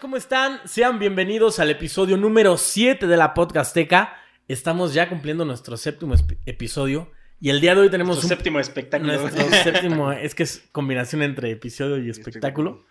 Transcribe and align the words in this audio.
¿Cómo 0.00 0.16
están? 0.16 0.60
Sean 0.64 1.00
bienvenidos 1.00 1.58
al 1.58 1.70
episodio 1.70 2.16
número 2.16 2.56
7 2.56 3.08
de 3.08 3.16
la 3.16 3.34
Podcasteca. 3.34 4.16
Estamos 4.46 4.94
ya 4.94 5.08
cumpliendo 5.08 5.44
nuestro 5.44 5.76
séptimo 5.76 6.14
episodio 6.46 7.10
y 7.40 7.50
el 7.50 7.60
día 7.60 7.74
de 7.74 7.80
hoy 7.80 7.90
tenemos 7.90 8.16
Nuestro 8.16 8.26
un 8.26 8.36
séptimo 8.36 8.60
espectáculo. 8.60 9.12
nuestro 9.12 9.50
séptimo, 9.64 10.12
es 10.12 10.36
que 10.36 10.44
es 10.44 10.68
combinación 10.70 11.22
entre 11.22 11.50
episodio 11.50 11.98
y 11.98 12.10
espectáculo. 12.10 12.84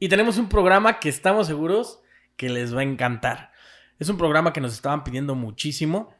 Y 0.00 0.08
tenemos 0.08 0.36
un 0.38 0.48
programa 0.48 0.98
que 0.98 1.08
estamos 1.08 1.46
seguros 1.46 2.00
que 2.36 2.48
les 2.48 2.74
va 2.74 2.80
a 2.80 2.84
encantar. 2.84 3.52
Es 4.00 4.08
un 4.08 4.18
programa 4.18 4.52
que 4.52 4.60
nos 4.60 4.72
estaban 4.72 5.04
pidiendo 5.04 5.36
muchísimo. 5.36 6.12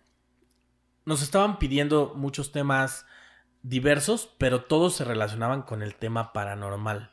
Nos 1.05 1.23
estaban 1.23 1.59
pidiendo 1.59 2.13
muchos 2.15 2.53
temas 2.53 3.07
diversos, 3.63 4.33
pero 4.39 4.63
todos 4.63 4.95
se 4.95 5.05
relacionaban 5.05 5.63
con 5.63 5.83
el 5.83 5.97
tema 5.97 6.33
paranormal. 6.33 7.12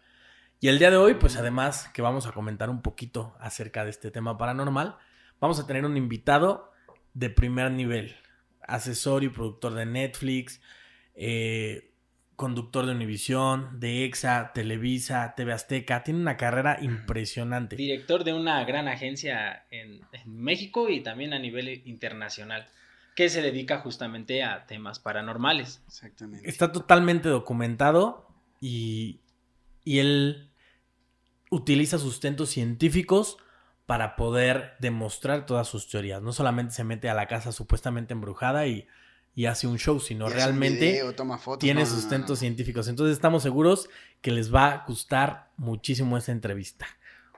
Y 0.61 0.67
el 0.67 0.77
día 0.77 0.91
de 0.91 0.97
hoy, 0.97 1.13
pues 1.13 1.37
además 1.37 1.89
que 1.93 2.01
vamos 2.01 2.27
a 2.27 2.33
comentar 2.33 2.69
un 2.69 2.81
poquito 2.81 3.33
acerca 3.39 3.85
de 3.85 3.91
este 3.91 4.11
tema 4.11 4.37
paranormal, 4.37 4.97
vamos 5.39 5.57
a 5.59 5.65
tener 5.65 5.85
un 5.85 5.95
invitado 5.95 6.73
de 7.13 7.29
primer 7.29 7.71
nivel, 7.71 8.15
asesor 8.61 9.23
y 9.23 9.29
productor 9.29 9.73
de 9.73 9.85
Netflix, 9.85 10.61
eh, 11.15 11.93
conductor 12.35 12.85
de 12.85 12.91
Univisión, 12.91 13.79
de 13.79 14.03
EXA, 14.03 14.51
Televisa, 14.53 15.33
TV 15.35 15.53
Azteca, 15.53 16.03
tiene 16.03 16.19
una 16.19 16.35
carrera 16.35 16.77
impresionante. 16.81 17.77
Director 17.77 18.25
de 18.25 18.33
una 18.33 18.61
gran 18.65 18.89
agencia 18.89 19.65
en, 19.71 20.01
en 20.11 20.41
México 20.41 20.89
y 20.89 21.01
también 21.01 21.33
a 21.33 21.39
nivel 21.39 21.69
internacional, 21.85 22.67
que 23.15 23.29
se 23.29 23.41
dedica 23.41 23.77
justamente 23.79 24.43
a 24.43 24.65
temas 24.65 24.99
paranormales. 24.99 25.81
Exactamente. 25.87 26.49
Está 26.49 26.73
totalmente 26.73 27.29
documentado 27.29 28.27
y, 28.59 29.21
y 29.85 29.99
él 29.99 30.48
utiliza 31.49 31.97
sustentos 31.97 32.49
científicos 32.49 33.37
para 33.85 34.15
poder 34.15 34.73
demostrar 34.79 35.45
todas 35.45 35.67
sus 35.67 35.89
teorías. 35.89 36.21
No 36.21 36.31
solamente 36.31 36.73
se 36.73 36.83
mete 36.83 37.09
a 37.09 37.13
la 37.15 37.27
casa 37.27 37.51
supuestamente 37.51 38.13
embrujada 38.13 38.67
y, 38.67 38.87
y 39.33 39.45
hace 39.45 39.65
un 39.65 39.79
show, 39.79 39.99
sino 39.99 40.27
Y 40.29 40.33
realmente 40.33 40.91
video, 40.91 41.15
toma 41.15 41.37
fotos. 41.39 41.59
tiene 41.59 41.81
No, 41.81 41.87
no, 41.87 41.95
no, 41.95 42.01
sustentos 42.01 42.29
no. 42.29 42.35
científicos. 42.35 42.87
Entonces 42.87 43.13
estamos 43.13 43.41
seguros 43.41 43.89
que 44.21 44.31
les 44.31 44.53
va 44.53 44.71
a 44.71 44.85
gustar 44.85 45.49
muchísimo 45.57 46.17
esta 46.17 46.31
entrevista. 46.31 46.85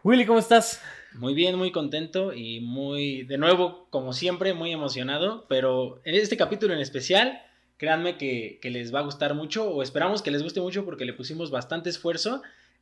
Willy, 0.04 0.26
¿cómo 0.26 0.40
estás? 0.40 0.82
Muy 1.14 1.34
bien, 1.34 1.56
muy 1.58 1.72
contento 1.72 2.34
y 2.34 2.60
muy, 2.60 3.24
de 3.24 3.38
nuevo, 3.38 3.88
como 3.90 4.14
siempre, 4.14 4.54
muy 4.54 4.72
emocionado, 4.72 5.46
pero 5.48 6.02
en 6.06 6.16
este 6.16 6.38
capítulo 6.38 6.74
en 6.74 6.80
especial, 6.80 7.40
créanme 7.78 8.18
que, 8.18 8.58
que 8.62 8.72
les 8.72 8.94
va 8.94 9.00
a 9.00 9.04
gustar 9.04 9.36
mucho, 9.36 9.70
o 9.70 9.84
esperamos 9.84 10.22
que 10.22 10.32
les 10.32 10.42
guste 10.42 10.60
mucho 10.60 10.86
porque 10.86 11.06
le 11.06 11.14
pusimos 11.14 11.52
bastante 11.52 11.90
esfuerzo 11.90 12.42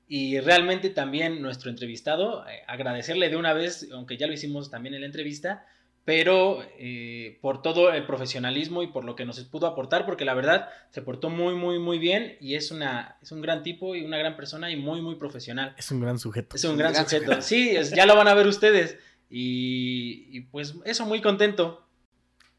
y 0.09 0.39
realmente 0.41 0.89
también 0.89 1.41
nuestro 1.41 1.69
entrevistado, 1.69 2.45
eh, 2.49 2.63
agradecerle 2.67 3.29
de 3.29 3.37
una 3.37 3.53
vez, 3.53 3.87
aunque 3.93 4.17
ya 4.17 4.27
lo 4.27 4.33
hicimos 4.33 4.69
también 4.69 4.95
en 4.95 5.01
la 5.01 5.05
entrevista, 5.07 5.65
pero 6.03 6.63
eh, 6.79 7.37
por 7.41 7.61
todo 7.61 7.93
el 7.93 8.03
profesionalismo 8.07 8.81
y 8.81 8.87
por 8.87 9.05
lo 9.05 9.15
que 9.15 9.25
nos 9.25 9.39
pudo 9.41 9.67
aportar, 9.67 10.05
porque 10.07 10.25
la 10.25 10.33
verdad 10.33 10.67
se 10.89 11.03
portó 11.03 11.29
muy, 11.29 11.53
muy, 11.53 11.77
muy 11.77 11.99
bien 11.99 12.35
y 12.41 12.55
es, 12.55 12.71
una, 12.71 13.17
es 13.21 13.31
un 13.31 13.41
gran 13.41 13.61
tipo 13.61 13.95
y 13.95 14.03
una 14.03 14.17
gran 14.17 14.35
persona 14.35 14.71
y 14.71 14.75
muy, 14.75 15.01
muy 15.01 15.15
profesional. 15.15 15.75
Es 15.77 15.91
un 15.91 15.99
gran 16.01 16.17
sujeto. 16.17 16.55
Es 16.55 16.63
un 16.63 16.71
un 16.71 16.77
gran, 16.79 16.93
gran 16.93 17.05
sujeto. 17.05 17.25
sujeto. 17.25 17.41
Sí, 17.43 17.69
es- 17.75 17.91
ya 17.91 18.07
lo 18.07 18.15
van 18.15 18.27
a 18.27 18.33
ver 18.33 18.47
ustedes. 18.47 18.97
Y, 19.29 20.25
y 20.35 20.41
pues 20.41 20.73
eso, 20.85 21.05
muy 21.05 21.21
contento. 21.21 21.85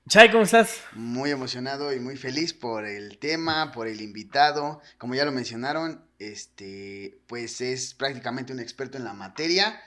Chay, 0.09 0.31
¿cómo 0.31 0.45
estás? 0.45 0.82
Muy 0.93 1.31
emocionado 1.31 1.93
y 1.93 1.99
muy 1.99 2.17
feliz 2.17 2.55
por 2.55 2.87
el 2.87 3.19
tema, 3.19 3.72
por 3.72 3.88
el 3.88 4.00
invitado. 4.00 4.81
Como 4.99 5.15
ya 5.17 5.25
lo 5.25 5.32
mencionaron, 5.32 6.05
este, 6.20 7.19
pues 7.26 7.60
es 7.60 7.94
prácticamente 7.94 8.53
un 8.53 8.60
experto 8.60 8.98
en 8.98 9.04
la 9.04 9.14
materia. 9.14 9.81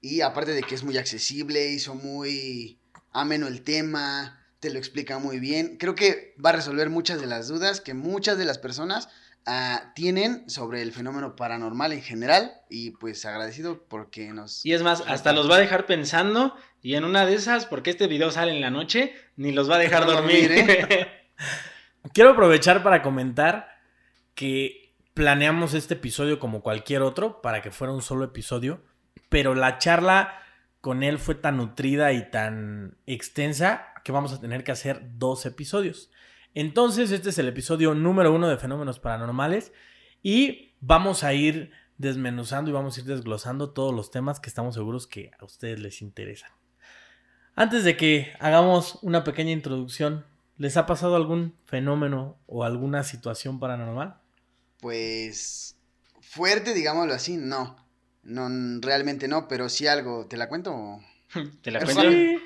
Y 0.00 0.22
aparte 0.22 0.52
de 0.52 0.62
que 0.62 0.74
es 0.74 0.82
muy 0.82 0.96
accesible, 0.96 1.68
hizo 1.68 1.94
muy 1.94 2.78
ameno 3.12 3.48
el 3.48 3.62
tema, 3.62 4.40
te 4.60 4.70
lo 4.70 4.78
explica 4.78 5.18
muy 5.18 5.40
bien. 5.40 5.76
Creo 5.78 5.94
que 5.94 6.34
va 6.42 6.50
a 6.50 6.54
resolver 6.54 6.88
muchas 6.88 7.20
de 7.20 7.26
las 7.26 7.48
dudas 7.48 7.80
que 7.80 7.92
muchas 7.92 8.38
de 8.38 8.44
las 8.44 8.58
personas 8.58 9.08
ah, 9.46 9.92
tienen 9.94 10.48
sobre 10.48 10.80
el 10.80 10.92
fenómeno 10.92 11.36
paranormal 11.36 11.92
en 11.92 12.02
general. 12.02 12.52
Y 12.70 12.92
pues 12.92 13.26
agradecido 13.26 13.84
porque 13.88 14.32
nos... 14.32 14.64
Y 14.64 14.72
es 14.72 14.82
más, 14.82 15.02
hasta 15.06 15.32
los 15.32 15.50
va 15.50 15.56
a 15.56 15.60
dejar 15.60 15.86
pensando. 15.86 16.56
Y 16.82 16.94
en 16.94 17.04
una 17.04 17.26
de 17.26 17.34
esas, 17.34 17.66
porque 17.66 17.90
este 17.90 18.06
video 18.06 18.30
sale 18.30 18.52
en 18.52 18.60
la 18.60 18.70
noche, 18.70 19.12
ni 19.36 19.52
los 19.52 19.68
va 19.68 19.74
a 19.74 19.80
dejar 19.80 20.06
No 20.06 20.12
dormir. 20.12 20.48
dormir, 20.48 20.86
¿eh? 20.88 21.08
Quiero 22.14 22.30
aprovechar 22.30 22.82
para 22.82 23.02
comentar 23.02 23.68
que 24.34 24.89
planeamos 25.14 25.74
este 25.74 25.94
episodio 25.94 26.38
como 26.38 26.62
cualquier 26.62 27.02
otro 27.02 27.42
para 27.42 27.62
que 27.62 27.70
fuera 27.70 27.92
un 27.92 28.02
solo 28.02 28.24
episodio, 28.24 28.82
pero 29.28 29.54
la 29.54 29.78
charla 29.78 30.40
con 30.80 31.02
él 31.02 31.18
fue 31.18 31.34
tan 31.34 31.58
nutrida 31.58 32.12
y 32.12 32.30
tan 32.30 32.96
extensa 33.06 33.88
que 34.04 34.12
vamos 34.12 34.32
a 34.32 34.40
tener 34.40 34.64
que 34.64 34.72
hacer 34.72 35.18
dos 35.18 35.44
episodios. 35.46 36.10
Entonces, 36.54 37.10
este 37.12 37.30
es 37.30 37.38
el 37.38 37.48
episodio 37.48 37.94
número 37.94 38.32
uno 38.34 38.48
de 38.48 38.56
Fenómenos 38.56 38.98
Paranormales 38.98 39.72
y 40.22 40.74
vamos 40.80 41.22
a 41.22 41.32
ir 41.32 41.70
desmenuzando 41.98 42.70
y 42.70 42.74
vamos 42.74 42.96
a 42.96 43.00
ir 43.00 43.06
desglosando 43.06 43.70
todos 43.70 43.94
los 43.94 44.10
temas 44.10 44.40
que 44.40 44.48
estamos 44.48 44.74
seguros 44.74 45.06
que 45.06 45.30
a 45.38 45.44
ustedes 45.44 45.78
les 45.78 46.02
interesan. 46.02 46.50
Antes 47.54 47.84
de 47.84 47.96
que 47.96 48.32
hagamos 48.40 48.98
una 49.02 49.22
pequeña 49.22 49.52
introducción, 49.52 50.24
¿les 50.56 50.76
ha 50.76 50.86
pasado 50.86 51.14
algún 51.14 51.54
fenómeno 51.66 52.38
o 52.46 52.64
alguna 52.64 53.04
situación 53.04 53.60
paranormal? 53.60 54.16
Pues 54.80 55.76
fuerte, 56.20 56.74
digámoslo 56.74 57.14
así, 57.14 57.36
no. 57.36 57.76
No, 58.22 58.48
realmente 58.80 59.28
no, 59.28 59.48
pero 59.48 59.68
sí 59.68 59.86
algo. 59.86 60.26
¿Te 60.26 60.36
la 60.36 60.48
cuento? 60.48 60.72
o? 60.74 61.00
¿Te 61.62 61.70
la 61.70 61.80
cuento? 61.80 62.02
sí. 62.02 62.36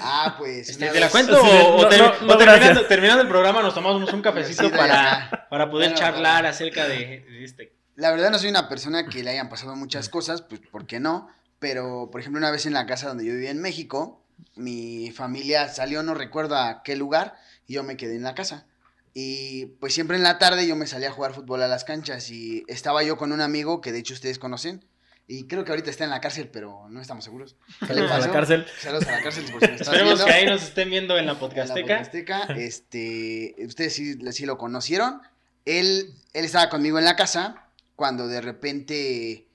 Ah, 0.00 0.36
pues. 0.38 0.68
Este, 0.68 0.88
¿Te 0.88 1.00
la 1.00 1.08
cuento 1.10 1.40
Sí, 1.42 1.48
o, 1.50 1.82
no, 1.82 1.90
no, 1.90 2.06
o 2.34 2.36
no, 2.36 2.82
terminando, 2.86 3.22
el 3.22 3.28
programa 3.28 3.62
nos 3.62 3.74
tomamos 3.74 4.12
un 4.12 4.22
cafecito 4.22 4.70
para, 4.70 5.46
para 5.50 5.70
poder 5.70 5.88
Bueno, 5.90 5.98
charlar 5.98 6.36
para- 6.38 6.50
acerca 6.50 6.86
de, 6.86 7.20
de 7.28 7.44
este? 7.44 7.72
La 7.96 8.10
verdad 8.12 8.30
no 8.30 8.38
soy 8.38 8.50
una 8.50 8.68
persona 8.68 9.06
que 9.08 9.24
le 9.24 9.30
hayan 9.30 9.48
pasado 9.48 9.74
muchas 9.74 10.08
cosas, 10.08 10.42
pues 10.42 10.60
¿por 10.60 10.86
qué 10.86 11.00
no? 11.00 11.28
Pero, 11.58 12.10
por 12.12 12.20
ejemplo, 12.20 12.38
una 12.38 12.52
vez 12.52 12.64
en 12.66 12.74
la 12.74 12.86
casa 12.86 13.08
donde 13.08 13.24
yo 13.24 13.32
vivía 13.32 13.50
en 13.50 13.60
México, 13.60 14.22
mi 14.54 15.10
familia 15.10 15.68
salió, 15.68 16.04
no 16.04 16.14
recuerdo 16.14 16.56
a 16.56 16.82
qué 16.84 16.94
lugar, 16.94 17.34
y 17.66 17.74
yo 17.74 17.82
me 17.82 17.96
quedé 17.96 18.14
en 18.14 18.22
la 18.22 18.36
casa. 18.36 18.66
Y 19.14 19.66
pues 19.80 19.94
siempre 19.94 20.16
en 20.16 20.22
la 20.22 20.38
tarde 20.38 20.66
yo 20.66 20.76
me 20.76 20.86
salía 20.86 21.08
a 21.08 21.12
jugar 21.12 21.34
fútbol 21.34 21.62
a 21.62 21.68
las 21.68 21.84
canchas 21.84 22.30
y 22.30 22.64
estaba 22.68 23.02
yo 23.02 23.16
con 23.16 23.32
un 23.32 23.40
amigo 23.40 23.80
que 23.80 23.92
de 23.92 23.98
hecho 23.98 24.14
ustedes 24.14 24.38
conocen. 24.38 24.84
Y 25.30 25.46
creo 25.46 25.62
que 25.64 25.72
ahorita 25.72 25.90
está 25.90 26.04
en 26.04 26.10
la 26.10 26.22
cárcel, 26.22 26.48
pero 26.50 26.86
no 26.88 27.02
estamos 27.02 27.22
seguros. 27.22 27.56
¿Qué 27.80 27.92
le 27.92 28.08
Saludos 28.08 28.12
a 28.12 28.18
la 28.18 28.32
cárcel. 28.32 28.66
Saludos 28.80 29.06
a 29.08 29.12
la 29.12 29.22
cárcel 29.22 29.44
por 29.50 29.60
si 29.60 29.66
me 29.66 29.72
estás 29.74 29.88
Esperemos 29.88 30.14
viendo. 30.14 30.24
que 30.24 30.32
ahí 30.32 30.46
nos 30.46 30.62
estén 30.62 30.88
viendo 30.88 31.18
en 31.18 31.26
la 31.26 31.32
En 31.32 31.36
la 31.36 31.40
podcasteca. 31.40 31.98
Podcasteca, 31.98 32.42
este, 32.54 33.54
ustedes 33.66 33.94
sí, 33.94 34.18
sí 34.32 34.46
lo 34.46 34.56
conocieron. 34.56 35.20
Él, 35.66 36.14
él 36.32 36.44
estaba 36.46 36.70
conmigo 36.70 36.98
en 36.98 37.04
la 37.04 37.14
casa 37.14 37.66
cuando 37.94 38.26
de 38.26 38.40
repente 38.40 39.48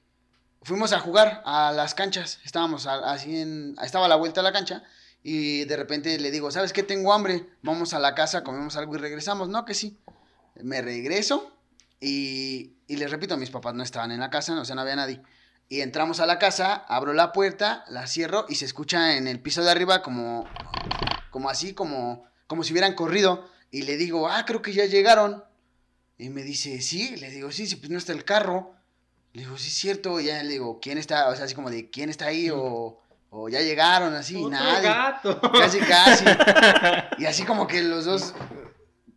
fuimos 0.61 0.93
a 0.93 0.99
jugar 0.99 1.41
a 1.45 1.71
las 1.71 1.95
canchas. 1.95 2.39
Estábamos 2.45 2.85
así 2.85 3.39
en, 3.41 3.75
estaba 3.81 4.05
a 4.05 4.09
la 4.09 4.15
vuelta 4.15 4.41
a 4.41 4.43
la 4.43 4.51
cancha 4.51 4.83
y 5.23 5.63
de 5.63 5.77
repente 5.77 6.19
le 6.19 6.31
digo, 6.31 6.51
¿sabes 6.51 6.73
qué? 6.73 6.83
Tengo 6.83 7.13
hambre. 7.13 7.47
Vamos 7.61 7.93
a 7.93 7.99
la 7.99 8.13
casa, 8.13 8.43
comemos 8.43 8.75
algo 8.75 8.95
y 8.95 8.99
regresamos. 8.99 9.47
No, 9.47 9.63
que 9.63 9.73
sí. 9.73 9.97
Me 10.61 10.81
regreso 10.81 11.51
y, 11.99 12.73
y 12.87 12.97
les 12.97 13.09
repito, 13.09 13.37
mis 13.37 13.49
papás 13.49 13.73
no 13.73 13.81
estaban 13.83 14.11
en 14.11 14.19
la 14.19 14.29
casa, 14.29 14.59
o 14.59 14.65
sea, 14.65 14.75
no 14.75 14.81
había 14.81 14.97
nadie. 14.97 15.21
Y 15.69 15.81
entramos 15.81 16.19
a 16.19 16.25
la 16.25 16.37
casa, 16.37 16.75
abro 16.87 17.13
la 17.13 17.31
puerta, 17.31 17.85
la 17.87 18.05
cierro 18.05 18.45
y 18.49 18.55
se 18.55 18.65
escucha 18.65 19.17
en 19.17 19.27
el 19.27 19.39
piso 19.39 19.63
de 19.63 19.71
arriba 19.71 20.03
como, 20.03 20.45
como 21.31 21.49
así, 21.49 21.73
como, 21.73 22.25
como 22.45 22.63
si 22.63 22.73
hubieran 22.73 22.93
corrido. 22.93 23.49
Y 23.71 23.83
le 23.83 23.97
digo, 23.97 24.27
ah, 24.29 24.43
creo 24.45 24.61
que 24.61 24.73
ya 24.73 24.85
llegaron. 24.85 25.43
Y 26.17 26.29
me 26.29 26.43
dice, 26.43 26.81
sí, 26.81 27.15
le 27.15 27.31
digo, 27.31 27.51
sí, 27.51 27.65
sí, 27.65 27.77
pues 27.77 27.89
no 27.89 27.97
está 27.97 28.11
el 28.11 28.25
carro. 28.25 28.75
Le 29.31 29.43
digo, 29.43 29.57
sí, 29.57 29.69
es 29.69 29.73
cierto. 29.73 30.19
Y 30.19 30.25
ya 30.25 30.43
le 30.43 30.49
digo, 30.51 30.79
¿quién 30.79 30.97
está? 30.97 31.29
O 31.29 31.35
sea, 31.35 31.45
así 31.45 31.55
como 31.55 31.71
de, 31.71 31.89
¿quién 31.89 32.09
está 32.09 32.27
ahí? 32.27 32.49
O, 32.51 33.01
o 33.35 33.49
ya 33.49 33.61
llegaron, 33.61 34.13
así, 34.13 34.35
Otro 34.35 34.51
nadie. 34.51 34.87
gato. 34.87 35.41
Casi, 35.51 35.79
casi. 35.79 36.23
Y 37.17 37.25
así 37.25 37.43
como 37.43 37.65
que 37.65 37.81
los 37.81 38.05
dos, 38.05 38.35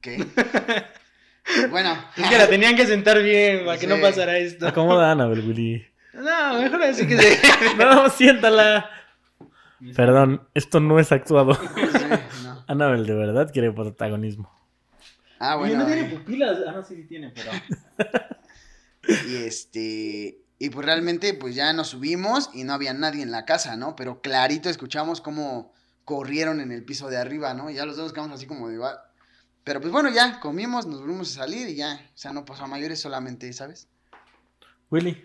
¿qué? 0.00 0.24
Bueno. 1.70 1.96
Es 2.16 2.28
que 2.28 2.38
la 2.38 2.48
tenían 2.48 2.74
que 2.74 2.86
sentar 2.86 3.22
bien 3.22 3.64
para 3.64 3.78
que 3.78 3.86
no 3.86 4.00
pasara 4.00 4.36
esto. 4.38 4.66
Acomoda 4.66 5.12
a 5.12 5.28
Willy. 5.28 5.86
No, 6.14 6.60
mejor 6.60 6.82
así 6.82 7.06
que 7.06 7.16
se... 7.16 7.38
No, 7.78 8.08
siéntala. 8.10 8.90
Perdón, 9.94 10.48
esto 10.54 10.80
no 10.80 10.98
es 10.98 11.12
actuado. 11.12 11.54
Sí, 11.54 11.60
no. 12.42 12.64
Annabel 12.66 13.06
de 13.06 13.14
verdad 13.14 13.50
quiere 13.52 13.70
protagonismo. 13.70 14.50
Ah, 15.38 15.56
bueno. 15.56 15.78
no 15.80 15.86
tiene 15.86 16.08
y- 16.08 16.16
pupilas. 16.16 16.58
Ah, 16.66 16.72
no, 16.72 16.82
sí, 16.82 16.96
sí 16.96 17.04
tiene, 17.04 17.32
pero... 17.34 17.52
Y 19.28 19.36
este, 19.44 20.38
y 20.58 20.70
pues 20.70 20.86
realmente 20.86 21.34
pues 21.34 21.54
ya 21.54 21.72
nos 21.72 21.88
subimos 21.88 22.50
y 22.54 22.64
no 22.64 22.72
había 22.72 22.94
nadie 22.94 23.22
en 23.22 23.30
la 23.30 23.44
casa, 23.44 23.76
¿no? 23.76 23.94
Pero 23.96 24.20
clarito 24.20 24.70
escuchamos 24.70 25.20
cómo 25.20 25.72
corrieron 26.04 26.60
en 26.60 26.72
el 26.72 26.84
piso 26.84 27.08
de 27.08 27.18
arriba, 27.18 27.52
¿no? 27.54 27.68
Y 27.70 27.74
ya 27.74 27.84
los 27.84 27.96
dos 27.96 28.12
quedamos 28.12 28.32
así 28.32 28.46
como 28.46 28.68
de... 28.68 28.78
Pero 29.64 29.80
pues 29.80 29.92
bueno, 29.92 30.08
ya 30.10 30.38
comimos, 30.40 30.86
nos 30.86 31.00
volvimos 31.00 31.32
a 31.32 31.40
salir 31.40 31.68
y 31.68 31.74
ya, 31.74 32.00
o 32.14 32.16
sea, 32.18 32.32
no 32.32 32.44
pasó 32.44 32.64
a 32.64 32.68
mayores 32.68 33.00
solamente, 33.00 33.52
¿sabes? 33.52 33.88
Willy, 34.90 35.24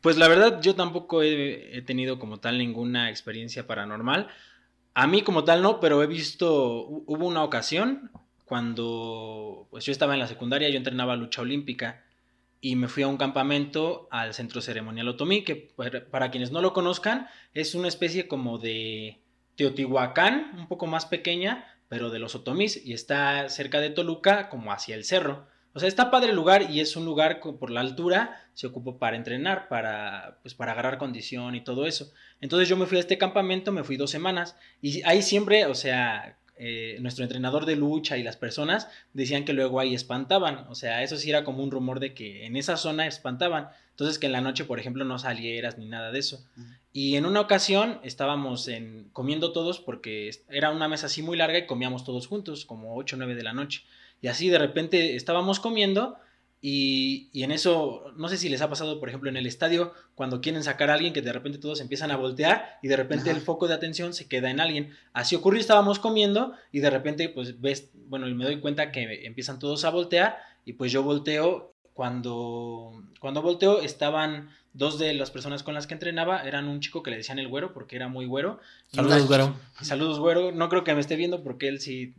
Pues 0.00 0.16
la 0.16 0.26
verdad, 0.28 0.60
yo 0.62 0.74
tampoco 0.74 1.22
he, 1.22 1.76
he 1.76 1.82
tenido 1.82 2.18
como 2.18 2.40
tal 2.40 2.56
ninguna 2.58 3.10
experiencia 3.10 3.66
paranormal. 3.66 4.28
A 4.94 5.06
mí 5.06 5.22
como 5.22 5.44
tal 5.44 5.62
no, 5.62 5.80
pero 5.80 6.02
he 6.02 6.06
visto, 6.06 6.88
hu- 6.88 7.04
hubo 7.06 7.26
una 7.26 7.44
ocasión 7.44 8.10
cuando 8.46 9.68
pues 9.70 9.84
yo 9.84 9.92
estaba 9.92 10.14
en 10.14 10.20
la 10.20 10.26
secundaria, 10.28 10.70
yo 10.70 10.76
entrenaba 10.76 11.16
lucha 11.16 11.42
olímpica 11.42 12.02
y 12.64 12.76
me 12.76 12.86
fui 12.88 13.02
a 13.02 13.08
un 13.08 13.16
campamento 13.16 14.06
al 14.12 14.34
centro 14.34 14.62
ceremonial 14.62 15.08
Otomí, 15.08 15.42
que 15.42 15.56
para- 16.10 16.30
quienes 16.30 16.52
no 16.52 16.62
lo 16.62 16.72
conozcan 16.72 17.26
es 17.54 17.74
una 17.74 17.88
especie 17.88 18.28
como 18.28 18.56
de 18.58 19.20
Teotihuacán, 19.56 20.52
un 20.56 20.68
poco 20.68 20.86
más 20.86 21.04
pequeña, 21.04 21.66
pero 21.88 22.08
de 22.08 22.20
los 22.20 22.36
Otomís 22.36 22.80
y 22.86 22.92
está 22.94 23.48
cerca 23.48 23.80
de 23.80 23.90
Toluca 23.90 24.48
como 24.48 24.72
hacia 24.72 24.94
el 24.94 25.04
cerro. 25.04 25.46
O 25.74 25.80
sea, 25.80 25.88
está 25.88 26.10
padre 26.12 26.30
el 26.30 26.36
lugar 26.36 26.70
y 26.70 26.80
es 26.80 26.96
un 26.96 27.04
lugar 27.04 27.40
por 27.40 27.70
la 27.70 27.80
altura 27.80 28.38
se 28.54 28.66
ocupó 28.68 28.98
para 28.98 29.16
entrenar, 29.16 29.68
para, 29.68 30.38
pues, 30.42 30.54
para 30.54 30.72
agarrar 30.72 30.98
condición 30.98 31.54
y 31.56 31.62
todo 31.62 31.86
eso. 31.86 32.12
Entonces 32.40 32.68
yo 32.68 32.76
me 32.76 32.86
fui 32.86 32.98
a 32.98 33.00
este 33.00 33.18
campamento, 33.18 33.72
me 33.72 33.82
fui 33.82 33.96
dos 33.96 34.10
semanas 34.10 34.56
y 34.80 35.02
ahí 35.02 35.20
siempre, 35.22 35.66
o 35.66 35.74
sea, 35.74 36.38
eh, 36.56 36.98
nuestro 37.00 37.24
entrenador 37.24 37.66
de 37.66 37.76
lucha 37.76 38.18
y 38.18 38.22
las 38.22 38.36
personas 38.36 38.88
decían 39.14 39.44
que 39.44 39.52
luego 39.52 39.80
ahí 39.80 39.94
espantaban. 39.94 40.66
O 40.68 40.74
sea, 40.74 41.02
eso 41.02 41.16
sí 41.16 41.30
era 41.30 41.44
como 41.44 41.62
un 41.62 41.70
rumor 41.70 41.98
de 41.98 42.14
que 42.14 42.46
en 42.46 42.56
esa 42.56 42.76
zona 42.76 43.06
espantaban. 43.06 43.68
Entonces 43.90 44.18
que 44.18 44.26
en 44.26 44.32
la 44.32 44.40
noche, 44.40 44.64
por 44.64 44.78
ejemplo, 44.78 45.04
no 45.04 45.18
salieras 45.18 45.78
ni 45.78 45.86
nada 45.86 46.12
de 46.12 46.18
eso. 46.18 46.44
Y 46.92 47.16
en 47.16 47.26
una 47.26 47.40
ocasión 47.40 48.00
estábamos 48.02 48.68
en, 48.68 49.08
comiendo 49.12 49.52
todos 49.52 49.80
porque 49.80 50.30
era 50.48 50.70
una 50.70 50.88
mesa 50.88 51.06
así 51.06 51.22
muy 51.22 51.36
larga 51.36 51.58
y 51.58 51.66
comíamos 51.66 52.04
todos 52.04 52.26
juntos, 52.26 52.64
como 52.64 52.96
8 52.96 53.16
o 53.16 53.18
9 53.18 53.34
de 53.34 53.42
la 53.42 53.52
noche. 53.52 53.84
Y 54.20 54.28
así 54.28 54.48
de 54.48 54.58
repente 54.58 55.16
estábamos 55.16 55.58
comiendo 55.58 56.16
y, 56.64 57.28
y 57.32 57.42
en 57.42 57.50
eso, 57.50 58.04
no 58.16 58.28
sé 58.28 58.38
si 58.38 58.48
les 58.48 58.62
ha 58.62 58.70
pasado, 58.70 59.00
por 59.00 59.08
ejemplo, 59.08 59.28
en 59.28 59.36
el 59.36 59.46
estadio, 59.46 59.92
cuando 60.14 60.40
quieren 60.40 60.62
sacar 60.62 60.90
a 60.90 60.94
alguien 60.94 61.12
que 61.12 61.20
de 61.20 61.32
repente 61.32 61.58
todos 61.58 61.80
empiezan 61.80 62.12
a 62.12 62.16
voltear 62.16 62.78
y 62.82 62.88
de 62.88 62.96
repente 62.96 63.30
Ajá. 63.30 63.36
el 63.36 63.44
foco 63.44 63.66
de 63.66 63.74
atención 63.74 64.14
se 64.14 64.28
queda 64.28 64.48
en 64.48 64.60
alguien. 64.60 64.96
Así 65.12 65.34
ocurrió, 65.34 65.60
estábamos 65.60 65.98
comiendo 65.98 66.52
y 66.70 66.78
de 66.78 66.90
repente 66.90 67.28
pues 67.28 67.60
ves, 67.60 67.90
bueno, 68.06 68.28
y 68.28 68.34
me 68.34 68.44
doy 68.44 68.60
cuenta 68.60 68.92
que 68.92 69.26
empiezan 69.26 69.58
todos 69.58 69.84
a 69.84 69.90
voltear 69.90 70.38
y 70.64 70.74
pues 70.74 70.92
yo 70.92 71.02
volteo. 71.02 71.70
Cuando, 71.94 73.02
cuando 73.20 73.42
volteo 73.42 73.82
estaban 73.82 74.48
dos 74.72 74.98
de 74.98 75.12
las 75.12 75.30
personas 75.30 75.62
con 75.62 75.74
las 75.74 75.86
que 75.86 75.92
entrenaba, 75.92 76.42
eran 76.42 76.68
un 76.68 76.80
chico 76.80 77.02
que 77.02 77.10
le 77.10 77.18
decían 77.18 77.38
el 77.38 77.48
güero 77.48 77.74
porque 77.74 77.96
era 77.96 78.08
muy 78.08 78.24
güero. 78.24 78.60
Saludos, 78.92 79.26
güero. 79.26 79.56
Saludos, 79.82 80.18
güero. 80.18 80.52
No 80.52 80.70
creo 80.70 80.84
que 80.84 80.94
me 80.94 81.00
esté 81.00 81.16
viendo 81.16 81.42
porque 81.42 81.68
él 81.68 81.80
sí 81.80 82.14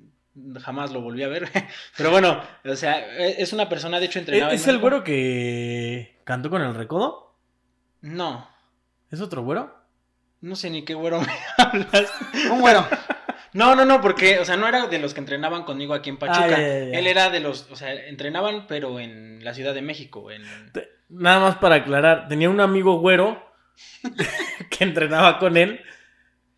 jamás 0.62 0.91
lo 0.91 1.01
volví 1.01 1.24
a 1.24 1.27
ver. 1.27 1.50
Pero 1.97 2.12
bueno, 2.12 2.41
o 2.65 2.75
sea, 2.75 3.00
e- 3.18 3.41
es 3.41 3.53
una 3.53 3.69
persona, 3.69 4.00
de 4.00 4.06
hecho, 4.07 4.19
entrenada. 4.19 4.53
¿Es, 4.53 4.62
es 4.62 4.68
el 4.68 4.80
güero 4.80 5.03
que 5.03 6.19
cantó 6.24 6.50
con 6.50 6.62
el 6.62 6.75
recodo? 6.75 7.35
No, 8.01 8.50
¿Es 9.12 9.21
otro 9.21 9.44
güero? 9.44 9.81
no 10.41 10.57
sé 10.57 10.69
ni 10.69 10.83
qué 10.83 10.94
güero 10.94 11.21
me 11.21 11.27
hablas. 11.57 12.12
Un 12.51 12.59
güero. 12.62 12.85
No, 13.56 13.75
no, 13.75 13.85
no, 13.85 14.01
porque, 14.01 14.39
o 14.39 14.45
sea, 14.45 14.57
no 14.57 14.68
era 14.68 14.88
de 14.88 14.97
los 14.97 15.13
que 15.13 15.19
entrenaban 15.19 15.62
conmigo 15.63 15.94
aquí 15.94 16.09
en 16.09 16.18
Pachuca. 16.18 16.44
Ah, 16.45 16.50
ya, 16.50 16.57
ya, 16.57 16.63
ya. 16.86 16.97
Él 17.00 17.06
era 17.06 17.29
de 17.29 17.39
los, 17.39 17.69
o 17.69 17.75
sea, 17.75 17.94
entrenaban, 17.94 18.65
pero 18.65 19.00
en 19.00 19.45
la 19.45 19.53
Ciudad 19.53 19.75
de 19.75 19.83
México. 19.83 20.31
En... 20.31 20.41
Te- 20.71 20.89
Nada 21.09 21.39
más 21.39 21.57
para 21.57 21.75
aclarar, 21.75 22.27
tenía 22.27 22.50
un 22.50 22.59
amigo 22.59 22.97
güero 23.00 23.53
que 24.71 24.83
entrenaba 24.83 25.38
con 25.38 25.56
él 25.57 25.81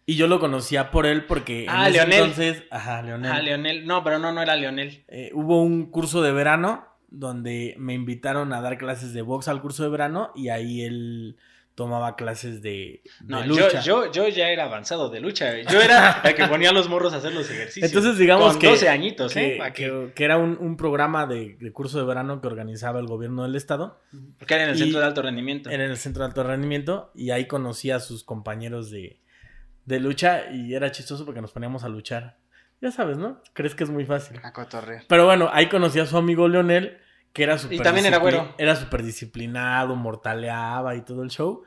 y 0.06 0.16
yo 0.16 0.28
lo 0.28 0.40
conocía 0.40 0.92
por 0.92 1.06
él 1.06 1.26
porque 1.26 1.64
en 1.64 1.70
Ah, 1.70 1.90
ese 1.90 1.98
Leonel. 2.00 2.20
entonces, 2.20 2.64
ajá, 2.72 3.02
Leonel. 3.02 3.32
Ah, 3.32 3.42
Leonel. 3.42 3.86
No, 3.88 4.04
pero 4.04 4.20
no, 4.20 4.32
no 4.32 4.42
era 4.42 4.56
Leonel. 4.56 5.04
Eh, 5.08 5.32
hubo 5.34 5.62
un 5.62 5.90
curso 5.90 6.22
de 6.22 6.32
verano 6.32 6.86
donde 7.10 7.76
me 7.78 7.94
invitaron 7.94 8.52
a 8.54 8.62
dar 8.62 8.78
clases 8.78 9.14
de 9.14 9.22
box 9.22 9.48
al 9.48 9.62
curso 9.62 9.84
de 9.84 9.90
verano 9.90 10.32
y 10.36 10.50
ahí 10.50 10.82
él 10.84 11.38
tomaba 11.76 12.16
clases 12.16 12.62
de, 12.62 13.02
de 13.20 13.28
No, 13.28 13.42
yo, 13.46 13.66
lucha. 13.66 13.82
yo, 13.82 14.10
yo 14.12 14.28
ya 14.30 14.48
era 14.50 14.64
avanzado 14.66 15.10
de 15.10 15.20
lucha. 15.20 15.60
Yo 15.70 15.82
era 15.82 16.22
el 16.24 16.34
que 16.34 16.46
ponía 16.48 16.70
a 16.70 16.74
los 16.74 16.88
morros 16.88 17.14
a 17.14 17.18
hacer 17.18 17.34
los 17.34 17.50
ejercicios. 17.52 17.90
Entonces, 17.92 18.18
digamos 18.18 18.52
Con 18.54 18.60
que- 18.60 18.68
12 18.68 18.88
añitos, 18.88 19.34
que, 19.34 19.56
¿eh? 19.56 19.60
Que- 19.74 19.74
que- 19.74 20.12
que 20.16 20.24
era 20.24 20.38
un, 20.38 20.58
un 20.60 20.78
programa 20.78 21.26
de, 21.26 21.58
de 21.60 21.72
curso 21.74 21.98
de 22.00 22.06
verano 22.06 22.40
que 22.40 22.48
organizaba 22.48 23.00
el 23.00 23.08
gobierno 23.08 23.44
del 23.44 23.56
estado 23.56 24.00
Porque 24.40 24.54
era 24.54 24.64
en 24.64 24.70
el 24.70 24.76
y- 24.78 24.80
centro 24.80 25.00
de 25.02 25.06
alto 25.06 25.22
rendimiento. 25.22 25.70
era 25.70 25.84
en 25.84 25.92
el 25.92 25.98
centro 25.98 26.24
de 26.24 26.28
alto 26.28 26.44
rendimiento 26.44 27.12
y 27.14 27.32
ahí 27.32 27.46
conocí 27.46 27.92
a 27.92 28.00
sus 28.00 28.24
compañeros 28.24 28.90
de, 28.90 29.20
de 29.86 30.00
lucha 30.00 30.52
y 30.52 30.74
era 30.74 30.92
chistoso 30.92 31.26
porque 31.26 31.42
nos 31.42 31.52
poníamos 31.52 31.84
a 31.84 31.90
luchar. 31.90 32.38
Ya 32.82 32.92
sabes, 32.92 33.18
¿no? 33.18 33.42
Crees 33.54 33.74
que 33.76 33.84
es 33.84 33.90
muy 33.90 34.06
fácil. 34.06 34.40
A 34.44 34.52
cotorreo. 34.52 35.02
Pero 35.08 35.26
bueno, 35.26 35.50
ahí 35.54 35.70
conocí 35.70 36.00
a 36.00 36.06
su 36.06 36.18
amigo 36.18 36.48
Leonel, 36.48 36.98
que 37.34 37.44
era 37.44 37.58
súper 37.58 37.82
también 37.82 38.06
era 38.06 38.18
güero. 38.18 38.54
Era 38.58 38.76
súper 38.76 39.04
disciplinado, 39.04 39.96
mortaleaba 39.96 40.96
y 40.96 41.02
todo 41.02 41.24
el 41.24 41.30
show. 41.30 41.64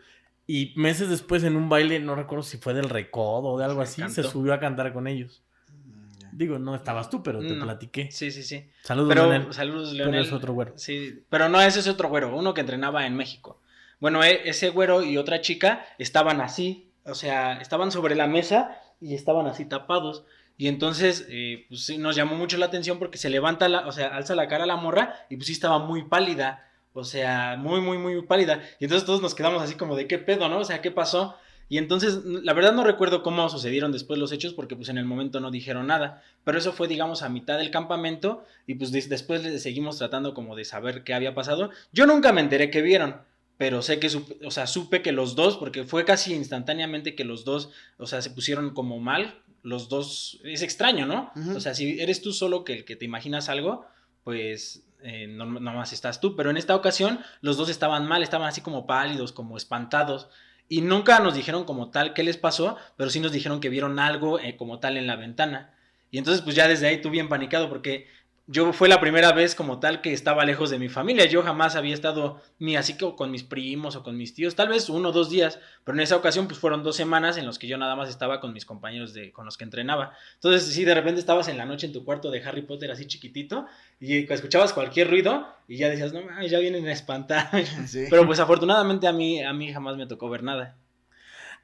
Y 0.46 0.72
meses 0.76 1.08
después 1.10 1.44
en 1.44 1.56
un 1.56 1.68
baile, 1.68 2.00
no 2.00 2.14
recuerdo 2.14 2.42
si 2.42 2.58
fue 2.58 2.74
del 2.74 2.88
recodo 2.88 3.48
o 3.48 3.58
de 3.58 3.64
algo 3.64 3.80
así, 3.82 4.02
se 4.08 4.22
subió 4.22 4.54
a 4.54 4.60
cantar 4.60 4.92
con 4.92 5.06
ellos. 5.06 5.42
Mm. 5.74 6.36
Digo, 6.38 6.58
no 6.58 6.74
estabas 6.74 7.10
tú, 7.10 7.22
pero 7.22 7.40
te 7.40 7.50
No. 7.54 7.64
platiqué. 7.64 8.10
Sí, 8.10 8.30
sí, 8.30 8.42
sí. 8.42 8.70
Saludos, 8.82 9.08
Pero 9.10 9.28
Leonel. 9.30 9.52
saludos, 9.52 9.90
Pero 9.92 10.04
Leonel. 10.04 10.22
es 10.26 10.32
otro 10.32 10.52
güero. 10.54 10.72
Sí, 10.76 11.22
pero 11.28 11.48
no, 11.48 11.60
ese 11.60 11.80
es 11.80 11.88
otro 11.88 12.08
güero, 12.08 12.34
uno 12.34 12.54
que 12.54 12.60
entrenaba 12.62 13.06
en 13.06 13.14
México. 13.16 13.60
Bueno, 14.00 14.22
e- 14.24 14.48
ese 14.48 14.70
güero 14.70 15.02
y 15.02 15.18
otra 15.18 15.40
chica 15.40 15.84
estaban 15.98 16.40
así, 16.40 16.87
o 17.08 17.14
sea, 17.14 17.54
estaban 17.60 17.90
sobre 17.92 18.14
la 18.14 18.26
mesa 18.26 18.80
y 19.00 19.14
estaban 19.14 19.46
así 19.46 19.64
tapados. 19.64 20.24
Y 20.56 20.66
entonces, 20.68 21.26
eh, 21.30 21.66
pues 21.68 21.84
sí, 21.86 21.98
nos 21.98 22.16
llamó 22.16 22.34
mucho 22.36 22.56
la 22.58 22.66
atención 22.66 22.98
porque 22.98 23.18
se 23.18 23.30
levanta, 23.30 23.68
la, 23.68 23.86
o 23.86 23.92
sea, 23.92 24.08
alza 24.08 24.34
la 24.34 24.48
cara 24.48 24.66
la 24.66 24.76
morra 24.76 25.14
y 25.30 25.36
pues 25.36 25.46
sí 25.46 25.52
estaba 25.52 25.78
muy 25.78 26.04
pálida. 26.04 26.64
O 26.94 27.04
sea, 27.04 27.56
muy, 27.58 27.80
muy, 27.80 27.96
muy 27.98 28.20
pálida. 28.22 28.60
Y 28.80 28.84
entonces 28.84 29.06
todos 29.06 29.22
nos 29.22 29.34
quedamos 29.36 29.62
así 29.62 29.74
como 29.74 29.94
de 29.94 30.08
qué 30.08 30.18
pedo, 30.18 30.48
¿no? 30.48 30.58
O 30.58 30.64
sea, 30.64 30.80
¿qué 30.82 30.90
pasó? 30.90 31.36
Y 31.68 31.78
entonces, 31.78 32.24
la 32.24 32.54
verdad 32.54 32.72
no 32.72 32.82
recuerdo 32.82 33.22
cómo 33.22 33.48
sucedieron 33.50 33.92
después 33.92 34.18
los 34.18 34.32
hechos 34.32 34.54
porque 34.54 34.74
pues 34.74 34.88
en 34.88 34.98
el 34.98 35.04
momento 35.04 35.38
no 35.38 35.50
dijeron 35.52 35.86
nada. 35.86 36.22
Pero 36.42 36.58
eso 36.58 36.72
fue, 36.72 36.88
digamos, 36.88 37.22
a 37.22 37.28
mitad 37.28 37.58
del 37.58 37.70
campamento 37.70 38.44
y 38.66 38.74
pues 38.74 38.90
des- 38.90 39.08
después 39.08 39.44
le 39.44 39.58
seguimos 39.60 39.98
tratando 39.98 40.34
como 40.34 40.56
de 40.56 40.64
saber 40.64 41.04
qué 41.04 41.14
había 41.14 41.34
pasado. 41.34 41.70
Yo 41.92 42.06
nunca 42.06 42.32
me 42.32 42.40
enteré 42.40 42.70
que 42.70 42.82
vieron, 42.82 43.20
pero 43.58 43.82
sé 43.82 43.98
que, 43.98 44.08
supe, 44.08 44.38
o 44.46 44.52
sea, 44.52 44.68
supe 44.68 45.02
que 45.02 45.10
los 45.10 45.34
dos, 45.34 45.56
porque 45.56 45.84
fue 45.84 46.04
casi 46.04 46.32
instantáneamente 46.32 47.16
que 47.16 47.24
los 47.24 47.44
dos, 47.44 47.70
o 47.98 48.06
sea, 48.06 48.22
se 48.22 48.30
pusieron 48.30 48.72
como 48.72 49.00
mal. 49.00 49.42
Los 49.64 49.88
dos, 49.88 50.38
es 50.44 50.62
extraño, 50.62 51.04
¿no? 51.06 51.32
Ujú. 51.34 51.56
O 51.56 51.60
sea, 51.60 51.74
si 51.74 52.00
eres 52.00 52.22
tú 52.22 52.32
solo 52.32 52.64
que 52.64 52.72
el 52.74 52.84
que 52.84 52.94
te 52.94 53.04
imaginas 53.04 53.48
algo, 53.48 53.84
pues 54.22 54.84
eh, 55.02 55.26
no, 55.26 55.44
nomás 55.44 55.92
estás 55.92 56.20
tú. 56.20 56.36
Pero 56.36 56.50
en 56.50 56.56
esta 56.56 56.76
ocasión 56.76 57.18
los 57.40 57.56
dos 57.56 57.68
estaban 57.68 58.06
mal, 58.06 58.22
estaban 58.22 58.46
así 58.46 58.60
como 58.60 58.86
pálidos, 58.86 59.32
como 59.32 59.56
espantados. 59.56 60.28
Y 60.68 60.82
nunca 60.82 61.18
nos 61.18 61.34
dijeron 61.34 61.64
como 61.64 61.90
tal 61.90 62.14
qué 62.14 62.22
les 62.22 62.36
pasó, 62.36 62.76
pero 62.96 63.10
sí 63.10 63.18
nos 63.18 63.32
dijeron 63.32 63.58
que 63.58 63.70
vieron 63.70 63.98
algo 63.98 64.38
eh, 64.38 64.56
como 64.56 64.78
tal 64.78 64.96
en 64.96 65.08
la 65.08 65.16
ventana. 65.16 65.74
Y 66.12 66.18
entonces 66.18 66.42
pues 66.42 66.54
ya 66.54 66.68
desde 66.68 66.86
ahí 66.86 67.00
tú 67.00 67.10
bien 67.10 67.28
panicado 67.28 67.68
porque 67.68 68.06
yo 68.50 68.72
fue 68.72 68.88
la 68.88 68.98
primera 68.98 69.32
vez 69.32 69.54
como 69.54 69.78
tal 69.78 70.00
que 70.00 70.14
estaba 70.14 70.46
lejos 70.46 70.70
de 70.70 70.78
mi 70.78 70.88
familia. 70.88 71.26
Yo 71.26 71.42
jamás 71.42 71.76
había 71.76 71.92
estado 71.92 72.40
ni 72.58 72.76
así 72.76 72.96
que 72.96 73.14
con 73.14 73.30
mis 73.30 73.44
primos 73.44 73.94
o 73.94 74.02
con 74.02 74.16
mis 74.16 74.32
tíos, 74.32 74.54
tal 74.54 74.68
vez 74.68 74.88
uno 74.88 75.10
o 75.10 75.12
dos 75.12 75.28
días, 75.28 75.60
pero 75.84 75.98
en 75.98 76.00
esa 76.00 76.16
ocasión 76.16 76.48
pues 76.48 76.58
fueron 76.58 76.82
dos 76.82 76.96
semanas 76.96 77.36
en 77.36 77.44
los 77.44 77.58
que 77.58 77.68
yo 77.68 77.76
nada 77.76 77.94
más 77.94 78.08
estaba 78.08 78.40
con 78.40 78.54
mis 78.54 78.64
compañeros 78.64 79.12
de, 79.12 79.32
con 79.32 79.44
los 79.44 79.58
que 79.58 79.64
entrenaba. 79.64 80.14
Entonces 80.36 80.64
sí, 80.72 80.84
de 80.84 80.94
repente 80.94 81.20
estabas 81.20 81.48
en 81.48 81.58
la 81.58 81.66
noche 81.66 81.86
en 81.86 81.92
tu 81.92 82.06
cuarto 82.06 82.30
de 82.30 82.42
Harry 82.42 82.62
Potter 82.62 82.90
así 82.90 83.06
chiquitito 83.06 83.66
y 84.00 84.32
escuchabas 84.32 84.72
cualquier 84.72 85.10
ruido 85.10 85.46
y 85.68 85.76
ya 85.76 85.90
decías, 85.90 86.14
no, 86.14 86.22
mames, 86.22 86.50
ya 86.50 86.58
vienen 86.58 86.86
a 86.86 86.92
espantar. 86.92 87.50
Sí. 87.86 88.06
Pero 88.08 88.26
pues 88.26 88.40
afortunadamente 88.40 89.06
a 89.06 89.12
mí, 89.12 89.42
a 89.42 89.52
mí 89.52 89.72
jamás 89.72 89.96
me 89.96 90.06
tocó 90.06 90.28
ver 90.30 90.42
nada. 90.42 90.76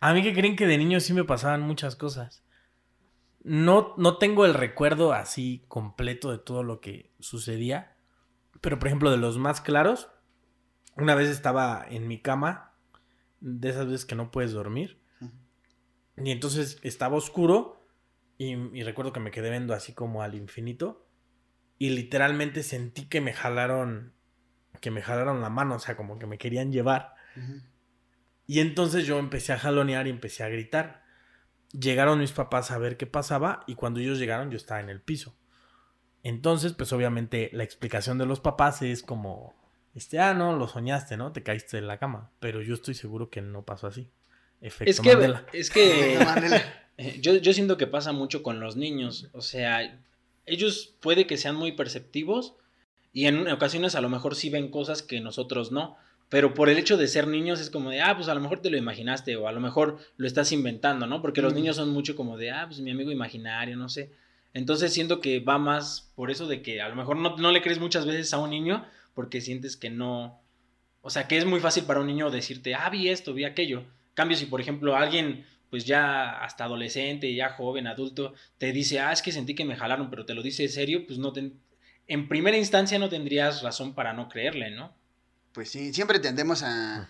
A 0.00 0.12
mí 0.12 0.22
que 0.22 0.34
creen 0.34 0.54
que 0.54 0.66
de 0.66 0.76
niño 0.76 1.00
sí 1.00 1.14
me 1.14 1.24
pasaban 1.24 1.62
muchas 1.62 1.96
cosas. 1.96 2.43
No, 3.44 3.94
no 3.98 4.18
tengo 4.18 4.44
el 4.46 4.54
recuerdo 4.54 5.12
así 5.12 5.64
completo 5.68 6.32
de 6.32 6.38
todo 6.38 6.62
lo 6.62 6.80
que 6.80 7.12
sucedía. 7.20 7.96
Pero 8.60 8.78
por 8.78 8.88
ejemplo, 8.88 9.10
de 9.10 9.18
los 9.18 9.38
más 9.38 9.60
claros, 9.60 10.08
una 10.96 11.14
vez 11.14 11.28
estaba 11.28 11.84
en 11.88 12.08
mi 12.08 12.20
cama, 12.20 12.72
de 13.40 13.68
esas 13.68 13.86
veces 13.86 14.06
que 14.06 14.14
no 14.14 14.30
puedes 14.30 14.52
dormir. 14.52 14.98
Y 16.16 16.30
entonces 16.30 16.78
estaba 16.82 17.16
oscuro 17.16 17.86
y, 18.38 18.54
y 18.54 18.82
recuerdo 18.82 19.12
que 19.12 19.20
me 19.20 19.30
quedé 19.30 19.50
viendo 19.50 19.74
así 19.74 19.92
como 19.92 20.22
al 20.22 20.34
infinito. 20.34 21.06
Y 21.78 21.90
literalmente 21.90 22.62
sentí 22.62 23.08
que 23.08 23.20
me 23.20 23.32
jalaron, 23.32 24.14
que 24.80 24.90
me 24.90 25.02
jalaron 25.02 25.40
la 25.40 25.50
mano, 25.50 25.74
o 25.74 25.78
sea, 25.78 25.96
como 25.96 26.18
que 26.18 26.26
me 26.26 26.38
querían 26.38 26.72
llevar. 26.72 27.14
Y 28.46 28.60
entonces 28.60 29.06
yo 29.06 29.18
empecé 29.18 29.52
a 29.52 29.58
jalonear 29.58 30.06
y 30.06 30.10
empecé 30.10 30.44
a 30.44 30.48
gritar. 30.48 31.03
Llegaron 31.78 32.20
mis 32.20 32.32
papás 32.32 32.70
a 32.70 32.78
ver 32.78 32.96
qué 32.96 33.06
pasaba 33.06 33.64
y 33.66 33.74
cuando 33.74 34.00
ellos 34.00 34.18
llegaron 34.18 34.50
yo 34.50 34.56
estaba 34.56 34.80
en 34.80 34.88
el 34.88 35.00
piso. 35.00 35.36
Entonces, 36.22 36.72
pues 36.72 36.92
obviamente 36.92 37.50
la 37.52 37.64
explicación 37.64 38.16
de 38.16 38.26
los 38.26 38.40
papás 38.40 38.80
es 38.82 39.02
como, 39.02 39.54
este, 39.94 40.18
ah, 40.18 40.34
no, 40.34 40.56
lo 40.56 40.68
soñaste, 40.68 41.16
¿no? 41.16 41.32
Te 41.32 41.42
caíste 41.42 41.78
en 41.78 41.86
la 41.86 41.98
cama. 41.98 42.30
Pero 42.40 42.62
yo 42.62 42.74
estoy 42.74 42.94
seguro 42.94 43.28
que 43.28 43.42
no 43.42 43.64
pasó 43.64 43.86
así. 43.86 44.08
Efecto 44.60 44.90
Es 44.90 45.00
que, 45.00 45.12
Mandela. 45.12 45.46
es 45.52 45.70
que 45.70 46.18
eh, 46.96 47.18
yo, 47.20 47.36
yo 47.36 47.52
siento 47.52 47.76
que 47.76 47.86
pasa 47.86 48.12
mucho 48.12 48.42
con 48.42 48.60
los 48.60 48.76
niños. 48.76 49.28
O 49.32 49.42
sea, 49.42 50.00
ellos 50.46 50.96
puede 51.00 51.26
que 51.26 51.36
sean 51.36 51.56
muy 51.56 51.72
perceptivos 51.72 52.56
y 53.12 53.26
en 53.26 53.46
ocasiones 53.48 53.94
a 53.94 54.00
lo 54.00 54.08
mejor 54.08 54.34
sí 54.34 54.50
ven 54.50 54.70
cosas 54.70 55.02
que 55.02 55.20
nosotros 55.20 55.72
no. 55.72 55.96
Pero 56.28 56.54
por 56.54 56.68
el 56.68 56.78
hecho 56.78 56.96
de 56.96 57.06
ser 57.06 57.28
niños 57.28 57.60
es 57.60 57.70
como 57.70 57.90
de, 57.90 58.00
ah, 58.00 58.16
pues 58.16 58.28
a 58.28 58.34
lo 58.34 58.40
mejor 58.40 58.60
te 58.60 58.70
lo 58.70 58.76
imaginaste 58.76 59.36
o 59.36 59.46
a 59.46 59.52
lo 59.52 59.60
mejor 59.60 59.98
lo 60.16 60.26
estás 60.26 60.52
inventando, 60.52 61.06
¿no? 61.06 61.22
Porque 61.22 61.42
los 61.42 61.54
niños 61.54 61.76
son 61.76 61.90
mucho 61.90 62.16
como 62.16 62.36
de, 62.36 62.50
ah, 62.50 62.64
pues 62.66 62.80
mi 62.80 62.90
amigo 62.90 63.12
imaginario, 63.12 63.76
no 63.76 63.88
sé. 63.88 64.10
Entonces 64.52 64.92
siento 64.92 65.20
que 65.20 65.40
va 65.40 65.58
más 65.58 66.12
por 66.14 66.30
eso 66.30 66.46
de 66.46 66.62
que 66.62 66.80
a 66.80 66.88
lo 66.88 66.96
mejor 66.96 67.16
no, 67.16 67.36
no 67.36 67.52
le 67.52 67.62
crees 67.62 67.78
muchas 67.78 68.06
veces 68.06 68.32
a 68.32 68.38
un 68.38 68.50
niño 68.50 68.84
porque 69.14 69.40
sientes 69.40 69.76
que 69.76 69.90
no, 69.90 70.40
o 71.06 71.10
sea, 71.10 71.28
que 71.28 71.36
es 71.36 71.44
muy 71.44 71.60
fácil 71.60 71.84
para 71.84 72.00
un 72.00 72.06
niño 72.06 72.30
decirte, 72.30 72.74
ah, 72.74 72.88
vi 72.88 73.08
esto, 73.10 73.34
vi 73.34 73.44
aquello. 73.44 73.84
Cambio 74.14 74.38
si, 74.38 74.46
por 74.46 74.60
ejemplo, 74.60 74.96
alguien, 74.96 75.44
pues 75.68 75.84
ya 75.84 76.30
hasta 76.42 76.64
adolescente, 76.64 77.34
ya 77.34 77.50
joven, 77.50 77.86
adulto, 77.86 78.32
te 78.58 78.72
dice, 78.72 79.00
ah, 79.00 79.12
es 79.12 79.20
que 79.20 79.30
sentí 79.30 79.54
que 79.54 79.66
me 79.66 79.76
jalaron, 79.76 80.08
pero 80.08 80.24
te 80.24 80.32
lo 80.32 80.42
dice 80.42 80.62
en 80.64 80.70
serio, 80.70 81.06
pues 81.06 81.18
no 81.18 81.32
te... 81.32 81.52
En 82.06 82.28
primera 82.28 82.56
instancia 82.56 82.98
no 82.98 83.08
tendrías 83.08 83.62
razón 83.62 83.94
para 83.94 84.14
no 84.14 84.28
creerle, 84.28 84.70
¿no? 84.70 84.94
Pues 85.54 85.70
sí, 85.70 85.94
siempre 85.94 86.18
tendemos 86.18 86.62
a 86.64 87.08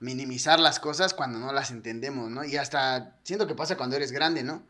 minimizar 0.00 0.60
las 0.60 0.78
cosas 0.78 1.14
cuando 1.14 1.38
no 1.38 1.52
las 1.52 1.70
entendemos, 1.70 2.30
¿no? 2.30 2.44
Y 2.44 2.56
hasta 2.56 3.16
siento 3.24 3.46
que 3.46 3.54
pasa 3.54 3.76
cuando 3.76 3.96
eres 3.96 4.12
grande, 4.12 4.42
¿no? 4.42 4.62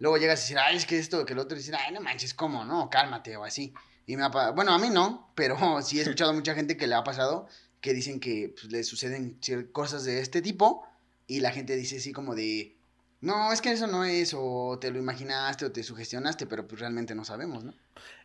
Luego 0.00 0.18
llegas 0.18 0.40
a 0.40 0.42
decir, 0.42 0.58
ay, 0.58 0.76
es 0.76 0.84
que 0.84 0.98
esto, 0.98 1.24
que 1.24 1.32
el 1.32 1.38
otro, 1.38 1.56
y 1.56 1.60
decir, 1.60 1.76
ay, 1.76 1.94
no 1.94 2.00
manches, 2.00 2.34
¿cómo? 2.34 2.64
No, 2.64 2.90
cálmate 2.90 3.36
o 3.36 3.44
así. 3.44 3.72
Y 4.04 4.16
me 4.16 4.24
ha 4.24 4.50
bueno, 4.50 4.74
a 4.74 4.78
mí 4.78 4.90
no, 4.90 5.30
pero 5.36 5.56
sí 5.82 6.00
he 6.00 6.02
escuchado 6.02 6.32
a 6.32 6.34
mucha 6.34 6.54
gente 6.54 6.76
que 6.76 6.88
le 6.88 6.96
ha 6.96 7.04
pasado 7.04 7.46
que 7.80 7.94
dicen 7.94 8.20
que 8.20 8.52
pues, 8.52 8.72
le 8.72 8.82
suceden 8.84 9.38
cosas 9.72 10.04
de 10.04 10.20
este 10.20 10.42
tipo 10.42 10.86
y 11.28 11.40
la 11.40 11.52
gente 11.52 11.76
dice 11.76 11.98
así 11.98 12.12
como 12.12 12.34
de, 12.34 12.76
no, 13.20 13.52
es 13.52 13.60
que 13.60 13.70
eso 13.70 13.86
no 13.86 14.04
es, 14.04 14.34
o 14.36 14.78
te 14.80 14.90
lo 14.90 14.98
imaginaste 14.98 15.66
o 15.66 15.72
te 15.72 15.84
sugestionaste, 15.84 16.46
pero 16.46 16.66
pues 16.66 16.80
realmente 16.80 17.14
no 17.14 17.24
sabemos, 17.24 17.62
¿no? 17.62 17.74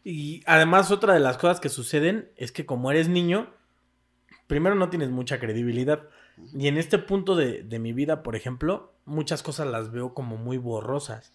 Y 0.04 0.42
además 0.46 0.90
otra 0.90 1.14
de 1.14 1.20
las 1.20 1.38
cosas 1.38 1.60
que 1.60 1.70
suceden 1.70 2.32
es 2.38 2.52
que 2.52 2.66
como 2.66 2.90
eres 2.92 3.08
niño, 3.08 3.54
primero 4.48 4.76
no 4.76 4.90
tienes 4.90 5.10
mucha 5.10 5.40
credibilidad. 5.40 6.04
Y 6.58 6.68
en 6.68 6.78
este 6.78 6.98
punto 6.98 7.36
de, 7.36 7.64
de 7.64 7.80
mi 7.80 7.94
vida, 7.94 8.24
por 8.24 8.36
ejemplo, 8.36 8.94
muchas 9.06 9.44
cosas 9.44 9.68
las 9.68 9.92
veo 9.92 10.14
como 10.14 10.38
muy 10.38 10.58
borrosas. 10.58 11.34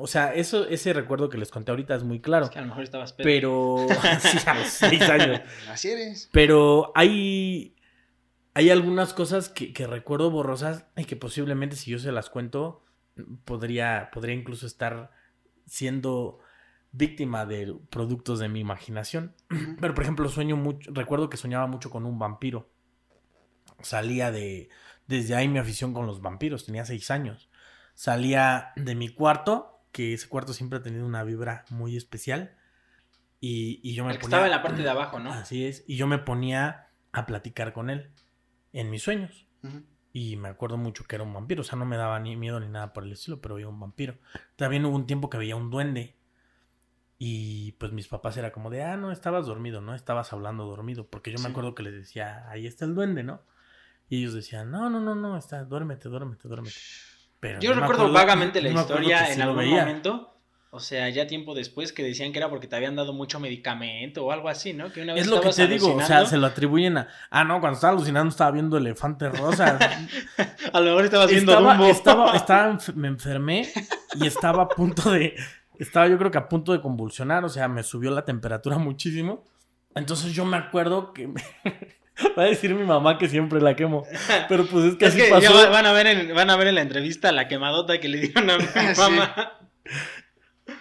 O 0.00 0.06
sea, 0.06 0.34
eso, 0.34 0.66
ese 0.68 0.92
recuerdo 0.92 1.28
que 1.28 1.38
les 1.38 1.50
conté 1.50 1.70
ahorita 1.70 1.94
es 1.94 2.04
muy 2.04 2.20
claro. 2.20 2.46
Es 2.46 2.50
que 2.50 2.58
a 2.58 2.62
lo 2.62 2.68
mejor 2.68 2.84
estabas 2.84 3.12
pedo. 3.12 3.24
Pero... 3.24 3.86
sí, 4.20 4.38
a 4.46 4.54
los 4.54 4.68
seis 4.68 5.02
años. 5.02 5.40
Así 5.68 5.90
eres. 5.90 6.28
Pero 6.32 6.92
hay, 6.94 7.74
hay 8.54 8.70
algunas 8.70 9.12
cosas 9.12 9.48
que, 9.48 9.72
que 9.72 9.86
recuerdo 9.86 10.30
borrosas 10.30 10.86
y 10.96 11.04
que 11.04 11.16
posiblemente 11.16 11.76
si 11.76 11.90
yo 11.90 11.98
se 11.98 12.12
las 12.12 12.30
cuento, 12.30 12.84
podría, 13.44 14.10
podría 14.12 14.34
incluso 14.34 14.66
estar 14.66 15.10
siendo 15.66 16.38
víctima 16.92 17.46
de 17.46 17.74
productos 17.90 18.38
de 18.38 18.48
mi 18.48 18.60
imaginación. 18.60 19.34
Pero 19.80 19.94
por 19.94 20.02
ejemplo, 20.02 20.28
sueño 20.28 20.56
mucho, 20.56 20.90
recuerdo 20.92 21.30
que 21.30 21.36
soñaba 21.36 21.66
mucho 21.66 21.90
con 21.90 22.06
un 22.06 22.18
vampiro. 22.18 22.70
Salía 23.80 24.30
de, 24.30 24.70
desde 25.06 25.34
ahí 25.34 25.48
mi 25.48 25.58
afición 25.58 25.92
con 25.92 26.06
los 26.06 26.20
vampiros, 26.20 26.66
tenía 26.66 26.84
seis 26.84 27.10
años. 27.10 27.50
Salía 27.94 28.72
de 28.76 28.94
mi 28.94 29.08
cuarto, 29.08 29.80
que 29.92 30.14
ese 30.14 30.28
cuarto 30.28 30.52
siempre 30.52 30.78
ha 30.78 30.82
tenido 30.82 31.06
una 31.06 31.24
vibra 31.24 31.64
muy 31.70 31.96
especial. 31.96 32.56
Y, 33.40 33.80
y 33.82 33.94
yo 33.94 34.04
me 34.04 34.12
El 34.12 34.18
que 34.18 34.22
ponía... 34.22 34.36
estaba 34.36 34.46
en 34.46 34.52
la 34.52 34.62
parte 34.62 34.82
de 34.82 34.90
abajo, 34.90 35.18
¿no? 35.18 35.32
Así 35.32 35.64
es. 35.64 35.84
Y 35.86 35.96
yo 35.96 36.06
me 36.06 36.18
ponía 36.18 36.88
a 37.12 37.26
platicar 37.26 37.72
con 37.72 37.90
él 37.90 38.10
en 38.72 38.90
mis 38.90 39.02
sueños. 39.02 39.46
Y 40.12 40.36
me 40.36 40.48
acuerdo 40.48 40.76
mucho 40.76 41.04
que 41.04 41.16
era 41.16 41.24
un 41.24 41.32
vampiro. 41.32 41.62
O 41.62 41.64
sea, 41.64 41.78
no 41.78 41.84
me 41.84 41.96
daba 41.96 42.18
ni 42.20 42.36
miedo 42.36 42.58
ni 42.60 42.68
nada 42.68 42.92
por 42.92 43.04
el 43.04 43.12
estilo, 43.12 43.40
pero 43.40 43.56
veía 43.56 43.68
un 43.68 43.78
vampiro. 43.78 44.16
También 44.56 44.84
hubo 44.84 44.96
un 44.96 45.06
tiempo 45.06 45.30
que 45.30 45.38
veía 45.38 45.56
un 45.56 45.70
duende. 45.70 46.16
Y 47.18 47.72
pues 47.72 47.90
mis 47.92 48.06
papás 48.06 48.36
era 48.36 48.52
como 48.52 48.70
de, 48.70 48.84
ah, 48.84 48.96
no, 48.96 49.10
estabas 49.10 49.46
dormido, 49.46 49.80
¿no? 49.80 49.94
Estabas 49.94 50.32
hablando 50.32 50.64
dormido. 50.66 51.06
Porque 51.08 51.32
yo 51.32 51.38
me 51.38 51.46
Sí. 51.46 51.50
acuerdo 51.50 51.74
que 51.74 51.82
les 51.82 51.92
decía, 51.94 52.48
ahí 52.48 52.66
está 52.66 52.84
el 52.84 52.94
duende, 52.94 53.24
¿no? 53.24 53.42
Y 54.08 54.20
ellos 54.20 54.34
decían, 54.34 54.70
no, 54.70 54.88
no, 54.88 55.00
no, 55.00 55.14
no, 55.14 55.36
está, 55.36 55.64
duérmete, 55.64 56.08
duérmete, 56.08 56.46
duérmete. 56.48 56.76
Pero 57.40 57.60
Yo 57.60 57.70
no 57.70 57.76
me 57.76 57.80
recuerdo 57.82 58.02
acuerdo- 58.04 58.14
vagamente 58.14 58.62
la 58.62 58.68
no 58.70 58.74
me 58.76 58.80
historia 58.82 59.28
en 59.28 59.34
sí 59.34 59.40
algún 59.42 59.58
veía. 59.58 59.80
momento. 59.84 60.34
O 60.70 60.80
sea, 60.80 61.08
ya 61.08 61.26
tiempo 61.26 61.54
después 61.54 61.94
que 61.94 62.02
decían 62.02 62.30
que 62.30 62.38
era 62.38 62.50
porque 62.50 62.66
te 62.66 62.76
habían 62.76 62.94
dado 62.94 63.14
mucho 63.14 63.40
medicamento 63.40 64.26
o 64.26 64.32
algo 64.32 64.50
así, 64.50 64.74
¿no? 64.74 64.92
Que 64.92 65.00
una 65.02 65.14
vez 65.14 65.22
Es 65.24 65.30
lo 65.30 65.40
que 65.40 65.48
te 65.50 65.66
digo, 65.66 65.94
o 65.96 66.00
sea, 66.02 66.26
se 66.26 66.36
lo 66.36 66.46
atribuyen 66.46 66.98
a, 66.98 67.08
ah, 67.30 67.42
no, 67.42 67.58
cuando 67.60 67.76
estaba 67.76 67.94
alucinando 67.94 68.28
estaba 68.28 68.50
viendo 68.50 68.76
elefante 68.76 69.30
rosa. 69.30 69.78
A 70.74 70.80
lo 70.80 70.90
mejor 70.90 71.04
estabas 71.06 71.30
viendo 71.30 71.52
estaba, 71.52 71.72
Dumbo. 71.74 71.86
estaba, 71.90 72.36
estaba 72.36 72.78
me 72.96 73.08
enfermé 73.08 73.66
y 74.20 74.26
estaba 74.26 74.64
a 74.64 74.68
punto 74.68 75.10
de, 75.10 75.36
estaba 75.78 76.06
yo 76.08 76.18
creo 76.18 76.30
que 76.30 76.38
a 76.38 76.48
punto 76.48 76.72
de 76.72 76.80
convulsionar, 76.80 77.44
o 77.44 77.48
sea, 77.48 77.68
me 77.68 77.82
subió 77.82 78.10
la 78.10 78.24
temperatura 78.24 78.78
muchísimo. 78.78 79.44
Entonces 79.94 80.32
yo 80.32 80.44
me 80.44 80.56
acuerdo 80.56 81.12
que, 81.12 81.26
va 82.38 82.42
a 82.42 82.46
decir 82.46 82.74
mi 82.74 82.84
mamá 82.84 83.18
que 83.18 83.28
siempre 83.28 83.60
la 83.60 83.74
quemo, 83.74 84.04
pero 84.48 84.66
pues 84.66 84.84
es 84.84 84.94
que 84.96 85.06
Es 85.06 85.14
así 85.14 85.22
que 85.24 85.30
pasó. 85.30 85.62
ya 85.62 85.68
van 85.70 85.86
a, 85.86 85.92
ver 85.92 86.06
en, 86.06 86.34
van 86.34 86.50
a 86.50 86.56
ver 86.56 86.68
en 86.68 86.74
la 86.76 86.82
entrevista 86.82 87.32
la 87.32 87.48
quemadota 87.48 87.98
que 87.98 88.08
le 88.08 88.18
dieron 88.20 88.50
a 88.50 88.58
mi 88.58 88.64
Sí. 88.94 89.00
mamá. 89.00 89.52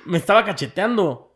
Me 0.05 0.17
estaba 0.17 0.43
cacheteando 0.45 1.33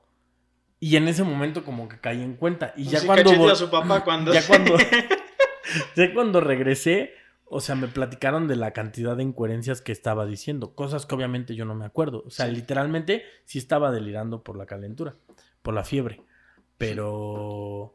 y 0.80 0.96
en 0.98 1.08
ese 1.08 1.24
momento 1.24 1.64
como 1.64 1.88
que 1.88 2.00
caí 2.00 2.22
en 2.22 2.36
cuenta 2.36 2.74
y 2.76 2.86
ya 2.86 3.00
Sí, 3.00 3.08
cuando 3.08 3.50
a 3.50 3.56
su 3.56 3.70
papá 3.70 4.04
cuando 4.04 4.34
ya 4.34 4.46
cuando 4.46 4.76
ya 5.96 6.14
cuando 6.14 6.42
regresé, 6.42 7.14
o 7.54 7.60
sea, 7.60 7.76
me 7.76 7.90
platicaron 7.90 8.48
de 8.48 8.56
la 8.56 8.72
cantidad 8.72 9.18
de 9.18 9.24
incoherencias 9.24 9.82
que 9.82 9.92
estaba 9.92 10.26
diciendo, 10.26 10.74
cosas 10.74 11.06
que 11.06 11.14
obviamente 11.16 11.54
yo 11.54 11.66
no 11.66 11.76
me 11.76 11.86
acuerdo. 11.86 12.24
O 12.26 12.30
sea, 12.30 12.46
Sí. 12.48 12.54
literalmente 12.56 13.24
sí 13.44 13.58
estaba 13.58 13.92
delirando 13.92 14.42
por 14.42 14.56
la 14.56 14.66
calentura, 14.66 15.16
por 15.62 15.74
la 15.74 15.84
fiebre. 15.84 16.22
Pero 16.78 17.94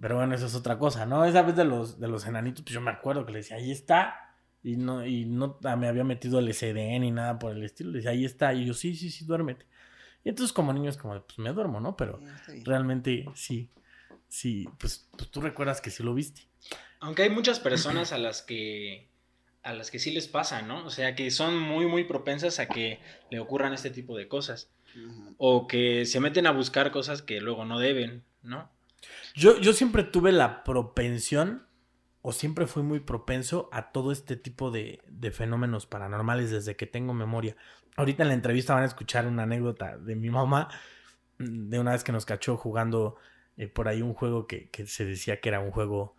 pero 0.00 0.16
bueno, 0.16 0.34
eso 0.34 0.46
es 0.46 0.54
otra 0.54 0.78
cosa, 0.78 1.04
¿no? 1.04 1.24
Esa 1.26 1.42
vez 1.42 1.54
de 1.54 1.64
los 1.64 2.00
de 2.00 2.08
los 2.08 2.26
enanitos, 2.26 2.62
pues 2.64 2.72
yo 2.72 2.80
me 2.80 2.90
acuerdo 2.90 3.26
que 3.26 3.32
le 3.32 3.38
decía, 3.40 3.56
"Ahí 3.56 3.70
está." 3.70 4.36
Y 4.62 4.76
no 4.76 5.04
y 5.04 5.26
no 5.26 5.58
me 5.76 5.86
había 5.88 6.04
metido 6.04 6.38
el 6.38 6.48
SD 6.48 6.98
ni 7.00 7.10
nada 7.10 7.38
por 7.38 7.52
el 7.52 7.62
estilo. 7.62 7.90
Le 7.90 7.96
decía, 7.98 8.12
"Ahí 8.12 8.24
está." 8.24 8.54
Y 8.54 8.64
yo, 8.66 8.72
"Sí, 8.72 8.94
sí, 8.96 9.10
sí, 9.10 9.24
duérmete." 9.26 9.66
Y 10.24 10.28
entonces 10.30 10.52
como 10.52 10.72
niño 10.72 10.88
es 10.88 10.96
como, 10.96 11.20
pues 11.20 11.38
me 11.38 11.52
duermo, 11.52 11.78
¿no? 11.80 11.96
Pero 11.96 12.20
Sí, 12.46 12.62
realmente 12.64 13.26
sí. 13.34 13.68
Sí, 14.28 14.66
pues, 14.78 15.08
pues 15.18 15.28
tú 15.30 15.40
recuerdas 15.42 15.80
que 15.82 15.90
sí 15.90 16.02
lo 16.02 16.14
viste. 16.14 16.42
Aunque 17.02 17.22
hay 17.22 17.30
muchas 17.30 17.58
personas 17.60 18.12
a 18.12 18.18
las 18.18 18.42
que 18.42 19.08
a 19.64 19.74
las 19.74 19.90
que 19.90 19.98
sí 19.98 20.10
les 20.12 20.28
pasa, 20.28 20.62
¿no? 20.62 20.84
O 20.84 20.90
sea, 20.90 21.14
que 21.14 21.30
son 21.30 21.58
muy 21.58 21.86
muy 21.86 22.04
propensas 22.04 22.58
a 22.60 22.68
que 22.68 23.00
le 23.30 23.40
ocurran 23.40 23.74
este 23.74 23.90
tipo 23.90 24.16
de 24.16 24.28
cosas 24.28 24.70
o 25.36 25.66
que 25.66 26.06
se 26.06 26.20
meten 26.20 26.46
a 26.46 26.52
buscar 26.52 26.92
cosas 26.92 27.22
que 27.22 27.40
luego 27.40 27.64
no 27.64 27.78
deben, 27.78 28.22
¿no? 28.42 28.70
Yo, 29.34 29.58
yo 29.58 29.72
siempre 29.72 30.04
tuve 30.04 30.30
la 30.30 30.62
propensión, 30.62 31.66
o 32.20 32.32
siempre 32.32 32.66
fui 32.66 32.84
muy 32.84 33.00
propenso 33.00 33.68
a 33.72 33.90
todo 33.90 34.12
este 34.12 34.36
tipo 34.36 34.70
de, 34.70 35.00
de 35.08 35.30
fenómenos 35.32 35.86
paranormales 35.86 36.50
desde 36.50 36.76
que 36.76 36.86
tengo 36.86 37.14
memoria. 37.14 37.56
Ahorita 37.96 38.22
en 38.22 38.28
la 38.28 38.34
entrevista 38.34 38.74
van 38.74 38.84
a 38.84 38.86
escuchar 38.86 39.26
una 39.26 39.42
anécdota 39.42 39.96
de 39.98 40.14
mi 40.14 40.30
mamá, 40.30 40.68
de 41.38 41.80
una 41.80 41.92
vez 41.92 42.04
que 42.04 42.12
nos 42.12 42.26
cachó 42.26 42.56
jugando 42.56 43.16
eh, 43.56 43.66
por 43.66 43.88
ahí 43.88 44.02
un 44.02 44.14
juego 44.14 44.46
que, 44.46 44.68
que 44.68 44.86
se 44.86 45.04
decía 45.04 45.40
que 45.40 45.48
era 45.48 45.58
un 45.58 45.72
juego 45.72 46.14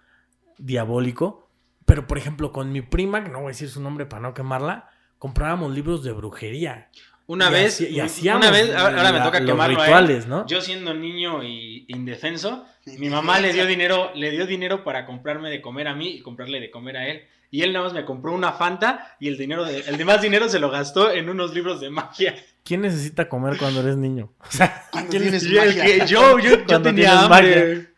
diabólico. 0.57 1.50
Pero, 1.86 2.07
por 2.07 2.17
ejemplo, 2.17 2.51
con 2.51 2.72
mi 2.72 2.81
prima, 2.81 3.24
que 3.24 3.29
no 3.29 3.39
voy 3.39 3.48
a 3.48 3.50
decir 3.50 3.69
su 3.69 3.81
nombre 3.81 4.05
para 4.05 4.22
no 4.22 4.33
quemarla, 4.33 4.89
comprábamos 5.19 5.74
libros 5.74 6.03
de 6.03 6.12
brujería. 6.13 6.89
Una 7.25 7.50
Y 7.50 7.53
vez, 7.53 7.81
y 7.81 8.00
hacíamos 8.00 8.45
una 8.45 8.51
vez, 8.51 8.75
ahora 8.75 8.98
ahora 8.98 9.12
me 9.13 9.19
toca 9.22 9.39
los 9.39 9.67
rituales, 9.67 10.27
¿no? 10.27 10.45
Yo 10.45 10.62
siendo 10.62 10.93
niño 10.93 11.41
y 11.43 11.86
indefenso, 11.88 12.65
mi 12.98 13.10
mamá 13.10 13.39
le 13.39 13.53
dio 13.53 13.65
dinero, 13.65 14.12
le 14.13 14.31
dio 14.31 14.45
dinero 14.45 14.83
para 14.83 15.05
comprarme 15.05 15.50
de 15.50 15.62
comer 15.62 15.88
a 15.88 15.95
mí 15.95 16.10
y 16.15 16.22
comprarle 16.22 16.60
de 16.60 16.69
comer 16.69 16.98
a 16.98 17.07
él. 17.07 17.24
Y 17.50 17.62
él 17.62 17.72
nada 17.72 17.86
más 17.86 17.93
me 17.93 18.03
compró 18.03 18.33
una 18.33 18.51
Fanta 18.51 19.15
y 19.19 19.27
el 19.27 19.38
dinero 19.38 19.63
de, 19.63 19.81
el 19.81 19.95
demás 19.95 20.22
dinero 20.22 20.50
se 20.50 20.60
lo 20.60 20.69
gastó 20.69 21.12
en 21.12 21.29
unos 21.29 21.53
libros 21.53 21.79
de 21.79 21.89
magia. 21.89 22.36
¿Quién 22.63 22.81
necesita 22.81 23.29
comer 23.29 23.57
cuando 23.57 23.81
eres 23.81 23.95
niño? 23.95 24.33
O 24.39 24.51
sea, 24.51 24.86
Cuando 24.91 25.12
¿quién 25.12 25.31
magia. 25.31 26.05
yo, 26.05 26.39
yo, 26.39 26.39
yo 26.39 26.65
Cuando 26.65 26.89
tenía 26.89 27.12
tienes 27.12 27.25
hambre. 27.25 27.93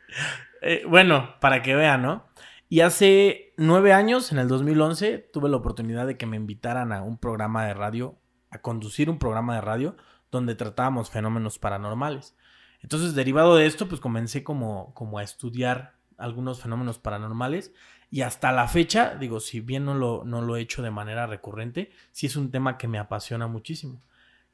Eh, 0.62 0.84
bueno, 0.88 1.36
para 1.40 1.64
que 1.64 1.74
vean, 1.74 2.02
¿no? 2.02 2.28
Y 2.68 2.82
hace 2.82 3.54
nueve 3.58 3.94
años, 3.94 4.32
en 4.32 4.40
el 4.40 4.48
2011, 4.48 5.20
tuve 5.32 5.50
la 5.50 5.58
oportunidad 5.58 6.08
de 6.08 6.18
que 6.18 6.26
me 6.26 6.38
invitaran 6.38 6.92
a 6.92 7.04
un 7.04 7.18
programa 7.18 7.66
de 7.66 7.74
radio, 7.74 8.18
a 8.50 8.62
conducir 8.62 9.10
un 9.10 9.20
programa 9.20 9.56
de 9.56 9.62
radio 9.62 9.96
donde 10.32 10.56
tratábamos 10.56 11.10
fenómenos 11.10 11.60
paranormales. 11.60 12.36
Entonces, 12.82 13.16
derivado 13.16 13.56
de 13.56 13.66
esto, 13.68 13.88
pues 13.88 14.02
comencé 14.02 14.44
como, 14.44 14.94
como 14.94 15.20
a 15.20 15.24
estudiar 15.24 15.96
algunos 16.18 16.62
fenómenos 16.62 16.98
paranormales 17.00 17.74
y 18.10 18.22
hasta 18.22 18.52
la 18.52 18.68
fecha, 18.68 19.16
digo, 19.16 19.40
si 19.40 19.60
bien 19.60 19.86
no 19.86 19.94
lo, 19.96 20.24
no 20.26 20.42
lo 20.42 20.56
he 20.56 20.62
hecho 20.62 20.82
de 20.82 20.92
manera 20.92 21.28
recurrente, 21.28 21.92
sí 22.12 22.28
es 22.28 22.36
un 22.36 22.52
tema 22.52 22.78
que 22.78 22.88
me 22.88 22.98
apasiona 23.00 23.48
muchísimo. 23.48 24.02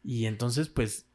Y 0.04 0.26
entonces, 0.26 0.70
pues, 0.70 1.08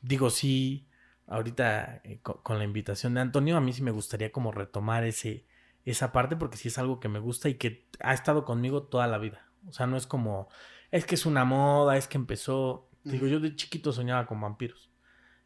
digo, 0.00 0.30
sí, 0.30 0.86
ahorita 1.26 2.00
eh, 2.04 2.20
co- 2.22 2.42
con, 2.42 2.58
la 2.58 2.64
invitación 2.64 3.14
de 3.14 3.20
Antonio, 3.20 3.56
a 3.56 3.60
mí 3.60 3.72
sí 3.72 3.82
me 3.82 3.90
gustaría 3.90 4.32
como 4.32 4.52
retomar 4.52 5.04
ese, 5.04 5.44
esa 5.84 6.12
parte 6.12 6.36
porque 6.36 6.56
sí 6.56 6.68
es 6.68 6.78
algo 6.78 7.00
que 7.00 7.08
me 7.08 7.18
gusta 7.18 7.48
y 7.48 7.54
que 7.54 7.86
ha 8.00 8.14
estado 8.14 8.44
conmigo 8.44 8.82
toda 8.84 9.06
la 9.06 9.18
vida. 9.18 9.46
O 9.68 9.72
sea, 9.72 9.86
no 9.86 9.96
es 9.96 10.06
como, 10.06 10.48
es 10.90 11.04
que 11.04 11.14
es 11.14 11.26
una 11.26 11.44
moda, 11.44 11.96
es 11.96 12.06
que 12.08 12.16
empezó, 12.18 12.88
digo, 13.04 13.26
yo 13.26 13.40
de 13.40 13.54
chiquito 13.56 13.92
soñaba 13.92 14.26
con 14.26 14.40
vampiros. 14.40 14.90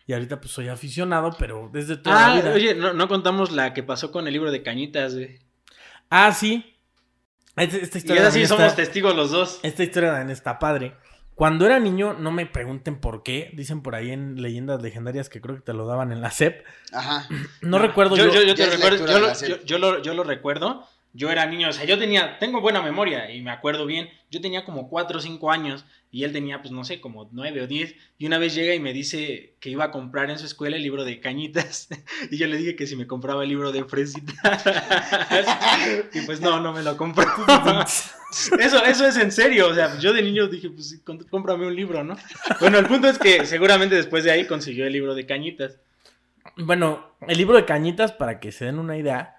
Y 0.06 0.12
ahorita 0.12 0.40
pues 0.40 0.52
soy 0.52 0.68
aficionado, 0.68 1.30
pero 1.38 1.68
desde 1.72 1.96
toda 1.96 2.26
Ah, 2.26 2.28
la 2.28 2.34
vida. 2.42 2.52
oye, 2.54 2.74
no, 2.74 2.92
no 2.92 3.08
contamos 3.08 3.50
la 3.50 3.74
que 3.74 3.82
pasó 3.82 4.12
con 4.12 4.26
el 4.26 4.32
libro 4.34 4.52
de 4.52 4.62
Cañitas, 4.62 5.14
güey. 5.14 5.40
Ah, 6.10 6.32
sí. 6.32 6.76
Esta, 7.56 7.76
esta 7.78 7.98
Y 7.98 8.00
historia 8.00 8.22
también 8.24 8.46
somos 8.48 8.64
está- 8.66 8.76
testigos 8.76 9.16
los 9.16 9.30
dos. 9.32 9.58
Esta 9.62 9.82
historia 9.82 10.10
también 10.10 10.30
está 10.30 10.58
padre. 10.58 10.94
Cuando 11.36 11.66
era 11.66 11.78
niño, 11.78 12.14
no 12.14 12.32
me 12.32 12.46
pregunten 12.46 12.98
por 12.98 13.22
qué. 13.22 13.50
Dicen 13.54 13.82
por 13.82 13.94
ahí 13.94 14.10
en 14.10 14.40
leyendas 14.40 14.80
legendarias 14.80 15.28
que 15.28 15.40
creo 15.42 15.54
que 15.56 15.60
te 15.62 15.74
lo 15.74 15.86
daban 15.86 16.10
en 16.10 16.22
la 16.22 16.30
SEP. 16.30 16.64
Ajá. 16.92 17.28
No 17.60 17.78
recuerdo 17.78 18.16
yo, 18.16 18.26
yo. 18.32 18.42
yo, 18.42 18.54
te 18.54 18.64
recuerdo, 18.66 18.90
lectura 18.96 19.12
yo 19.12 19.14
de 19.16 19.20
lo, 19.20 19.26
la 19.28 19.34
SEP. 19.34 19.48
yo- 19.50 19.62
yo 19.64 19.78
lo, 19.78 20.02
yo 20.02 20.14
lo 20.14 20.24
recuerdo. 20.24 20.84
Yo 21.16 21.30
era 21.30 21.46
niño, 21.46 21.70
o 21.70 21.72
sea, 21.72 21.86
yo 21.86 21.98
tenía, 21.98 22.38
tengo 22.38 22.60
buena 22.60 22.82
memoria 22.82 23.30
y 23.30 23.40
me 23.40 23.50
acuerdo 23.50 23.86
bien. 23.86 24.10
Yo 24.30 24.42
tenía 24.42 24.66
como 24.66 24.90
4 24.90 25.18
o 25.18 25.20
5 25.20 25.50
años 25.50 25.86
y 26.10 26.24
él 26.24 26.32
tenía, 26.32 26.60
pues 26.60 26.72
no 26.72 26.84
sé, 26.84 27.00
como 27.00 27.30
9 27.32 27.62
o 27.62 27.66
10. 27.66 27.94
Y 28.18 28.26
una 28.26 28.36
vez 28.36 28.54
llega 28.54 28.74
y 28.74 28.80
me 28.80 28.92
dice 28.92 29.54
que 29.58 29.70
iba 29.70 29.84
a 29.84 29.90
comprar 29.90 30.30
en 30.30 30.38
su 30.38 30.44
escuela 30.44 30.76
el 30.76 30.82
libro 30.82 31.04
de 31.04 31.20
cañitas. 31.20 31.88
Y 32.30 32.36
yo 32.36 32.46
le 32.46 32.58
dije 32.58 32.76
que 32.76 32.86
si 32.86 32.96
me 32.96 33.06
compraba 33.06 33.44
el 33.44 33.48
libro 33.48 33.72
de 33.72 33.84
fresitas. 33.84 34.64
y 36.12 36.20
pues 36.26 36.40
no, 36.42 36.60
no 36.60 36.72
me 36.72 36.82
lo 36.82 36.96
compró. 36.96 37.24
Eso, 38.58 38.84
eso 38.84 39.06
es 39.06 39.16
en 39.16 39.32
serio. 39.32 39.68
O 39.68 39.74
sea, 39.74 39.98
yo 39.98 40.12
de 40.12 40.20
niño 40.20 40.48
dije, 40.48 40.68
pues 40.68 41.00
cómprame 41.30 41.66
un 41.66 41.74
libro, 41.74 42.04
¿no? 42.04 42.16
Bueno, 42.60 42.78
el 42.78 42.86
punto 42.86 43.08
es 43.08 43.18
que 43.18 43.46
seguramente 43.46 43.94
después 43.94 44.24
de 44.24 44.32
ahí 44.32 44.46
consiguió 44.46 44.86
el 44.86 44.92
libro 44.92 45.14
de 45.14 45.24
cañitas. 45.24 45.78
Bueno, 46.56 47.16
el 47.26 47.38
libro 47.38 47.56
de 47.56 47.64
cañitas, 47.64 48.12
para 48.12 48.40
que 48.40 48.52
se 48.52 48.66
den 48.66 48.78
una 48.78 48.96
idea, 48.98 49.35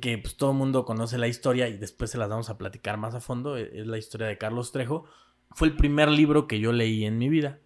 que 0.00 0.18
pues 0.18 0.36
todo 0.36 0.50
el 0.52 0.56
mundo 0.56 0.84
conoce 0.84 1.18
la 1.18 1.28
historia 1.28 1.68
y 1.68 1.76
después 1.76 2.10
se 2.10 2.18
las 2.18 2.28
vamos 2.28 2.50
a 2.50 2.58
platicar 2.58 2.96
más 2.96 3.14
a 3.14 3.20
fondo, 3.20 3.56
e- 3.56 3.70
es 3.80 3.86
la 3.86 3.98
historia 3.98 4.26
de 4.26 4.38
Carlos 4.38 4.72
Trejo. 4.72 5.04
Fue 5.52 5.68
el 5.68 5.76
primer 5.76 6.08
libro 6.08 6.46
que 6.46 6.58
yo 6.60 6.72
leí 6.72 7.04
en 7.04 7.18
mi 7.18 7.28
vida. 7.28 7.58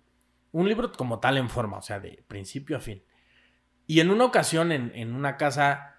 Un 0.52 0.68
libro 0.68 0.92
como 0.92 1.20
tal 1.20 1.36
en 1.38 1.48
forma, 1.48 1.78
o 1.78 1.82
sea, 1.82 2.00
de 2.00 2.24
principio 2.28 2.76
a 2.76 2.80
fin. 2.80 3.02
Y 3.86 4.00
en 4.00 4.10
una 4.10 4.24
ocasión, 4.24 4.70
en, 4.72 4.92
en 4.94 5.14
una 5.14 5.36
casa, 5.36 5.96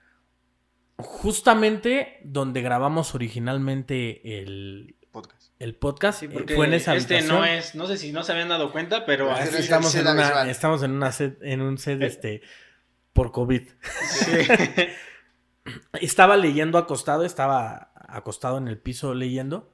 justamente 0.98 2.20
donde 2.24 2.62
grabamos 2.62 3.16
originalmente 3.16 4.40
el, 4.42 4.96
Podcast. 5.12 5.52
el 5.60 5.76
podcast, 5.76 6.20
Sí, 6.22 6.26
eh, 6.28 6.30
porque 6.32 6.56
fue 6.56 6.68
en 6.68 6.74
esa 6.74 6.96
este 6.96 7.16
habitación. 7.18 7.40
no 7.42 7.46
es, 7.46 7.76
no 7.76 7.88
sé 7.88 7.98
si 7.98 8.12
no 8.14 8.24
se 8.24 8.32
habían 8.32 8.50
dado 8.50 8.72
cuenta, 8.72 9.06
pero 9.06 9.30
Ah, 9.32 9.44
estamos, 9.44 9.94
en 9.96 10.08
una, 10.08 10.50
estamos 10.50 10.84
en 10.84 10.92
una 10.92 11.12
set, 11.12 11.38
en 11.42 11.62
un 11.62 11.78
set 11.78 12.02
este 12.02 12.42
por 13.14 13.32
COVID. 13.32 13.64
Sí. 14.10 14.32
Estaba 16.00 16.38
leyendo 16.38 16.78
acostado, 16.78 17.24
estaba 17.24 17.92
acostado 17.96 18.58
en 18.58 18.68
el 18.68 18.78
piso 18.78 19.14
leyendo. 19.14 19.70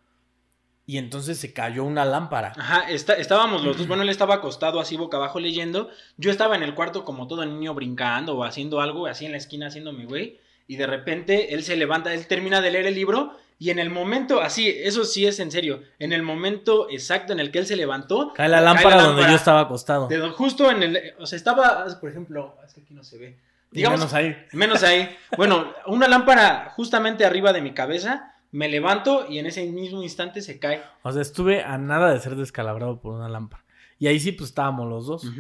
Y 0.90 0.98
entonces 1.00 1.38
se 1.38 1.52
cayó 1.52 1.84
una 1.84 2.06
lámpara. 2.06 2.54
Ajá, 2.58 2.90
está- 2.90 3.16
estábamos 3.16 3.64
los 3.64 3.78
dos. 3.78 3.88
Bueno, 3.90 4.04
él 4.04 4.10
estaba 4.10 4.36
acostado 4.36 4.80
así 4.80 4.96
boca 4.96 5.18
abajo 5.18 5.40
leyendo. 5.40 5.90
Yo 6.18 6.32
estaba 6.32 6.56
en 6.56 6.64
el 6.64 6.76
cuarto 6.76 7.04
como 7.04 7.28
todo 7.28 7.46
niño 7.46 7.74
brincando 7.74 8.38
o 8.38 8.44
haciendo 8.46 8.80
algo, 8.80 9.06
así 9.08 9.26
en 9.26 9.32
la 9.34 9.38
esquina 9.38 9.68
haciendo 9.68 9.92
mi 9.92 10.06
güey. 10.06 10.40
Y 10.66 10.76
de 10.78 10.88
repente 10.88 11.54
él 11.54 11.64
se 11.64 11.76
levanta, 11.78 12.14
él 12.14 12.26
termina 12.28 12.62
de 12.62 12.72
leer 12.72 12.88
el 12.88 12.96
libro. 12.96 13.34
Y 13.60 13.72
en 13.72 13.80
el 13.80 13.90
momento, 13.90 14.40
así, 14.40 14.70
eso 14.70 15.04
sí 15.04 15.26
es 15.26 15.40
en 15.40 15.50
serio. 15.52 15.82
En 15.98 16.14
el 16.14 16.22
momento 16.22 16.88
exacto 16.92 17.34
en 17.34 17.40
el 17.40 17.52
que 17.52 17.60
él 17.60 17.66
se 17.66 17.76
levantó, 17.76 18.32
Cae 18.34 18.48
la 18.48 18.62
lámpara 18.62 19.02
donde 19.04 19.24
yo 19.24 19.36
estaba 19.36 19.62
acostado. 19.62 20.08
de- 20.08 20.30
justo 20.30 20.70
en 20.70 20.84
el. 20.84 21.14
O 21.20 21.26
sea, 21.26 21.36
estaba, 21.38 21.86
por 22.00 22.10
ejemplo, 22.10 22.56
es 22.66 22.74
que 22.74 22.82
aquí 22.82 22.94
no 22.94 23.04
se 23.04 23.18
ve. 23.18 23.38
Digamos, 23.72 24.00
menos 24.00 24.14
ahí. 24.14 24.36
Menos 24.54 24.84
ahí. 24.84 25.10
Bueno, 25.36 25.74
una 25.86 26.08
lámpara 26.08 26.72
justamente 26.76 27.26
arriba 27.26 27.54
de 27.54 27.62
mi 27.62 27.74
cabeza. 27.74 28.34
Me 28.52 28.70
levanto 28.70 29.28
y 29.30 29.40
en 29.40 29.46
ese 29.46 29.66
mismo 29.66 30.02
instante 30.02 30.42
se 30.42 30.58
cae. 30.58 30.82
O 31.04 31.12
sea, 31.12 31.22
estuve 31.22 31.64
a 31.64 31.78
nada 31.78 32.14
de 32.14 32.20
ser 32.20 32.36
descalabrado 32.36 33.02
por 33.02 33.14
una 33.14 33.28
lámpara. 33.28 33.66
Y 34.00 34.08
ahí 34.08 34.20
sí, 34.20 34.32
pues 34.32 34.50
estábamos 34.50 34.88
los 34.88 35.08
dos. 35.08 35.32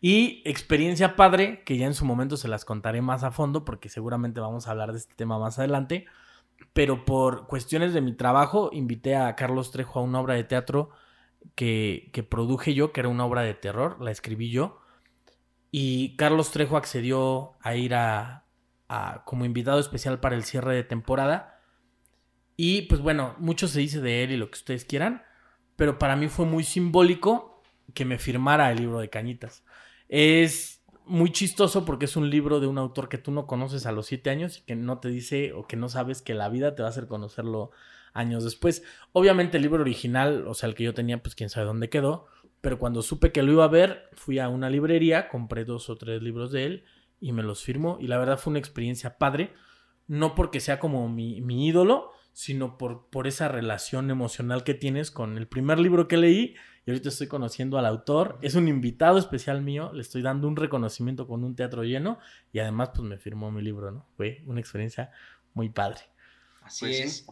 Y 0.00 0.42
experiencia 0.44 1.16
padre, 1.16 1.62
que 1.64 1.76
ya 1.76 1.86
en 1.86 1.94
su 1.94 2.04
momento 2.04 2.36
se 2.36 2.48
las 2.48 2.64
contaré 2.64 3.00
más 3.00 3.22
a 3.22 3.30
fondo, 3.30 3.64
porque 3.64 3.88
seguramente 3.88 4.40
vamos 4.40 4.66
a 4.66 4.72
hablar 4.72 4.92
de 4.92 4.98
este 4.98 5.14
tema 5.14 5.38
más 5.38 5.58
adelante. 5.58 6.06
Pero 6.72 7.04
por 7.04 7.46
cuestiones 7.46 7.94
de 7.94 8.00
mi 8.00 8.12
trabajo, 8.12 8.70
invité 8.72 9.16
a 9.16 9.34
Carlos 9.36 9.70
Trejo 9.70 10.00
a 10.00 10.02
una 10.02 10.20
obra 10.20 10.34
de 10.34 10.44
teatro 10.44 10.90
que, 11.54 12.10
que 12.12 12.22
produje 12.22 12.74
yo, 12.74 12.92
que 12.92 13.00
era 13.00 13.08
una 13.08 13.24
obra 13.24 13.42
de 13.42 13.54
terror, 13.54 14.00
la 14.00 14.10
escribí 14.10 14.50
yo. 14.50 14.81
Y 15.74 16.16
Carlos 16.16 16.50
Trejo 16.50 16.76
accedió 16.76 17.54
a 17.60 17.74
ir 17.74 17.94
a, 17.94 18.44
como 19.24 19.46
invitado 19.46 19.80
especial 19.80 20.20
para 20.20 20.36
el 20.36 20.44
cierre 20.44 20.74
de 20.74 20.84
temporada. 20.84 21.58
Y 22.56 22.82
pues 22.82 23.00
bueno, 23.00 23.34
mucho 23.38 23.66
se 23.66 23.80
dice 23.80 24.02
de 24.02 24.22
él 24.22 24.32
y 24.32 24.36
lo 24.36 24.50
que 24.50 24.58
ustedes 24.58 24.84
quieran, 24.84 25.22
pero 25.76 25.98
para 25.98 26.14
mí 26.14 26.28
fue 26.28 26.44
muy 26.44 26.62
simbólico 26.62 27.62
que 27.94 28.04
me 28.04 28.18
firmara 28.18 28.70
el 28.70 28.78
libro 28.78 29.00
de 29.00 29.08
Cañitas. 29.08 29.64
Es 30.10 30.84
muy 31.06 31.32
chistoso 31.32 31.86
porque 31.86 32.04
es 32.04 32.16
un 32.16 32.28
libro 32.28 32.60
de 32.60 32.66
un 32.66 32.76
autor 32.76 33.08
que 33.08 33.16
tú 33.16 33.32
no 33.32 33.46
conoces 33.46 33.86
a 33.86 33.92
los 33.92 34.06
siete 34.06 34.28
años 34.28 34.58
y 34.58 34.60
que 34.62 34.76
no 34.76 34.98
te 34.98 35.08
dice 35.08 35.54
o 35.54 35.66
que 35.66 35.76
no 35.76 35.88
sabes 35.88 36.20
que 36.20 36.34
la 36.34 36.50
vida 36.50 36.74
te 36.74 36.82
va 36.82 36.88
a 36.88 36.90
hacer 36.90 37.08
conocerlo 37.08 37.70
años 38.12 38.44
después. 38.44 38.82
Obviamente 39.12 39.56
el 39.56 39.62
libro 39.62 39.80
original, 39.80 40.46
o 40.46 40.52
sea, 40.52 40.68
el 40.68 40.74
que 40.74 40.84
yo 40.84 40.92
tenía, 40.92 41.22
pues 41.22 41.34
quién 41.34 41.48
sabe 41.48 41.66
dónde 41.66 41.88
quedó, 41.88 42.26
pero 42.62 42.78
cuando 42.78 43.02
supe 43.02 43.32
que 43.32 43.42
lo 43.42 43.52
iba 43.52 43.64
a 43.64 43.68
ver, 43.68 44.08
fui 44.14 44.38
a 44.38 44.48
una 44.48 44.70
librería, 44.70 45.28
compré 45.28 45.64
dos 45.64 45.90
o 45.90 45.96
tres 45.96 46.22
libros 46.22 46.52
de 46.52 46.64
él 46.64 46.84
y 47.20 47.32
me 47.32 47.42
los 47.42 47.62
firmó 47.62 47.98
y 48.00 48.06
la 48.06 48.18
verdad 48.18 48.38
fue 48.38 48.52
una 48.52 48.60
experiencia 48.60 49.18
padre, 49.18 49.52
no 50.06 50.34
porque 50.34 50.60
sea 50.60 50.78
como 50.78 51.08
mi, 51.08 51.40
mi 51.40 51.66
ídolo, 51.66 52.12
sino 52.32 52.78
por, 52.78 53.08
por 53.10 53.26
esa 53.26 53.48
relación 53.48 54.10
emocional 54.10 54.62
que 54.62 54.74
tienes 54.74 55.10
con 55.10 55.36
el 55.36 55.48
primer 55.48 55.80
libro 55.80 56.06
que 56.06 56.16
leí 56.16 56.54
y 56.86 56.90
ahorita 56.90 57.08
estoy 57.08 57.26
conociendo 57.26 57.78
al 57.78 57.86
autor. 57.86 58.38
Es 58.42 58.54
un 58.54 58.68
invitado 58.68 59.18
especial 59.18 59.60
mío, 59.60 59.90
le 59.92 60.00
estoy 60.00 60.22
dando 60.22 60.46
un 60.46 60.56
reconocimiento 60.56 61.26
con 61.26 61.42
un 61.42 61.56
teatro 61.56 61.82
lleno 61.82 62.18
y 62.52 62.60
además 62.60 62.90
pues 62.94 63.02
me 63.02 63.18
firmó 63.18 63.50
mi 63.50 63.60
libro, 63.60 63.90
¿no? 63.90 64.06
Fue 64.16 64.42
una 64.46 64.60
experiencia 64.60 65.10
muy 65.52 65.68
padre. 65.68 66.00
Así 66.62 66.86
Pues 66.86 67.00
es. 67.00 67.26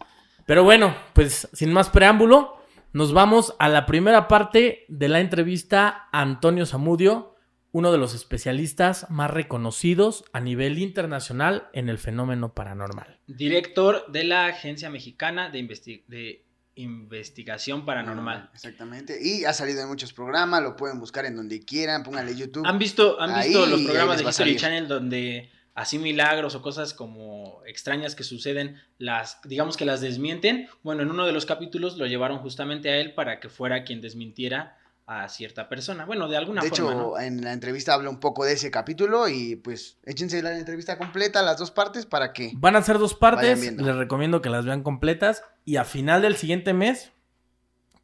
Pero 0.45 0.64
bueno, 0.64 0.95
pues 1.14 1.49
sin 1.53 1.73
más 1.73 1.88
preámbulo, 1.88 2.60
nos 2.92 3.12
vamos 3.12 3.55
a 3.59 3.68
la 3.68 3.87
primera 3.87 4.29
parte 4.29 4.85
de 4.88 5.09
la 5.09 5.20
entrevista 5.20 6.09
a 6.12 6.20
Antonio 6.22 6.66
Zamudio, 6.66 7.37
uno 7.72 7.92
de 7.92 7.98
los 7.98 8.14
especialistas 8.14 9.09
más 9.11 9.31
reconocidos 9.31 10.24
a 10.33 10.40
nivel 10.40 10.79
internacional 10.79 11.68
en 11.72 11.88
el 11.88 11.98
fenómeno 11.98 12.53
paranormal. 12.53 13.20
Director 13.29 14.11
de 14.11 14.24
la 14.24 14.46
Agencia 14.46 14.90
Mexicana 14.90 15.50
de, 15.50 15.61
Investi- 15.61 16.03
de 16.09 16.44
Investigación 16.74 17.85
Paranormal. 17.85 18.50
Exactamente. 18.53 19.18
Y 19.22 19.44
ha 19.44 19.53
salido 19.53 19.83
en 19.83 19.88
muchos 19.88 20.12
programas, 20.12 20.62
lo 20.62 20.74
pueden 20.74 20.98
buscar 20.98 21.26
en 21.26 21.37
donde 21.37 21.61
quieran, 21.64 22.03
pónganle 22.03 22.35
YouTube. 22.35 22.66
¿Han 22.66 22.79
visto, 22.79 23.20
han 23.20 23.31
Ahí, 23.31 23.48
visto 23.50 23.66
los 23.66 23.83
programas 23.83 24.18
de 24.18 24.29
History. 24.29 24.57
Channel 24.57 24.88
donde 24.88 25.50
así 25.74 25.98
milagros 25.98 26.54
o 26.54 26.62
cosas 26.62 26.94
como 26.94 27.62
extrañas 27.66 28.14
que 28.14 28.24
suceden, 28.24 28.76
las, 28.98 29.40
digamos 29.44 29.76
que 29.76 29.85
las 29.85 30.00
desmienten? 30.00 30.68
Bueno, 30.83 31.02
en 31.02 31.11
uno 31.11 31.26
de 31.26 31.33
los 31.33 31.46
capítulos 31.46 31.96
lo 31.96 32.06
llevaron 32.06 32.38
justamente 32.38 32.90
a 32.90 32.96
él 32.96 33.14
para 33.14 33.40
que 33.40 33.48
fuera 33.48 33.85
quien 33.85 34.00
desmintiera 34.00 34.76
a 35.06 35.28
cierta 35.28 35.68
persona. 35.68 36.04
Bueno, 36.04 36.28
de 36.28 36.37
alguna 36.37 36.62
de 36.62 36.68
forma. 36.68 36.92
hecho, 36.92 37.00
¿no? 37.00 37.18
en 37.18 37.42
la 37.42 37.52
entrevista 37.52 37.94
habla 37.94 38.11
un 38.11 38.20
poco 38.20 38.44
de 38.44 38.52
ese 38.52 38.70
capítulo 38.70 39.28
y 39.28 39.56
pues 39.56 39.98
échense 40.04 40.40
la 40.40 40.56
entrevista 40.56 40.98
completa, 40.98 41.42
las 41.42 41.59
dos 41.59 41.72
partes, 41.72 42.06
para 42.06 42.33
que... 42.33 42.52
Van 42.54 42.76
a 42.76 42.83
ser 42.83 42.98
dos 42.98 43.14
partes, 43.14 43.61
les 43.76 43.96
recomiendo 43.96 44.40
que 44.40 44.50
las 44.50 44.64
vean 44.64 44.85
completas 44.85 45.42
y 45.64 45.76
a 45.76 45.85
final 45.85 46.22
del 46.22 46.37
siguiente 46.37 46.74
mes 46.74 47.11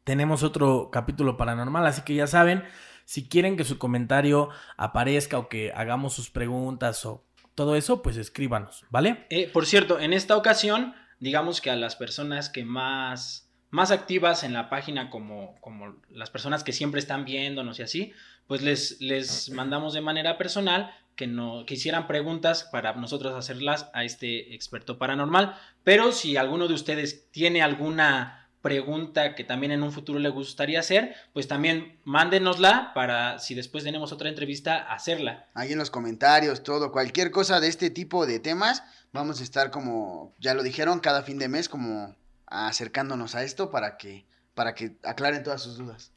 tenemos 0.03 0.43
otro 0.43 0.89
capítulo 0.91 1.37
paranormal, 1.37 1.85
así 1.85 2.01
que 2.01 2.15
ya 2.15 2.27
saben, 2.27 2.63
si 3.05 3.29
quieren 3.29 3.55
que 3.55 3.63
su 3.63 3.77
comentario 3.77 4.49
aparezca 4.75 5.37
o 5.37 5.47
que 5.47 5.71
hagamos 5.73 6.13
sus 6.13 6.29
preguntas 6.29 7.05
o 7.05 7.23
todo 7.57 7.75
eso, 7.75 8.03
pues 8.03 8.17
escríbanos, 8.17 8.85
¿vale? 8.91 9.25
Eh, 9.31 9.49
por 9.51 9.65
cierto, 9.65 9.99
en 9.99 10.13
esta 10.13 10.37
ocasión, 10.37 10.93
digamos 11.19 11.59
que 11.59 11.71
a 11.71 11.75
las 11.75 11.95
personas 11.95 12.51
que 12.51 12.63
más, 12.63 13.51
más 13.71 13.89
activas 13.89 14.43
en 14.43 14.53
la 14.53 14.69
página, 14.69 15.09
como, 15.09 15.59
como 15.59 15.95
las 16.11 16.29
personas 16.29 16.63
que 16.63 16.71
siempre 16.71 16.99
están 16.99 17.25
viéndonos 17.25 17.79
y 17.79 17.81
así, 17.81 18.13
pues 18.45 18.61
les, 18.61 19.01
les 19.01 19.49
mandamos 19.49 19.95
de 19.95 20.01
manera 20.01 20.37
personal 20.37 20.93
que, 21.15 21.25
no, 21.25 21.65
que 21.65 21.73
hicieran 21.73 22.05
preguntas 22.05 22.69
para 22.71 22.93
nosotros 22.93 23.33
hacerlas 23.33 23.89
a 23.95 24.03
este 24.03 24.53
experto 24.53 24.99
paranormal. 24.99 25.55
Pero 25.83 26.11
si 26.11 26.37
alguno 26.37 26.67
de 26.67 26.75
ustedes 26.75 27.31
tiene 27.31 27.63
alguna 27.63 28.46
pregunta 28.61 29.35
que 29.35 29.43
también 29.43 29.71
en 29.71 29.83
un 29.83 29.91
futuro 29.91 30.19
le 30.19 30.29
gustaría 30.29 30.79
hacer, 30.79 31.15
pues 31.33 31.47
también 31.47 31.99
mándenosla 32.03 32.91
para 32.93 33.39
si 33.39 33.55
después 33.55 33.83
tenemos 33.83 34.11
otra 34.11 34.29
entrevista, 34.29 34.77
hacerla. 34.91 35.45
Ahí 35.53 35.71
en 35.71 35.77
los 35.77 35.91
comentarios, 35.91 36.63
todo, 36.63 36.91
cualquier 36.91 37.31
cosa 37.31 37.59
de 37.59 37.67
este 37.67 37.89
tipo 37.89 38.25
de 38.25 38.39
temas, 38.39 38.83
vamos 39.13 39.39
a 39.39 39.43
estar 39.43 39.71
como, 39.71 40.33
ya 40.39 40.53
lo 40.53 40.63
dijeron, 40.63 40.99
cada 40.99 41.23
fin 41.23 41.37
de 41.37 41.47
mes 41.47 41.69
como 41.69 42.15
acercándonos 42.47 43.35
a 43.35 43.43
esto 43.43 43.69
para 43.69 43.97
que, 43.97 44.25
para 44.53 44.73
que 44.73 44.97
aclaren 45.03 45.43
todas 45.43 45.61
sus 45.61 45.77
dudas. 45.77 46.11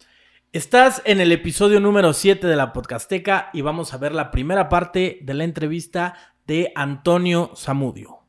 Estás 0.52 1.02
en 1.04 1.20
el 1.20 1.30
episodio 1.30 1.78
número 1.78 2.12
7 2.12 2.46
de 2.46 2.56
la 2.56 2.72
Podcasteca 2.72 3.50
y 3.52 3.60
vamos 3.60 3.94
a 3.94 3.98
ver 3.98 4.12
la 4.12 4.32
primera 4.32 4.68
parte 4.68 5.20
de 5.22 5.34
la 5.34 5.44
entrevista 5.44 6.14
de 6.46 6.72
Antonio 6.74 7.52
Zamudio. 7.56 8.19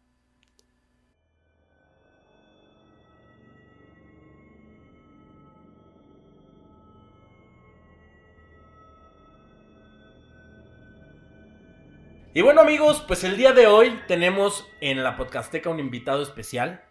Y 12.34 12.40
bueno 12.40 12.62
amigos, 12.62 13.04
pues 13.06 13.26
el 13.26 13.36
día 13.36 13.52
de 13.52 13.68
hoy 13.68 14.00
tenemos 14.08 14.66
en 14.80 15.04
la 15.04 15.18
Podcasteca 15.18 15.70
un 15.70 15.82
invitado 15.82 16.24
especial. 16.24 16.86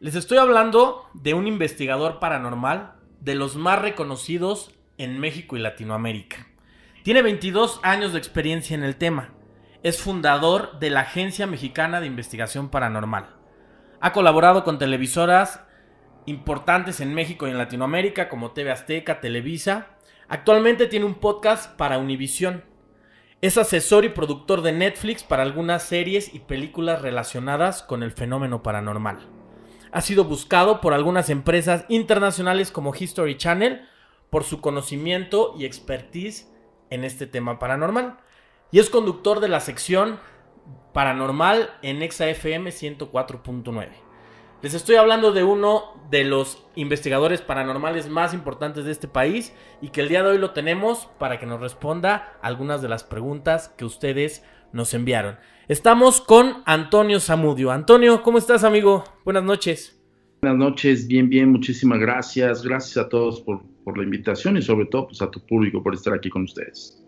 Les 0.00 0.14
estoy 0.14 0.36
hablando 0.36 1.08
de 1.14 1.32
un 1.32 1.46
investigador 1.46 2.18
paranormal 2.20 2.96
de 3.18 3.34
los 3.34 3.56
más 3.56 3.80
reconocidos 3.80 4.70
en 4.98 5.18
México 5.18 5.56
y 5.56 5.60
Latinoamérica. 5.60 6.46
Tiene 7.04 7.22
22 7.22 7.80
años 7.82 8.12
de 8.12 8.18
experiencia 8.18 8.74
en 8.74 8.84
el 8.84 8.96
tema. 8.96 9.30
Es 9.82 10.02
fundador 10.02 10.78
de 10.78 10.90
la 10.90 11.00
Agencia 11.00 11.46
Mexicana 11.46 12.02
de 12.02 12.06
Investigación 12.08 12.68
Paranormal. 12.68 13.30
Ha 13.98 14.12
colaborado 14.12 14.62
con 14.62 14.78
televisoras 14.78 15.62
importantes 16.26 17.00
en 17.00 17.14
México 17.14 17.48
y 17.48 17.50
en 17.50 17.56
Latinoamérica 17.56 18.28
como 18.28 18.50
TV 18.50 18.70
Azteca, 18.70 19.22
Televisa. 19.22 19.96
Actualmente 20.28 20.86
tiene 20.86 21.06
un 21.06 21.14
podcast 21.14 21.78
para 21.78 21.96
Univisión. 21.96 22.70
Es 23.42 23.58
asesor 23.58 24.04
y 24.04 24.08
productor 24.08 24.62
de 24.62 24.70
Netflix 24.70 25.24
para 25.24 25.42
algunas 25.42 25.82
series 25.82 26.32
y 26.32 26.38
películas 26.38 27.02
relacionadas 27.02 27.82
con 27.82 28.04
el 28.04 28.12
fenómeno 28.12 28.62
paranormal. 28.62 29.18
Ha 29.90 30.00
sido 30.00 30.22
buscado 30.22 30.80
por 30.80 30.92
algunas 30.94 31.28
empresas 31.28 31.84
internacionales 31.88 32.70
como 32.70 32.94
History 32.94 33.36
Channel 33.36 33.82
por 34.30 34.44
su 34.44 34.60
conocimiento 34.60 35.56
y 35.58 35.64
expertise 35.64 36.52
en 36.90 37.02
este 37.02 37.26
tema 37.26 37.58
paranormal. 37.58 38.20
Y 38.70 38.78
es 38.78 38.88
conductor 38.90 39.40
de 39.40 39.48
la 39.48 39.58
sección 39.58 40.20
paranormal 40.92 41.68
en 41.82 42.00
ExaFM 42.00 42.70
104.9. 42.70 43.88
Les 44.62 44.74
estoy 44.74 44.94
hablando 44.94 45.32
de 45.32 45.42
uno 45.42 46.00
de 46.08 46.22
los 46.22 46.64
investigadores 46.76 47.40
paranormales 47.40 48.08
más 48.08 48.32
importantes 48.32 48.84
de 48.84 48.92
este 48.92 49.08
país 49.08 49.52
y 49.80 49.88
que 49.88 50.02
el 50.02 50.08
día 50.08 50.22
de 50.22 50.30
hoy 50.30 50.38
lo 50.38 50.52
tenemos 50.52 51.08
para 51.18 51.40
que 51.40 51.46
nos 51.46 51.60
responda 51.60 52.38
algunas 52.42 52.80
de 52.80 52.88
las 52.88 53.02
preguntas 53.02 53.74
que 53.76 53.84
ustedes 53.84 54.44
nos 54.72 54.94
enviaron. 54.94 55.36
Estamos 55.66 56.20
con 56.20 56.62
Antonio 56.64 57.18
Zamudio. 57.18 57.72
Antonio, 57.72 58.22
¿cómo 58.22 58.38
estás, 58.38 58.62
amigo? 58.62 59.02
Buenas 59.24 59.42
noches. 59.42 60.00
Buenas 60.42 60.58
noches, 60.60 61.08
bien, 61.08 61.28
bien, 61.28 61.50
muchísimas 61.50 61.98
gracias. 61.98 62.62
Gracias 62.62 63.04
a 63.04 63.08
todos 63.08 63.40
por, 63.40 63.64
por 63.82 63.98
la 63.98 64.04
invitación 64.04 64.56
y 64.56 64.62
sobre 64.62 64.86
todo 64.86 65.08
pues, 65.08 65.20
a 65.22 65.28
tu 65.28 65.44
público 65.44 65.82
por 65.82 65.92
estar 65.92 66.14
aquí 66.14 66.30
con 66.30 66.44
ustedes. 66.44 67.02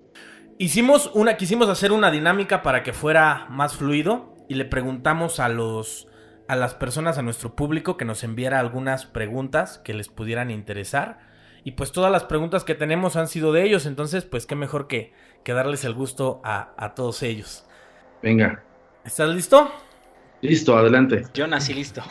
Hicimos 0.58 1.08
una, 1.14 1.36
quisimos 1.36 1.68
hacer 1.68 1.92
una 1.92 2.10
dinámica 2.10 2.64
para 2.64 2.82
que 2.82 2.92
fuera 2.92 3.46
más 3.48 3.76
fluido 3.76 4.34
y 4.48 4.54
le 4.54 4.64
preguntamos 4.64 5.38
a 5.38 5.48
los 5.48 6.08
a 6.48 6.56
las 6.56 6.74
personas, 6.74 7.18
a 7.18 7.22
nuestro 7.22 7.54
público, 7.54 7.96
que 7.96 8.04
nos 8.04 8.24
enviara 8.24 8.60
algunas 8.60 9.06
preguntas 9.06 9.78
que 9.78 9.94
les 9.94 10.08
pudieran 10.08 10.50
interesar. 10.50 11.18
Y 11.64 11.72
pues 11.72 11.92
todas 11.92 12.12
las 12.12 12.24
preguntas 12.24 12.64
que 12.64 12.74
tenemos 12.74 13.16
han 13.16 13.28
sido 13.28 13.52
de 13.52 13.64
ellos, 13.64 13.86
entonces 13.86 14.24
pues 14.24 14.46
qué 14.46 14.54
mejor 14.54 14.86
que, 14.86 15.12
que 15.42 15.52
darles 15.52 15.84
el 15.84 15.94
gusto 15.94 16.40
a, 16.44 16.74
a 16.76 16.94
todos 16.94 17.22
ellos. 17.22 17.64
Venga. 18.22 18.62
¿Estás 19.04 19.30
listo? 19.30 19.70
Listo, 20.40 20.76
adelante. 20.76 21.24
Yo 21.32 21.46
nací 21.46 21.72
listo. 21.72 22.02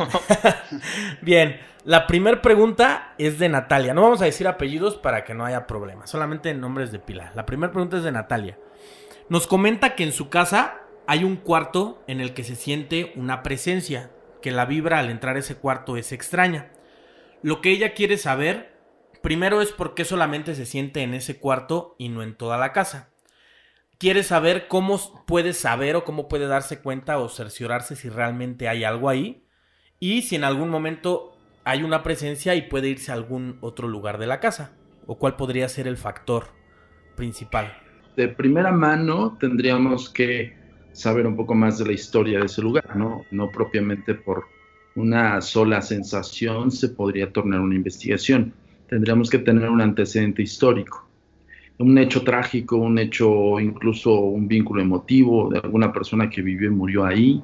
Bien, 1.21 1.59
la 1.85 2.07
primera 2.07 2.41
pregunta 2.41 3.13
es 3.19 3.37
de 3.37 3.49
Natalia. 3.49 3.93
No 3.93 4.01
vamos 4.01 4.21
a 4.21 4.25
decir 4.25 4.47
apellidos 4.47 4.95
para 4.95 5.23
que 5.23 5.33
no 5.33 5.45
haya 5.45 5.67
problema, 5.67 6.07
solamente 6.07 6.53
nombres 6.53 6.91
de 6.91 6.99
pila. 6.99 7.31
La 7.35 7.45
primera 7.45 7.71
pregunta 7.71 7.97
es 7.97 8.03
de 8.03 8.11
Natalia. 8.11 8.57
Nos 9.29 9.47
comenta 9.47 9.95
que 9.95 10.03
en 10.03 10.11
su 10.11 10.29
casa 10.29 10.79
hay 11.07 11.23
un 11.23 11.35
cuarto 11.35 12.01
en 12.07 12.21
el 12.21 12.33
que 12.33 12.43
se 12.43 12.55
siente 12.55 13.11
una 13.15 13.43
presencia, 13.43 14.11
que 14.43 14.51
la 14.51 14.65
vibra 14.65 14.99
al 14.99 15.09
entrar 15.09 15.37
a 15.37 15.39
ese 15.39 15.55
cuarto 15.55 15.95
es 15.95 16.11
extraña. 16.11 16.69
Lo 17.41 17.61
que 17.61 17.71
ella 17.71 17.93
quiere 17.93 18.17
saber, 18.17 18.77
primero 19.21 19.61
es 19.61 19.71
por 19.71 19.95
qué 19.95 20.03
solamente 20.03 20.53
se 20.53 20.65
siente 20.65 21.01
en 21.01 21.13
ese 21.13 21.39
cuarto 21.39 21.95
y 21.97 22.09
no 22.09 22.21
en 22.21 22.35
toda 22.35 22.57
la 22.57 22.73
casa. 22.73 23.09
Quiere 23.97 24.21
saber 24.21 24.67
cómo 24.67 24.99
puede 25.25 25.53
saber 25.53 25.95
o 25.95 26.03
cómo 26.03 26.27
puede 26.27 26.47
darse 26.47 26.81
cuenta 26.81 27.19
o 27.19 27.29
cerciorarse 27.29 27.95
si 27.95 28.09
realmente 28.09 28.67
hay 28.67 28.83
algo 28.83 29.07
ahí 29.07 29.47
y 29.97 30.23
si 30.23 30.35
en 30.35 30.43
algún 30.43 30.69
momento 30.69 31.37
hay 31.63 31.83
una 31.83 32.03
presencia 32.03 32.53
y 32.53 32.63
puede 32.63 32.89
irse 32.89 33.11
a 33.11 33.15
algún 33.15 33.59
otro 33.61 33.87
lugar 33.87 34.17
de 34.17 34.27
la 34.27 34.41
casa? 34.41 34.73
¿O 35.07 35.17
cuál 35.17 35.37
podría 35.37 35.69
ser 35.69 35.87
el 35.87 35.95
factor 35.95 36.47
principal? 37.15 37.77
De 38.17 38.27
primera 38.27 38.73
mano 38.73 39.37
tendríamos 39.39 40.09
que 40.09 40.62
saber 40.93 41.27
un 41.27 41.35
poco 41.35 41.55
más 41.55 41.79
de 41.79 41.85
la 41.85 41.93
historia 41.93 42.39
de 42.39 42.45
ese 42.45 42.61
lugar, 42.61 42.95
¿no? 42.95 43.25
No 43.31 43.49
propiamente 43.51 44.13
por 44.13 44.45
una 44.95 45.41
sola 45.41 45.81
sensación 45.81 46.71
se 46.71 46.89
podría 46.89 47.31
tornar 47.31 47.59
una 47.59 47.75
investigación. 47.75 48.53
Tendríamos 48.87 49.29
que 49.29 49.39
tener 49.39 49.69
un 49.69 49.81
antecedente 49.81 50.43
histórico, 50.43 51.07
un 51.79 51.97
hecho 51.97 52.23
trágico, 52.23 52.77
un 52.77 52.99
hecho 52.99 53.59
incluso 53.59 54.13
un 54.19 54.47
vínculo 54.47 54.81
emotivo 54.81 55.49
de 55.49 55.59
alguna 55.59 55.91
persona 55.91 56.29
que 56.29 56.41
vivió 56.41 56.67
y 56.67 56.73
murió 56.73 57.05
ahí, 57.05 57.43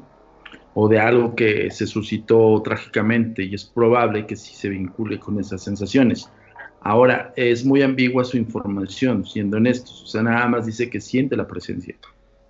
o 0.76 0.88
de 0.88 1.00
algo 1.00 1.36
que 1.36 1.72
se 1.72 1.88
suscitó 1.88 2.62
trágicamente 2.64 3.44
y 3.44 3.56
es 3.56 3.66
probable 3.66 4.26
que 4.28 4.36
sí 4.36 4.54
se 4.54 4.70
vincule 4.70 5.20
con 5.20 5.40
esas 5.40 5.64
sensaciones. 5.64 6.30
Ahora, 6.82 7.34
es 7.36 7.66
muy 7.66 7.82
ambigua 7.82 8.24
su 8.24 8.38
información, 8.38 9.26
siendo 9.26 9.58
honestos, 9.58 10.04
o 10.04 10.08
sea, 10.08 10.24
nada 10.24 10.48
más 10.48 10.66
dice 10.66 10.90
que 10.90 11.02
siente 11.02 11.36
la 11.36 11.48
presencia. 11.48 11.96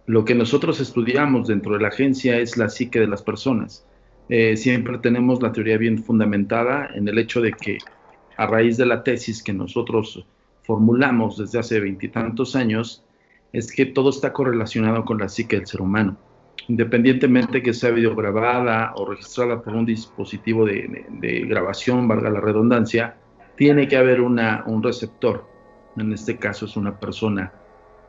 Lo 0.09 0.25
que 0.25 0.33
nosotros 0.33 0.79
estudiamos 0.79 1.45
dentro 1.45 1.75
de 1.75 1.81
la 1.81 1.89
agencia 1.89 2.39
es 2.39 2.57
la 2.57 2.67
psique 2.69 2.99
de 2.99 3.05
las 3.05 3.21
personas. 3.21 3.85
Eh, 4.27 4.57
siempre 4.57 4.97
tenemos 4.97 5.39
la 5.39 5.51
teoría 5.51 5.77
bien 5.77 6.03
fundamentada 6.03 6.89
en 6.95 7.07
el 7.07 7.19
hecho 7.19 7.41
de 7.41 7.51
que 7.53 7.77
a 8.35 8.47
raíz 8.47 8.75
de 8.77 8.87
la 8.87 9.03
tesis 9.03 9.43
que 9.43 9.53
nosotros 9.53 10.25
formulamos 10.63 11.37
desde 11.37 11.59
hace 11.59 11.79
veintitantos 11.79 12.55
años, 12.55 13.05
es 13.53 13.71
que 13.71 13.85
todo 13.85 14.09
está 14.09 14.33
correlacionado 14.33 15.05
con 15.05 15.19
la 15.19 15.29
psique 15.29 15.57
del 15.57 15.67
ser 15.67 15.81
humano 15.81 16.17
independientemente 16.67 17.61
que 17.61 17.73
sea 17.73 17.91
videograbada 17.91 18.93
o 18.95 19.05
registrada 19.05 19.61
por 19.61 19.75
un 19.75 19.85
dispositivo 19.85 20.65
de, 20.65 21.45
grabación, 21.47 22.07
valga 22.07 22.31
la 22.31 22.41
redundancia, 22.41 23.15
tiene 23.55 23.87
que 23.87 23.97
haber 23.97 24.21
un 24.21 24.83
receptor. 24.83 25.45
En 25.97 26.11
este 26.13 26.37
caso 26.37 26.65
es 26.65 26.75
una 26.77 26.99
persona 26.99 27.51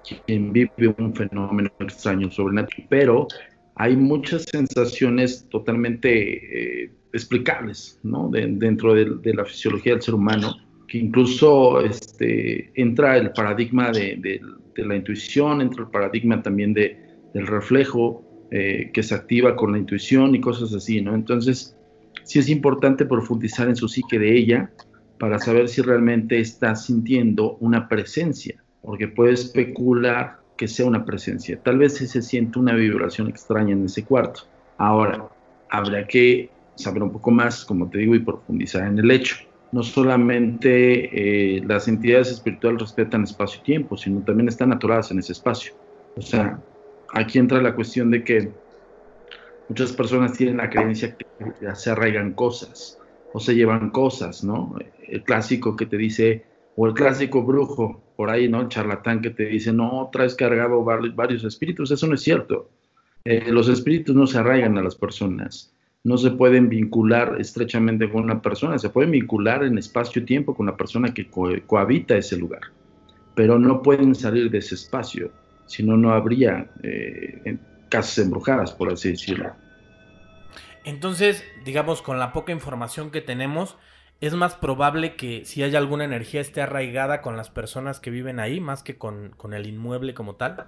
quien 0.07 0.53
vive 0.53 0.95
un 0.99 1.15
fenómeno 1.15 1.71
extraño 1.81 2.31
sobrenatural, 2.31 2.87
pero 2.89 3.29
hay 3.77 3.97
muchas 3.97 4.43
sensaciones 4.45 5.49
totalmente 5.49 6.85
eh, 6.85 6.93
explicables 7.13 7.99
¿no? 8.03 8.29
dentro 8.31 8.95
de, 8.95 9.35
la 9.35 9.45
fisiología 9.45 9.93
del 9.93 10.03
ser 10.03 10.15
humano, 10.15 10.57
que 10.87 10.99
incluso 10.99 11.81
este, 11.81 12.73
entra 12.75 13.17
el 13.17 13.33
paradigma 13.33 13.91
de, 13.91 14.41
la 14.77 14.97
intuición, 14.97 15.61
entra 15.61 15.85
el 15.85 15.91
paradigma 15.91 16.43
también 16.43 16.75
del 16.75 17.47
reflejo, 17.47 18.25
eh, 18.51 18.91
que 18.93 19.03
se 19.03 19.15
activa 19.15 19.55
con 19.55 19.73
la 19.73 19.79
intuición 19.79 20.35
y 20.35 20.41
cosas 20.41 20.75
así, 20.75 21.01
¿no? 21.01 21.15
Entonces, 21.15 21.77
sí 22.25 22.39
es 22.39 22.49
importante 22.49 23.05
profundizar 23.07 23.69
en 23.69 23.77
su 23.77 23.89
psique 23.89 24.19
de 24.19 24.37
ella 24.37 24.73
para 25.19 25.39
saber 25.39 25.69
si 25.69 25.83
realmente 25.83 26.41
está 26.41 26.75
sintiendo 26.75 27.57
una 27.59 27.89
presencia, 27.89 28.65
porque 28.83 29.09
puede 29.09 29.35
especular 29.35 30.39
que 30.57 30.69
sea 30.69 30.87
una 30.87 31.05
presencia. 31.05 31.59
Tal 31.63 31.79
vez 31.79 31.97
se 31.97 32.23
siente 32.23 32.59
una 32.59 32.75
vibración 32.75 33.29
extraña 33.29 33.73
en 33.73 33.85
ese 33.87 34.05
cuarto. 34.05 34.43
Ahora, 34.77 35.29
habrá 35.71 36.07
que 36.07 36.51
saber 36.75 37.03
un 37.03 37.13
poco 37.13 37.31
más, 37.31 37.65
como 37.65 37.89
te 37.89 37.99
digo, 37.99 38.15
y 38.15 38.21
profundizar 38.21 38.87
en 38.87 38.99
el 38.99 39.11
hecho. 39.11 39.37
No 39.73 39.83
solamente 39.83 41.57
eh, 41.57 41.63
las 41.65 41.87
entidades 41.87 42.31
espirituales 42.31 42.81
respetan 42.81 43.25
espacio 43.25 43.61
y 43.63 43.65
tiempo, 43.65 43.97
sino 43.97 44.21
también 44.21 44.49
están 44.49 44.73
aturadas 44.73 45.11
en 45.11 45.21
ese 45.21 45.33
espacio. 45.33 45.73
O 46.17 46.23
sea, 46.23 46.61
aquí 47.15 47.39
entra 47.39 47.63
la 47.63 47.75
cuestión 47.75 48.11
de 48.11 48.25
que 48.25 48.51
muchas 49.69 49.93
personas 49.93 50.33
tienen 50.33 50.57
la 50.57 50.69
creencia 50.69 51.17
que 51.17 51.27
se 51.75 51.91
arraigan 51.91 52.33
cosas 52.33 52.99
o 53.33 53.39
se 53.39 53.55
llevan 53.55 53.91
cosas, 53.91 54.43
¿no? 54.43 54.75
El 55.07 55.23
clásico 55.23 55.77
que 55.77 55.87
te 55.87 55.97
dice, 55.97 56.45
o 56.77 56.87
el 56.87 56.95
clásico 56.95 57.43
brujo, 57.43 58.03
por 58.17 58.31
ahí, 58.31 58.49
¿no? 58.49 58.61
El 58.63 58.69
charlatán 58.69 59.21
que 59.23 59.31
te 59.31 59.47
dice, 59.47 59.73
no, 59.73 60.09
traes 60.13 60.35
cargado 60.35 60.85
varios 60.85 61.45
espíritus, 61.45 61.91
eso 61.91 62.07
no 62.07 62.15
es 62.15 62.23
cierto. 62.23 62.71
Eh, 63.25 63.51
los 63.51 63.69
espíritus 63.69 64.15
no 64.15 64.27
se 64.27 64.39
arraigan 64.39 64.79
a 64.79 64.83
las 64.83 64.95
personas, 64.95 65.75
no 66.05 66.17
se 66.17 66.31
pueden 66.31 66.69
vincular 66.69 67.37
estrechamente 67.39 68.11
con 68.11 68.25
una 68.25 68.41
persona, 68.41 68.79
se 68.79 68.89
pueden 68.89 69.11
vincular 69.11 69.65
en 69.65 69.79
espacio-tiempo 69.79 70.55
con 70.55 70.67
la 70.67 70.77
persona 70.77 71.13
que 71.13 71.29
cohabita 71.29 72.17
ese 72.17 72.37
lugar, 72.37 72.63
pero 73.35 73.59
no 73.59 73.83
pueden 73.83 74.15
salir 74.15 74.51
de 74.51 74.59
ese 74.59 74.75
espacio 74.75 75.31
si 75.71 75.85
no, 75.85 75.97
no 75.97 76.13
habría 76.13 76.69
eh, 76.83 77.57
casas 77.89 78.19
embrujadas, 78.19 78.73
por 78.73 78.93
así 78.93 79.11
decirlo. 79.11 79.53
Entonces, 80.85 81.45
digamos, 81.65 82.03
con 82.03 82.19
la 82.19 82.33
poca 82.33 82.51
información 82.51 83.11
que 83.13 83.21
tenemos, 83.21 83.77
es 84.21 84.35
más 84.35 84.55
probable 84.55 85.17
que 85.17 85.45
si 85.45 85.63
hay 85.63 85.75
alguna 85.75 86.05
energía 86.05 86.41
esté 86.41 86.61
arraigada 86.61 87.23
con 87.23 87.37
las 87.37 87.49
personas 87.49 88.01
que 88.01 88.11
viven 88.11 88.39
ahí, 88.39 88.61
más 88.61 88.83
que 88.83 88.97
con, 88.97 89.33
el 89.53 89.67
inmueble 89.67 90.13
como 90.13 90.35
tal. 90.35 90.67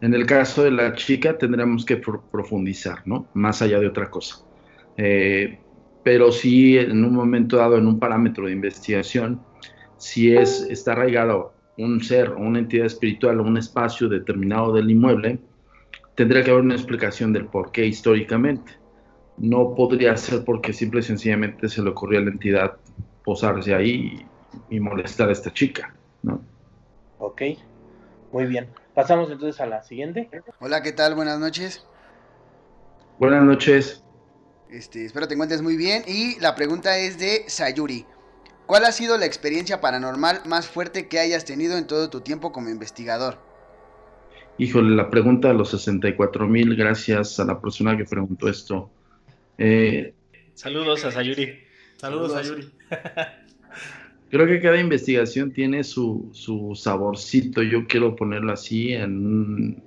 En 0.00 0.14
el 0.14 0.26
caso 0.26 0.64
de 0.64 0.70
la 0.70 0.94
chica 0.94 1.36
tendríamos 1.36 1.84
que 1.84 1.96
profundizar, 1.96 3.02
¿no? 3.06 3.26
Más 3.34 3.60
allá 3.60 3.78
de 3.78 3.86
otra 3.86 4.10
cosa. 4.10 4.36
Eh, 4.96 5.58
pero 6.02 6.32
sí, 6.32 6.78
en 6.78 7.04
un 7.04 7.14
momento 7.14 7.58
dado, 7.58 7.76
en 7.76 7.86
un 7.86 7.98
parámetro 7.98 8.46
de 8.46 8.52
investigación, 8.52 9.42
si 9.98 10.34
es, 10.34 10.66
está 10.70 10.92
arraigado 10.92 11.52
un 11.78 12.02
ser 12.02 12.30
o 12.30 12.38
una 12.38 12.58
entidad 12.58 12.86
espiritual 12.86 13.40
o 13.40 13.42
un 13.42 13.58
espacio 13.58 14.08
determinado 14.08 14.72
del 14.72 14.90
inmueble, 14.90 15.38
tendría 16.14 16.42
que 16.42 16.50
haber 16.50 16.62
una 16.62 16.74
explicación 16.74 17.32
del 17.32 17.46
por 17.46 17.70
qué 17.70 17.86
históricamente. 17.86 18.72
No 19.38 19.74
podría 19.74 20.16
ser 20.16 20.44
porque 20.44 20.72
simple 20.72 21.00
y 21.00 21.02
sencillamente 21.02 21.68
se 21.68 21.82
le 21.82 21.90
ocurrió 21.90 22.20
a 22.20 22.22
la 22.22 22.30
entidad 22.30 22.76
posarse 23.24 23.74
ahí 23.74 24.24
y, 24.70 24.80
molestar 24.80 25.28
a 25.28 25.32
esta 25.32 25.52
chica, 25.52 25.94
¿no? 26.22 26.40
Ok, 27.18 27.42
muy 28.32 28.46
bien. 28.46 28.68
Pasamos 28.94 29.30
entonces 29.30 29.60
a 29.60 29.66
la 29.66 29.82
siguiente. 29.82 30.30
Hola, 30.60 30.82
¿qué 30.82 30.92
tal? 30.92 31.14
Buenas 31.14 31.38
noches. 31.38 31.84
Buenas 33.18 33.42
noches. 33.44 34.02
Este, 34.70 35.04
espero 35.04 35.28
te 35.28 35.34
encuentres 35.34 35.62
muy 35.62 35.76
bien. 35.76 36.02
Y 36.06 36.38
la 36.40 36.54
pregunta 36.54 36.96
es 36.98 37.18
de 37.18 37.44
Sayuri. 37.46 38.06
¿Cuál 38.66 38.84
ha 38.84 38.92
sido 38.92 39.16
la 39.16 39.26
experiencia 39.26 39.80
paranormal 39.80 40.40
más 40.46 40.66
fuerte 40.66 41.08
que 41.08 41.20
hayas 41.20 41.44
tenido 41.44 41.76
en 41.76 41.86
todo 41.86 42.10
tu 42.10 42.20
tiempo 42.20 42.52
como 42.52 42.68
investigador? 42.68 43.38
Híjole, 44.58 44.96
la 44.96 45.10
pregunta 45.10 45.48
de 45.48 45.54
los 45.54 45.70
64 45.70 46.46
mil, 46.48 46.74
gracias 46.74 47.38
a 47.38 47.44
la 47.44 47.60
persona 47.60 47.96
que 47.96 48.04
preguntó 48.04 48.48
esto. 48.48 48.90
Eh, 49.58 50.14
Saludos 50.54 51.04
a 51.04 51.10
Sayuri. 51.10 51.58
Saludos, 51.96 52.34
a 52.34 52.42
Sayuri. 52.42 52.68
Creo 54.30 54.46
que 54.46 54.60
cada 54.60 54.80
investigación 54.80 55.52
tiene 55.52 55.84
su, 55.84 56.30
su 56.32 56.74
saborcito, 56.74 57.62
yo 57.62 57.86
quiero 57.86 58.16
ponerlo 58.16 58.52
así 58.52 58.92
en, 58.92 59.82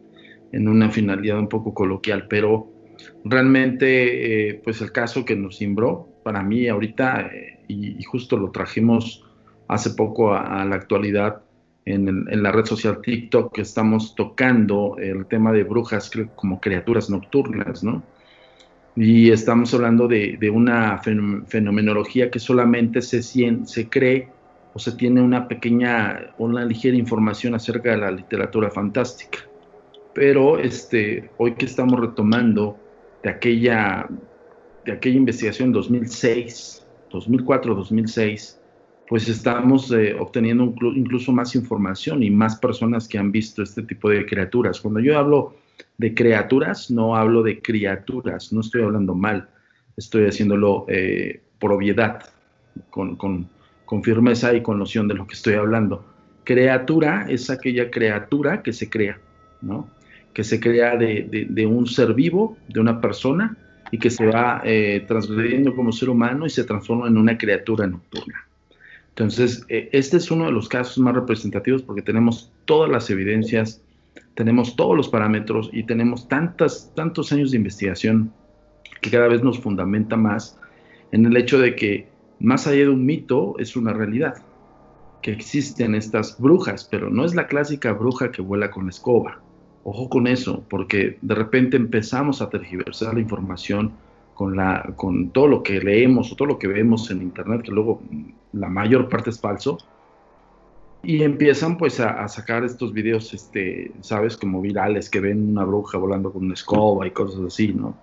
en 0.52 0.68
una 0.68 0.90
finalidad 0.90 1.40
un 1.40 1.50
poco 1.50 1.74
coloquial, 1.74 2.28
pero 2.28 2.72
realmente 3.24 4.50
eh, 4.50 4.62
pues 4.64 4.82
el 4.82 4.92
caso 4.92 5.26
que 5.26 5.36
nos 5.36 5.58
cimbró 5.58 6.10
para 6.24 6.42
mí 6.44 6.68
ahorita 6.68 7.30
eh, 7.34 7.60
y, 7.68 8.02
justo 8.04 8.38
lo 8.38 8.52
trajimos 8.52 9.26
hace 9.68 9.92
poco 9.92 10.34
a, 10.34 10.66
la 10.66 10.76
actualidad 10.76 11.42
en, 11.86 12.26
la 12.44 12.52
red 12.52 12.66
social 12.66 13.02
TikTok 13.02 13.54
que 13.54 13.62
estamos 13.62 14.16
tocando 14.16 14.96
el 14.98 15.28
tema 15.28 15.52
de 15.52 15.64
brujas 15.64 16.12
como 16.36 16.60
criaturas 16.60 17.10
nocturnas, 17.10 17.84
¿no? 17.84 18.04
Y 18.96 19.32
estamos 19.32 19.74
hablando 19.74 20.08
de, 20.08 20.52
una 20.54 21.00
fenomenología 21.00 22.30
que 22.30 22.40
solamente 22.40 23.02
se, 23.02 23.22
se 23.22 23.90
cree 23.90 24.30
o 24.74 24.80
se 24.80 24.92
tiene 24.94 25.22
una 25.22 25.48
pequeña, 25.48 26.34
una 26.38 26.66
ligera 26.66 26.98
información 26.98 27.56
acerca 27.56 27.92
de 27.92 27.98
la 27.98 28.12
literatura 28.12 28.70
fantástica. 28.70 29.40
Pero 30.14 30.60
este, 30.60 31.30
hoy 31.38 31.54
que 31.54 31.66
estamos 31.66 32.00
retomando 32.00 32.78
de 33.24 33.30
aquella, 33.30 34.08
de 34.86 34.92
aquella 34.92 35.18
investigación 35.18 35.72
2006, 35.72 36.86
2004, 37.12 37.76
2006, 37.76 38.60
pues 39.08 39.28
estamos 39.28 39.92
eh, 39.92 40.16
obteniendo 40.20 40.74
incluso 40.96 41.32
más 41.32 41.56
información 41.56 42.22
y 42.22 42.30
más 42.30 42.58
personas 42.58 43.08
que 43.08 43.18
han 43.18 43.32
visto 43.32 43.64
este 43.64 43.82
tipo 43.82 44.10
de 44.10 44.26
criaturas. 44.26 44.80
Cuando 44.80 45.00
yo 45.00 45.18
hablo 45.18 45.56
de 45.98 46.14
criaturas, 46.14 46.90
no 46.90 47.16
hablo 47.16 47.44
de 47.44 47.62
criaturas, 47.62 48.54
no 48.54 48.62
estoy 48.62 48.84
hablando 48.84 49.16
mal, 49.16 49.50
estoy 49.98 50.28
haciéndolo 50.28 50.86
eh, 50.88 51.42
por 51.60 51.72
obviedad, 51.74 52.24
con, 52.90 53.16
con, 53.16 53.48
firmeza 54.04 54.54
y 54.54 54.62
con 54.62 54.78
noción 54.78 55.08
de 55.08 55.16
lo 55.16 55.28
que 55.28 55.34
estoy 55.34 55.56
hablando. 55.56 56.06
Criatura 56.44 57.26
es 57.28 57.50
aquella 57.50 57.90
criatura 57.90 58.62
que 58.62 58.72
se 58.72 58.90
crea, 58.90 59.20
¿no? 59.62 59.90
que 60.34 60.44
se 60.44 60.60
crea 60.60 60.96
de, 60.96 61.66
un 61.66 61.88
ser 61.88 62.14
vivo, 62.14 62.56
de 62.68 62.80
una 62.80 63.02
persona, 63.02 63.58
y 63.92 63.98
que 63.98 64.10
se 64.10 64.26
va 64.26 64.62
eh, 64.64 65.04
transgrediendo 65.08 65.76
como 65.76 65.92
ser 65.92 66.10
humano 66.10 66.46
y 66.46 66.50
se 66.52 66.64
transforma 66.64 67.08
en 67.08 67.18
una 67.18 67.38
criatura 67.38 67.88
nocturna. 67.88 68.46
Entonces, 69.10 69.66
eh, 69.68 69.90
este 69.92 70.18
es 70.18 70.30
uno 70.32 70.46
de 70.46 70.52
los 70.52 70.70
casos 70.70 71.00
más 71.00 71.16
representativos 71.16 71.82
porque 71.82 72.02
tenemos 72.02 72.52
todas 72.66 72.90
las 72.90 73.10
evidencias, 73.10 73.82
tenemos 74.36 74.76
todos 74.76 74.96
los 74.96 75.10
parámetros 75.10 75.70
y 75.74 75.84
tenemos 75.84 76.28
tantas, 76.28 76.92
tantos 76.96 77.32
años 77.32 77.52
de 77.52 77.58
investigación 77.58 78.32
que 79.02 79.12
cada 79.12 79.28
vez 79.28 79.44
nos 79.44 79.60
fundamenta 79.60 80.16
más 80.16 80.60
en 81.12 81.26
el 81.26 81.36
hecho 81.38 81.60
de 81.60 81.76
que 81.76 82.08
más 82.40 82.68
allá 82.68 82.80
de 82.80 82.90
un 82.90 83.06
mito 83.06 83.56
es 83.60 83.76
una 83.76 83.94
realidad, 83.94 84.36
que 85.22 85.32
existen 85.32 85.96
estas 85.96 86.40
brujas, 86.40 86.88
pero 86.90 87.10
no 87.10 87.26
es 87.26 87.36
la 87.36 87.48
clásica 87.48 87.92
bruja 87.92 88.32
que 88.32 88.42
vuela 88.42 88.72
con 88.72 88.86
la 88.86 88.92
escoba, 88.92 89.42
Ojo 89.84 90.10
con 90.10 90.28
eso, 90.28 90.66
porque 90.70 91.18
de 91.22 91.36
repente 91.36 91.78
empezamos 91.78 92.42
a 92.42 92.50
tergiversar 92.50 93.14
la 93.14 93.22
información 93.22 93.94
con, 94.34 94.56
la, 94.56 94.94
con 94.98 95.32
todo 95.32 95.48
lo 95.48 95.64
que 95.64 95.80
leemos 95.80 96.32
o 96.32 96.36
todo 96.36 96.48
lo 96.50 96.60
que 96.60 96.68
vemos 96.68 97.10
en 97.12 97.22
internet, 97.22 97.62
que 97.64 97.72
luego 97.72 98.02
la 98.52 98.68
mayor 98.68 99.08
parte 99.08 99.30
es 99.30 99.40
falso, 99.40 99.78
y 101.04 101.24
empiezan 101.24 101.78
pues 101.78 102.00
a, 102.00 102.28
sacar 102.28 102.64
estos 102.64 102.94
videos, 102.94 103.34
este, 103.34 103.92
sabes, 104.02 104.36
como 104.36 104.62
virales, 104.62 105.10
que 105.10 105.20
ven 105.20 105.50
una 105.52 105.64
bruja 105.64 105.98
volando 105.98 106.32
con 106.32 106.46
una 106.46 106.54
escoba 106.54 107.08
y 107.08 107.12
cosas 107.12 107.42
así, 107.42 107.74
¿no? 107.74 107.98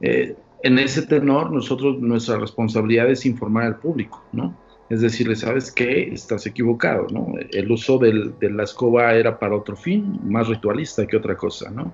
Eh, 0.00 0.36
en 0.62 0.78
ese 0.78 1.02
tenor, 1.02 1.52
nosotros, 1.52 2.00
nuestra 2.00 2.38
responsabilidad 2.38 3.10
es 3.10 3.26
informar 3.26 3.64
al 3.64 3.76
público, 3.76 4.22
¿no? 4.32 4.54
es 4.90 5.00
decirle, 5.00 5.34
¿sabes 5.36 5.72
qué? 5.72 6.12
Estás 6.12 6.46
equivocado, 6.46 7.06
¿no? 7.10 7.34
El 7.52 7.70
uso 7.70 7.98
de 7.98 8.50
la 8.50 8.64
escoba 8.64 9.14
era 9.14 9.38
para 9.38 9.56
otro 9.56 9.76
fin, 9.76 10.20
más 10.24 10.48
ritualista 10.48 11.06
que 11.06 11.16
otra 11.16 11.36
cosa, 11.36 11.70
¿no? 11.70 11.92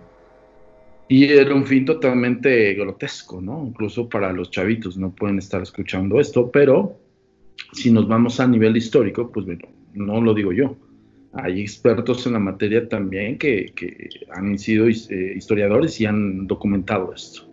Y 1.09 1.25
era 1.25 1.55
un 1.55 1.67
fin 1.67 1.85
totalmente 1.85 2.75
grotesco, 2.75 3.41
¿no? 3.41 3.65
Incluso 3.67 4.09
para 4.09 4.33
los 4.33 4.51
chavitos 4.51 4.97
no 4.97 5.11
pueden 5.11 5.39
estar 5.39 5.63
escuchando 5.63 6.21
esto, 6.21 6.51
pero 6.51 6.97
si 7.73 7.91
nos 7.91 8.07
vamos 8.09 8.39
a 8.41 8.47
nivel 8.47 8.77
histórico, 8.77 9.31
pues 9.31 9.47
bueno, 9.47 9.69
no 9.95 10.21
lo 10.21 10.35
digo 10.35 10.53
yo. 10.53 10.77
Hay 11.33 11.61
expertos 11.61 12.27
en 12.27 12.33
la 12.33 12.39
materia 12.39 12.89
también 12.89 13.39
que, 13.39 13.73
han 14.31 14.59
sido 14.59 14.89
eh, 14.89 15.35
historiadores 15.37 16.01
y 16.01 16.07
han 16.07 16.47
documentado 16.47 17.13
esto. 17.15 17.49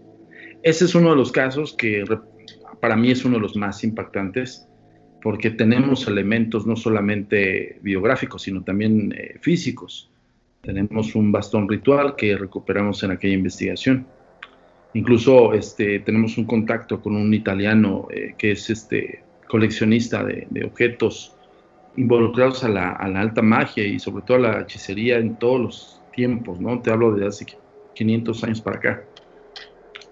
Ese 0.64 0.86
es 0.86 0.96
uno 0.96 1.12
de 1.12 1.16
los 1.16 1.32
casos 1.32 1.74
que 1.74 2.04
para 2.80 2.96
mí 2.96 3.12
es 3.12 3.24
uno 3.24 3.36
de 3.36 3.42
los 3.42 3.56
más 3.56 3.84
impactantes 3.84 4.68
porque 5.22 5.52
tenemos 5.52 6.08
elementos 6.08 6.66
no 6.66 6.76
solamente 6.76 7.80
biográficos, 7.82 8.44
sino 8.44 8.64
también 8.64 9.14
eh, 9.18 9.36
físicos. 9.42 10.10
Tenemos 10.62 11.16
un 11.16 11.32
bastón 11.32 11.68
ritual 11.68 12.16
que 12.16 12.38
recuperamos 12.38 13.04
en 13.04 13.12
aquella 13.12 13.36
investigación. 13.36 14.08
Incluso 14.94 15.54
este, 15.54 16.00
tenemos 16.00 16.38
un 16.38 16.46
contacto 16.46 17.02
con 17.02 17.16
un 17.16 17.34
italiano 17.34 18.08
eh, 18.12 18.36
que 18.38 18.52
es 18.52 18.70
este, 18.70 19.24
coleccionista 19.48 20.24
de, 20.24 20.64
objetos 20.66 21.36
involucrados 21.98 22.64
a 22.64 22.70
la, 22.70 22.92
a 22.92 23.08
la, 23.10 23.22
alta 23.22 23.42
magia 23.42 23.86
y 23.86 24.00
sobre 24.00 24.24
todo 24.24 24.38
a 24.38 24.40
la 24.40 24.62
hechicería 24.62 25.18
en 25.18 25.36
todos 25.36 25.60
los 25.60 26.02
tiempos, 26.16 26.60
¿no? 26.60 26.82
Te 26.82 26.92
hablo 26.92 27.14
de 27.14 27.28
hace 27.28 27.46
500 27.94 28.44
años 28.44 28.62
para 28.62 28.78
acá. 28.78 29.04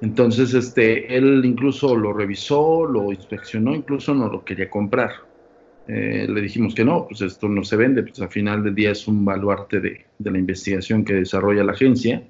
Entonces, 0.02 0.54
este, 0.54 1.16
él 1.16 1.42
incluso 1.46 1.96
lo 1.96 2.14
revisó, 2.14 2.86
lo 2.86 3.12
inspeccionó, 3.12 3.74
incluso 3.74 4.14
no 4.14 4.28
lo 4.28 4.44
quería 4.44 4.70
comprar. 4.70 5.12
Eh, 5.88 6.28
le 6.28 6.42
dijimos 6.42 6.74
que 6.74 6.84
no, 6.84 7.08
pues 7.08 7.22
esto 7.22 7.48
no 7.48 7.64
se 7.64 7.76
vende, 7.76 8.04
pues 8.04 8.20
al 8.20 8.30
final 8.30 8.64
del 8.64 8.74
día 8.74 8.92
es 8.92 9.08
un 9.08 9.24
baluarte 9.24 9.80
de, 9.80 10.06
la 10.20 10.38
investigación 10.38 11.06
que 11.06 11.14
desarrolla 11.14 11.64
la 11.64 11.74
agencia. 11.74 12.24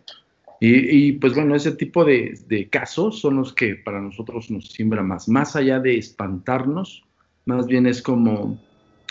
Y, 0.61 1.11
pues 1.13 1.35
bueno, 1.35 1.53
ese 1.53 1.73
tipo 1.73 2.03
de, 2.05 2.67
casos 2.71 3.19
son 3.19 3.35
los 3.35 3.53
que 3.53 3.75
para 3.75 4.01
nosotros 4.01 4.49
nos 4.49 4.69
siembra 4.69 5.03
más. 5.03 5.27
Más 5.27 5.55
allá 5.55 5.79
de 5.79 5.97
espantarnos, 5.97 7.03
más 7.45 7.67
bien 7.67 7.85
es 7.85 8.01
como 8.01 8.57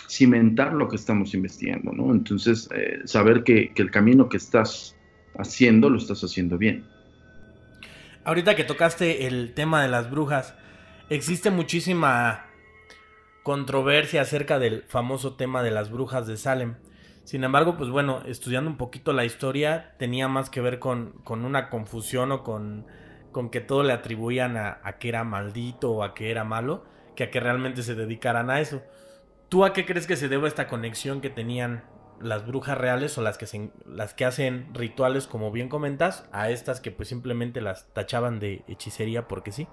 cimentar 0.07 0.73
lo 0.73 0.87
que 0.87 0.95
estamos 0.95 1.33
investigando, 1.33 1.91
¿no? 1.91 2.11
Entonces, 2.11 2.69
eh, 2.75 2.99
saber 3.05 3.43
que 3.43 3.71
el 3.75 3.91
camino 3.91 4.29
que 4.29 4.37
estás 4.37 4.95
haciendo 5.37 5.89
lo 5.89 5.97
estás 5.97 6.23
haciendo 6.23 6.57
bien. 6.57 6.85
Ahorita 8.23 8.55
que 8.55 8.63
tocaste 8.63 9.27
el 9.27 9.53
tema 9.53 9.83
de 9.83 9.87
las 9.87 10.09
brujas, 10.09 10.55
existe 11.09 11.51
muchísima 11.51 12.45
controversia 13.43 14.21
acerca 14.21 14.57
del 14.57 14.83
famoso 14.87 15.35
tema 15.35 15.61
de 15.61 15.69
las 15.69 15.91
brujas 15.91 16.25
de 16.25 16.35
Salem. 16.35 16.75
Sin 17.23 17.43
embargo, 17.43 17.77
pues 17.77 17.91
bueno, 17.91 18.23
estudiando 18.25 18.69
un 18.69 18.77
poquito 18.77 19.13
la 19.13 19.25
historia, 19.25 19.93
tenía 19.99 20.27
más 20.27 20.49
que 20.49 20.61
ver 20.61 20.79
con, 20.79 21.11
con 21.23 21.45
una 21.45 21.69
confusión 21.69 22.31
o 22.31 22.43
con, 22.43 22.87
con, 23.31 23.51
que 23.51 23.61
todo 23.61 23.83
le 23.83 23.93
atribuían 23.93 24.57
a, 24.57 24.79
a, 24.83 24.97
que 24.97 25.09
era 25.09 25.23
maldito 25.23 25.91
o 25.91 26.03
a 26.03 26.15
que 26.15 26.31
era 26.31 26.43
malo, 26.43 26.83
que 27.15 27.25
a 27.25 27.31
que 27.31 27.39
realmente 27.39 27.83
se 27.83 27.93
dedicaran 27.93 28.49
a 28.49 28.61
eso. 28.61 28.81
¿Tú 29.49 29.63
a 29.63 29.73
qué 29.73 29.85
crees 29.85 30.07
que 30.07 30.15
se 30.15 30.27
debe 30.27 30.47
esta 30.47 30.67
conexión 30.67 31.21
que 31.21 31.29
tenían 31.29 31.83
las 32.19 32.47
brujas 32.47 32.77
reales 32.77 33.17
o 33.17 33.21
las 33.21 33.37
que, 33.37 34.25
hacen 34.25 34.65
rituales, 34.73 35.27
como 35.27 35.51
bien 35.51 35.69
comentas, 35.69 36.27
a 36.31 36.49
estas 36.49 36.79
que 36.79 36.91
pues 36.91 37.09
simplemente 37.09 37.61
las 37.61 37.93
tachaban 37.93 38.39
de 38.39 38.63
hechicería 38.67 39.27
porque 39.27 39.51
sí? 39.51 39.67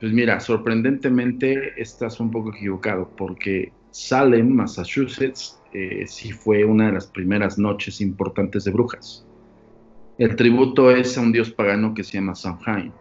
Pues 0.00 0.12
mira, 0.12 0.38
sorprendentemente 0.40 1.80
estás 1.80 2.20
un 2.20 2.30
poco 2.30 2.50
equivocado 2.54 3.08
porque 3.16 3.72
Salem, 3.90 4.50
Massachusetts, 4.50 5.60
eh, 5.72 6.04
sí 6.06 6.32
fue 6.32 6.64
una 6.64 6.86
de 6.86 6.92
las 6.92 7.06
primeras 7.06 7.58
noches 7.58 8.00
importantes 8.00 8.64
de 8.64 8.70
brujas. 8.70 9.26
El 10.18 10.36
tributo 10.36 10.90
es 10.90 11.16
a 11.16 11.20
un 11.20 11.32
dios 11.32 11.50
pagano 11.50 11.94
que 11.94 12.04
se 12.04 12.14
llama 12.14 12.34
Samhain. 12.34 12.92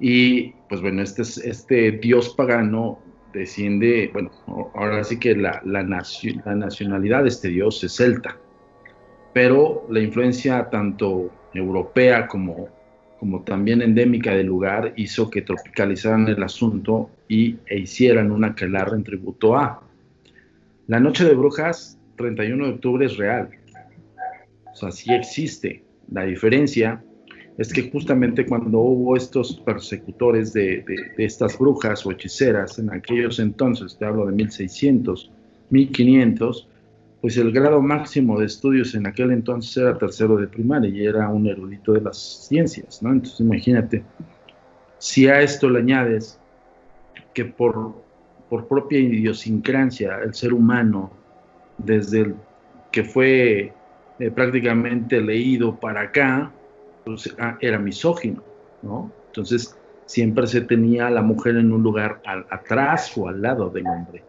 Y 0.00 0.50
pues 0.68 0.80
bueno, 0.80 1.02
este, 1.02 1.22
este 1.22 1.92
dios 1.92 2.30
pagano 2.30 3.00
desciende, 3.38 4.10
bueno, 4.12 4.30
ahora 4.74 5.02
sí 5.04 5.18
que 5.18 5.34
la, 5.34 5.60
la, 5.64 5.82
la 5.82 6.54
nacionalidad 6.54 7.22
de 7.22 7.28
este 7.28 7.48
dios 7.48 7.82
es 7.84 7.96
celta, 7.96 8.36
pero 9.32 9.86
la 9.90 10.00
influencia 10.00 10.68
tanto 10.70 11.30
europea 11.54 12.26
como 12.26 12.68
como 13.18 13.42
también 13.42 13.82
endémica 13.82 14.32
del 14.32 14.46
lugar, 14.46 14.92
hizo 14.96 15.28
que 15.28 15.42
tropicalizaran 15.42 16.28
el 16.28 16.42
asunto 16.42 17.10
y, 17.26 17.56
e 17.66 17.78
hicieran 17.80 18.30
una 18.30 18.48
aquelarre 18.48 18.96
en 18.96 19.04
tributo 19.04 19.56
a. 19.56 19.82
La 20.86 21.00
Noche 21.00 21.24
de 21.24 21.34
Brujas, 21.34 21.98
31 22.16 22.66
de 22.66 22.72
octubre, 22.72 23.06
es 23.06 23.16
real. 23.16 23.50
O 24.72 24.76
sea, 24.76 24.92
sí 24.92 25.12
existe. 25.12 25.82
La 26.10 26.22
diferencia 26.22 27.02
es 27.58 27.72
que 27.72 27.90
justamente 27.90 28.46
cuando 28.46 28.78
hubo 28.78 29.16
estos 29.16 29.56
persecutores 29.56 30.52
de, 30.52 30.84
de, 31.16 31.24
estas 31.24 31.58
brujas 31.58 32.06
o 32.06 32.12
hechiceras 32.12 32.78
en 32.78 32.90
aquellos 32.90 33.40
entonces, 33.40 33.96
te 33.98 34.04
hablo 34.04 34.26
de 34.26 34.32
1600, 34.32 35.32
1500, 35.70 36.68
pues 37.20 37.36
el 37.36 37.50
grado 37.50 37.82
máximo 37.82 38.38
de 38.38 38.46
estudios 38.46 38.94
en 38.94 39.08
aquel 39.08 39.32
entonces 39.32 39.76
era 39.76 39.98
tercero 39.98 40.36
de 40.36 40.46
primaria 40.46 40.88
y 40.88 41.04
era 41.04 41.28
un 41.30 41.48
erudito 41.48 41.92
de 41.92 42.00
las 42.00 42.46
ciencias, 42.46 43.02
¿no? 43.02 43.10
Entonces 43.10 43.40
imagínate, 43.40 44.04
si 44.98 45.26
a 45.26 45.40
esto 45.40 45.68
le 45.68 45.80
añades 45.80 46.38
que 47.34 47.44
por, 47.44 47.92
por 48.48 48.68
propia 48.68 49.00
idiosincrasia 49.00 50.20
el 50.24 50.32
ser 50.32 50.52
humano, 50.52 51.10
desde 51.76 52.20
el 52.20 52.34
que 52.92 53.02
fue 53.02 53.72
eh, 54.20 54.30
prácticamente 54.30 55.20
leído 55.20 55.74
para 55.74 56.02
acá, 56.02 56.52
ah, 57.38 57.58
era 57.60 57.78
misógino, 57.78 58.42
¿no? 58.82 59.12
Entonces 59.26 59.76
siempre 60.06 60.46
se 60.46 60.62
tenía 60.62 61.08
a 61.08 61.10
la 61.10 61.22
mujer 61.22 61.56
en 61.56 61.72
un 61.72 61.82
lugar 61.82 62.22
atrás 62.50 63.12
o 63.16 63.28
al 63.28 63.42
lado 63.42 63.68
del 63.70 63.86
hombre. 63.86 64.22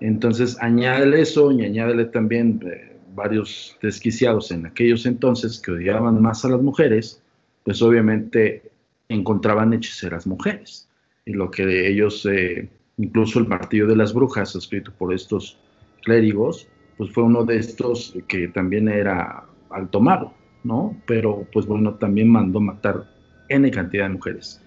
Entonces, 0.00 0.56
añádele 0.60 1.20
eso 1.20 1.52
y 1.52 1.64
añádele 1.64 2.06
también 2.06 2.60
eh, 2.66 2.96
varios 3.14 3.78
desquiciados 3.80 4.50
en 4.50 4.66
aquellos 4.66 5.06
entonces 5.06 5.60
que 5.60 5.70
odiaban 5.70 6.20
más 6.20 6.44
a 6.44 6.48
las 6.48 6.60
mujeres, 6.60 7.22
pues 7.64 7.80
obviamente 7.80 8.70
encontraban 9.08 9.72
hechiceras 9.72 10.26
mujeres. 10.26 10.88
Y 11.24 11.32
lo 11.32 11.50
que 11.50 11.88
ellos, 11.88 12.26
eh, 12.26 12.68
incluso 12.98 13.38
el 13.38 13.46
martillo 13.46 13.86
de 13.86 13.96
las 13.96 14.12
brujas, 14.12 14.54
escrito 14.56 14.92
por 14.98 15.14
estos 15.14 15.58
clérigos, 16.02 16.68
pues 16.96 17.10
fue 17.12 17.22
uno 17.22 17.44
de 17.44 17.56
estos 17.58 18.14
que 18.28 18.48
también 18.48 18.88
era 18.88 19.44
alto 19.70 20.00
mago, 20.00 20.34
¿no? 20.64 20.96
Pero 21.06 21.46
pues 21.52 21.66
bueno, 21.66 21.94
también 21.94 22.28
mandó 22.28 22.60
matar 22.60 23.08
N 23.48 23.70
cantidad 23.70 24.04
de 24.04 24.14
mujeres. 24.14 24.60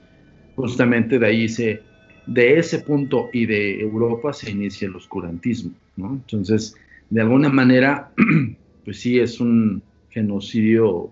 Justamente 0.55 1.19
de 1.19 1.27
ahí 1.27 1.49
se 1.49 1.81
de 2.27 2.59
ese 2.59 2.79
punto 2.79 3.29
y 3.31 3.45
de 3.45 3.79
Europa 3.79 4.33
se 4.33 4.51
inicia 4.51 4.87
el 4.87 4.95
oscurantismo, 4.95 5.71
¿no? 5.95 6.13
Entonces, 6.13 6.75
de 7.09 7.21
alguna 7.21 7.49
manera, 7.49 8.11
pues 8.85 8.99
sí 8.99 9.17
es 9.17 9.39
un 9.39 9.81
genocidio 10.09 11.09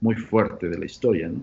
muy 0.00 0.16
fuerte 0.16 0.68
de 0.68 0.78
la 0.78 0.84
historia, 0.84 1.28
¿no? 1.28 1.42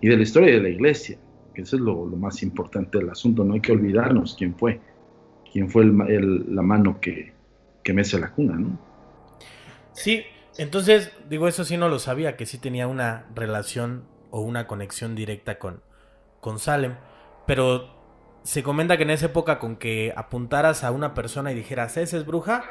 Y 0.00 0.08
de 0.08 0.16
la 0.16 0.22
historia 0.22 0.54
de 0.54 0.60
la 0.60 0.68
iglesia, 0.68 1.16
que 1.54 1.62
eso 1.62 1.76
es 1.76 1.82
lo, 1.82 2.04
más 2.06 2.42
importante 2.42 2.98
del 2.98 3.08
asunto, 3.08 3.44
no 3.44 3.54
hay 3.54 3.60
que 3.60 3.72
olvidarnos 3.72 4.34
quién 4.36 4.54
fue, 4.54 4.80
quién 5.50 5.70
fue 5.70 5.84
la 5.86 6.62
mano 6.62 7.00
que, 7.00 7.32
que 7.82 7.92
mece 7.92 8.18
la 8.18 8.32
cuna, 8.32 8.56
¿no? 8.56 8.78
Sí, 9.92 10.22
entonces, 10.56 11.12
digo, 11.28 11.48
eso 11.48 11.64
sí 11.64 11.76
no 11.76 11.88
lo 11.88 11.98
sabía, 11.98 12.36
que 12.36 12.46
sí 12.46 12.58
tenía 12.58 12.86
una 12.86 13.26
relación 13.34 14.06
o 14.30 14.40
una 14.40 14.66
conexión 14.66 15.14
directa 15.14 15.58
con, 15.58 15.82
con 16.40 16.58
Salem, 16.58 16.96
pero 17.46 17.94
se 18.42 18.62
comenta 18.62 18.96
que 18.96 19.04
en 19.04 19.10
esa 19.10 19.26
época 19.26 19.58
con 19.58 19.76
que 19.76 20.12
apuntaras 20.16 20.84
a 20.84 20.90
una 20.90 21.14
persona 21.14 21.50
y 21.50 21.54
dijeras, 21.54 21.96
esa 21.96 22.16
es 22.16 22.26
bruja, 22.26 22.64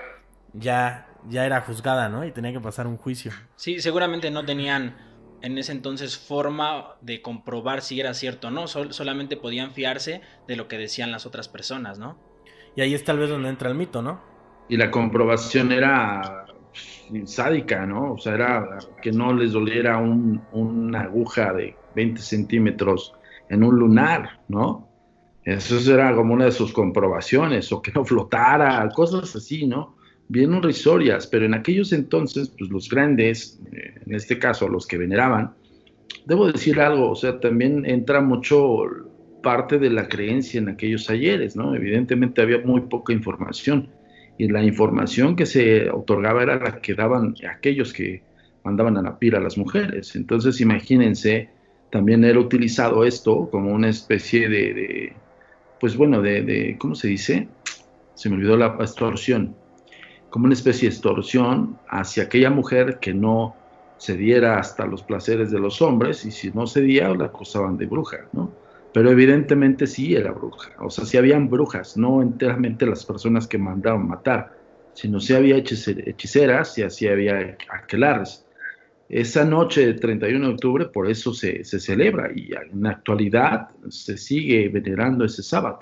ya, 0.54 1.08
ya 1.28 1.46
era 1.46 1.62
juzgada, 1.62 2.10
¿no? 2.10 2.26
Y 2.26 2.32
tenía 2.32 2.54
que 2.54 2.60
pasar 2.60 2.88
un 2.88 2.98
juicio. 2.98 3.32
Sí, 3.56 3.82
seguramente 3.82 4.30
no 4.32 4.46
tenían 4.46 4.96
en 5.41 5.58
ese 5.58 5.74
entonces 5.74 6.17
forma 6.17 6.96
de 7.02 7.22
comprobar 7.22 7.82
si 7.82 8.00
era 8.00 8.13
cierto 8.13 8.48
o 8.48 8.52
no, 8.52 8.67
solamente 8.67 9.36
podían 9.36 9.74
fiarse 9.74 10.22
de 10.48 10.56
lo 10.56 10.69
que 10.69 10.78
decían 10.78 11.12
las 11.12 11.26
otras 11.26 11.50
personas, 11.50 12.00
¿no? 12.00 12.17
Y 12.76 12.82
ahí 12.82 12.93
es 12.93 13.04
tal 13.04 13.19
vez 13.19 13.30
donde 13.30 13.50
entra 13.50 13.69
el 13.69 13.76
mito, 13.76 14.02
¿no? 14.02 14.22
Y 14.69 14.78
la 14.78 14.89
comprobación 14.89 15.72
era 15.72 16.42
sádica, 17.26 17.86
¿no? 17.86 18.14
O 18.14 18.18
sea, 18.18 18.36
era 18.36 18.80
que 19.02 19.12
no 19.12 19.34
les 19.34 19.52
doliera 19.52 19.98
un, 19.98 20.42
una 20.52 21.02
aguja 21.02 21.54
de 21.54 21.76
20 21.96 22.22
centímetros 22.22 23.14
en 23.50 23.64
un 23.64 23.78
lunar, 23.78 24.42
¿no? 24.48 24.90
Eso 25.44 25.94
era 25.94 26.16
como 26.16 26.34
una 26.34 26.46
de 26.46 26.52
sus 26.52 26.72
comprobaciones, 26.72 27.72
o 27.72 27.82
que 27.82 27.92
no 27.92 28.06
flotara, 28.06 28.88
cosas 28.96 29.36
así, 29.36 29.68
¿no? 29.68 29.96
Bien 30.30 30.62
risorias, 30.64 31.28
pero 31.28 31.46
en 31.46 31.54
aquellos 31.54 31.92
entonces, 31.92 32.50
pues 32.58 32.72
los 32.72 32.90
grandes, 32.90 33.60
eh, 33.74 34.00
en 34.06 34.16
este 34.16 34.40
caso 34.40 34.70
los 34.70 34.88
que 34.88 34.98
veneraban, 34.98 35.54
debo 36.26 36.50
decir 36.50 36.80
algo, 36.80 37.12
o 37.12 37.16
sea, 37.16 37.40
también 37.40 37.86
entra 37.86 38.22
mucho 38.22 38.78
parte 39.42 39.78
de 39.78 39.90
la 39.90 40.08
creencia 40.08 40.60
en 40.60 40.70
aquellos 40.70 41.10
ayeres, 41.10 41.58
¿no? 41.58 41.76
Evidentemente 41.76 42.42
había 42.42 42.60
muy 42.60 42.82
poca 42.82 43.12
información 43.12 43.90
y 44.38 44.48
la 44.48 44.63
información 44.63 45.36
que 45.36 45.46
se 45.46 45.89
otorgaba 45.89 46.43
era 46.43 46.58
la 46.58 46.80
que 46.80 46.96
daban 46.96 47.36
aquellos 47.50 47.93
que 47.93 48.24
mandaban 48.63 48.98
a 48.98 49.02
la 49.02 49.19
pira 49.19 49.39
a 49.39 49.41
las 49.41 49.58
mujeres. 49.58 50.15
Entonces, 50.15 50.62
imagínense, 50.62 51.50
también 51.91 52.24
era 52.24 52.39
utilizado 52.39 53.04
esto 53.04 53.50
como 53.52 53.72
una 53.72 53.89
especie 53.89 54.50
de 54.50 55.13
pues 55.84 55.98
bueno, 55.98 56.22
de, 56.22 56.78
¿cómo 56.80 56.96
se 56.96 57.10
dice? 57.10 57.50
Se 58.13 58.30
me 58.30 58.38
olvidó 58.38 58.56
la 58.56 58.78
extorsión, 58.80 59.54
como 60.30 60.46
una 60.46 60.54
especie 60.54 60.88
de 60.88 60.96
extorsión 60.96 61.78
hacia 61.89 62.24
aquella 62.24 62.50
mujer 62.50 63.00
que 63.02 63.13
no 63.13 63.54
cediera 64.00 64.60
hasta 64.60 64.86
los 64.86 65.04
placeres 65.04 65.52
de 65.52 65.60
los 65.60 65.82
hombres 65.82 66.24
y 66.24 66.32
si 66.32 66.52
no 66.52 66.67
cedía 66.67 67.10
la 67.10 67.26
acusaban 67.26 67.76
de 67.76 67.88
bruja, 67.88 68.30
¿no? 68.32 68.50
Pero 68.93 69.10
evidentemente 69.10 69.88
sí 69.88 70.15
era 70.15 70.32
bruja, 70.32 70.71
o 70.79 70.89
sea, 70.89 71.06
sí 71.06 71.17
habían 71.17 71.49
brujas, 71.49 71.97
no 71.97 72.21
enteramente 72.21 72.86
las 72.86 73.06
personas 73.06 73.47
que 73.47 73.58
mandaban 73.58 74.08
matar, 74.08 74.56
sino 74.93 75.19
sí 75.19 75.34
había 75.34 75.58
hechiceras 75.58 76.77
y 76.77 76.84
así 76.84 77.08
había 77.08 77.58
aquelares. 77.69 78.45
Esa 79.10 79.45
noche 79.45 79.86
del 79.86 79.99
31 79.99 80.47
de 80.47 80.53
octubre 80.53 80.86
por 80.86 81.10
eso 81.10 81.34
se, 81.34 81.63
celebra 81.63 82.32
y 82.34 82.51
en 82.53 82.84
la 82.84 82.91
actualidad 82.91 83.69
se 83.89 84.17
sigue 84.17 84.69
venerando 84.69 85.25
ese 85.25 85.43
sábado. 85.43 85.79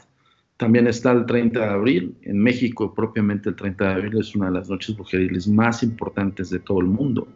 También 0.57 0.87
está 0.87 1.11
el 1.11 1.25
30 1.25 1.59
de 1.59 1.65
abril, 1.65 2.15
en 2.21 2.37
México 2.37 2.93
propiamente 2.93 3.49
el 3.49 3.55
30 3.55 3.83
de 3.83 3.93
abril 3.93 4.19
es 4.19 4.35
una 4.35 4.47
de 4.47 4.53
las 4.53 4.69
noches 4.69 4.95
brujeriles 4.95 5.47
más 5.47 5.83
importantes 5.83 6.49
de 6.49 6.59
todo 6.59 6.79
el 6.79 6.87
mundo. 6.87 7.27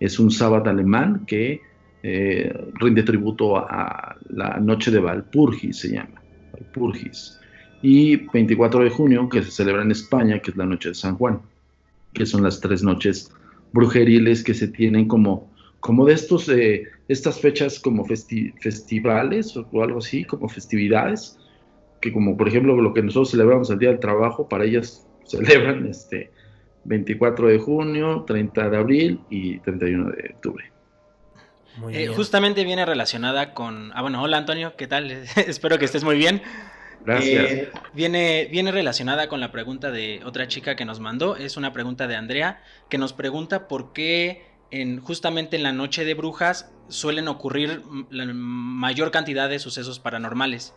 Es 0.00 0.18
un 0.18 0.30
sábado 0.30 0.70
alemán 0.70 1.24
que 1.26 1.60
eh, 2.02 2.52
rinde 2.74 3.02
tributo 3.02 3.56
a 3.56 4.16
la 4.30 4.58
noche 4.58 4.90
de 4.90 5.00
Valpurgis, 5.00 5.78
se 5.78 5.92
llama, 5.92 6.22
Valpurgis. 6.52 7.38
Y 7.82 8.16
24 8.16 8.84
de 8.84 8.90
junio, 8.90 9.28
que 9.28 9.42
se 9.42 9.50
celebra 9.50 9.82
en 9.82 9.90
España, 9.90 10.40
que 10.40 10.50
es 10.50 10.56
la 10.56 10.66
noche 10.66 10.90
de 10.90 10.94
San 10.94 11.16
Juan, 11.16 11.40
que 12.12 12.26
son 12.26 12.42
las 12.42 12.60
tres 12.60 12.82
noches 12.82 13.30
brujeriles 13.72 14.42
que 14.42 14.54
se 14.54 14.68
tienen 14.68 15.06
como, 15.06 15.50
como 15.80 16.06
de 16.06 16.14
estos, 16.14 16.48
eh, 16.48 16.84
estas 17.08 17.40
fechas 17.40 17.78
como 17.78 18.04
festivales 18.04 19.56
o 19.56 19.82
algo 19.82 19.98
así, 19.98 20.24
como 20.24 20.48
festividades, 20.48 21.38
que 22.00 22.12
como 22.12 22.36
por 22.36 22.48
ejemplo 22.48 22.80
lo 22.80 22.94
que 22.94 23.02
nosotros 23.02 23.30
celebramos 23.30 23.70
el 23.70 23.78
Día 23.78 23.90
del 23.90 24.00
Trabajo, 24.00 24.48
para 24.48 24.64
ellas 24.64 25.06
celebran 25.24 25.86
este 25.86 26.30
24 26.84 27.48
de 27.48 27.58
junio, 27.58 28.24
30 28.26 28.70
de 28.70 28.76
abril 28.76 29.20
y 29.30 29.58
31 29.60 30.10
de 30.10 30.30
octubre. 30.34 30.77
Eh, 31.90 32.08
justamente 32.08 32.64
viene 32.64 32.84
relacionada 32.84 33.54
con... 33.54 33.92
Ah, 33.94 34.02
bueno, 34.02 34.22
hola 34.22 34.38
Antonio, 34.38 34.74
¿qué 34.76 34.86
tal? 34.86 35.10
Espero 35.36 35.78
que 35.78 35.84
estés 35.84 36.04
muy 36.04 36.16
bien. 36.16 36.42
Gracias. 37.04 37.50
Eh, 37.50 37.70
viene, 37.94 38.48
viene 38.50 38.72
relacionada 38.72 39.28
con 39.28 39.40
la 39.40 39.52
pregunta 39.52 39.90
de 39.90 40.20
otra 40.24 40.48
chica 40.48 40.76
que 40.76 40.84
nos 40.84 41.00
mandó. 41.00 41.36
Es 41.36 41.56
una 41.56 41.72
pregunta 41.72 42.06
de 42.06 42.16
Andrea 42.16 42.62
que 42.88 42.98
nos 42.98 43.12
pregunta 43.12 43.68
por 43.68 43.92
qué 43.92 44.44
en, 44.70 45.00
justamente 45.00 45.56
en 45.56 45.62
la 45.62 45.72
noche 45.72 46.04
de 46.04 46.14
brujas 46.14 46.72
suelen 46.88 47.28
ocurrir 47.28 47.82
la 48.10 48.26
mayor 48.26 49.10
cantidad 49.10 49.48
de 49.48 49.58
sucesos 49.58 50.00
paranormales. 50.00 50.74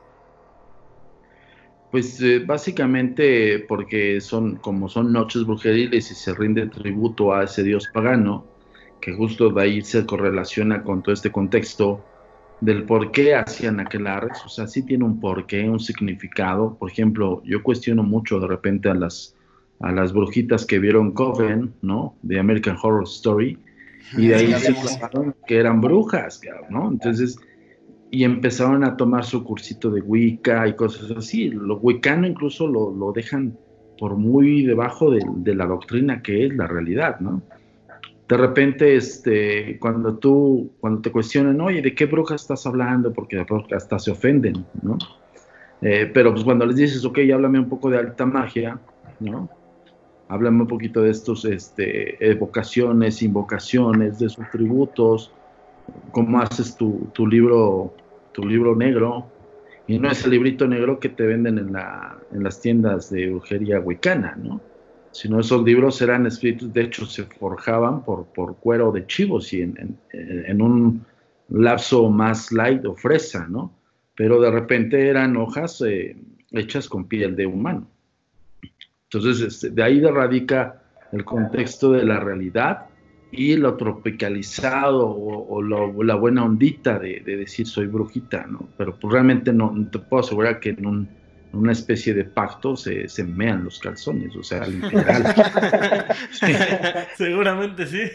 Pues 1.92 2.22
eh, 2.22 2.40
básicamente 2.40 3.60
porque 3.60 4.22
son 4.22 4.56
como 4.56 4.88
son 4.88 5.12
noches 5.12 5.44
brujeriles 5.46 6.10
y 6.10 6.16
se 6.16 6.34
rinde 6.34 6.68
tributo 6.68 7.34
a 7.34 7.44
ese 7.44 7.64
dios 7.64 7.90
pagano, 7.94 8.46
que 9.02 9.14
justo 9.14 9.50
de 9.50 9.62
ahí 9.62 9.82
se 9.82 10.06
correlaciona 10.06 10.84
con 10.84 11.02
todo 11.02 11.14
este 11.14 11.32
contexto 11.32 12.06
del 12.62 12.84
por 12.84 13.12
qué 13.12 13.36
hacían 13.36 13.80
aquelarres, 13.80 14.40
o 14.46 14.50
sea, 14.50 14.68
sí 14.68 14.84
tiene 14.84 15.04
un 15.04 15.20
porqué, 15.20 15.68
un 15.68 15.80
significado. 15.80 16.78
Por 16.78 16.92
ejemplo, 16.92 17.42
yo 17.44 17.64
cuestiono 17.64 18.04
mucho 18.04 18.40
de 18.40 18.48
repente 18.48 18.90
a 18.90 18.94
las, 18.94 19.36
a 19.80 19.92
las 19.92 20.14
brujitas 20.14 20.66
que 20.66 20.78
vieron 20.78 21.12
Coven, 21.12 21.74
¿no? 21.82 22.16
De 22.22 22.40
American 22.40 22.78
Horror 22.82 23.04
Story, 23.06 23.58
y 24.16 24.28
de 24.28 24.36
ahí 24.36 24.54
se 24.54 24.74
pensaron 24.74 25.36
que 25.48 25.58
eran 25.58 25.82
brujas, 25.82 26.40
¿no? 26.70 26.90
Entonces, 26.92 27.40
y 28.12 28.24
empezaron 28.24 28.84
a 28.84 28.96
tomar 28.98 29.26
su 29.26 29.44
cursito 29.44 29.90
de 29.90 30.02
Wicca 30.02 30.68
y 30.68 30.76
cosas 30.76 31.10
así. 31.12 31.50
Lo 31.50 31.78
Wiccano 31.78 32.28
incluso 32.28 32.68
lo, 32.68 32.92
lo 32.92 33.12
dejan 33.12 33.58
por 33.98 34.18
muy 34.18 34.64
debajo 34.66 35.10
de, 35.10 35.24
de, 35.38 35.56
la 35.56 35.66
doctrina 35.66 36.22
que 36.22 36.46
es 36.46 36.56
la 36.56 36.68
realidad, 36.68 37.20
¿no? 37.20 37.42
De 38.32 38.38
repente, 38.38 38.96
este, 38.96 39.78
cuando 39.78 40.16
tú, 40.16 40.72
cuando 40.80 41.02
te 41.02 41.12
cuestionan, 41.12 41.60
oye, 41.60 41.82
¿de 41.82 41.94
qué 41.94 42.06
bruja 42.06 42.36
estás 42.36 42.66
hablando? 42.66 43.12
Porque 43.12 43.46
hasta 43.76 44.00
se 44.00 44.12
ofenden, 44.12 44.66
¿no? 44.82 44.98
Eh, 45.82 46.10
pero 46.14 46.32
pues 46.32 46.46
cuando 46.46 46.66
les 46.66 46.78
dices, 46.78 47.04
ok, 47.04 47.20
háblame 47.34 47.60
un 47.60 47.68
poco 47.68 47.90
de 47.90 47.98
alta 47.98 48.26
magia, 48.26 48.80
¿no? 49.20 49.50
Háblame 50.30 50.62
un 50.62 50.68
poquito 50.70 51.02
de 51.02 51.10
estos, 51.10 51.44
este, 51.44 52.26
evocaciones, 52.26 53.22
invocaciones, 53.22 54.20
de 54.20 54.30
sus 54.30 54.50
tributos, 54.50 55.34
cómo 56.14 56.40
haces 56.40 56.78
tu, 56.78 57.10
tu 57.12 57.28
libro, 57.28 57.94
tu 58.32 58.46
libro 58.46 58.78
negro, 58.78 59.26
y 59.88 60.00
no 60.00 60.10
es 60.10 60.24
el 60.24 60.32
librito 60.32 60.70
negro 60.70 61.02
que 61.02 61.10
te 61.10 61.26
venden 61.26 61.58
en, 61.58 61.74
la, 61.74 62.18
en 62.32 62.44
las 62.44 62.62
tiendas 62.62 63.10
de 63.10 63.30
brujería 63.30 63.82
huicana, 63.82 64.38
¿no? 64.42 64.62
Sino 65.12 65.40
esos 65.40 65.64
libros 65.64 66.02
eran 66.02 66.26
escritos, 66.26 66.72
de 66.72 66.84
hecho 66.84 67.06
se 67.06 67.24
forjaban 67.24 68.04
por, 68.04 68.26
por 68.28 68.56
cuero 68.58 68.92
de 68.92 69.06
chivos 69.06 69.52
y 69.54 69.62
en, 69.62 69.98
en, 70.14 70.62
un 70.62 71.06
lapso 71.50 72.10
más 72.10 72.52
light 72.52 72.86
o 72.86 72.96
fresa, 72.96 73.46
¿no? 73.48 73.74
Pero 74.16 74.40
de 74.40 74.52
repente 74.52 75.10
eran 75.10 75.36
hojas 75.36 75.82
eh, 75.86 76.16
hechas 76.52 76.88
con 76.88 77.06
piel 77.06 77.36
de 77.36 77.46
humano. 77.46 77.88
Entonces, 79.04 79.42
este, 79.42 79.70
de 79.70 79.84
ahí 79.84 80.02
radica 80.02 80.82
el 81.12 81.26
contexto 81.26 81.92
de 81.92 82.06
la 82.06 82.20
realidad 82.20 82.86
y 83.32 83.56
lo 83.56 83.76
tropicalizado 83.76 85.10
o, 85.10 86.04
la 86.04 86.16
buena 86.16 86.44
ondita 86.44 87.00
de, 87.00 87.22
decir 87.22 87.66
soy 87.66 87.88
brujita, 87.88 88.46
¿no? 88.46 88.68
Pero 88.78 88.98
pues 88.98 89.14
realmente 89.14 89.54
no, 89.54 89.74
te 89.90 90.00
puedo 90.00 90.22
asegurar 90.22 90.60
que 90.60 90.70
en 90.70 91.08
una 91.54 91.72
especie 91.72 92.14
de 92.14 92.24
pacto 92.26 92.76
se, 92.76 93.08
se 93.08 93.24
mean 93.24 93.64
los 93.64 93.80
calzones, 93.80 94.36
o 94.36 94.44
sea, 94.44 94.66
literal. 94.66 95.36
Seguramente 97.18 97.88
sí. 97.88 98.12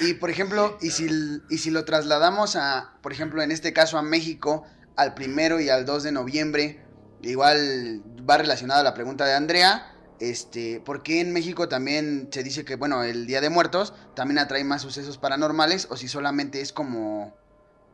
Y 0.00 0.14
por 0.14 0.30
ejemplo, 0.30 0.76
y 0.80 0.90
si, 0.90 1.08
y 1.50 1.58
si 1.58 1.70
lo 1.70 1.84
trasladamos 1.84 2.56
a, 2.56 2.94
por 3.00 3.12
ejemplo, 3.12 3.42
en 3.42 3.52
este 3.52 3.72
caso 3.72 3.96
a 3.96 4.02
México, 4.02 4.64
al 4.96 5.14
primero 5.14 5.60
y 5.60 5.68
al 5.68 5.84
2 5.84 6.02
de 6.02 6.12
noviembre, 6.12 6.80
igual 7.22 8.02
va 8.28 8.38
relacionada 8.38 8.80
a 8.80 8.84
la 8.84 8.94
pregunta 8.94 9.24
de 9.24 9.34
Andrea, 9.34 9.92
este, 10.20 10.80
porque 10.84 11.20
en 11.20 11.32
México 11.32 11.68
también 11.68 12.28
se 12.30 12.42
dice 12.42 12.64
que, 12.64 12.76
bueno, 12.76 13.02
el 13.02 13.26
Día 13.26 13.40
de 13.40 13.50
Muertos 13.50 13.94
también 14.14 14.38
atrae 14.38 14.64
más 14.64 14.82
sucesos 14.82 15.18
paranormales 15.18 15.88
o 15.90 15.96
si 15.96 16.08
solamente 16.08 16.60
es 16.60 16.72
como, 16.72 17.34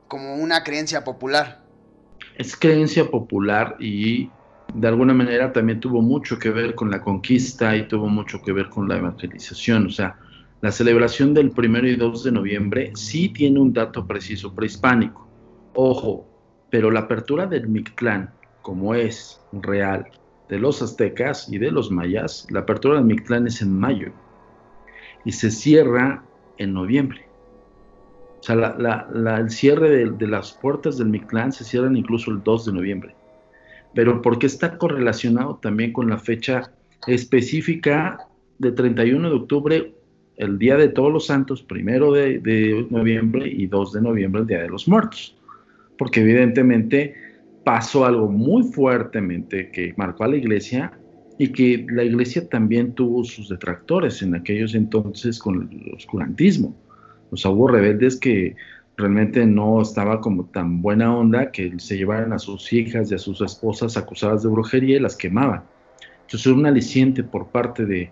como 0.09 0.37
una 0.37 0.65
creencia 0.65 1.05
popular. 1.05 1.63
Es 2.37 2.57
creencia 2.57 3.05
popular 3.11 3.77
y 3.79 4.31
de 4.75 4.89
alguna 4.89 5.15
manera 5.15 5.53
también 5.53 5.81
tuvo 5.81 6.03
mucho 6.03 6.39
que 6.39 6.51
ver 6.51 6.75
con 6.75 6.91
la 6.91 7.01
conquista 7.01 7.77
y 7.77 7.89
tuvo 7.89 8.09
mucho 8.09 8.41
que 8.43 8.53
ver 8.53 8.69
con 8.69 8.89
la 8.89 8.99
evangelización. 8.99 9.87
O 9.87 9.91
sea, 9.91 10.17
la 10.61 10.71
celebración 10.71 11.35
del 11.35 11.51
primero 11.51 11.89
y 11.89 11.97
2 11.97 12.25
de 12.25 12.33
noviembre 12.33 12.93
sí 12.95 13.29
tiene 13.31 13.61
un 13.61 13.73
dato 13.73 14.07
preciso 14.07 14.55
prehispánico. 14.55 15.27
Ojo, 15.75 16.27
pero 16.71 16.91
la 16.91 17.01
apertura 17.01 17.47
del 17.47 17.69
Mictlán, 17.69 18.31
como 18.63 18.95
es 18.95 19.41
real, 19.53 20.07
de 20.49 20.59
los 20.59 20.83
aztecas 20.83 21.49
y 21.51 21.59
de 21.59 21.71
los 21.71 21.91
mayas, 21.91 22.47
la 22.51 22.61
apertura 22.61 22.97
del 22.97 23.05
Mictlán 23.05 23.47
es 23.47 23.63
en 23.63 23.79
mayo 23.79 24.13
y 25.25 25.33
se 25.33 25.51
cierra 25.51 26.25
en 26.59 26.73
noviembre. 26.75 27.27
O 28.41 28.43
sea, 28.43 28.77
el 29.37 29.51
cierre 29.51 30.07
de, 30.07 30.27
las 30.27 30.53
puertas 30.53 30.97
del 30.97 31.09
Mictlán 31.09 31.53
se 31.53 31.65
cierran 31.65 31.97
incluso 31.97 32.31
el 32.31 32.43
2 32.43 32.67
de 32.67 32.73
noviembre. 32.73 33.15
Pero 33.95 34.23
porque 34.23 34.47
está 34.47 34.79
correlacionado 34.79 35.57
también 35.57 35.93
con 35.93 36.09
la 36.09 36.19
fecha 36.19 36.73
específica 37.07 38.19
de 38.59 38.73
31 38.73 39.29
de 39.29 39.35
octubre, 39.35 39.95
el 40.37 40.59
Día 40.59 40.77
de 40.77 40.89
Todos 40.89 41.13
los 41.13 41.27
Santos, 41.27 41.63
primero 41.63 42.13
de, 42.13 42.87
noviembre 42.91 43.49
y 43.49 43.67
2 43.67 43.93
de 43.93 44.01
noviembre, 44.01 44.43
el 44.43 44.47
Día 44.47 44.63
de 44.63 44.69
los 44.69 44.89
Muertos. 44.89 45.37
Porque 45.99 46.21
evidentemente 46.21 47.15
pasó 47.65 48.07
algo 48.07 48.29
muy 48.29 48.63
fuertemente 48.63 49.71
que 49.71 49.93
marcó 49.97 50.25
a 50.25 50.29
la 50.29 50.37
iglesia 50.37 50.93
y 51.39 51.49
que 51.49 51.87
la 51.91 52.05
iglesia 52.05 52.49
también 52.49 52.95
tuvo 52.95 53.25
sus 53.25 53.49
detractores 53.49 54.23
en 54.23 54.35
aquellos 54.35 54.75
entonces 54.75 55.39
con 55.39 55.69
el 55.71 55.95
oscurantismo. 55.95 56.75
O 57.31 57.37
sea, 57.37 57.51
hubo 57.51 57.69
rebeldes 57.69 58.17
que 58.17 58.57
realmente 59.01 59.45
no 59.47 59.83
estaba 59.83 60.21
como 60.21 60.45
tan 60.45 60.83
buena 60.83 61.17
onda 61.17 61.51
que 61.51 61.73
se 61.79 61.97
llevaran 61.97 62.33
a 62.33 62.39
sus 62.39 62.73
hijas 62.73 63.11
y 63.11 63.15
a 63.15 63.19
sus 63.19 63.41
esposas 63.41 63.97
acusadas 63.97 64.43
de 64.43 64.49
brujería 64.49 64.97
y 64.97 65.01
las 65.01 65.17
quemaban. 65.17 65.63
Entonces 66.23 66.47
un 66.47 66.67
aliciente 66.67 67.25
por 67.25 67.49
parte 67.49 67.85
de, 67.85 68.11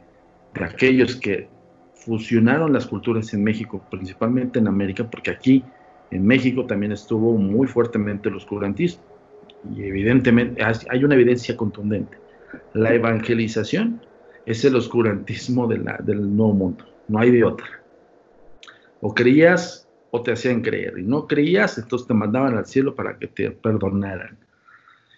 de 0.54 0.64
aquellos 0.64 1.16
que 1.16 1.48
fusionaron 1.94 2.72
las 2.72 2.86
culturas 2.86 3.32
en 3.34 3.44
México, 3.44 3.82
principalmente 3.90 4.58
en 4.58 4.68
América, 4.68 5.08
porque 5.08 5.30
aquí 5.30 5.64
en 6.10 6.26
México 6.26 6.64
también 6.66 6.92
estuvo 6.92 7.36
muy 7.36 7.66
fuertemente 7.66 8.28
el 8.28 8.36
oscurantismo 8.36 9.02
y 9.76 9.82
evidentemente 9.82 10.62
hay 10.62 11.04
una 11.04 11.14
evidencia 11.14 11.56
contundente. 11.56 12.16
La 12.74 12.94
evangelización 12.94 14.00
es 14.46 14.64
el 14.64 14.76
oscurantismo 14.76 15.66
del 15.66 16.36
nuevo 16.36 16.54
mundo, 16.54 16.84
no 17.08 17.18
hay 17.18 17.30
de 17.30 17.44
otra. 17.44 17.66
O 19.00 19.14
creías 19.14 19.87
o 20.10 20.22
te 20.22 20.32
hacían 20.32 20.62
creer, 20.62 20.98
y 20.98 21.02
no 21.02 21.26
creías, 21.26 21.78
entonces 21.78 22.08
te 22.08 22.14
mandaban 22.14 22.56
al 22.56 22.66
cielo 22.66 22.94
para 22.94 23.18
que 23.18 23.26
te 23.26 23.50
perdonaran. 23.50 24.38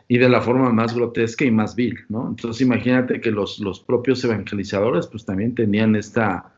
Y 0.08 0.18
de 0.18 0.28
la 0.28 0.40
forma 0.40 0.72
más 0.72 0.94
grotesca 0.94 1.44
y 1.44 1.52
más 1.52 1.76
vil, 1.76 1.98
¿no? 2.08 2.28
Entonces 2.28 2.60
imagínate 2.62 3.20
que 3.20 3.30
los, 3.30 3.60
los 3.60 3.78
propios 3.78 4.24
evangelizadores 4.24 5.06
pues 5.06 5.24
también 5.24 5.54
tenían 5.54 5.94
esta, 5.94 6.52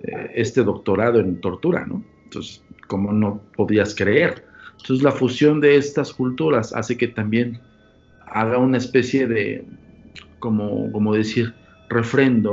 eh, 0.00 0.32
este 0.34 0.62
doctorado 0.62 1.18
en 1.18 1.40
tortura, 1.40 1.86
¿no? 1.86 2.04
Entonces, 2.24 2.62
¿cómo 2.86 3.10
no 3.12 3.40
podías 3.56 3.94
creer? 3.94 4.44
Entonces 4.72 5.02
la 5.02 5.12
fusión 5.12 5.60
de 5.60 5.76
estas 5.76 6.12
culturas 6.12 6.74
hace 6.74 6.98
que 6.98 7.08
también 7.08 7.60
haga 8.26 8.58
una 8.58 8.76
especie 8.76 9.26
de, 9.26 9.64
como, 10.38 10.92
como 10.92 11.14
decir, 11.14 11.54
refrendo 11.88 12.52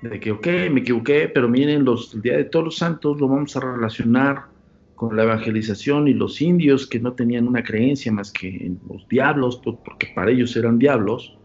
de 0.00 0.20
que, 0.20 0.32
ok, 0.32 0.46
me 0.70 0.80
equivoqué, 0.80 1.30
pero 1.32 1.48
miren, 1.48 1.84
los, 1.84 2.14
el 2.14 2.22
Día 2.22 2.36
de 2.36 2.44
Todos 2.44 2.64
los 2.66 2.76
Santos 2.76 3.20
lo 3.20 3.28
vamos 3.28 3.56
a 3.56 3.60
relacionar 3.60 4.53
con 4.94 5.16
la 5.16 5.24
evangelización 5.24 6.08
y 6.08 6.14
los 6.14 6.40
indios 6.40 6.86
que 6.86 7.00
no 7.00 7.12
tenían 7.12 7.48
una 7.48 7.62
creencia 7.62 8.12
más 8.12 8.30
que 8.30 8.48
en 8.48 8.80
los 8.88 9.08
diablos, 9.08 9.60
porque 9.62 10.08
para 10.14 10.30
ellos 10.30 10.56
eran 10.56 10.78
diablos, 10.78 11.36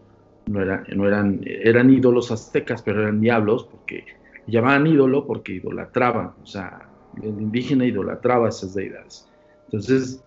no, 0.46 0.62
era, 0.62 0.84
no 0.94 1.06
eran, 1.06 1.40
eran 1.44 1.90
ídolos 1.90 2.30
aztecas, 2.30 2.82
pero 2.82 3.02
eran 3.02 3.20
diablos, 3.20 3.68
porque 3.70 4.04
llamaban 4.46 4.86
ídolo 4.86 5.26
porque 5.26 5.54
idolatraban, 5.54 6.32
o 6.42 6.46
sea, 6.46 6.88
el 7.22 7.40
indígena 7.40 7.84
idolatraba 7.86 8.46
a 8.46 8.48
esas 8.50 8.74
deidades. 8.74 9.28
Entonces, 9.66 10.22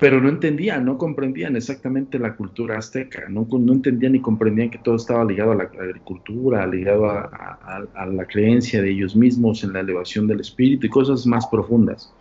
pero 0.00 0.18
no 0.18 0.30
entendían, 0.30 0.86
no 0.86 0.96
comprendían 0.96 1.56
exactamente 1.56 2.18
la 2.18 2.34
cultura 2.34 2.78
azteca, 2.78 3.28
no, 3.28 3.46
no 3.50 3.72
entendían 3.74 4.12
ni 4.12 4.20
comprendían 4.22 4.70
que 4.70 4.78
todo 4.78 4.96
estaba 4.96 5.26
ligado 5.26 5.52
a 5.52 5.56
la 5.56 5.64
agricultura, 5.64 6.66
ligado 6.66 7.10
a, 7.10 8.06
la 8.10 8.24
creencia 8.24 8.80
de 8.80 8.90
ellos 8.90 9.14
mismos 9.14 9.62
en 9.62 9.74
la 9.74 9.80
elevación 9.80 10.26
del 10.26 10.40
espíritu 10.40 10.86
y 10.86 10.88
cosas 10.88 11.26
más 11.26 11.46
profundas. 11.48 12.14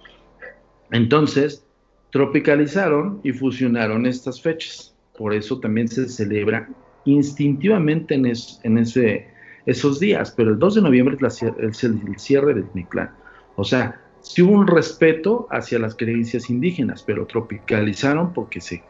Entonces, 0.91 1.65
tropicalizaron 2.11 3.21
y 3.23 3.31
fusionaron 3.31 4.05
estas 4.05 4.41
fechas. 4.41 4.95
Por 5.17 5.33
eso 5.33 5.59
también 5.59 5.87
se 5.87 6.07
celebra 6.09 6.69
instintivamente 7.05 8.15
en, 8.15 8.25
en 8.25 8.77
ese, 8.77 9.27
esos 9.65 9.99
días, 9.99 10.31
pero 10.35 10.51
el 10.51 10.59
2 10.59 10.75
de 10.75 10.81
noviembre 10.81 11.17
es, 11.21 11.83
el, 11.83 12.17
cierre 12.17 12.53
del 12.53 12.65
Mictlán. 12.73 13.11
O 13.55 13.63
sea, 13.63 13.99
sí 14.21 14.41
hubo 14.41 14.53
un 14.53 14.67
respeto 14.67 15.47
hacia 15.51 15.79
las 15.79 15.95
creencias 15.95 16.49
indígenas, 16.49 17.03
pero 17.03 17.25
tropicalizaron 17.25 18.33
porque 18.33 18.61
se 18.61 18.83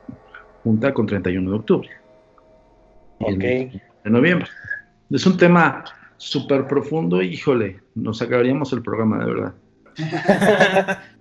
junta 0.64 0.94
con 0.94 1.06
31 1.06 1.50
de 1.50 1.58
octubre. 1.58 1.90
Ok. 3.20 3.40
De 3.40 3.82
noviembre. 4.06 4.48
Es 5.10 5.26
un 5.26 5.38
tema 5.38 5.84
súper 6.18 6.68
profundo, 6.68 7.22
híjole, 7.22 7.80
nos 7.96 8.22
acabaríamos 8.22 8.72
el 8.74 8.82
programa, 8.82 9.20
de 9.20 9.26
verdad. 9.26 9.54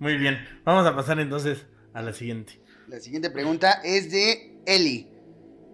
Muy 0.00 0.16
bien, 0.16 0.38
vamos 0.64 0.86
a 0.86 0.96
pasar 0.96 1.20
entonces 1.20 1.66
a 1.92 2.00
la 2.00 2.14
siguiente. 2.14 2.58
La 2.88 3.00
siguiente 3.00 3.30
pregunta 3.30 3.82
es 3.84 4.10
de 4.10 4.56
Eli. 4.66 5.08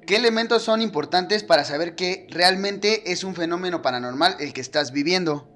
¿Qué 0.05 0.17
elementos 0.17 0.63
son 0.63 0.83
importantes 0.83 1.45
para 1.45 1.63
saber 1.63 1.95
que 1.95 2.27
realmente 2.31 3.13
es 3.13 3.23
un 3.23 3.37
fenómeno 3.37 3.83
paranormal 3.83 4.35
el 4.41 4.53
que 4.53 4.61
estás 4.61 4.93
viviendo? 4.93 5.49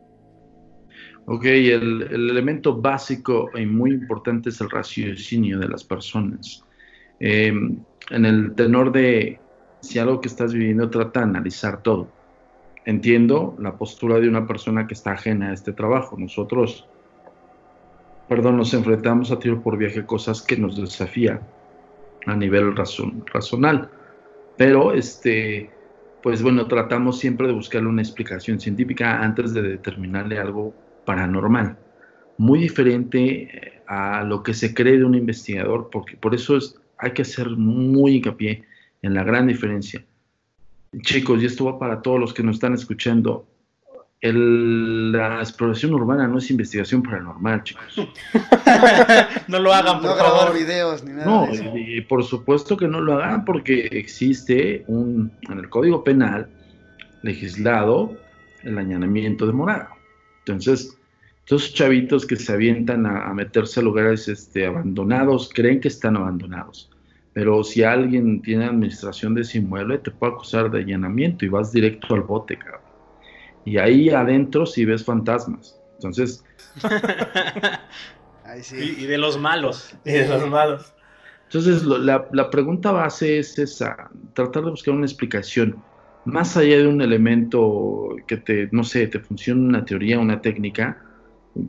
Ok, 1.27 1.45
el, 1.47 2.03
elemento 2.13 2.81
básico 2.81 3.51
y 3.59 3.67
muy 3.67 3.91
importante 3.91 4.51
es 4.51 4.61
el 4.61 4.71
raciocinio 4.71 5.59
de 5.59 5.69
las 5.69 5.83
personas. 5.83 6.65
Em, 7.19 7.77
en 8.11 8.25
el 8.25 8.55
tenor 8.55 8.93
de 8.93 9.41
si 9.81 9.99
algo 9.99 10.21
que 10.21 10.29
estás 10.29 10.53
viviendo 10.53 10.89
trata 10.91 11.21
de 11.21 11.27
analizar 11.27 11.83
todo. 11.83 12.09
Entiendo 12.85 13.57
la 13.59 13.77
postura 13.77 14.21
de 14.21 14.29
una 14.29 14.47
persona 14.47 14.87
que 14.87 14.95
está 14.95 15.13
ajena 15.13 15.51
a 15.51 15.55
este 15.55 15.73
trabajo. 15.73 16.17
Nosotros, 16.17 16.87
perdón, 18.31 18.59
nos 18.59 18.73
enfrentamos 18.75 19.33
a 19.33 19.41
tiro 19.41 19.61
por 19.61 19.77
viaje 19.77 20.07
cosas 20.07 20.41
que 20.41 20.57
nos 20.57 20.77
desafían 20.77 21.41
a 22.27 22.37
nivel 22.37 22.77
razón, 22.77 23.25
razonal. 23.27 23.91
Pero, 24.57 24.93
este, 24.95 25.69
pues 26.23 26.41
bueno, 26.41 26.69
tratamos 26.69 27.19
siempre 27.19 27.49
de 27.49 27.55
buscarle 27.55 27.89
una 27.89 28.03
explicación 28.03 28.61
científica 28.61 29.21
antes 29.21 29.53
de 29.53 29.63
determinarle 29.63 30.39
algo 30.39 30.73
paranormal. 31.05 31.77
Muy 32.39 32.61
diferente 32.61 33.49
eh, 33.53 33.83
a 33.89 34.23
lo 34.23 34.45
que 34.45 34.55
se 34.55 34.75
cree 34.75 34.99
de 34.99 35.05
un 35.05 35.17
investigador, 35.17 35.89
porque 35.91 36.17
por 36.17 36.33
eso 36.33 36.57
es, 36.57 36.81
hay 36.99 37.11
que 37.11 37.23
hacer 37.23 37.51
muy 37.51 38.19
hincapié 38.19 38.63
en 39.03 39.13
la 39.13 39.25
gran 39.25 39.49
diferencia. 39.49 40.05
Chicos, 41.01 41.43
y 41.43 41.47
esto 41.47 41.65
va 41.65 41.81
para 41.81 42.01
todos 42.01 42.21
los 42.21 42.33
que 42.33 42.45
nos 42.45 42.55
están 42.55 42.75
escuchando, 42.75 43.49
la 44.23 45.41
exploración 45.41 45.95
urbana 45.95 46.29
no 46.29 46.39
es 46.39 46.51
investigación 46.51 47.03
paranormal, 47.03 47.63
chicos. 47.65 48.07
no 49.49 49.59
lo 49.59 49.73
hagan, 49.73 50.01
por 50.01 50.11
no 50.11 50.17
favor. 50.17 50.55
videos 50.55 51.03
ni 51.03 51.13
nada. 51.13 51.25
No, 51.25 51.49
y, 51.77 52.03
por 52.03 52.23
supuesto 52.25 52.77
que 52.77 52.87
no 52.87 53.01
lo 53.01 53.15
hagan 53.15 53.45
porque 53.47 53.87
existe 53.93 54.85
un, 54.89 55.33
en 55.49 55.59
el 55.59 55.71
Código 55.71 56.05
Penal 56.05 56.49
legislado 57.23 58.15
el 58.63 58.77
añadimiento 58.77 59.47
de 59.47 59.53
morada. 59.55 59.91
Entonces, 60.41 60.99
esos 61.47 61.73
chavitos 61.73 62.27
que 62.27 62.37
se 62.37 62.53
avientan 62.53 63.07
a, 63.07 63.33
meterse 63.33 63.81
a 63.81 63.83
lugares 63.83 64.29
este, 64.29 64.67
abandonados 64.67 65.51
creen 65.53 65.81
que 65.81 65.89
están 65.89 66.17
abandonados. 66.17 66.91
Pero 67.33 67.65
si 67.65 67.85
alguien 67.85 68.43
tiene 68.43 68.67
administración 68.67 69.35
de 69.35 69.43
ese 69.43 69.59
inmueble, 69.59 69.99
te 69.99 70.11
puede 70.11 70.35
acusar 70.35 70.71
de 70.71 70.81
allanamiento 70.81 71.45
y 71.45 71.49
vas 71.49 71.73
directo 71.73 72.15
al 72.15 72.23
bote, 72.23 72.59
cabrón. 72.59 72.90
Y 73.65 73.79
ahí 73.79 74.11
adentro 74.11 74.67
sí 74.67 74.85
ves 74.85 75.05
fantasmas. 75.05 75.79
Entonces. 75.95 76.45
y, 78.73 79.07
de 79.07 79.19
los 79.19 79.39
malos. 79.39 79.95
Y 80.05 80.13
de 80.13 80.29
los 80.29 80.49
malos. 80.49 80.95
Entonces, 81.45 81.85
la, 81.85 82.27
la, 82.33 82.51
pregunta 82.51 82.93
base 82.93 83.39
es 83.39 83.59
esa: 83.59 84.11
tratar 84.35 84.65
de 84.65 84.71
buscar 84.71 84.95
una 84.95 85.07
explicación. 85.07 85.83
Más 86.25 86.57
allá 86.57 86.79
de 86.79 86.87
un 86.87 87.01
elemento 87.01 88.17
que 88.27 88.37
te, 88.37 88.69
no 88.73 88.85
sé, 88.85 89.07
te 89.07 89.21
funcione 89.21 89.63
una 89.63 89.85
teoría, 89.85 90.19
una 90.19 90.41
técnica, 90.41 91.03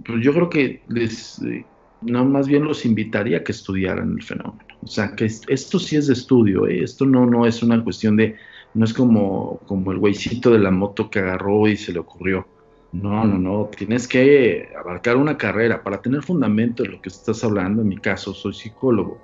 pues 0.06 0.22
yo 0.22 0.34
creo 0.34 0.50
que 0.50 0.84
les, 0.89 1.42
no, 2.02 2.26
más 2.26 2.48
bien 2.48 2.66
los 2.66 2.86
invitaría 2.86 3.38
a 3.38 3.44
que 3.44 3.52
estudiaran 3.52 4.14
el 4.18 4.24
fenómeno. 4.24 4.66
O 4.82 4.88
sea, 4.88 5.16
que 5.16 5.26
esto 5.26 5.80
sí 5.80 5.96
es 5.96 6.08
de 6.08 6.14
estudio, 6.14 6.68
¿eh? 6.68 6.84
esto 6.84 7.06
no, 7.06 7.26
no 7.26 7.46
es 7.46 7.62
una 7.62 7.84
cuestión 7.84 8.18
de, 8.18 8.36
no 8.74 8.86
es 8.86 8.93
como, 8.93 9.59
como 9.65 9.91
el 9.91 9.97
güeycito 9.97 10.51
de 10.51 10.59
la 10.59 10.72
moto 10.72 11.09
que 11.09 11.19
agarró 11.19 11.67
y 11.67 11.78
se 11.78 11.93
le 11.93 11.99
ocurrió. 11.99 12.47
No, 12.93 13.26
no, 13.26 13.38
no, 13.38 13.69
tienes 13.76 14.07
que 14.07 14.69
abarcar 14.78 15.15
una 15.15 15.38
carrera 15.38 15.82
para 15.82 16.01
tener 16.01 16.24
fundamento 16.24 16.84
en 16.84 16.91
lo 16.91 17.01
que 17.01 17.09
estás 17.09 17.43
hablando. 17.43 17.82
En 17.82 17.88
mi 17.88 17.97
caso, 17.97 18.34
soy 18.34 18.53
psicólogo 18.53 19.22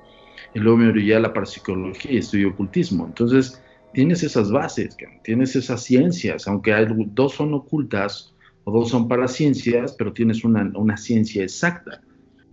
y 0.53 0.59
luego 0.59 0.77
me 0.77 0.87
orillé 0.87 1.15
a 1.15 1.19
la 1.19 1.33
parapsicología 1.33 2.11
y 2.11 2.17
estudio 2.17 2.49
ocultismo. 2.49 3.05
Entonces, 3.05 3.61
tienes 3.93 4.23
esas 4.23 4.51
bases, 4.51 4.95
tienes 5.23 5.55
esas 5.55 5.83
ciencias, 5.83 6.47
aunque 6.47 6.73
dos 7.13 7.33
son 7.33 7.53
ocultas 7.53 8.33
o 8.63 8.71
dos 8.71 8.89
son 8.89 9.07
para 9.07 9.27
ciencias, 9.27 9.95
pero 9.97 10.13
tienes 10.13 10.43
una, 10.45 10.71
una 10.75 10.95
ciencia 10.95 11.43
exacta. 11.43 12.01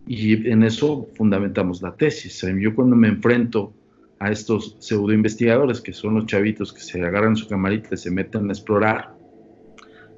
Y 0.07 0.49
en 0.51 0.65
eso 0.65 1.09
fundamentamos 1.17 1.81
la 1.81 1.95
tesis. 1.95 2.45
Yo 2.61 2.75
cuando 2.75 2.97
me 2.97 3.09
enfrento 3.09 3.73
a 4.19 4.31
estos 4.31 4.77
pseudo 4.79 5.13
investigadores, 5.13 5.81
que 5.81 5.93
son 5.93 6.15
los 6.15 6.27
chavitos 6.27 6.73
que 6.73 6.81
se 6.81 7.03
agarran 7.03 7.37
su 7.37 7.49
camarita 7.49 7.91
y 7.93 7.97
se 7.97 8.11
meten 8.11 8.49
a 8.49 8.53
explorar, 8.53 9.15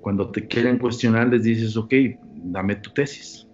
cuando 0.01 0.31
te 0.31 0.47
quieren 0.47 0.79
cuestionar 0.79 1.29
les 1.29 1.43
dices, 1.43 1.77
ok, 1.77 1.93
dame 2.35 2.77
tu 2.77 2.91
tesis 2.91 3.47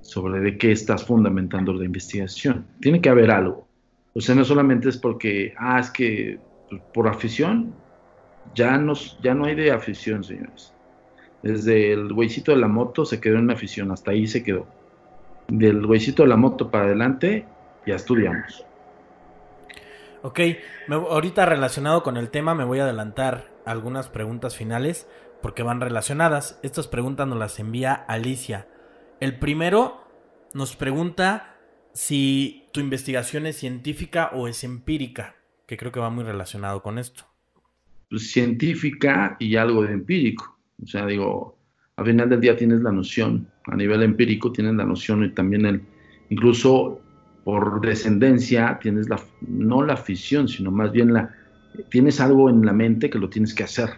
sobre 0.00 0.40
de 0.40 0.56
qué 0.56 0.72
estás 0.72 1.04
fundamentando 1.04 1.72
la 1.72 1.84
investigación. 1.84 2.66
Tiene 2.80 3.00
que 3.00 3.08
haber 3.08 3.30
algo. 3.30 3.66
O 4.14 4.20
sea, 4.20 4.34
no 4.34 4.44
solamente 4.44 4.88
es 4.88 4.96
porque, 4.96 5.52
ah, 5.58 5.78
es 5.80 5.90
que 5.90 6.38
por 6.94 7.08
afición, 7.08 7.74
ya, 8.54 8.78
nos, 8.78 9.18
ya 9.22 9.34
no 9.34 9.44
hay 9.44 9.54
de 9.54 9.72
afición, 9.72 10.24
señores. 10.24 10.72
Desde 11.42 11.92
el 11.92 12.12
güeycito 12.12 12.52
de 12.52 12.58
la 12.58 12.68
moto 12.68 13.04
se 13.04 13.20
quedó 13.20 13.34
en 13.34 13.44
una 13.44 13.54
afición, 13.54 13.90
hasta 13.90 14.12
ahí 14.12 14.26
se 14.26 14.42
quedó 14.42 14.66
del 15.48 15.86
güeycito 15.86 16.22
de 16.22 16.28
la 16.28 16.36
moto 16.36 16.70
para 16.70 16.86
adelante, 16.86 17.46
ya 17.86 17.94
estudiamos. 17.94 18.64
Ok, 20.26 20.40
ahorita 20.88 21.46
relacionado 21.46 22.02
con 22.02 22.16
el 22.16 22.30
tema 22.30 22.56
me 22.56 22.64
voy 22.64 22.80
a 22.80 22.82
adelantar 22.82 23.54
algunas 23.64 24.08
preguntas 24.08 24.56
finales 24.56 25.06
porque 25.40 25.62
van 25.62 25.80
relacionadas. 25.80 26.58
Estas 26.64 26.88
preguntas 26.88 27.28
nos 27.28 27.38
las 27.38 27.60
envía 27.60 27.94
Alicia. 27.94 28.66
El 29.20 29.38
primero 29.38 30.00
nos 30.52 30.74
pregunta 30.74 31.56
si 31.92 32.64
tu 32.72 32.80
investigación 32.80 33.46
es 33.46 33.56
científica 33.56 34.32
o 34.34 34.48
es 34.48 34.64
empírica, 34.64 35.36
que 35.64 35.76
creo 35.76 35.92
que 35.92 36.00
va 36.00 36.10
muy 36.10 36.24
relacionado 36.24 36.82
con 36.82 36.98
esto. 36.98 37.22
Pues, 38.10 38.32
científica 38.32 39.36
y 39.38 39.54
algo 39.54 39.84
de 39.84 39.92
empírico. 39.92 40.58
O 40.82 40.88
sea, 40.88 41.06
digo, 41.06 41.56
al 41.94 42.04
final 42.04 42.28
del 42.28 42.40
día 42.40 42.56
tienes 42.56 42.80
la 42.80 42.90
noción, 42.90 43.48
a 43.66 43.76
nivel 43.76 44.02
empírico 44.02 44.50
tienes 44.50 44.74
la 44.74 44.84
noción 44.84 45.22
y 45.22 45.30
también 45.30 45.66
el, 45.66 45.82
incluso 46.30 47.00
por 47.46 47.80
descendencia 47.80 48.76
tienes 48.82 49.08
la, 49.08 49.20
no 49.40 49.84
la 49.84 49.92
afición, 49.92 50.48
sino 50.48 50.72
más 50.72 50.90
bien 50.90 51.12
la, 51.12 51.32
tienes 51.90 52.20
algo 52.20 52.50
en 52.50 52.66
la 52.66 52.72
mente 52.72 53.08
que 53.08 53.20
lo 53.20 53.28
tienes 53.28 53.54
que 53.54 53.62
hacer. 53.62 53.88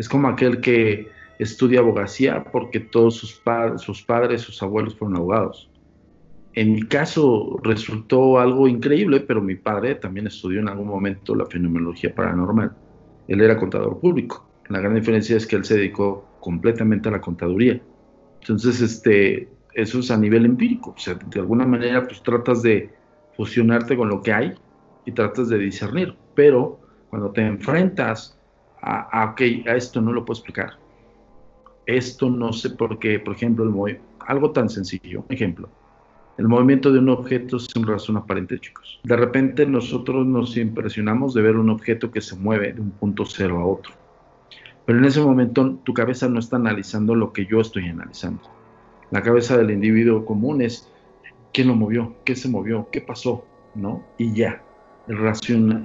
Es 0.00 0.08
como 0.08 0.26
aquel 0.26 0.60
que 0.60 1.06
estudia 1.38 1.78
abogacía 1.78 2.42
porque 2.50 2.80
todos 2.80 3.14
sus, 3.14 3.40
sus 3.76 4.02
padres, 4.02 4.40
sus 4.40 4.60
abuelos 4.64 4.96
fueron 4.96 5.16
abogados. 5.16 5.70
En 6.54 6.72
mi 6.72 6.82
caso 6.82 7.56
resultó 7.62 8.40
algo 8.40 8.66
increíble, 8.66 9.20
pero 9.20 9.40
mi 9.40 9.54
padre 9.54 9.94
también 9.94 10.26
estudió 10.26 10.58
en 10.58 10.68
algún 10.68 10.88
momento 10.88 11.36
la 11.36 11.46
fenomenología 11.46 12.12
paranormal. 12.16 12.74
Él 13.28 13.42
era 13.42 13.58
contador 13.58 14.00
público. 14.00 14.44
La 14.70 14.80
gran 14.80 14.96
diferencia 14.96 15.36
es 15.36 15.46
que 15.46 15.54
él 15.54 15.64
se 15.64 15.76
dedicó 15.76 16.26
completamente 16.40 17.08
a 17.10 17.12
la 17.12 17.20
contaduría. 17.20 17.80
Entonces, 18.40 18.80
este, 18.80 19.50
eso 19.76 20.00
es 20.00 20.10
a 20.10 20.16
nivel 20.16 20.44
empírico. 20.44 20.94
O 20.96 20.98
sea, 20.98 21.14
de 21.14 21.40
alguna 21.40 21.66
manera, 21.66 22.02
pues 22.06 22.22
tratas 22.22 22.62
de 22.62 22.90
fusionarte 23.36 23.96
con 23.96 24.08
lo 24.08 24.22
que 24.22 24.32
hay 24.32 24.54
y 25.04 25.12
tratas 25.12 25.48
de 25.48 25.58
discernir. 25.58 26.16
Pero 26.34 26.80
cuando 27.10 27.30
te 27.30 27.42
enfrentas 27.42 28.38
a, 28.80 29.22
a 29.22 29.34
a 29.34 29.76
esto 29.76 30.00
no 30.00 30.12
lo 30.12 30.24
puedo 30.24 30.38
explicar. 30.38 30.78
Esto 31.84 32.30
no 32.30 32.52
sé 32.52 32.70
por 32.70 32.98
qué, 32.98 33.20
por 33.20 33.34
ejemplo, 33.34 33.86
el 33.86 34.00
algo 34.20 34.50
tan 34.50 34.68
sencillo, 34.68 35.24
ejemplo. 35.28 35.68
El 36.38 36.48
movimiento 36.48 36.92
de 36.92 36.98
un 36.98 37.10
objeto 37.10 37.58
sin 37.58 37.86
razón 37.86 38.16
aparente, 38.16 38.58
chicos. 38.58 39.00
De 39.04 39.16
repente 39.16 39.66
nosotros 39.66 40.26
nos 40.26 40.56
impresionamos 40.56 41.32
de 41.34 41.42
ver 41.42 41.56
un 41.56 41.70
objeto 41.70 42.10
que 42.10 42.20
se 42.20 42.34
mueve 42.34 42.72
de 42.72 42.80
un 42.80 42.90
punto 42.90 43.24
cero 43.24 43.58
a 43.58 43.66
otro 43.66 43.94
pero 44.86 45.00
en 45.00 45.04
ese 45.04 45.20
momento 45.20 45.80
tu 45.82 45.92
cabeza 45.92 46.28
no 46.28 46.38
está 46.38 46.56
analizando 46.56 47.14
lo 47.14 47.32
que 47.32 47.44
yo 47.44 47.60
estoy 47.60 47.88
analizando. 47.88 48.55
La 49.10 49.22
cabeza 49.22 49.56
del 49.56 49.70
individuo 49.70 50.24
común 50.24 50.62
es 50.62 50.90
quién 51.52 51.68
lo 51.68 51.74
movió, 51.74 52.14
qué 52.24 52.34
se 52.34 52.48
movió, 52.48 52.88
qué 52.90 53.00
pasó, 53.00 53.44
¿no? 53.74 54.04
Y 54.18 54.34
ya. 54.34 54.62
El, 55.08 55.16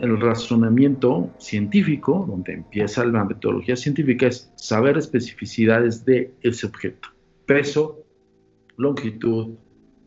el 0.02 0.20
razonamiento 0.20 1.30
científico, 1.38 2.26
donde 2.28 2.54
empieza 2.54 3.06
la 3.06 3.24
metodología 3.24 3.76
científica, 3.76 4.28
es 4.28 4.52
saber 4.56 4.98
especificidades 4.98 6.04
de 6.06 6.34
ese 6.42 6.66
objeto. 6.66 7.10
Peso, 7.46 8.04
longitud, 8.78 9.56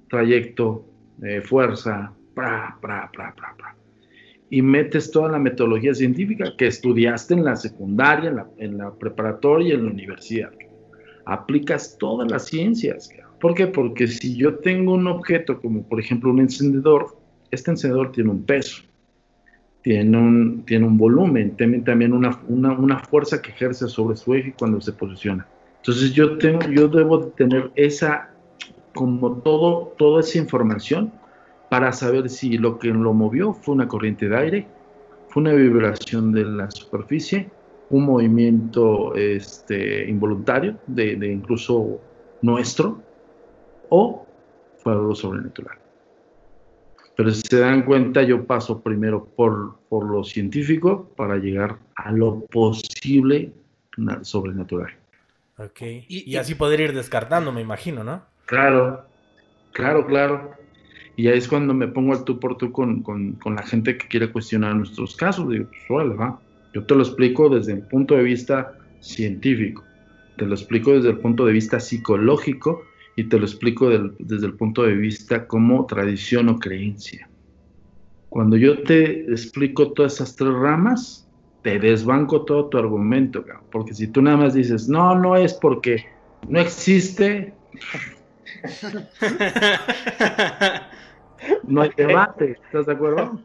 trayecto, 0.09 0.85
eh, 1.23 1.41
fuerza, 1.43 2.13
pra, 2.35 2.77
pra, 2.81 3.09
pra, 3.13 3.35
pra, 3.35 3.55
y 4.51 4.63
metes 4.63 5.11
toda 5.11 5.31
la 5.31 5.39
metodología 5.39 5.95
científica 5.95 6.53
que 6.57 6.67
estudiaste 6.67 7.35
en 7.35 7.45
la 7.45 7.57
secundaria, 7.57 8.47
en 8.59 8.79
la, 8.79 8.95
preparatoria 8.95 9.71
y 9.71 9.73
en 9.73 9.85
la 9.85 9.91
universidad. 9.91 10.53
Aplicas 11.27 11.97
todas 11.99 12.31
las 12.31 12.47
ciencias. 12.47 13.11
¿Por 13.41 13.55
qué? 13.55 13.67
Porque 13.67 14.07
si 14.07 14.37
yo 14.37 14.57
tengo 14.59 14.95
un 14.95 15.07
objeto 15.07 15.61
como 15.61 15.83
por 15.83 16.01
ejemplo 16.01 16.31
un 16.31 16.41
encendedor, 16.41 17.17
este 17.51 17.71
encendedor 17.71 18.13
tiene 18.13 18.31
un 18.31 18.43
peso, 18.43 18.83
tiene 19.83 20.17
un, 20.17 20.65
tiene 20.65 20.87
un 20.87 20.97
volumen, 20.97 21.57
tiene 21.57 21.81
también 21.81 22.13
una, 22.13 22.41
una, 22.49 22.99
fuerza 23.01 23.43
que 23.43 23.51
ejerce 23.51 23.87
sobre 23.89 24.17
su 24.17 24.35
eje 24.35 24.55
cuando 24.59 24.81
se 24.81 24.93
posiciona. 24.93 25.47
Entonces 25.77 26.13
yo, 26.13 26.39
tengo, 26.39 26.61
yo 26.71 26.89
debo 26.89 27.27
tener 27.29 27.71
esa, 27.75 28.31
como 28.95 29.35
todo, 29.43 29.95
toda 29.99 30.21
esa 30.21 30.39
información 30.39 31.13
para 31.69 31.93
saber 31.93 32.31
si 32.31 32.57
lo 32.57 32.79
que 32.79 32.89
lo 32.89 33.13
movió 33.13 33.53
fue 33.53 33.75
una 33.75 33.89
corriente 33.89 34.29
de 34.29 34.37
aire, 34.37 34.67
fue 35.29 35.43
una 35.43 35.53
vibración 35.53 36.33
de 36.33 36.45
la 36.45 36.71
superficie, 36.71 37.51
un 37.91 38.05
movimiento 38.05 39.15
este, 39.15 40.09
involuntario, 40.09 40.79
de, 40.87 41.13
incluso 41.31 42.01
nuestro, 42.43 43.03
o 43.89 44.27
fue 44.79 44.93
algo 44.93 45.15
sobrenatural. 45.15 45.79
Pero 47.17 47.31
si 47.31 47.43
se 47.43 47.61
dan 47.61 47.85
cuenta, 47.85 48.23
yo 48.23 48.45
paso 48.45 48.81
primero 48.81 49.25
por, 49.25 49.79
por 49.89 50.05
lo 50.05 50.25
científico 50.25 51.11
para 51.17 51.37
llegar 51.37 51.79
a 51.95 52.11
lo 52.11 52.41
posible 52.47 53.53
sobrenatural. 54.23 54.93
Ok. 55.59 55.83
Y, 56.09 56.33
y, 56.33 56.37
así 56.37 56.57
poder 56.57 56.81
ir 56.81 56.95
descartando, 56.95 57.53
me 57.53 57.61
imagino, 57.61 58.03
¿no? 58.03 58.25
Claro, 58.47 59.07
claro, 59.73 60.07
claro. 60.07 60.51
Y 61.17 61.29
ahí 61.29 61.39
es 61.39 61.47
cuando 61.47 61.75
me 61.75 61.87
pongo 61.87 62.13
al 62.13 62.25
tú 62.25 62.41
por 62.41 62.57
tú 62.57 62.73
con, 62.73 63.05
la 63.45 63.63
gente 63.63 63.97
que 63.97 64.09
quiere 64.09 64.33
cuestionar 64.33 64.75
nuestros 64.75 65.15
casos. 65.15 65.49
Digo, 65.49 65.67
pues 65.87 66.09
va. 66.19 66.41
Yo 66.75 66.85
te 66.85 66.95
lo 66.97 67.03
explico 67.03 67.49
desde 67.49 67.73
el 67.73 67.83
punto 67.83 68.17
de 68.17 68.25
vista 68.25 68.77
científico. 69.01 69.85
Te 70.37 70.45
lo 70.45 70.55
explico 70.55 70.93
desde 70.93 71.11
el 71.11 71.19
punto 71.19 71.47
de 71.47 71.53
vista 71.53 71.79
psicológico 71.79 72.83
y 73.15 73.29
te 73.29 73.39
lo 73.39 73.45
explico 73.45 73.89
desde 74.19 74.47
el 74.47 74.55
punto 74.55 74.83
de 74.83 74.97
vista 74.97 75.47
como 75.47 75.87
tradición 75.87 76.49
o 76.49 76.59
creencia. 76.59 77.31
Cuando 78.29 78.57
yo 78.57 78.83
te 78.83 79.21
explico 79.31 79.93
todas 79.93 80.15
esas 80.15 80.35
tres 80.35 80.53
ramas, 80.53 81.29
te 81.63 81.79
desbanco 81.79 82.45
todo 82.45 82.69
tu 82.69 82.79
argumento, 82.79 83.45
porque 83.71 83.95
si 83.95 84.09
tú 84.09 84.21
nada 84.21 84.37
más 84.37 84.55
dices, 84.55 84.89
no, 84.89 85.17
no 85.17 85.37
es 85.37 85.55
porque 85.55 86.05
no 86.49 86.59
existe, 86.59 87.55
no 91.63 91.83
hay 91.83 91.91
debate, 91.97 92.59
¿estás 92.67 92.87
de 92.87 92.93
acuerdo? 92.93 93.41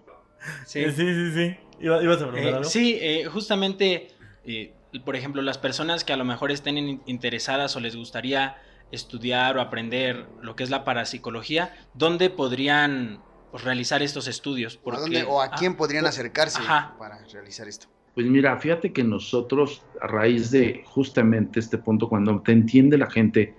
Sí, 0.65 0.83
sí, 0.85 1.13
sí, 1.13 1.31
sí. 1.31 1.68
¿Ibas 1.79 2.21
a 2.21 2.27
preguntar 2.27 2.43
eh, 2.43 2.55
algo? 2.55 2.63
Sí, 2.63 2.97
eh, 3.01 3.25
justamente, 3.25 4.09
eh, 4.45 4.73
por 5.05 5.15
ejemplo, 5.15 5.41
las 5.41 5.57
personas 5.57 6.03
que 6.03 6.13
a 6.13 6.17
lo 6.17 6.25
mejor 6.25 6.51
estén 6.51 7.01
interesadas 7.05 7.75
o 7.75 7.79
les 7.79 7.95
gustaría 7.95 8.57
estudiar 8.91 9.57
o 9.57 9.61
aprender 9.61 10.27
lo 10.41 10.55
que 10.55 10.63
es 10.63 10.69
la 10.69 10.83
parapsicología, 10.83 11.73
¿dónde 11.93 12.29
podrían 12.29 13.21
pues, 13.51 13.63
realizar 13.63 14.01
estos 14.01 14.27
estudios? 14.27 14.79
¿O 14.83 15.41
a 15.41 15.51
quién 15.51 15.75
podrían 15.75 16.05
acercarse 16.05 16.61
para 16.97 17.23
realizar 17.31 17.67
esto? 17.67 17.87
Pues 18.15 18.25
mira, 18.27 18.57
fíjate 18.57 18.91
que 18.91 19.03
nosotros, 19.03 19.83
a 20.01 20.07
raíz 20.07 20.51
de 20.51 20.83
justamente 20.85 21.59
este 21.59 21.77
punto, 21.77 22.09
cuando 22.09 22.41
te 22.41 22.51
entiende 22.51 22.97
la 22.97 23.09
gente 23.09 23.55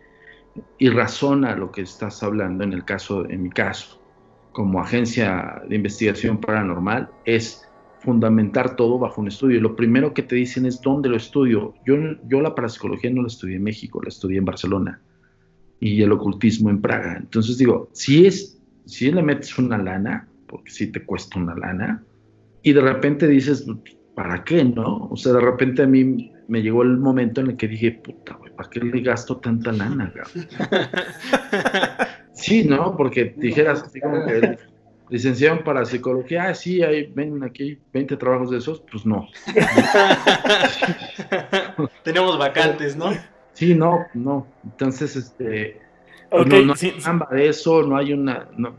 y 0.79 0.91
razona 0.91 1.55
lo 1.55 1.71
que 1.71 1.83
estás 1.83 2.23
hablando, 2.23 2.65
en 2.65 2.73
el 2.73 2.85
caso, 2.85 3.25
en 3.31 3.45
mi 3.45 3.51
caso, 3.51 4.03
como 4.53 4.81
agencia 4.81 5.63
de 5.69 5.77
investigación 5.77 6.41
paranormal, 6.41 7.09
es 7.25 7.70
fundamentar 8.01 8.77
todo 8.77 8.99
bajo 8.99 9.21
un 9.21 9.29
estudio. 9.29 9.61
Lo 9.61 9.77
primero 9.77 10.15
que 10.15 10.23
te 10.23 10.37
dicen 10.37 10.67
es 10.67 10.81
dónde 10.81 11.09
lo 11.09 11.17
estudio. 11.17 11.75
Yo, 11.87 11.97
yo 12.29 12.41
la 12.41 12.55
parapsicología 12.55 13.11
no 13.11 13.23
la 13.23 13.29
estudié 13.29 13.57
en 13.57 13.65
México, 13.65 14.03
la 14.03 14.09
estudié 14.09 14.39
en 14.39 14.45
Barcelona 14.45 15.01
y 15.81 16.03
el 16.03 16.13
ocultismo 16.13 16.71
en 16.71 16.81
Praga. 16.81 17.17
Entonces 17.19 17.59
digo, 17.59 17.89
si 17.93 18.27
es, 18.27 18.61
si 18.87 19.11
le 19.11 19.23
metes 19.23 19.57
una 19.59 19.79
lana, 19.79 20.29
porque 20.47 20.71
si 20.71 20.87
te 20.89 21.05
cuesta 21.05 21.39
una 21.39 21.55
lana, 21.55 22.03
y 22.63 22.73
de 22.73 22.81
repente 22.81 23.27
dices, 23.27 23.67
¿para 24.15 24.45
qué, 24.45 24.65
no? 24.65 25.09
O 25.11 25.17
sea, 25.17 25.33
de 25.33 25.41
repente 25.41 25.83
a 25.83 25.87
mí 25.87 26.33
me 26.49 26.63
llegó 26.63 26.83
el 26.83 26.99
momento 26.99 27.41
en 27.41 27.49
el 27.49 27.57
que 27.57 27.69
dije, 27.69 27.93
puta, 27.93 28.35
güey, 28.35 28.55
¿para 28.55 28.69
qué 28.69 28.81
le 28.81 29.01
gasto 29.01 29.39
tanta 29.39 29.73
lana, 29.73 30.13
sí, 32.35 32.65
¿no? 32.65 32.97
Porque 32.97 33.35
dijeras 33.37 33.83
así 33.83 34.01
como 34.01 34.27
que 34.27 34.59
licenciado 35.11 35.63
para 35.65 35.85
psicología, 35.85 36.45
ah, 36.45 36.55
sí, 36.55 36.83
hay, 36.83 37.07
ven 37.07 37.43
aquí 37.43 37.79
20 37.93 38.17
trabajos 38.17 38.51
de 38.51 38.59
esos, 38.59 38.81
pues 38.91 39.05
no. 39.05 39.29
Tenemos 42.05 42.39
vacantes, 42.39 42.97
¿no? 42.97 43.11
Sí, 43.53 43.75
no, 43.75 44.07
no. 44.15 44.47
Entonces, 44.65 45.17
este. 45.17 45.81
no, 46.31 46.45
no 46.45 46.75
hay 46.75 46.95
de 47.33 47.49
eso, 47.49 47.83
no 47.83 47.97
hay 47.97 48.13
una. 48.13 48.49
No, 48.57 48.75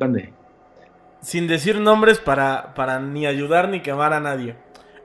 Sin 1.21 1.47
decir 1.47 1.79
nombres 1.79 2.19
para, 2.19 2.73
para 2.73 2.99
ni 2.99 3.27
ayudar 3.27 3.69
ni 3.69 3.82
quemar 3.82 4.13
a 4.13 4.21
nadie. 4.21 4.55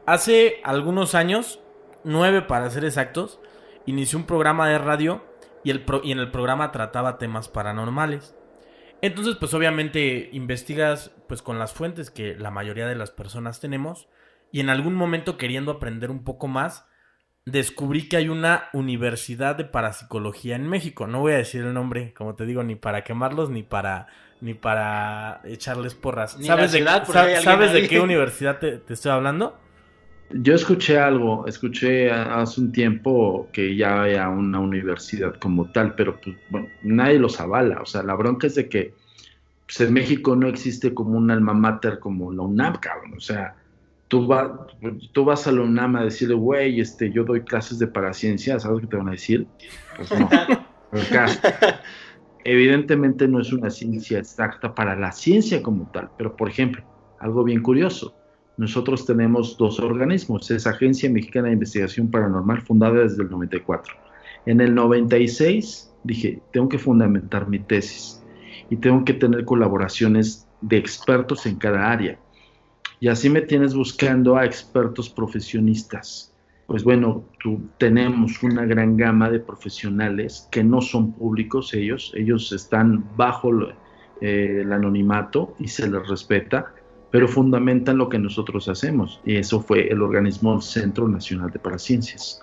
Hace 0.07 0.61
algunos 0.62 1.16
años, 1.16 1.61
nueve 2.05 2.41
para 2.41 2.70
ser 2.70 2.85
exactos, 2.85 3.41
inició 3.85 4.20
un 4.20 4.27
programa 4.27 4.68
de 4.68 4.79
radio 4.79 5.24
y, 5.64 5.70
el 5.70 5.85
y 6.05 6.12
en 6.12 6.20
el 6.20 6.31
programa 6.31 6.70
trataba 6.70 7.18
temas 7.18 7.49
paranormales. 7.49 8.37
Entonces, 9.03 9.37
pues 9.39 9.53
obviamente 9.53 10.31
investigas 10.33 11.11
pues 11.27 11.43
con 11.43 11.59
las 11.59 11.72
fuentes 11.72 12.11
que 12.11 12.35
la 12.35 12.51
mayoría 12.51 12.87
de 12.87 12.97
las 12.97 13.11
personas 13.11 13.61
tenemos 13.61 14.09
y 14.53 14.61
en 14.61 14.70
algún 14.70 14.95
momento 14.95 15.37
queriendo 15.37 15.72
aprender 15.72 16.11
un 16.11 16.24
poco 16.24 16.49
más, 16.49 16.87
descubrí 17.45 18.09
que 18.09 18.16
hay 18.16 18.29
una 18.29 18.64
universidad 18.72 19.57
de 19.57 19.64
parapsicología 19.64 20.57
en 20.57 20.68
México. 20.68 21.07
No 21.07 21.20
voy 21.20 21.33
a 21.33 21.39
decir 21.39 21.62
el 21.62 21.74
nombre, 21.74 22.12
como 22.14 22.35
te 22.35 22.45
digo, 22.45 22.62
ni 22.62 22.74
para 22.74 23.05
quemarlos 23.05 23.51
ni 23.51 23.62
para 23.62 24.09
ni 24.41 24.55
para 24.55 25.41
echarles 25.45 25.95
porras. 25.95 26.37
¿Sabes, 26.41 26.72
de, 26.72 26.85
¿sabes 27.43 27.72
de 27.72 27.89
qué 27.89 28.01
universidad 28.01 28.59
te, 28.59 28.83
estoy 28.89 29.12
hablando? 29.12 29.59
Yo 30.31 30.55
escuché 30.55 30.99
algo, 30.99 31.47
escuché 31.47 32.11
hace 32.11 32.61
un 32.61 32.72
tiempo 32.72 33.49
que 33.53 33.77
ya 33.77 34.03
había 34.03 34.29
una 34.29 34.59
universidad 34.59 35.35
como 35.37 35.70
tal, 35.70 35.95
pero 35.95 36.20
pues, 36.20 36.37
bueno, 36.51 36.68
nadie 36.83 37.18
los 37.18 37.41
avala. 37.41 37.81
O 37.81 37.87
sea, 37.87 38.03
la 38.03 38.14
bronca 38.14 38.47
es 38.47 38.57
de 38.57 38.68
que 38.68 38.93
pues, 39.67 39.81
en 39.81 39.93
México 39.93 40.37
no 40.37 40.49
existe 40.49 40.95
como 40.95 41.19
un 41.19 41.31
alma 41.31 41.55
mater 41.55 41.99
como 41.99 42.33
la 42.33 42.43
UNAM, 42.43 42.77
cabrón. 42.81 43.14
O 43.17 43.21
sea, 43.21 43.57
tú, 44.09 44.29
tú 45.12 45.25
vas 45.25 45.47
a 45.47 45.53
la 45.53 45.62
UNAM 45.62 45.97
a 45.97 46.05
decirle, 46.05 46.35
güey, 46.35 46.81
este, 46.81 47.11
yo 47.11 47.25
doy 47.25 47.43
clases 47.43 47.79
de 47.79 47.87
paraciencia, 47.87 48.59
¿sabes 48.61 48.83
qué 48.83 48.87
te 48.87 48.97
van 48.97 49.09
a 49.09 49.12
decir? 49.12 49.47
Pues 49.97 50.11
no. 50.19 50.29
evidentemente 52.45 53.27
no 53.27 53.41
es 53.41 53.53
una 53.53 53.71
ciencia 53.71 54.21
exacta 54.21 54.73
para 54.73 54.95
la 54.95 55.11
ciencia 55.11 55.62
como 55.62 55.91
tal, 55.91 56.11
pero 56.17 56.37
por 56.37 56.49
ejemplo, 56.49 56.85
algo 57.19 57.43
bien 57.43 57.61
curioso, 57.61 58.14
nosotros 58.57 59.05
tenemos 59.05 59.59
dos 59.59 59.81
organismos, 59.81 60.51
es 60.51 60.67
Agencia 60.67 61.11
Mexicana 61.11 61.49
de 61.49 61.55
Investigación 61.55 62.09
Paranormal, 62.11 62.62
fundada 62.62 63.03
desde 63.03 63.25
el 63.25 63.31
94. 63.31 63.95
En 64.47 64.61
el 64.61 64.75
96 64.75 65.93
dije, 66.05 66.41
tengo 66.53 66.69
que 66.69 66.79
fundamentar 66.79 67.49
mi 67.49 67.59
tesis 67.59 68.23
y 68.71 68.77
tengo 68.77 69.05
que 69.05 69.14
tener 69.14 69.45
colaboraciones 69.45 70.47
de 70.61 70.77
expertos 70.77 71.47
en 71.47 71.57
cada 71.57 71.91
área. 71.91 72.19
Y 73.01 73.09
así 73.09 73.29
me 73.29 73.43
tienes 73.43 73.75
buscando 73.75 74.37
a 74.37 74.45
expertos 74.45 75.11
profesionistas. 75.11 76.33
Pues 76.67 76.83
bueno, 76.83 77.25
tenemos 77.79 78.43
una 78.43 78.64
gran 78.64 78.97
gama 78.97 79.31
de 79.31 79.39
profesionales 79.39 80.49
que 80.51 80.64
no 80.64 80.81
son 80.81 81.12
públicos 81.12 81.73
ellos, 81.75 82.12
ellos 82.17 82.51
están 82.53 83.05
bajo 83.17 83.53
eh, 84.21 84.62
el 84.62 84.73
anonimato 84.73 85.55
y 85.61 85.69
se 85.69 85.89
les 85.89 86.09
respeta, 86.09 86.75
pero 87.12 87.29
fundamentan 87.29 87.99
lo 87.99 88.09
que 88.09 88.19
nosotros 88.19 88.69
hacemos. 88.69 89.21
Y 89.25 89.37
eso 89.37 89.61
fue 89.61 89.87
el 89.89 90.03
organismo 90.03 90.61
Centro 90.61 91.07
Nacional 91.07 91.51
de 91.51 91.61
Paraciencias. 91.61 92.43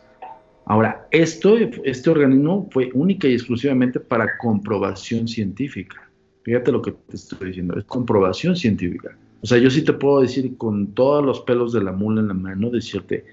Ahora, 0.65 1.05
esto, 1.11 1.57
este 1.83 2.09
organismo 2.09 2.69
fue 2.71 2.89
única 2.93 3.27
y 3.27 3.33
exclusivamente 3.33 3.99
para 3.99 4.37
comprobación 4.37 5.27
científica. 5.27 6.09
Fíjate 6.43 6.71
lo 6.71 6.81
que 6.81 6.91
te 6.91 7.15
estoy 7.15 7.47
diciendo, 7.47 7.77
es 7.77 7.85
comprobación 7.85 8.55
científica. 8.55 9.17
O 9.41 9.47
sea, 9.47 9.57
yo 9.57 9.69
sí 9.69 9.83
te 9.83 9.93
puedo 9.93 10.21
decir 10.21 10.57
con 10.57 10.87
todos 10.93 11.23
los 11.23 11.41
pelos 11.41 11.73
de 11.73 11.83
la 11.83 11.91
mula 11.91 12.21
en 12.21 12.27
la 12.29 12.33
mano, 12.33 12.69
decirte, 12.69 13.25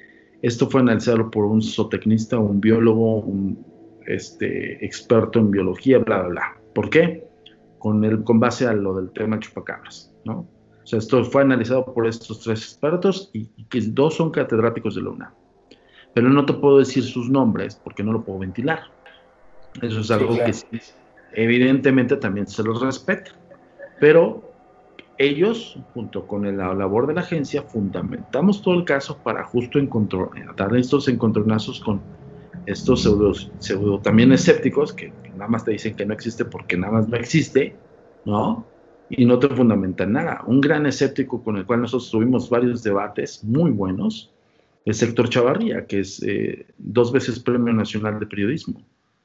esto 0.42 0.68
fue 0.68 0.80
analizado 0.80 1.30
por 1.30 1.44
un 1.44 1.62
zootecnista, 1.62 2.38
un 2.38 2.60
biólogo, 2.60 3.16
un 3.16 3.64
este, 4.06 4.84
experto 4.84 5.38
en 5.38 5.50
biología, 5.50 5.98
bla, 5.98 6.22
bla, 6.22 6.28
bla. 6.28 6.56
¿Por 6.74 6.90
qué? 6.90 7.28
Con, 7.78 8.04
el, 8.04 8.24
con 8.24 8.40
base 8.40 8.66
a 8.66 8.72
lo 8.72 8.94
del 8.94 9.10
tema 9.10 9.38
chupacabras, 9.38 10.12
¿no? 10.24 10.46
O 10.82 10.86
sea, 10.86 10.98
esto 10.98 11.24
fue 11.24 11.42
analizado 11.42 11.92
por 11.92 12.06
estos 12.06 12.40
tres 12.40 12.62
expertos 12.62 13.30
y, 13.32 13.46
que 13.64 13.80
dos 13.80 14.14
son 14.14 14.30
catedráticos 14.30 14.94
de 14.94 15.02
la 15.02 15.10
UNAM. 15.10 15.32
Pero 16.14 16.28
no 16.28 16.44
te 16.44 16.54
puedo 16.54 16.78
decir 16.78 17.04
sus 17.04 17.30
nombres 17.30 17.80
porque 17.82 18.02
no 18.02 18.12
lo 18.12 18.24
puedo 18.24 18.40
ventilar. 18.40 18.80
Eso 19.80 20.00
es 20.00 20.10
algo 20.10 20.34
que 20.34 20.52
evidentemente 21.32 22.16
también 22.16 22.46
se 22.46 22.62
los 22.62 22.80
respeta. 22.80 23.32
Pero 24.00 24.50
ellos, 25.18 25.78
junto 25.92 26.26
con 26.26 26.56
la 26.56 26.74
labor 26.74 27.06
de 27.06 27.14
la 27.14 27.20
agencia, 27.20 27.62
fundamentamos 27.62 28.62
todo 28.62 28.74
el 28.74 28.84
caso 28.84 29.18
para 29.18 29.44
justo 29.44 29.78
encontrar, 29.78 30.30
dar 30.56 30.74
estos 30.74 31.08
encontronazos 31.08 31.80
con 31.80 32.00
estos 32.66 33.02
pseudos, 33.02 33.50
pseudo 33.58 34.00
también 34.00 34.32
escépticos 34.32 34.92
que 34.92 35.12
nada 35.32 35.48
más 35.48 35.64
te 35.64 35.72
dicen 35.72 35.94
que 35.94 36.06
no 36.06 36.14
existe 36.14 36.44
porque 36.44 36.76
nada 36.76 36.94
más 36.94 37.08
no 37.08 37.16
existe, 37.16 37.76
¿no? 38.24 38.64
Y 39.10 39.26
no 39.26 39.38
te 39.38 39.48
fundamentan 39.48 40.12
nada. 40.12 40.42
Un 40.46 40.60
gran 40.60 40.86
escéptico 40.86 41.42
con 41.42 41.56
el 41.56 41.66
cual 41.66 41.82
nosotros 41.82 42.10
tuvimos 42.10 42.48
varios 42.48 42.82
debates 42.82 43.42
muy 43.44 43.70
buenos 43.72 44.32
es 44.84 45.02
Héctor 45.02 45.28
Chavarría, 45.28 45.86
que 45.86 46.00
es 46.00 46.22
eh, 46.22 46.66
dos 46.78 47.12
veces 47.12 47.40
Premio 47.40 47.72
Nacional 47.74 48.18
de 48.20 48.26
Periodismo. 48.26 48.82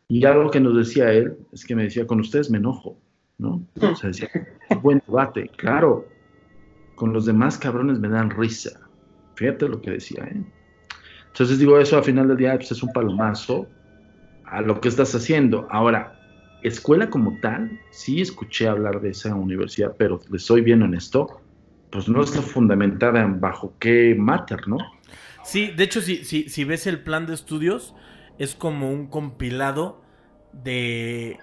Y 0.08 0.26
algo 0.26 0.52
que 0.52 0.60
nos 0.60 0.78
decía 0.78 1.12
él 1.12 1.36
es 1.52 1.66
que 1.66 1.76
me 1.76 1.84
decía, 1.84 2.06
con 2.06 2.20
ustedes 2.20 2.50
me 2.50 2.58
enojo, 2.58 2.98
¿no? 3.38 3.66
O 3.82 3.96
sea, 3.96 4.10
decía, 4.10 4.30
buen 4.82 5.02
debate, 5.08 5.50
claro. 5.58 6.08
Con 6.96 7.12
los 7.12 7.26
demás 7.26 7.58
cabrones 7.58 8.00
me 8.00 8.08
dan 8.08 8.30
risa. 8.30 8.80
Fíjate 9.36 9.68
lo 9.68 9.82
que 9.82 9.92
decía, 9.92 10.24
¿eh? 10.24 10.44
Entonces 11.28 11.60
digo, 11.60 11.78
eso 11.80 11.98
al 11.98 12.04
final 12.04 12.30
del 12.30 12.38
día 12.38 12.56
pues, 12.56 12.72
es 12.72 12.82
un 12.82 12.94
palomazo 12.94 13.68
a 14.46 14.62
lo 14.62 14.80
que 14.80 14.88
estás 14.88 15.14
haciendo. 15.16 15.68
Ahora, 15.70 16.18
escuela 16.64 17.10
como 17.10 17.38
tal, 17.42 17.78
sí 17.92 18.22
escuché 18.22 18.68
hablar 18.68 19.02
de 19.02 19.10
esa 19.10 19.36
universidad, 19.36 19.96
pero 19.98 20.22
les 20.32 20.44
soy 20.44 20.62
bien 20.62 20.82
honesto, 20.82 21.42
pues 21.92 22.08
no 22.08 22.24
está 22.24 22.42
fundamentada 22.42 23.22
en 23.22 23.42
bajo 23.42 23.74
qué 23.80 24.16
mater, 24.18 24.68
¿no? 24.68 24.78
Sí, 25.44 25.72
de 25.76 25.84
hecho, 25.84 26.02
si, 26.02 26.24
si, 26.24 26.48
si 26.48 26.64
ves 26.64 26.88
el 26.88 27.02
plan 27.02 27.26
de 27.26 27.34
estudios, 27.34 27.94
es 28.40 28.56
como 28.56 28.90
un 28.90 29.08
compilado 29.08 30.02
de 30.52 31.40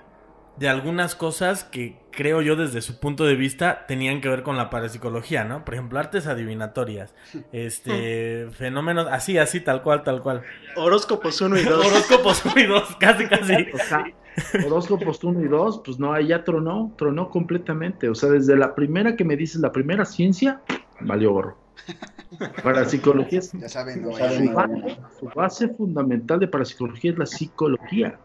de 0.56 0.68
algunas 0.68 1.14
cosas 1.14 1.64
que 1.64 1.98
creo 2.10 2.42
yo 2.42 2.56
desde 2.56 2.82
su 2.82 3.00
punto 3.00 3.24
de 3.24 3.36
vista 3.36 3.86
tenían 3.86 4.20
que 4.20 4.28
ver 4.28 4.42
con 4.42 4.56
la 4.56 4.68
parapsicología, 4.68 5.44
¿no? 5.44 5.64
Por 5.64 5.74
ejemplo, 5.74 5.98
artes 5.98 6.26
adivinatorias, 6.26 7.14
este, 7.52 8.48
fenómenos, 8.52 9.06
así, 9.10 9.38
así, 9.38 9.60
tal 9.60 9.82
cual, 9.82 10.02
tal 10.02 10.22
cual. 10.22 10.42
Horóscopos 10.76 11.40
1 11.40 11.58
y 11.58 11.64
2. 11.64 11.86
Horóscopos 11.86 12.44
1 12.44 12.54
y 12.60 12.66
2, 12.66 12.96
casi, 13.00 13.26
casi. 13.26 13.54
O 13.72 13.78
sea, 13.78 14.04
horóscopos 14.66 15.24
1 15.24 15.42
y 15.42 15.48
2, 15.48 15.82
pues 15.84 15.98
no, 15.98 16.12
ahí 16.12 16.28
ya 16.28 16.44
tronó, 16.44 16.94
tronó 16.96 17.30
completamente. 17.30 18.08
O 18.08 18.14
sea, 18.14 18.28
desde 18.28 18.56
la 18.56 18.74
primera 18.74 19.16
que 19.16 19.24
me 19.24 19.36
dices, 19.36 19.60
la 19.60 19.72
primera 19.72 20.04
ciencia, 20.04 20.60
valió 21.00 21.32
gorro. 21.32 21.61
Parapsicología 22.62 23.38
es 23.40 23.52
Ya 23.52 23.68
saben, 23.68 24.02
no 24.02 24.12
su 24.12 24.22
vayan 24.22 24.48
a- 24.48 24.52
base, 24.54 24.96
su 25.18 25.26
base 25.34 25.68
fundamental 25.74 26.40
de 26.40 26.48
parapsicología 26.48 27.12
es 27.12 27.18
la 27.18 27.26
psicología. 27.26 28.20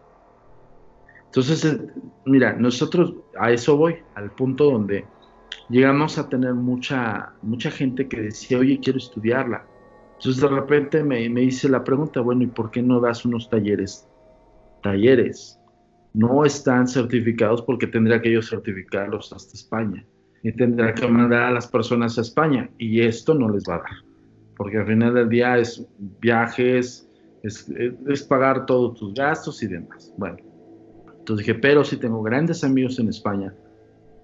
Entonces, 1.26 1.66
eh, 1.66 1.78
mira, 2.26 2.54
nosotros 2.54 3.14
a 3.38 3.52
eso 3.52 3.78
voy, 3.78 3.96
al 4.16 4.32
punto 4.32 4.66
donde 4.72 5.10
llegamos 5.68 6.18
a 6.18 6.30
tener 6.30 6.54
mucha, 6.54 7.34
mucha 7.42 7.70
gente 7.70 8.08
que 8.08 8.22
decía, 8.22 8.60
oye, 8.60 8.80
quiero 8.80 8.98
estudiarla. 8.98 9.68
Entonces, 10.20 10.42
de 10.42 10.48
repente 10.48 11.04
me, 11.04 11.30
me 11.30 11.44
hice 11.44 11.70
la 11.70 11.84
pregunta, 11.84 12.22
bueno, 12.22 12.44
¿y 12.44 12.48
por 12.48 12.72
qué 12.72 12.82
no 12.82 13.00
das 13.00 13.26
unos 13.26 13.50
talleres? 13.50 14.08
Talleres. 14.82 15.60
No 16.14 16.46
están 16.46 16.88
certificados 16.88 17.62
porque 17.62 17.88
tendría 17.88 18.22
que 18.22 18.32
yo 18.32 18.42
certificarlos 18.42 19.32
hasta 19.34 19.54
España. 19.54 20.06
Y 20.44 20.52
tendrá 20.52 20.94
que 20.94 21.08
mandar 21.08 21.44
a 21.44 21.52
las 21.52 21.68
personas 21.68 22.18
a 22.18 22.22
España. 22.22 22.70
Y 22.78 23.02
esto 23.02 23.34
no 23.34 23.50
les 23.50 23.64
va 23.68 23.76
a 23.76 23.80
dar 23.80 23.92
porque 24.58 24.78
al 24.78 24.88
final 24.88 25.14
del 25.14 25.30
día 25.30 25.58
es 25.58 25.86
viajes, 26.20 27.08
es, 27.44 27.70
es- 27.70 28.24
pagar 28.24 28.66
todos 28.66 29.00
tus 29.00 29.14
gastos 29.14 29.62
y 29.62 29.68
demás. 29.68 30.12
Bueno, 30.18 30.38
entonces 31.20 31.46
dije, 31.46 31.60
pero 31.60 31.84
si 31.84 31.98
tengo 31.98 32.22
grandes 32.24 32.64
amigos 32.64 32.98
en 33.00 33.10
España, 33.10 33.54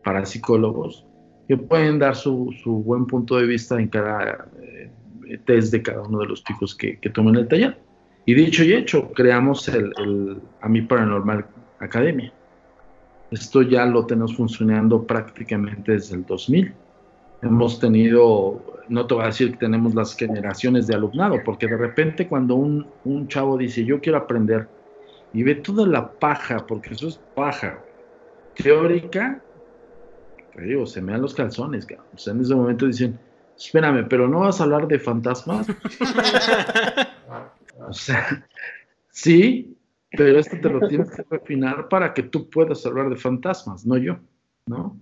para 0.03 0.25
psicólogos, 0.25 1.05
que 1.47 1.55
pueden 1.55 1.99
dar 1.99 2.15
su, 2.15 2.53
su 2.63 2.71
buen 2.83 3.05
punto 3.05 3.37
de 3.37 3.45
vista 3.45 3.79
en 3.79 3.89
cada 3.89 4.49
eh, 4.61 5.37
test 5.45 5.71
de 5.71 5.83
cada 5.83 6.01
uno 6.01 6.19
de 6.19 6.25
los 6.25 6.43
chicos 6.43 6.75
que, 6.75 6.99
que 6.99 7.09
tomen 7.11 7.35
el 7.35 7.47
taller. 7.47 7.77
Y 8.25 8.33
dicho 8.33 8.63
y 8.63 8.73
hecho, 8.73 9.11
creamos 9.11 9.67
el, 9.67 9.93
el 9.97 10.41
AMI 10.61 10.81
Paranormal 10.83 11.45
Academia. 11.79 12.33
Esto 13.33 13.61
ya 13.61 13.85
lo 13.85 14.05
tenemos 14.05 14.35
funcionando 14.35 15.03
prácticamente 15.03 15.93
desde 15.93 16.15
el 16.15 16.25
2000 16.25 16.73
hemos 17.43 17.79
tenido, 17.79 18.61
no 18.87 19.05
te 19.05 19.13
voy 19.13 19.23
a 19.23 19.27
decir 19.27 19.51
que 19.51 19.57
tenemos 19.57 19.93
las 19.93 20.15
generaciones 20.15 20.87
de 20.87 20.95
alumnado, 20.95 21.41
porque 21.43 21.67
de 21.67 21.77
repente 21.77 22.27
cuando 22.27 22.55
un, 22.55 22.87
un 23.03 23.27
chavo 23.27 23.57
dice, 23.57 23.85
yo 23.85 23.99
quiero 23.99 24.17
aprender, 24.17 24.67
y 25.33 25.43
ve 25.43 25.55
toda 25.55 25.85
la 25.85 26.11
paja, 26.11 26.65
porque 26.65 26.93
eso 26.93 27.07
es 27.07 27.19
paja, 27.35 27.79
teórica, 28.55 29.41
te 30.55 30.61
digo, 30.61 30.85
se 30.85 31.01
me 31.01 31.11
dan 31.11 31.21
los 31.21 31.33
calzones, 31.33 31.85
cabrón. 31.85 32.07
o 32.13 32.17
sea, 32.17 32.33
en 32.33 32.41
ese 32.41 32.55
momento 32.55 32.85
dicen, 32.85 33.19
espérame, 33.57 34.07
pero 34.07 34.27
no 34.27 34.41
vas 34.41 34.61
a 34.61 34.63
hablar 34.63 34.87
de 34.87 34.99
fantasmas, 34.99 35.67
o 37.87 37.93
sea, 37.93 38.47
sí, 39.09 39.72
pero 40.15 40.39
esto 40.39 40.57
te 40.61 40.69
lo 40.69 40.87
tienes 40.87 41.09
que 41.11 41.23
refinar 41.29 41.89
para 41.89 42.13
que 42.13 42.23
tú 42.23 42.49
puedas 42.49 42.85
hablar 42.85 43.09
de 43.09 43.15
fantasmas, 43.15 43.85
no 43.85 43.97
yo, 43.97 44.17
¿no? 44.65 44.97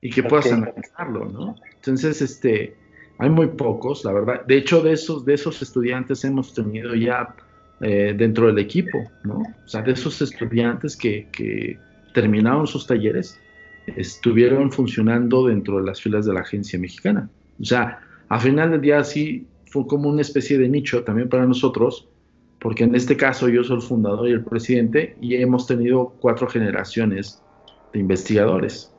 y 0.00 0.10
que 0.10 0.22
puedas 0.22 0.50
analizarlo, 0.52 1.24
¿no? 1.26 1.56
Entonces, 1.74 2.22
este, 2.22 2.76
hay 3.18 3.30
muy 3.30 3.48
pocos, 3.48 4.04
la 4.04 4.12
verdad. 4.12 4.46
De 4.46 4.56
hecho, 4.56 4.80
de 4.80 4.92
esos, 4.92 5.24
de 5.24 5.34
esos 5.34 5.60
estudiantes 5.62 6.24
hemos 6.24 6.54
tenido 6.54 6.94
ya 6.94 7.34
eh, 7.80 8.14
dentro 8.16 8.46
del 8.46 8.58
equipo, 8.58 8.98
¿no? 9.24 9.38
O 9.38 9.68
sea, 9.68 9.82
de 9.82 9.92
esos 9.92 10.20
estudiantes 10.22 10.96
que, 10.96 11.28
que 11.32 11.78
terminaron 12.14 12.66
sus 12.66 12.86
talleres, 12.86 13.38
estuvieron 13.96 14.70
funcionando 14.70 15.46
dentro 15.46 15.78
de 15.78 15.84
las 15.84 16.00
filas 16.00 16.26
de 16.26 16.34
la 16.34 16.40
agencia 16.40 16.78
mexicana. 16.78 17.28
O 17.60 17.64
sea, 17.64 18.00
a 18.28 18.38
final 18.38 18.70
del 18.70 18.80
día 18.80 19.02
sí 19.04 19.46
fue 19.70 19.86
como 19.86 20.08
una 20.08 20.22
especie 20.22 20.58
de 20.58 20.68
nicho 20.68 21.04
también 21.04 21.28
para 21.28 21.46
nosotros, 21.46 22.08
porque 22.60 22.84
en 22.84 22.94
este 22.94 23.16
caso 23.16 23.48
yo 23.48 23.62
soy 23.64 23.76
el 23.76 23.82
fundador 23.82 24.28
y 24.28 24.32
el 24.32 24.44
presidente 24.44 25.16
y 25.20 25.36
hemos 25.36 25.66
tenido 25.66 26.14
cuatro 26.20 26.48
generaciones 26.48 27.42
de 27.92 28.00
investigadores 28.00 28.92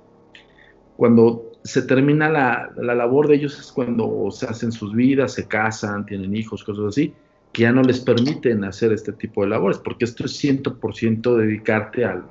cuando 0.98 1.52
se 1.64 1.84
termina 1.84 2.28
la, 2.28 2.72
la, 2.76 2.96
labor 2.96 3.28
de 3.28 3.36
ellos 3.36 3.60
es 3.60 3.72
cuando 3.72 4.30
se 4.32 4.48
hacen 4.48 4.72
sus 4.72 4.96
vidas, 4.96 5.34
se 5.34 5.48
casan, 5.48 6.06
tienen 6.06 6.36
hijos, 6.36 6.64
cosas 6.64 6.86
así, 6.86 7.14
que 7.54 7.64
ya 7.64 7.72
no 7.72 7.84
les 7.84 8.00
permiten 8.00 8.64
hacer 8.64 8.92
este 8.92 9.14
tipo 9.14 9.44
de 9.44 9.50
labores, 9.50 9.78
porque 9.78 10.06
esto 10.06 10.26
es 10.26 10.44
100% 10.44 11.36
dedicarte 11.36 12.04
al, 12.04 12.26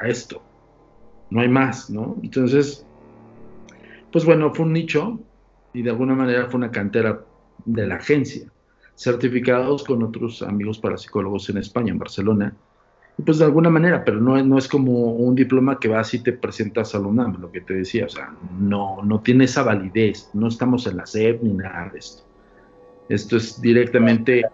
a 0.00 0.08
esto. 0.08 0.42
No 1.30 1.42
hay 1.42 1.48
más, 1.48 1.90
¿no? 1.90 2.16
Entonces, 2.22 2.86
pues 4.10 4.24
bueno, 4.24 4.54
fue 4.54 4.64
un 4.64 4.72
nicho 4.72 5.20
y 5.74 5.82
de 5.82 5.90
alguna 5.90 6.14
manera 6.14 6.46
fue 6.46 6.58
una 6.58 6.70
cantera 6.70 7.20
de 7.66 7.86
la 7.86 7.96
agencia, 7.96 8.50
certificados 8.98 9.84
con 9.84 10.02
otros 10.02 10.42
amigos 10.42 10.78
parapsicólogos 10.78 11.48
en 11.50 11.58
España, 11.58 11.92
en 11.92 11.98
Barcelona, 11.98 12.56
y 13.16 13.22
pues 13.22 13.38
de 13.38 13.44
alguna 13.44 13.70
manera, 13.70 14.04
pero 14.04 14.20
no, 14.20 14.42
no 14.42 14.58
es 14.58 14.66
como 14.66 15.12
un 15.12 15.34
diploma 15.34 15.78
que 15.78 15.88
vas 15.88 16.14
y 16.14 16.22
te 16.22 16.32
presentas 16.32 16.94
al 16.94 17.06
UNAM, 17.06 17.40
lo 17.40 17.50
que 17.50 17.60
te 17.60 17.74
decía, 17.74 18.06
o 18.06 18.08
sea, 18.08 18.32
no, 18.58 19.02
no 19.04 19.20
tiene 19.20 19.44
esa 19.44 19.62
validez, 19.62 20.30
no 20.34 20.48
estamos 20.48 20.86
en 20.86 20.96
la 20.96 21.06
SEP 21.06 21.42
ni 21.42 21.52
nada 21.52 21.90
de 21.92 21.98
esto. 21.98 22.24
Esto 23.08 23.36
es 23.36 23.60
directamente, 23.60 24.44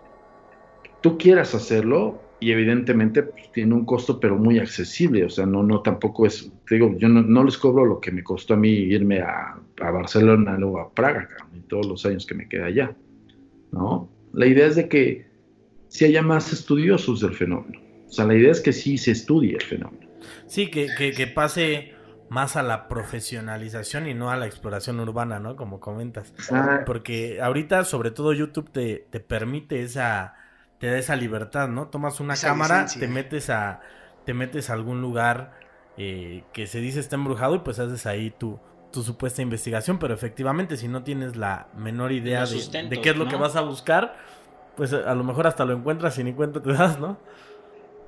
tú 1.00 1.16
quieras 1.18 1.54
hacerlo 1.54 2.20
y 2.38 2.52
evidentemente 2.52 3.22
pues, 3.22 3.50
tiene 3.52 3.74
un 3.74 3.86
costo, 3.86 4.20
pero 4.20 4.36
muy 4.36 4.58
accesible, 4.58 5.24
o 5.24 5.30
sea, 5.30 5.46
no, 5.46 5.62
no 5.62 5.80
tampoco 5.80 6.26
es, 6.26 6.50
te 6.66 6.74
digo, 6.76 6.94
yo 6.98 7.08
no, 7.08 7.22
no 7.22 7.44
les 7.44 7.56
cobro 7.56 7.84
lo 7.84 8.00
que 8.00 8.12
me 8.12 8.22
costó 8.22 8.54
a 8.54 8.56
mí 8.58 8.68
irme 8.68 9.20
a, 9.20 9.58
a 9.80 9.90
Barcelona, 9.90 10.56
luego 10.58 10.80
a 10.80 10.90
Praga, 10.90 11.28
y 11.54 11.60
todos 11.60 11.86
los 11.86 12.04
años 12.06 12.26
que 12.26 12.34
me 12.34 12.48
quedé 12.48 12.64
allá, 12.64 12.96
¿no? 13.72 14.13
La 14.34 14.46
idea 14.46 14.66
es 14.66 14.76
de 14.76 14.88
que 14.88 15.26
si 15.88 16.04
haya 16.06 16.22
más 16.22 16.52
estudiosos 16.52 17.20
del 17.20 17.34
fenómeno. 17.34 17.80
O 18.08 18.12
sea, 18.12 18.26
la 18.26 18.34
idea 18.36 18.52
es 18.52 18.60
que 18.60 18.72
sí 18.72 18.98
se 18.98 19.12
estudie 19.12 19.54
el 19.56 19.62
fenómeno. 19.62 20.08
Sí, 20.46 20.70
que, 20.70 20.94
que, 20.94 21.14
que 21.14 21.26
pase 21.26 21.92
más 22.28 22.56
a 22.56 22.62
la 22.62 22.88
profesionalización 22.88 24.08
y 24.08 24.14
no 24.14 24.30
a 24.30 24.36
la 24.36 24.46
exploración 24.46 25.00
urbana, 25.00 25.38
¿no? 25.40 25.56
Como 25.56 25.80
comentas. 25.80 26.34
Ah, 26.50 26.84
Porque 26.84 27.40
ahorita, 27.40 27.84
sobre 27.84 28.10
todo, 28.10 28.32
YouTube 28.32 28.70
te, 28.70 29.06
te 29.10 29.20
permite 29.20 29.82
esa, 29.82 30.34
te 30.78 30.88
da 30.88 30.98
esa 30.98 31.16
libertad, 31.16 31.68
¿no? 31.68 31.88
Tomas 31.88 32.20
una 32.20 32.34
Esa 32.34 32.48
cámara, 32.48 32.64
licencia. 32.64 32.98
te 32.98 33.08
metes 33.08 33.50
a, 33.50 33.80
te 34.24 34.34
metes 34.34 34.70
a 34.70 34.74
algún 34.74 35.00
lugar 35.02 35.54
eh, 35.96 36.44
que 36.52 36.66
se 36.66 36.80
dice 36.80 37.00
está 37.00 37.16
embrujado 37.16 37.56
y 37.56 37.58
pues 37.60 37.78
haces 37.78 38.06
ahí 38.06 38.30
tu, 38.30 38.60
tu 38.94 39.02
supuesta 39.02 39.42
investigación, 39.42 39.98
pero 39.98 40.14
efectivamente 40.14 40.76
si 40.76 40.86
no 40.86 41.02
tienes 41.02 41.34
la 41.34 41.66
menor 41.76 42.12
idea 42.12 42.46
de, 42.46 43.00
qué 43.02 43.10
es 43.10 43.16
lo 43.16 43.24
¿no? 43.24 43.30
que 43.30 43.34
vas 43.34 43.56
a 43.56 43.62
buscar, 43.62 44.16
pues 44.76 44.92
a 44.92 45.12
lo 45.16 45.24
mejor 45.24 45.48
hasta 45.48 45.64
lo 45.64 45.72
encuentras 45.72 46.16
y 46.20 46.24
ni 46.24 46.32
cuenta 46.32 46.62
te 46.62 46.72
das, 46.72 47.00
¿no? 47.00 47.18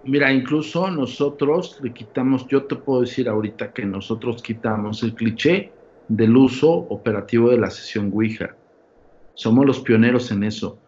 Mira, 0.05 0.33
incluso 0.33 0.89
nosotros 0.89 1.81
le 1.83 1.93
quitamos, 1.93 2.47
yo 2.47 2.67
te 2.67 2.77
puedo 2.77 3.01
decir 3.01 3.29
ahorita 3.29 3.73
que 3.73 3.85
nosotros 3.85 4.41
quitamos 4.41 5.03
el 5.03 5.15
cliché 5.15 5.73
del 6.07 6.37
uso 6.37 6.71
operativo 6.71 7.51
de 7.51 7.59
la 7.59 7.71
sesión 7.71 8.13
Ouija. 8.15 8.55
Somos 9.35 9.67
los 9.67 9.81
pioneros 9.81 10.31
en 10.31 10.45
eso. 10.45 10.79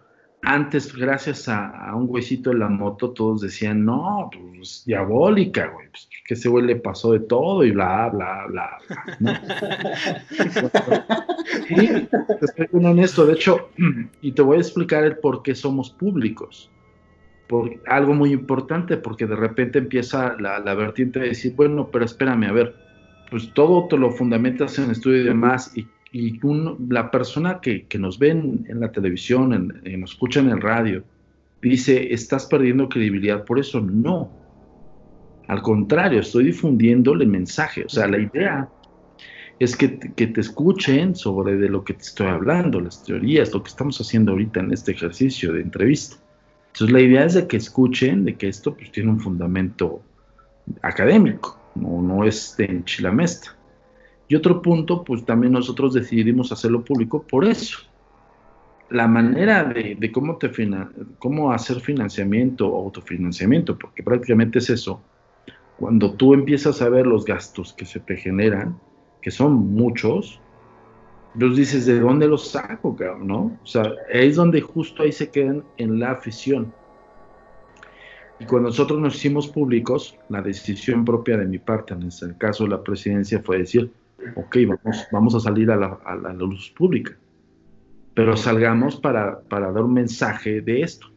Antes, 0.43 0.95
gracias 0.95 1.49
a, 1.49 1.93
un 1.95 2.07
güeycito 2.07 2.51
de 2.51 2.59
la 2.59 2.69
moto, 2.69 3.11
todos 3.11 3.41
decían, 3.41 3.85
no, 3.85 4.31
pues 4.33 4.85
diabólica, 4.87 5.67
güey, 5.69 5.89
pues, 5.91 6.09
que 6.27 6.35
ese 6.35 6.49
güey 6.49 6.65
le 6.65 6.77
pasó 6.77 7.13
de 7.13 7.21
todo 7.21 7.65
y 7.65 7.73
bla, 7.73 8.09
bla, 8.09 8.47
bla, 8.47 8.79
bla, 8.87 9.17
¿no? 9.19 9.33
Sí, 11.69 12.09
estoy 12.41 12.67
bien 12.73 12.87
honesto, 12.87 13.27
de 13.27 13.35
hecho, 13.35 13.71
y 14.23 14.33
te 14.33 14.43
voy 14.43 14.59
a 14.59 14.61
explicar 14.61 15.05
el 15.05 15.17
por 15.17 15.43
qué 15.43 15.55
somos 15.55 15.91
públicos. 15.91 16.71
Por 17.49 17.83
algo 17.87 18.15
muy 18.15 18.33
importante, 18.33 18.97
porque 18.97 19.27
de 19.27 19.37
repente 19.37 19.79
empieza 19.79 20.37
la, 20.39 20.61
la 20.61 20.75
vertiente 20.75 21.19
de 21.21 21.29
decir, 21.29 21.55
bueno, 21.57 21.89
pero 21.91 22.05
espérame, 22.05 22.45
a 22.45 22.53
ver, 22.53 22.77
pues 23.31 23.53
todo 23.55 23.89
te 23.89 23.97
lo 23.97 24.11
fundamentas 24.13 24.79
en 24.79 24.91
estudio 24.91 25.23
y 25.23 25.25
demás, 25.25 25.77
y, 25.77 25.87
y 26.13 26.41
la 26.89 27.11
persona 27.11 27.61
que, 27.61 27.87
que 27.87 27.99
nos 27.99 28.19
ve 28.19 28.31
en, 28.31 28.67
en 28.69 28.81
la 28.81 28.91
televisión, 28.91 29.53
en, 29.85 30.01
nos 30.01 30.13
escucha 30.13 30.41
en 30.41 30.51
el 30.51 30.61
radio, 30.61 31.05
dice, 31.61 32.13
estás 32.13 32.47
perdiendo 32.47 32.89
credibilidad 32.89 33.45
por 33.45 33.59
eso. 33.59 33.81
No. 33.81 34.31
Al 35.49 35.63
contrario, 35.63 36.21
estoy 36.21 36.45
difundiéndole 36.45 37.27
mensaje. 37.27 37.85
O 37.85 37.89
sea, 37.89 38.07
la 38.07 38.19
idea 38.19 38.69
es 39.59 39.77
que, 39.77 39.99
que 39.99 40.27
te 40.29 40.41
escuchen 40.41 41.15
sobre 41.15 41.57
de 41.57 41.69
lo 41.69 41.85
que 41.85 41.95
te 41.95 42.03
estoy 42.03 42.29
hablando, 42.29 42.81
las 42.81 43.03
teorías, 43.05 43.53
lo 43.53 43.63
que 43.63 43.69
estamos 43.69 44.01
haciendo 44.01 44.33
ahorita 44.33 44.61
en 44.61 44.73
este 44.73 44.93
ejercicio 44.93 45.53
de 45.53 45.63
entrevista. 45.63 46.17
Entonces, 46.69 46.93
la 46.93 47.01
idea 47.01 47.25
es 47.25 47.35
de 47.35 47.47
que 47.47 47.57
escuchen 47.57 48.25
de 48.25 48.37
que 48.37 48.49
esto 48.49 48.75
pues, 48.75 48.93
tiene 48.93 49.11
un 49.11 49.21
fundamento 49.21 50.03
académico, 50.83 51.59
no, 51.75 52.01
no 52.03 52.25
es 52.25 52.55
de 52.57 52.67
enchilamesta. 52.67 53.58
Y 54.29 54.35
otro 54.35 54.61
punto, 54.61 55.03
pues 55.05 55.25
también 55.25 55.55
nosotros 55.55 55.95
decidimos 55.95 56.53
hacerlo 56.53 56.85
público 56.85 57.23
por 57.23 57.47
eso. 57.47 57.79
La 58.91 59.09
manera 59.09 59.65
de, 59.65 59.97
de 59.99 60.13
cómo, 60.13 60.37
te 60.37 60.51
fina- 60.51 60.91
cómo 61.19 61.51
hacer 61.51 61.81
financiamiento 61.81 62.69
o 62.69 62.85
autofinanciamiento, 62.85 63.77
porque 63.79 64.03
prácticamente 64.03 64.59
es 64.59 64.69
eso, 64.71 65.01
cuando 65.79 66.13
tú 66.13 66.35
empiezas 66.35 66.83
a 66.83 66.89
ver 66.89 67.07
los 67.07 67.25
gastos 67.25 67.73
que 67.73 67.87
se 67.87 68.01
te 68.01 68.17
generan, 68.17 68.79
que 69.23 69.31
son 69.31 69.55
muchos, 69.55 70.41
los 71.39 71.57
dices, 71.57 71.87
¿de 71.87 72.01
dónde 72.01 72.27
los 72.27 72.49
saco, 72.49 72.97
cabrón? 72.97 73.27
¿No? 73.27 73.39
O 73.63 73.67
sea, 73.67 73.93
es 74.11 74.37
donde 74.37 74.61
justo 74.61 75.03
ahí 75.03 75.13
se 75.13 75.31
quedan 75.31 75.63
en 75.77 76.01
la 76.01 76.13
afición. 76.13 76.73
Y 78.41 78.45
cuando 78.45 78.69
nosotros 78.69 78.99
nos 79.01 79.17
hicimos 79.17 79.49
públicos, 79.49 80.17
la 80.29 80.43
decisión 80.43 81.05
propia 81.05 81.37
de 81.37 81.47
mi 81.47 81.59
parte, 81.59 81.95
en 81.95 82.03
el 82.03 82.39
caso 82.39 82.65
de 82.65 82.71
la 82.71 82.83
presidencia, 82.83 83.43
fue 83.43 83.59
decir, 83.59 83.91
ok, 84.37 84.57
vamos, 84.67 85.07
vamos 85.13 85.35
a 85.35 85.41
salir 85.41 85.71
a 85.71 85.77
la, 85.77 86.33
luz 86.35 86.73
pública, 86.77 87.17
pero 88.15 88.37
salgamos 88.37 88.97
para, 88.97 89.41
para 89.41 89.73
dar 89.73 89.85
un 89.85 89.95
mensaje 89.95 90.61
de 90.61 90.83
esto. 90.83 91.09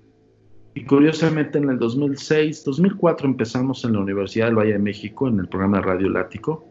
Y 0.73 0.85
curiosamente 0.85 1.57
en 1.57 1.69
el 1.69 1.77
2006, 1.79 2.63
2004 2.63 3.27
empezamos 3.27 3.83
en 3.83 3.93
la 3.93 3.99
Universidad 3.99 4.45
del 4.45 4.55
Valle 4.55 4.73
de 4.73 4.79
México 4.79 5.27
en 5.27 5.39
el 5.39 5.47
programa 5.47 5.77
de 5.77 5.83
Radio 5.83 6.09
Lático 6.09 6.65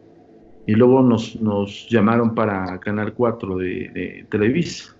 y 0.65 0.73
luego 0.73 1.01
nos, 1.01 1.39
nos 1.41 1.87
llamaron 1.89 2.33
para 2.33 2.79
Canal 2.79 3.13
4 3.13 3.57
de, 3.57 3.65
de, 3.65 4.27
Televisa. 4.29 4.95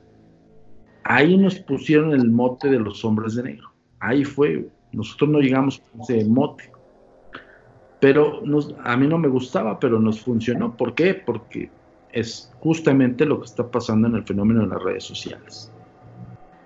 Ahí 1.04 1.38
nos 1.38 1.60
pusieron 1.60 2.14
el 2.14 2.30
mote 2.30 2.70
de 2.70 2.80
los 2.80 3.04
hombres 3.04 3.36
de 3.36 3.44
negro. 3.44 3.72
Ahí 4.00 4.24
fue. 4.24 4.68
Nosotros 4.92 5.30
no 5.30 5.40
llegamos 5.40 5.82
a 5.98 6.04
ese 6.04 6.26
mote. 6.26 6.72
Pero 8.02 8.42
a 8.84 8.98
mí 8.98 9.08
no 9.08 9.18
me 9.18 9.30
gustaba, 9.30 9.80
pero 9.80 10.00
nos 10.00 10.20
funcionó. 10.20 10.76
¿Por 10.76 10.94
qué? 10.96 11.14
Porque 11.14 11.70
es 12.12 12.52
justamente 12.60 13.26
lo 13.26 13.40
que 13.40 13.46
está 13.46 13.72
pasando 13.72 14.10
en 14.10 14.16
el 14.16 14.24
fenómeno 14.24 14.62
de 14.62 14.68
las 14.68 14.84
redes 14.84 15.06
sociales. 15.06 15.72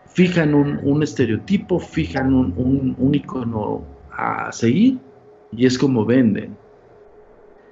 Fijan 0.07 0.55
un, 0.55 1.03
estereotipo, 1.03 1.77
fijan 1.77 2.33
un 2.33 3.13
icono 3.13 3.83
a 4.11 4.51
seguir 4.51 4.97
y 5.51 5.65
es 5.67 5.77
como 5.77 6.05
venden 6.05 6.57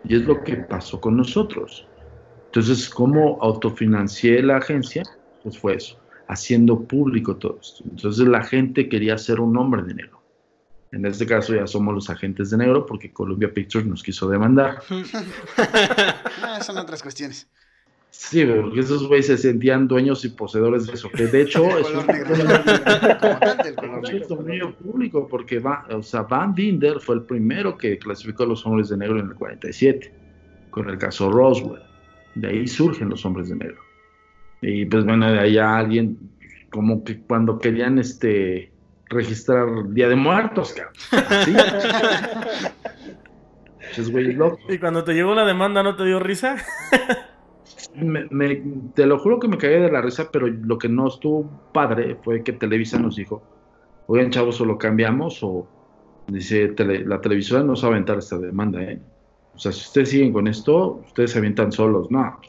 y 0.04 0.16
es 0.16 0.26
lo 0.26 0.44
que 0.44 0.58
pasó 0.58 1.00
con 1.00 1.18
nosotros. 1.18 1.88
Entonces, 2.48 2.90
¿cómo 2.90 3.40
autofinancié 3.42 4.44
la 4.44 4.58
agencia? 4.58 5.04
Pues 5.42 5.58
fue 5.58 5.76
eso, 5.76 5.98
haciendo 6.28 6.82
público 6.82 7.36
todo 7.38 7.58
esto. 7.62 7.84
Entonces 7.90 8.28
la 8.28 8.44
gente 8.44 8.90
quería 8.90 9.18
ser 9.18 9.40
un 9.40 9.58
hombre 9.58 9.84
de 9.84 9.96
negro. 9.96 10.23
En 10.94 11.06
este 11.08 11.26
caso 11.26 11.56
ya 11.56 11.66
somos 11.66 11.96
los 11.96 12.08
agentes 12.12 12.52
de 12.52 12.58
negro 12.58 12.86
porque 12.86 13.12
Columbia 13.12 13.52
Pictures 13.52 13.88
nos 13.88 14.04
quiso 14.04 14.30
demandar. 14.30 14.82
Ah, 16.46 16.62
son 16.62 16.78
otras 16.78 17.02
cuestiones. 17.02 17.48
Sí, 18.12 18.46
porque 18.46 18.82
esos 18.82 19.08
güeyes 19.08 19.26
se 19.26 19.38
sentían 19.38 19.88
dueños 19.88 20.24
y 20.24 20.30
poseedores 20.30 20.86
de 20.86 20.94
eso. 20.94 21.10
Que 21.10 21.26
de 21.26 21.42
hecho 21.42 21.66
es 21.80 21.88
un 21.90 22.06
dominio 24.30 24.76
público, 24.76 25.28
porque 25.28 25.58
va, 25.58 25.88
o 25.90 26.04
sea, 26.04 26.22
Van 26.24 26.54
Dinder 26.54 27.00
fue 27.00 27.16
el 27.16 27.24
primero 27.24 27.76
que 27.76 27.98
clasificó 27.98 28.44
a 28.44 28.48
los 28.48 28.64
hombres 28.68 28.90
de 28.90 28.98
negro 28.98 29.20
en 29.20 29.30
el 29.30 29.34
47, 29.34 30.14
con 30.70 30.90
el 30.90 31.00
caso 31.00 31.32
Roswell. 31.32 31.82
De 32.36 32.50
ahí 32.50 32.68
surgen 32.68 33.10
los 33.10 33.26
hombres 33.26 33.50
de 33.50 33.56
negro. 33.56 33.82
Y 34.62 34.86
pues 34.86 35.06
bueno, 35.06 35.32
de 35.32 35.40
allá 35.40 35.76
alguien, 35.78 36.20
como 36.70 37.04
que 37.04 37.20
cuando 37.22 37.58
querían 37.58 37.98
este 37.98 38.73
registrar 39.14 39.68
Día 39.90 40.10
de 40.10 40.16
Muertos, 40.16 40.74
cabrón. 40.74 40.94
Así. 41.30 41.54
¿Y 44.70 44.80
cuando 44.80 45.04
te 45.04 45.14
llegó 45.14 45.36
la 45.36 45.46
demanda 45.46 45.84
no 45.84 45.96
te 45.96 46.06
dio 46.06 46.20
risa? 46.20 46.56
me, 47.96 48.62
te 48.96 49.06
lo 49.06 49.20
juro 49.20 49.40
que 49.40 49.48
me 49.48 49.58
cagué 49.58 49.80
de 49.80 49.92
la 49.92 50.02
risa, 50.02 50.30
pero 50.32 50.48
lo 50.48 50.78
que 50.78 50.90
no 50.90 51.08
estuvo 51.08 51.50
padre 51.74 52.18
fue 52.24 52.44
que 52.44 52.54
Televisa 52.54 52.98
nos 52.98 53.16
dijo, 53.16 53.44
oigan 54.08 54.32
chavos, 54.32 54.60
o 54.62 54.66
lo 54.66 54.78
cambiamos 54.78 55.44
o 55.44 55.68
dice, 56.28 56.74
la 56.78 57.22
televisora 57.22 57.64
no 57.64 57.76
sabe 57.76 57.94
aventar 57.94 58.18
esta 58.18 58.38
demanda, 58.38 58.82
¿eh? 58.82 59.00
O 59.56 59.60
sea, 59.60 59.72
si 59.72 59.82
ustedes 59.82 60.10
siguen 60.10 60.34
con 60.34 60.48
esto, 60.48 61.04
ustedes 61.06 61.32
se 61.32 61.38
avientan 61.38 61.72
solos, 61.72 62.10
no. 62.10 62.40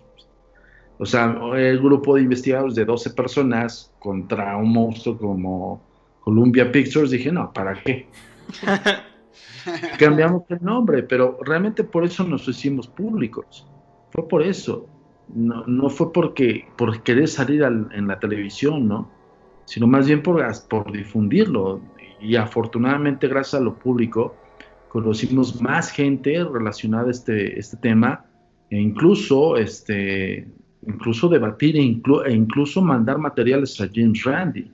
O 0.99 1.05
sea, 1.05 1.37
el 1.57 1.81
grupo 1.81 2.15
de 2.15 2.23
investigadores 2.23 2.75
de 2.77 2.85
12 2.85 3.11
personas 3.11 3.93
contra 3.99 4.57
un 4.57 4.73
monstruo 4.73 5.19
como 5.19 5.83
Columbia 6.25 6.73
Pictures, 6.73 7.11
dije, 7.11 7.31
no, 7.31 7.53
¿para 7.53 7.75
qué? 7.83 8.09
Cambiamos 9.99 10.43
el 10.49 10.63
nombre, 10.63 11.03
pero 11.03 11.39
realmente 11.43 11.85
por 11.85 12.05
eso 12.05 12.25
nos 12.25 12.49
hicimos 12.49 12.89
públicos. 12.89 13.67
Fue 14.11 14.27
por 14.27 14.43
eso 14.43 14.89
no, 15.29 15.65
no 15.67 15.89
fue 15.91 16.13
porque 16.13 16.67
por 16.77 17.03
querer 17.03 17.29
salir 17.29 17.63
en 17.63 18.07
la 18.07 18.19
televisión, 18.19 18.89
¿no? 18.89 19.11
Sino 19.65 19.87
más 19.87 20.07
bien 20.07 20.23
por, 20.23 20.43
por 20.69 20.93
difundirlo. 20.93 21.81
Y 22.21 22.37
afortunadamente, 22.37 23.29
gracias 23.29 23.61
a 23.61 23.65
lo 23.65 23.75
público, 23.79 24.35
conocimos 24.89 25.61
más 25.61 25.91
gente 25.91 26.45
relacionada 26.45 27.09
a 27.09 27.11
este, 27.11 27.59
este 27.59 27.77
tema 27.79 28.25
e 28.71 28.81
incluso, 28.81 29.57
este, 29.57 30.49
incluso 30.87 31.29
debatir 31.29 31.77
e, 31.77 31.81
e 31.81 32.33
incluso 32.33 32.81
mandar 32.81 33.19
materiales 33.19 33.81
a 33.81 33.89
James 33.93 34.23
Randi. 34.25 34.71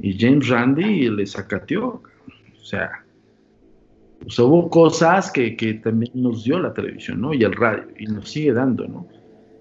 Y 0.00 0.18
James 0.18 0.48
Randi 0.48 1.08
le 1.10 1.26
sacateó. 1.26 2.02
O 2.60 2.64
sea, 2.64 3.04
pues 4.20 4.38
hubo 4.38 4.68
cosas 4.68 5.30
que, 5.30 5.56
que, 5.56 5.74
también 5.74 6.12
nos 6.14 6.44
dio 6.44 6.58
la 6.58 6.72
televisión, 6.72 7.20
¿no? 7.20 7.32
Y 7.32 7.44
el 7.44 7.52
radio, 7.52 7.84
y 7.98 8.06
nos 8.06 8.28
sigue 8.28 8.52
dando, 8.52 8.86
¿no? 8.86 9.08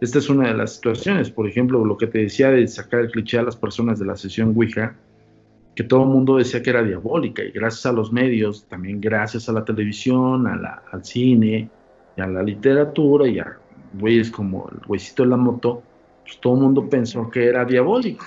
Esta 0.01 0.19
es 0.19 0.29
una 0.29 0.49
de 0.49 0.53
las 0.53 0.75
situaciones, 0.75 1.31
por 1.31 1.47
ejemplo, 1.47 1.83
lo 1.83 1.97
que 1.97 2.07
te 2.07 2.19
decía 2.19 2.51
de 2.51 2.67
sacar 2.67 3.01
el 3.01 3.11
cliché 3.11 3.39
a 3.39 3.43
las 3.43 3.55
personas 3.55 3.97
de 3.97 4.05
la 4.05 4.15
sesión 4.15 4.53
Ouija, 4.55 4.95
que 5.75 5.83
todo 5.83 6.03
el 6.03 6.09
mundo 6.09 6.37
decía 6.37 6.61
que 6.61 6.69
era 6.69 6.83
diabólica, 6.83 7.43
y 7.43 7.51
gracias 7.51 7.85
a 7.87 7.91
los 7.91 8.11
medios, 8.11 8.67
también 8.67 9.01
gracias 9.01 9.49
a 9.49 9.53
la 9.53 9.65
televisión, 9.65 10.45
a 10.47 10.55
la, 10.55 10.83
al 10.91 11.03
cine, 11.03 11.69
y 12.15 12.21
a 12.21 12.27
la 12.27 12.43
literatura, 12.43 13.27
y 13.27 13.39
a 13.39 13.57
güeyes 13.93 14.29
como 14.29 14.69
el 14.69 14.85
güeycito 14.85 15.23
de 15.23 15.29
la 15.29 15.37
moto, 15.37 15.81
pues 16.23 16.39
todo 16.39 16.55
el 16.55 16.61
mundo 16.61 16.89
pensó 16.89 17.29
que 17.29 17.45
era 17.45 17.65
diabólico. 17.65 18.25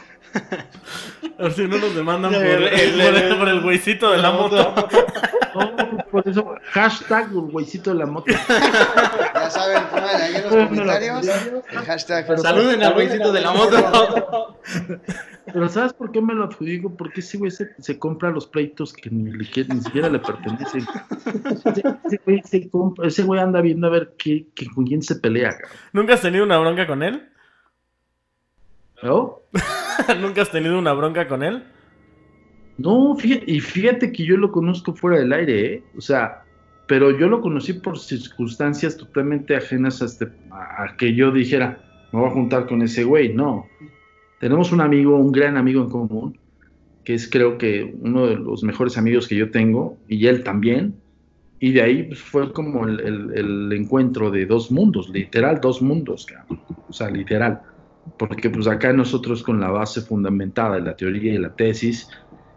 A 1.39 1.43
ver 1.45 1.53
si 1.53 1.67
no 1.67 1.79
nos 1.79 1.95
demandan 1.95 2.33
por, 2.33 2.43
el, 2.43 3.39
por 3.39 3.49
el 3.49 3.61
güeycito 3.61 4.11
de 4.13 4.19
la 4.19 4.31
moto. 4.31 4.75
por 6.11 6.29
eso, 6.29 6.55
hashtag 6.73 7.31
güeycito 7.31 7.91
de 7.91 7.97
la 7.97 8.07
moto. 8.07 8.33
Ya 9.35 9.51
saben, 9.51 9.83
pongan 9.91 10.21
ahí 10.21 10.37
en 10.37 10.43
los 10.43 10.53
comentarios 10.53 11.27
el 11.27 11.79
hashtag. 11.79 12.39
Saluden 12.39 12.83
al 12.83 12.95
güeycito 12.95 13.33
de 13.33 13.41
la 13.41 13.53
moto. 13.53 14.61
Pero 15.53 15.69
¿sabes 15.69 15.93
por 15.93 16.13
qué 16.13 16.21
me 16.21 16.35
lo 16.35 16.45
adjudico? 16.45 16.95
Porque 16.95 17.21
ese 17.21 17.39
güey 17.39 17.51
se, 17.51 17.71
se 17.79 17.99
compra 17.99 18.31
los 18.31 18.47
pleitos 18.47 18.93
que 18.93 19.11
ni, 19.11 19.31
ni 19.31 19.81
siquiera 19.81 20.09
le 20.09 20.19
pertenecen. 20.19 20.87
Ese, 23.03 23.23
güey, 23.23 23.41
anda 23.41 23.61
viendo 23.61 23.87
a 23.87 23.91
ver 23.91 24.15
qué, 24.19 24.47
con 24.75 24.87
quién 24.87 25.03
se 25.03 25.17
pelea. 25.17 25.57
¿Nunca 25.93 26.15
has 26.15 26.21
tenido 26.21 26.45
una 26.45 26.59
bronca 26.59 26.87
con 26.87 27.03
él? 27.03 27.29
¿No? 29.03 29.41
¿Nunca 30.21 30.43
has 30.43 30.51
tenido 30.51 30.79
una 30.79 30.93
bronca 30.93 31.27
con 31.29 31.43
él? 31.43 31.63
No, 32.79 33.15
fíjate, 33.17 33.45
y 33.47 33.61
fíjate 33.61 34.13
que 34.13 34.25
yo 34.25 34.37
lo 34.37 34.51
conozco 34.51 34.95
fuera 34.95 35.19
del 35.19 35.33
aire, 35.33 35.75
¿eh? 35.75 35.83
O 35.97 36.01
sea, 36.01 36.43
pero 36.87 37.17
yo 37.17 37.29
lo 37.29 37.41
conocí 37.41 37.75
por 37.75 37.99
circunstancias 37.99 38.97
totalmente 38.97 39.55
ajenas 39.55 40.03
a, 40.03 40.07
este, 40.07 40.29
a 40.51 40.97
que 40.97 41.15
yo 41.15 41.31
dijera, 41.31 41.83
me 42.13 42.21
voy 42.21 42.29
a 42.29 42.33
juntar 42.33 42.67
con 42.67 42.83
ese 42.83 43.05
güey. 43.05 43.33
No. 43.35 43.67
Tenemos 44.41 44.73
un 44.73 44.81
amigo, 44.81 45.17
un 45.17 45.31
gran 45.31 45.57
amigo 45.57 45.83
en 45.83 45.91
común, 45.91 46.39
que 47.05 47.15
es 47.15 47.29
creo 47.29 47.59
que 47.59 47.95
uno 48.01 48.27
de 48.27 48.37
los 48.37 48.63
mejores 48.63 48.97
amigos 48.97 49.29
que 49.29 49.37
yo 49.37 49.51
tengo, 49.51 49.99
y 50.09 50.27
él 50.27 50.43
también. 50.43 50.95
Y 51.61 51.73
de 51.73 51.83
ahí 51.83 52.03
pues, 52.05 52.21
fue 52.21 52.53
como 52.53 52.87
el, 52.87 53.01
el, 53.35 53.73
encuentro 53.73 54.31
de 54.31 54.47
dos 54.47 54.71
mundos, 54.71 55.11
literal 55.11 55.61
dos 55.61 55.83
mundos, 55.83 56.27
o 56.89 56.93
sea, 56.93 57.11
literal. 57.11 57.61
Porque 58.19 58.51
pues 58.51 58.67
acá 58.67 58.93
nosotros 58.93 59.43
con 59.43 59.61
la 59.61 59.71
base 59.71 60.01
fundamentada 60.01 60.77
de 60.77 60.83
la 60.83 60.97
teoría 60.97 61.35
y 61.35 61.39
la 61.39 61.55
tesis, 61.55 62.09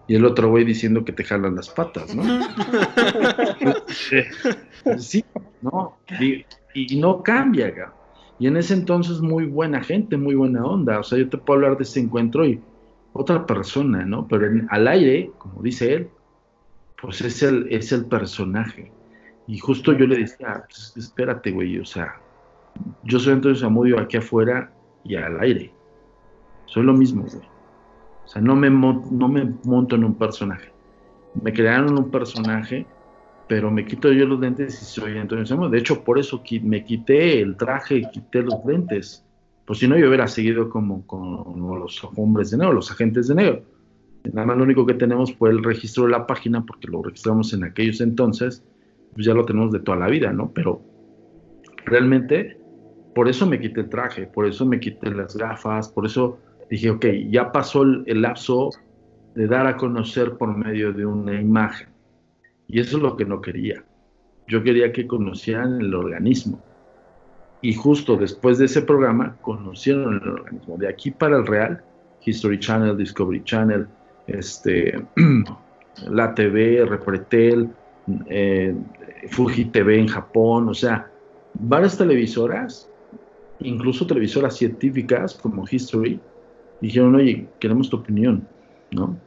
y 0.08 0.16
el 0.16 0.26
otro 0.26 0.50
güey 0.50 0.66
diciendo 0.66 1.06
que 1.06 1.14
te 1.14 1.24
jalan 1.24 1.56
las 1.56 1.70
patas, 1.70 2.14
¿no? 2.14 2.24
sí, 4.98 5.24
¿no? 5.62 5.98
Y, 6.20 6.46
no 7.00 7.24
cambia, 7.24 7.94
Y 8.40 8.48
en 8.48 8.58
ese 8.58 8.74
entonces 8.74 9.22
muy 9.22 9.46
buena 9.46 9.84
gente, 9.84 10.18
muy 10.18 10.36
buena 10.36 10.66
onda. 10.66 11.00
O 11.00 11.04
sea, 11.04 11.20
yo 11.20 11.30
te 11.30 11.38
puedo 11.38 11.60
hablar 11.60 11.78
de 11.78 11.84
ese 11.84 12.02
encuentro 12.02 12.46
y 12.46 12.60
otra 13.14 13.46
persona, 13.46 14.06
¿no? 14.06 14.28
Pero 14.28 14.48
al 14.70 14.88
aire, 14.88 15.32
como 15.38 15.62
dice 15.62 15.94
él, 15.94 16.10
pues 17.02 17.22
es 17.22 17.42
el, 17.44 17.68
es 17.70 17.92
el 17.92 18.06
personaje. 18.06 18.92
Y 19.48 19.60
justo 19.60 19.94
yo 19.94 20.06
le 20.06 20.18
decía, 20.18 20.66
pues, 20.68 20.94
espérate, 20.98 21.52
güey, 21.52 21.80
o 21.80 21.86
sea, 21.86 22.16
yo 23.04 23.20
soy 23.20 23.34
entonces 23.34 23.64
Amudio 23.64 24.00
aquí 24.00 24.18
afuera 24.18 24.72
y 25.04 25.16
al 25.16 25.40
aire. 25.40 25.72
Soy 26.66 26.84
lo 26.84 26.94
mismo, 26.94 27.24
güey. 27.24 27.46
O 28.26 28.28
sea, 28.28 28.42
no 28.42 28.56
me, 28.56 28.70
no 28.70 29.28
me 29.28 29.54
monto 29.64 29.96
en 29.96 30.04
un 30.04 30.16
personaje. 30.16 30.72
Me 31.42 31.52
crearon 31.52 31.98
un 31.98 32.10
personaje, 32.10 32.86
pero 33.48 33.70
me 33.70 33.86
quito 33.86 34.12
yo 34.12 34.26
los 34.26 34.40
lentes 34.40 34.82
y 34.82 34.86
soy 34.86 35.18
Antonio 35.18 35.46
Samuel. 35.46 35.72
De 35.72 35.80
hecho, 35.80 36.04
por 36.04 36.18
eso 36.18 36.42
me 36.64 36.86
quité 36.86 37.42
el 37.42 37.58
traje 37.58 38.04
quité 38.12 38.42
los 38.42 38.64
lentes. 38.66 39.26
Pues 39.66 39.80
si 39.80 39.88
no, 39.88 39.98
yo 39.98 40.08
hubiera 40.08 40.28
seguido 40.28 40.70
como, 40.70 41.06
con 41.06 41.80
los 41.80 42.04
hombres 42.16 42.52
de 42.52 42.58
negro, 42.58 42.74
los 42.74 42.92
agentes 42.92 43.28
de 43.28 43.36
negro. 43.36 43.64
Nada 44.32 44.48
más 44.48 44.58
lo 44.58 44.64
único 44.64 44.86
que 44.86 44.94
tenemos 44.94 45.34
fue 45.34 45.50
el 45.50 45.64
registro 45.64 46.06
de 46.06 46.12
la 46.12 46.26
página, 46.26 46.66
porque 46.66 46.88
lo 46.88 47.02
registramos 47.02 47.54
en 47.54 47.64
aquellos 47.64 48.00
entonces, 48.00 48.64
pues 49.14 49.26
ya 49.26 49.34
lo 49.34 49.46
tenemos 49.46 49.72
de 49.72 49.80
toda 49.80 49.98
la 49.98 50.08
vida, 50.08 50.32
¿no? 50.32 50.52
Pero 50.54 50.82
realmente, 51.86 52.58
por 53.14 53.30
eso 53.30 53.46
me 53.46 53.60
quité 53.60 53.82
el 53.82 53.90
traje, 53.90 54.28
por 54.28 54.46
eso 54.46 54.66
me 54.66 54.80
quité 54.80 55.12
las 55.12 55.36
gafas, 55.36 55.90
por 55.90 56.06
eso 56.06 56.40
dije, 56.70 56.90
ok, 56.90 57.06
ya 57.30 57.52
pasó 57.52 57.84
el, 57.84 58.22
lapso 58.22 58.72
de 59.36 59.48
dar 59.48 59.68
a 59.68 59.78
conocer 59.78 60.34
por 60.38 60.56
medio 60.56 60.94
de 60.94 61.06
una 61.06 61.40
imagen. 61.40 61.88
Y 62.68 62.80
eso 62.80 62.98
es 62.98 63.04
lo 63.04 63.16
que 63.16 63.26
no 63.26 63.42
quería. 63.42 63.84
Yo 64.48 64.64
quería 64.64 64.92
que 64.92 65.08
conocieran 65.08 65.82
el 65.82 65.94
organismo. 65.94 66.62
Y 67.62 67.74
justo 67.74 68.18
después 68.18 68.58
de 68.58 68.66
ese 68.66 68.82
programa, 68.82 69.38
conocieron 69.42 70.22
el 70.22 70.30
organismo. 70.30 70.78
De 70.78 70.88
aquí 70.88 71.12
para 71.12 71.38
el 71.38 71.46
real, 71.46 71.84
History 72.26 72.60
Channel, 72.60 72.98
Discovery 72.98 73.44
Channel, 73.44 73.88
este, 74.28 75.04
la 76.10 76.34
TV, 76.34 76.86
Repretel, 76.86 77.70
eh, 78.28 78.76
Fuji 79.30 79.66
TV 79.66 80.00
en 80.00 80.08
Japón, 80.08 80.70
o 80.70 80.74
sea, 80.74 81.10
varias 81.54 81.98
televisoras, 81.98 82.90
incluso 83.60 84.06
televisoras 84.08 84.58
científicas 84.58 85.36
como 85.36 85.66
History, 85.70 86.20
dijeron, 86.82 87.16
oye, 87.16 87.48
queremos 87.60 87.90
tu 87.90 87.98
opinión, 87.98 88.48
¿no? 88.92 89.18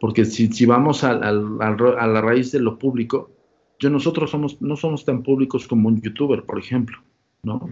Porque 0.00 0.24
si, 0.24 0.50
si 0.50 0.64
vamos 0.64 1.04
a, 1.04 1.10
a, 1.10 1.32
la 1.32 2.20
raíz 2.20 2.52
de 2.52 2.60
lo 2.60 2.78
público, 2.78 3.30
yo 3.78 3.90
nosotros 3.90 4.30
somos, 4.30 4.60
no 4.62 4.76
somos 4.76 5.04
tan 5.04 5.22
públicos 5.22 5.68
como 5.68 5.88
un 5.88 6.00
youtuber, 6.00 6.44
por 6.44 6.58
ejemplo, 6.58 6.98
¿no? 7.42 7.68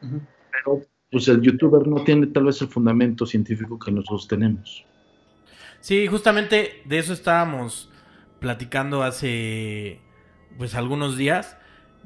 Pero 0.00 0.82
pues 1.10 1.28
el 1.28 1.40
youtuber 1.42 1.86
no 1.86 2.02
tiene 2.04 2.28
tal 2.28 2.44
vez 2.44 2.60
el 2.62 2.68
fundamento 2.68 3.26
científico 3.26 3.78
que 3.78 3.90
nosotros 3.90 4.28
tenemos. 4.28 4.84
Sí, 5.80 6.06
justamente 6.06 6.82
de 6.84 6.98
eso 6.98 7.12
estábamos 7.12 7.90
platicando 8.40 9.02
hace 9.02 10.00
pues 10.56 10.74
algunos 10.74 11.16
días. 11.16 11.56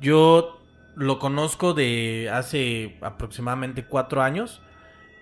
Yo 0.00 0.57
lo 0.98 1.20
conozco 1.20 1.74
de 1.74 2.28
hace 2.32 2.98
aproximadamente 3.02 3.86
cuatro 3.86 4.20
años. 4.20 4.60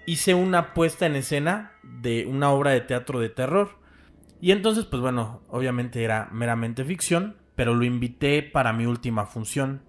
Hice 0.06 0.34
una 0.34 0.72
puesta 0.72 1.04
en 1.04 1.16
escena 1.16 1.72
de 1.82 2.24
una 2.24 2.50
obra 2.50 2.70
de 2.70 2.80
teatro 2.80 3.20
de 3.20 3.28
terror. 3.28 3.78
Y 4.40 4.52
entonces, 4.52 4.86
pues 4.86 5.02
bueno, 5.02 5.42
obviamente 5.48 6.02
era 6.02 6.30
meramente 6.32 6.82
ficción, 6.84 7.36
pero 7.54 7.74
lo 7.74 7.84
invité 7.84 8.42
para 8.42 8.72
mi 8.72 8.86
última 8.86 9.26
función. 9.26 9.82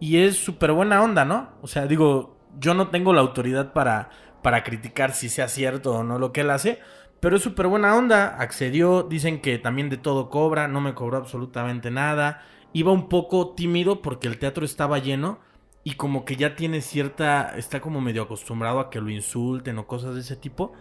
Y 0.00 0.18
es 0.18 0.36
súper 0.36 0.72
buena 0.72 1.00
onda, 1.00 1.24
¿no? 1.24 1.50
O 1.62 1.68
sea, 1.68 1.86
digo, 1.86 2.36
yo 2.58 2.74
no 2.74 2.88
tengo 2.88 3.12
la 3.12 3.20
autoridad 3.20 3.72
para, 3.72 4.10
para 4.42 4.64
criticar 4.64 5.12
si 5.12 5.28
sea 5.28 5.46
cierto 5.46 5.92
o 5.92 6.02
no 6.02 6.18
lo 6.18 6.32
que 6.32 6.40
él 6.40 6.50
hace, 6.50 6.80
pero 7.20 7.36
es 7.36 7.42
súper 7.42 7.68
buena 7.68 7.94
onda, 7.94 8.36
accedió, 8.40 9.04
dicen 9.04 9.40
que 9.40 9.58
también 9.58 9.90
de 9.90 9.96
todo 9.96 10.28
cobra, 10.28 10.66
no 10.66 10.80
me 10.80 10.94
cobró 10.94 11.18
absolutamente 11.18 11.92
nada. 11.92 12.42
Iba 12.72 12.92
un 12.92 13.08
poco 13.08 13.54
tímido 13.54 14.02
porque 14.02 14.28
el 14.28 14.38
teatro 14.38 14.64
estaba 14.64 14.98
lleno 14.98 15.38
y 15.82 15.94
como 15.94 16.24
que 16.24 16.36
ya 16.36 16.54
tiene 16.54 16.80
cierta, 16.82 17.56
está 17.56 17.80
como 17.80 18.00
medio 18.00 18.22
acostumbrado 18.22 18.80
a 18.80 18.90
que 18.90 19.00
lo 19.00 19.10
insulten 19.10 19.78
o 19.78 19.86
cosas 19.86 20.14
de 20.14 20.20
ese 20.20 20.36
tipo. 20.36 20.72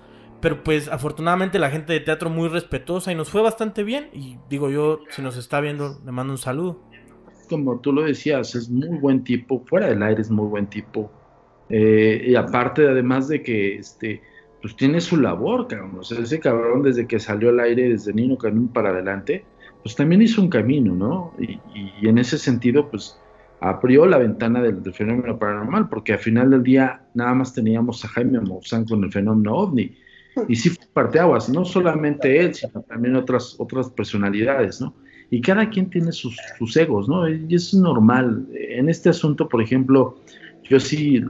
Pero 0.41 0.63
pues 0.63 0.87
afortunadamente 0.87 1.59
la 1.59 1.69
gente 1.69 1.93
de 1.93 1.99
teatro 1.99 2.29
muy 2.29 2.47
respetuosa 2.47 3.11
y 3.11 3.15
nos 3.15 3.29
fue 3.29 3.41
bastante 3.41 3.83
bien. 3.83 4.09
Y 4.13 4.37
digo 4.49 4.69
yo, 4.69 4.99
si 5.09 5.21
nos 5.21 5.37
está 5.37 5.59
viendo, 5.59 5.99
le 6.05 6.11
mando 6.11 6.33
un 6.33 6.37
saludo. 6.37 6.79
Como 7.49 7.79
tú 7.79 7.91
lo 7.91 8.03
decías, 8.03 8.55
es 8.55 8.69
muy 8.69 8.97
buen 8.99 9.23
tipo, 9.23 9.63
fuera 9.65 9.87
del 9.87 10.03
aire 10.03 10.21
es 10.21 10.29
muy 10.29 10.47
buen 10.47 10.67
tipo. 10.67 11.11
Eh, 11.69 12.25
y 12.27 12.35
aparte, 12.35 12.87
además 12.87 13.27
de 13.27 13.41
que 13.41 13.75
este, 13.75 14.21
pues 14.61 14.75
tiene 14.75 15.01
su 15.01 15.17
labor, 15.17 15.67
cabrón. 15.67 15.97
O 15.99 16.03
sea, 16.03 16.19
ese 16.19 16.39
cabrón 16.39 16.83
desde 16.83 17.07
que 17.07 17.19
salió 17.19 17.49
al 17.49 17.59
aire, 17.59 17.89
desde 17.89 18.13
Nino 18.13 18.37
Canún 18.37 18.69
para 18.69 18.89
adelante, 18.89 19.45
pues 19.83 19.95
también 19.95 20.21
hizo 20.21 20.41
un 20.41 20.49
camino, 20.49 20.93
¿no? 20.93 21.33
Y, 21.39 22.07
en 22.07 22.17
ese 22.17 22.37
sentido, 22.37 22.89
pues 22.89 23.17
abrió 23.61 24.05
la 24.05 24.17
ventana 24.17 24.61
del, 24.61 24.81
fenómeno 24.93 25.37
paranormal, 25.37 25.89
porque 25.89 26.13
al 26.13 26.19
final 26.19 26.49
del 26.49 26.63
día 26.63 27.01
nada 27.13 27.33
más 27.33 27.53
teníamos 27.53 28.03
a 28.05 28.07
Jaime 28.09 28.39
Maussan 28.39 28.85
con 28.85 29.03
el 29.03 29.11
fenómeno 29.11 29.55
ovni. 29.55 29.95
Y 30.47 30.55
sí 30.55 30.69
fue 30.69 30.85
parteaguas, 30.93 31.49
no 31.49 31.65
solamente 31.65 32.39
él, 32.39 32.53
sino 32.53 32.81
también 32.83 33.15
otras, 33.15 33.55
otras 33.57 33.89
personalidades, 33.89 34.79
¿no? 34.79 34.95
Y 35.31 35.41
cada 35.41 35.69
quien 35.69 35.89
tiene 35.89 36.11
sus, 36.11 36.37
sus 36.57 36.75
egos, 36.77 37.07
¿no? 37.07 37.27
Y 37.29 37.53
es 37.53 37.73
normal. 37.73 38.47
En 38.53 38.89
este 38.89 39.09
asunto, 39.09 39.47
por 39.47 39.61
ejemplo, 39.61 40.19
yo 40.63 40.79
sí 40.79 41.21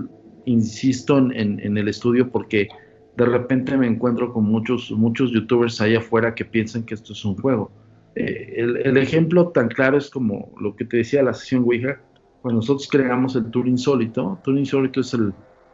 insisto 0.45 1.17
en, 1.17 1.59
en 1.59 1.77
el 1.77 1.87
estudio 1.87 2.31
porque 2.31 2.69
de 3.17 3.25
repente 3.25 3.77
me 3.77 3.87
encuentro 3.87 4.31
con 4.31 4.45
muchos, 4.45 4.91
muchos 4.91 5.31
youtubers 5.31 5.81
ahí 5.81 5.95
afuera 5.95 6.33
que 6.33 6.45
piensan 6.45 6.83
que 6.83 6.93
esto 6.93 7.13
es 7.13 7.25
un 7.25 7.35
juego. 7.35 7.71
Eh, 8.16 8.55
el, 8.57 8.97
ejemplo 8.97 9.49
tan 9.49 9.68
claro 9.70 9.97
es 9.97 10.10
como 10.10 10.51
lo 10.60 10.76
que 10.76 10.86
te 10.86 10.97
decía 10.97 11.24
la 11.24 11.34
sesión 11.34 11.64
Ouija, 11.64 11.99
cuando 12.41 12.60
nosotros 12.60 12.88
creamos 12.89 13.36
el 13.36 13.51
Tour 13.51 13.68
Insólito, 13.68 14.39
Tour 14.43 14.57
Insólito 14.57 15.01
es 15.01 15.14
el 15.14 15.34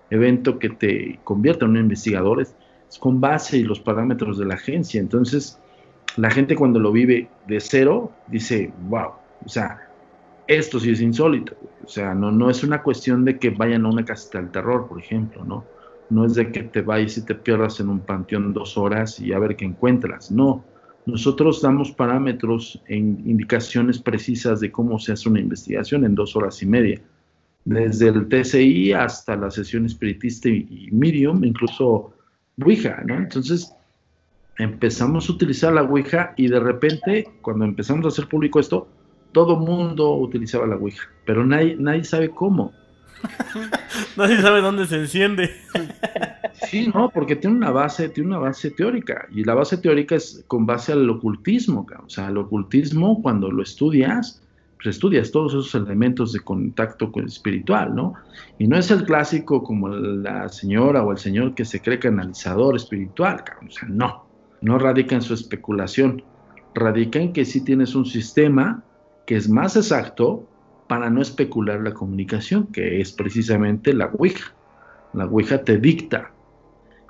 evento 0.10 0.60
que 0.60 0.70
te 0.70 1.20
convierte 1.24 1.66
en 1.66 1.72
un 1.72 1.78
investigador, 1.78 2.42
es, 2.42 2.56
con 3.00 3.20
base 3.20 3.58
y 3.58 3.64
los 3.64 3.80
parámetros 3.80 4.38
de 4.38 4.46
la 4.46 4.56
agencia, 4.56 5.00
entonces 5.00 5.60
la 6.18 6.30
gente 6.30 6.56
cuando 6.56 6.80
lo 6.80 6.92
vive 6.92 7.30
de 7.48 7.60
cero 7.60 8.12
dice, 8.28 8.72
wow, 8.90 9.10
o 9.44 9.50
sea, 9.50 9.90
esto 10.48 10.80
sí 10.80 10.92
es 10.92 11.02
insólito, 11.02 11.56
o 11.84 11.88
sea, 11.88 12.14
no, 12.14 12.32
no 12.32 12.50
es 12.50 12.64
una 12.64 12.84
cuestión 12.84 13.26
de 13.26 13.40
que 13.40 13.50
vayan 13.50 13.86
a 13.86 13.90
una 13.90 14.06
casita 14.06 14.40
del 14.40 14.52
terror, 14.52 14.88
por 14.88 15.00
ejemplo, 15.00 15.44
¿no? 15.44 15.66
No 16.10 16.26
es 16.26 16.36
de 16.36 16.52
que 16.52 16.64
te 16.64 16.82
vayas 16.82 17.18
y 17.18 17.26
te 17.26 17.34
pierdas 17.34 17.80
en 17.80 17.90
un 17.90 18.00
panteón 18.00 18.54
dos 18.54 18.78
horas 18.78 19.20
y 19.20 19.34
a 19.34 19.40
ver 19.40 19.56
qué 19.56 19.66
encuentras. 19.66 20.32
No, 20.32 20.64
nosotros 21.06 21.62
damos 21.62 21.92
parámetros 21.92 22.82
e 22.88 22.96
indicaciones 22.96 24.00
precisas 24.00 24.60
de 24.60 24.72
cómo 24.72 24.98
se 24.98 25.14
hace 25.14 25.30
una 25.30 25.40
investigación 25.40 26.04
en 26.04 26.16
dos 26.16 26.36
horas 26.36 26.62
y 26.64 26.66
media. 26.66 27.02
Desde 27.64 28.10
el 28.10 28.28
TCI 28.28 28.94
hasta 28.94 29.36
la 29.36 29.52
sesión 29.52 29.86
espiritista 29.86 30.50
y, 30.50 30.90
medium, 30.92 31.44
incluso 31.44 32.14
Ouija, 32.62 33.04
¿no? 33.06 33.18
Entonces 33.18 33.72
empezamos 34.58 35.30
a 35.30 35.34
utilizar 35.34 35.74
la 35.74 35.84
Ouija 35.84 36.34
y 36.38 36.48
de 36.48 36.60
repente, 36.60 37.28
cuando 37.42 37.66
empezamos 37.66 38.06
a 38.06 38.08
hacer 38.08 38.28
público 38.28 38.60
esto, 38.60 38.88
todo 39.32 39.58
mundo 39.58 40.16
utilizaba 40.16 40.66
la 40.66 40.78
Ouija, 40.78 41.10
pero 41.26 41.46
nadie, 41.46 41.76
nadie 41.78 42.04
sabe 42.04 42.30
cómo. 42.30 42.74
Nadie 44.18 44.40
sabe 44.42 44.62
dónde 44.62 44.86
se 44.86 44.98
enciende. 44.98 45.56
sí, 46.70 46.92
no, 46.94 47.10
porque 47.10 47.36
tiene 47.36 47.56
una 47.56 47.72
base, 47.72 48.10
tiene 48.10 48.30
una 48.30 48.40
base 48.40 48.72
teórica. 48.72 49.28
Y 49.32 49.44
la 49.44 49.54
base 49.54 49.78
teórica 49.78 50.16
es 50.16 50.44
con 50.48 50.66
base 50.66 50.92
al 50.92 51.10
ocultismo. 51.10 51.86
O 52.04 52.10
sea, 52.10 52.30
el 52.30 52.38
ocultismo, 52.38 53.22
cuando 53.22 53.52
lo 53.52 53.64
estudias, 53.64 54.42
pues 54.76 54.96
estudias 54.96 55.32
todos 55.32 55.54
esos 55.54 55.76
elementos 55.76 56.34
de 56.34 56.40
contacto 56.40 57.12
con 57.12 57.26
espiritual, 57.26 57.96
¿no? 57.96 58.14
Y 58.60 58.68
no 58.68 58.78
es 58.78 58.92
el 58.92 59.04
clásico 59.04 59.64
como 59.64 59.90
la 59.90 60.50
señora 60.50 61.04
o 61.04 61.12
el 61.12 61.18
señor 61.18 61.56
que 61.56 61.66
se 61.66 61.82
cree 61.82 62.00
canalizador 62.00 62.76
espiritual, 62.76 63.44
o 63.66 63.72
sea, 63.72 63.88
no, 63.88 64.26
no 64.62 64.78
radica 64.78 65.16
en 65.16 65.22
su 65.22 65.34
especulación, 65.34 66.24
radica 66.74 67.20
en 67.20 67.34
que 67.34 67.46
sí 67.46 67.62
tienes 67.62 67.96
un 67.96 68.06
sistema 68.06 68.84
que 69.26 69.36
es 69.36 69.50
más 69.50 69.76
exacto, 69.76 70.48
para 70.88 71.10
no 71.10 71.22
especular 71.22 71.82
la 71.82 71.94
comunicación, 71.94 72.68
que 72.68 73.02
es 73.02 73.12
precisamente 73.12 73.94
la 73.94 74.08
Ouija. 74.18 74.54
La 75.14 75.26
Ouija 75.26 75.64
te 75.64 75.78
dicta. 75.78 76.32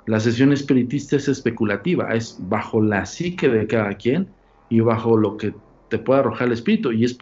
La 0.06 0.20
sesión 0.20 0.52
espiritista 0.52 1.16
es 1.16 1.26
especulativa, 1.26 2.14
es 2.14 2.38
bajo 2.48 2.80
la 2.80 3.04
psique 3.04 3.48
de 3.48 3.66
cada 3.66 3.94
quien 3.94 4.28
y 4.68 4.80
bajo 4.80 5.16
lo 5.16 5.36
que 5.36 5.52
te 5.88 5.98
puede 5.98 6.20
arrojar 6.20 6.46
el 6.46 6.52
espíritu. 6.52 6.92
Y 6.92 7.04
es 7.04 7.18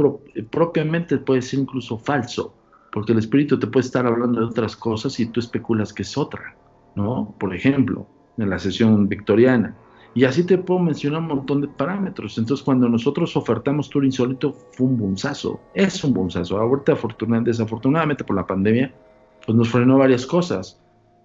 propiamente 0.51 1.17
puede 1.17 1.41
ser 1.41 1.61
incluso 1.61 1.99
falso, 1.99 2.55
porque 2.93 3.13
el 3.13 3.19
espíritu 3.19 3.59
te 3.59 3.67
puede 3.67 3.87
estar 3.87 4.07
hablando 4.07 4.41
de 4.41 4.47
otras 4.47 4.77
cosas 4.77 5.19
y 5.19 5.27
tú 5.27 5.41
especulas 5.41 5.95
que 5.95 6.03
es 6.03 6.19
otra, 6.19 6.57
¿no? 6.95 7.35
Por 7.41 7.55
ejemplo, 7.55 8.07
en 8.37 8.51
la 8.51 8.59
sesión 8.59 9.09
victoriana. 9.09 9.75
Y 10.15 10.25
así 10.25 10.45
te 10.45 10.59
puedo 10.59 10.79
mencionar 10.79 11.23
un 11.23 11.29
montón 11.29 11.63
de 11.63 11.69
parámetros. 11.69 12.39
Entonces, 12.39 12.63
cuando 12.65 12.89
nosotros 12.89 13.37
ofertamos 13.37 13.89
Tour 13.89 14.05
Insólito, 14.05 14.53
fue 14.53 14.87
un 14.87 14.97
bunzazo. 14.97 15.61
Es 15.75 16.05
un 16.05 16.13
bunzazo. 16.13 16.59
Ahorita, 16.59 16.93
afortunadamente, 16.93 17.51
desafortunadamente 17.51 18.23
por 18.23 18.37
la 18.37 18.47
pandemia, 18.47 18.95
pues 19.45 19.57
nos 19.57 19.71
frenó 19.71 19.99
varias 19.99 20.25
cosas. 20.25 20.81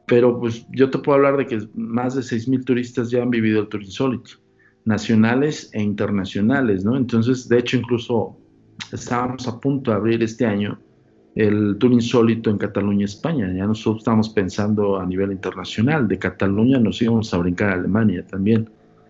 Pero 0.10 0.40
pues 0.40 0.66
yo 0.72 0.90
te 0.90 0.98
puedo 0.98 1.18
hablar 1.18 1.38
de 1.38 1.46
que 1.46 1.68
más 1.76 2.16
de 2.16 2.22
6.000 2.22 2.66
turistas 2.66 3.12
ya 3.12 3.22
han 3.22 3.30
vivido 3.30 3.62
el 3.62 3.68
Tour 3.68 3.84
Insólito, 3.84 4.32
nacionales 4.86 5.70
e 5.74 5.82
internacionales, 5.82 6.84
¿no? 6.84 6.98
Entonces, 6.98 7.48
de 7.48 7.60
hecho, 7.60 7.78
incluso 7.78 8.38
estábamos 8.92 9.48
a 9.48 9.60
punto 9.60 9.92
de 9.92 9.98
abrir 9.98 10.24
este 10.24 10.46
año 10.46 10.80
el 11.36 11.78
Tour 11.78 11.94
Insólito 11.94 12.50
en 12.50 12.58
Cataluña, 12.58 13.06
España. 13.06 13.54
Ya 13.56 13.66
nosotros 13.66 14.02
estamos 14.02 14.30
pensando 14.30 15.00
a 15.00 15.06
nivel 15.06 15.32
internacional. 15.32 16.08
De 16.08 16.18
Cataluña 16.18 16.80
nos 16.80 17.02
íbamos 17.02 17.34
a 17.34 17.38
brincar 17.38 17.70
a 17.70 17.74
Alemania 17.74 18.26
también 18.26 18.70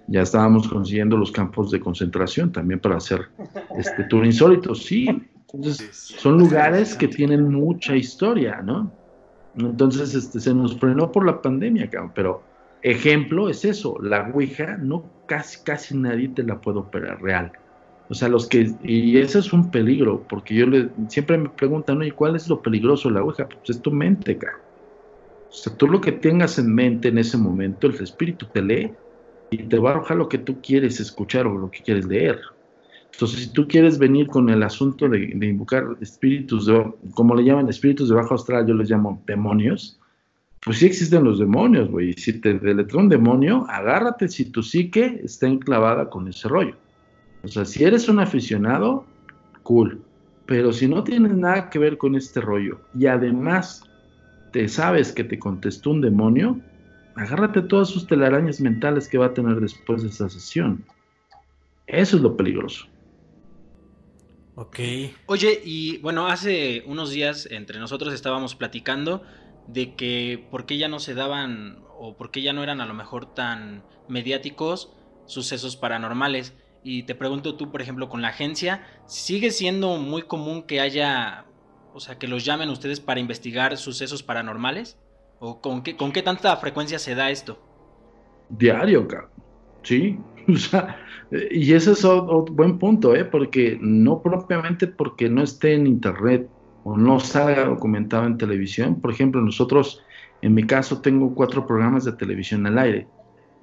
ya 0.09 0.21
estábamos 0.21 0.67
consiguiendo 0.67 1.17
los 1.17 1.31
campos 1.31 1.71
de 1.71 1.79
concentración 1.79 2.51
también 2.51 2.79
para 2.79 2.97
hacer 2.97 3.27
este 3.77 4.03
tour 4.05 4.25
insólito. 4.25 4.73
Sí, 4.73 5.07
entonces 5.53 6.15
son 6.17 6.39
lugares 6.39 6.95
que 6.95 7.07
tienen 7.07 7.51
mucha 7.51 7.95
historia, 7.95 8.61
¿no? 8.61 8.91
Entonces 9.59 10.15
este, 10.15 10.39
se 10.39 10.53
nos 10.53 10.77
frenó 10.77 11.11
por 11.11 11.25
la 11.25 11.41
pandemia, 11.41 11.89
pero 12.13 12.43
ejemplo 12.81 13.49
es 13.49 13.65
eso, 13.65 13.97
la 14.01 14.29
Ouija 14.33 14.77
no 14.77 15.03
casi, 15.25 15.63
casi 15.63 15.97
nadie 15.97 16.29
te 16.29 16.43
la 16.43 16.59
puede 16.59 16.79
operar 16.79 17.21
real. 17.21 17.51
O 18.09 18.15
sea, 18.15 18.27
los 18.27 18.47
que, 18.47 18.71
y 18.83 19.17
eso 19.17 19.37
es 19.37 19.53
un 19.53 19.69
peligro, 19.69 20.25
porque 20.27 20.55
yo 20.55 20.65
le, 20.65 20.89
siempre 21.09 21.37
me 21.37 21.49
preguntan, 21.49 21.99
oye, 21.99 22.11
¿cuál 22.11 22.35
es 22.35 22.47
lo 22.47 22.61
peligroso 22.61 23.09
de 23.09 23.15
la 23.15 23.21
Ouija? 23.21 23.47
Pues 23.47 23.69
es 23.69 23.81
tu 23.81 23.91
mente, 23.91 24.37
cara. 24.37 24.57
O 25.49 25.53
sea, 25.53 25.75
tú 25.75 25.87
lo 25.87 26.01
que 26.01 26.11
tengas 26.11 26.57
en 26.57 26.73
mente 26.73 27.09
en 27.09 27.19
ese 27.19 27.37
momento, 27.37 27.87
el 27.87 27.95
espíritu 27.95 28.47
te 28.47 28.61
lee 28.61 28.91
y 29.51 29.57
te 29.57 29.77
va 29.77 29.89
a 29.89 29.93
arrojar 29.93 30.17
lo 30.17 30.29
que 30.29 30.39
tú 30.39 30.59
quieres 30.61 30.99
escuchar 30.99 31.45
o 31.47 31.57
lo 31.57 31.69
que 31.69 31.83
quieres 31.83 32.05
leer. 32.05 32.39
Entonces, 33.11 33.39
si 33.41 33.53
tú 33.53 33.67
quieres 33.67 33.97
venir 33.97 34.27
con 34.27 34.49
el 34.49 34.63
asunto 34.63 35.09
de, 35.09 35.31
invocar 35.41 35.85
espíritus, 35.99 36.65
de, 36.65 36.93
como 37.13 37.35
le 37.35 37.43
llaman 37.43 37.67
espíritus 37.67 38.09
de 38.09 38.15
bajo 38.15 38.35
astral, 38.35 38.65
yo 38.65 38.73
les 38.73 38.89
llamo 38.89 39.21
demonios, 39.27 39.99
pues 40.61 40.79
sí 40.79 40.85
existen 40.85 41.23
los 41.23 41.39
demonios, 41.39 41.89
güey. 41.89 42.13
Si 42.13 42.39
te 42.39 42.53
deletró 42.53 42.99
un 42.99 43.09
demonio, 43.09 43.65
agárrate 43.69 44.27
si 44.27 44.45
tu 44.45 44.61
psique 44.61 45.21
está 45.23 45.47
enclavada 45.47 46.09
con 46.09 46.27
ese 46.27 46.47
rollo. 46.47 46.75
O 47.43 47.47
sea, 47.47 47.65
si 47.65 47.83
eres 47.83 48.09
un 48.09 48.19
aficionado, 48.19 49.05
cool. 49.63 50.01
Pero 50.45 50.73
si 50.73 50.87
no 50.87 51.03
tienes 51.03 51.33
nada 51.33 51.69
que 51.69 51.79
ver 51.79 51.97
con 51.97 52.15
este 52.15 52.41
rollo 52.41 52.79
y 52.97 53.05
además 53.05 53.83
te 54.51 54.67
sabes 54.67 55.11
que 55.11 55.23
te 55.23 55.37
contestó 55.37 55.91
un 55.91 56.01
demonio, 56.01 56.59
agárrate 57.15 57.61
todas 57.61 57.89
sus 57.89 58.07
telarañas 58.07 58.59
mentales 58.59 59.07
que 59.07 59.17
va 59.17 59.27
a 59.27 59.33
tener 59.33 59.59
después 59.59 60.01
de 60.01 60.09
esa 60.09 60.27
sesión. 60.29 60.83
Eso 61.87 62.17
es 62.17 62.23
lo 62.23 62.35
peligroso. 62.35 62.87
Ok. 64.59 64.77
Oye, 65.27 65.61
y 65.63 65.99
bueno, 65.99 66.27
hace 66.27 66.83
unos 66.85 67.11
días 67.11 67.47
entre 67.49 67.79
nosotros 67.79 68.13
estábamos 68.13 68.55
platicando 68.55 69.23
de 69.67 69.95
que 69.95 70.45
por 70.51 70.65
qué 70.65 70.77
ya 70.77 70.89
no 70.89 70.99
se 70.99 71.13
daban 71.13 71.81
o 71.97 72.17
por 72.17 72.29
qué 72.29 72.41
ya 72.41 72.51
no 72.51 72.61
eran 72.61 72.81
a 72.81 72.85
lo 72.85 72.93
mejor 72.93 73.33
tan 73.33 73.85
mediáticos 74.09 74.91
sucesos 75.27 75.77
paranormales. 75.77 76.57
Y 76.83 77.03
te 77.03 77.15
pregunto 77.15 77.55
tú, 77.55 77.71
por 77.71 77.81
ejemplo, 77.81 78.09
con 78.09 78.21
la 78.21 78.29
agencia, 78.29 78.85
¿sigue 79.05 79.51
siendo 79.51 79.95
muy 79.95 80.23
común 80.23 80.63
que 80.63 80.81
haya, 80.81 81.45
o 81.93 82.01
sea, 82.01 82.17
que 82.17 82.27
los 82.27 82.43
llamen 82.43 82.67
ustedes 82.67 82.99
para 82.99 83.21
investigar 83.21 83.77
sucesos 83.77 84.23
paranormales? 84.23 84.99
¿O 85.39 85.61
con 85.61 85.83
qué, 85.83 85.95
con 85.95 86.11
qué 86.11 86.21
tanta 86.21 86.57
frecuencia 86.57 86.99
se 86.99 87.15
da 87.15 87.31
esto? 87.31 87.63
Diario, 88.49 89.07
cabrón. 89.07 89.38
Sí, 89.83 90.19
o 90.47 90.57
sea, 90.57 90.97
y 91.51 91.73
ese 91.73 91.91
es 91.91 92.05
otro 92.05 92.45
buen 92.53 92.79
punto, 92.79 93.15
¿eh? 93.15 93.25
Porque 93.25 93.77
no 93.81 94.21
propiamente 94.21 94.87
porque 94.87 95.29
no 95.29 95.43
esté 95.43 95.73
en 95.75 95.87
internet 95.87 96.49
o 96.83 96.97
no 96.97 97.19
salga 97.19 97.65
documentado 97.65 98.25
en 98.25 98.37
televisión. 98.37 98.99
Por 98.99 99.11
ejemplo, 99.11 99.41
nosotros, 99.41 100.01
en 100.41 100.53
mi 100.53 100.65
caso, 100.65 101.01
tengo 101.01 101.35
cuatro 101.35 101.67
programas 101.67 102.05
de 102.05 102.13
televisión 102.13 102.65
al 102.65 102.79
aire. 102.79 103.07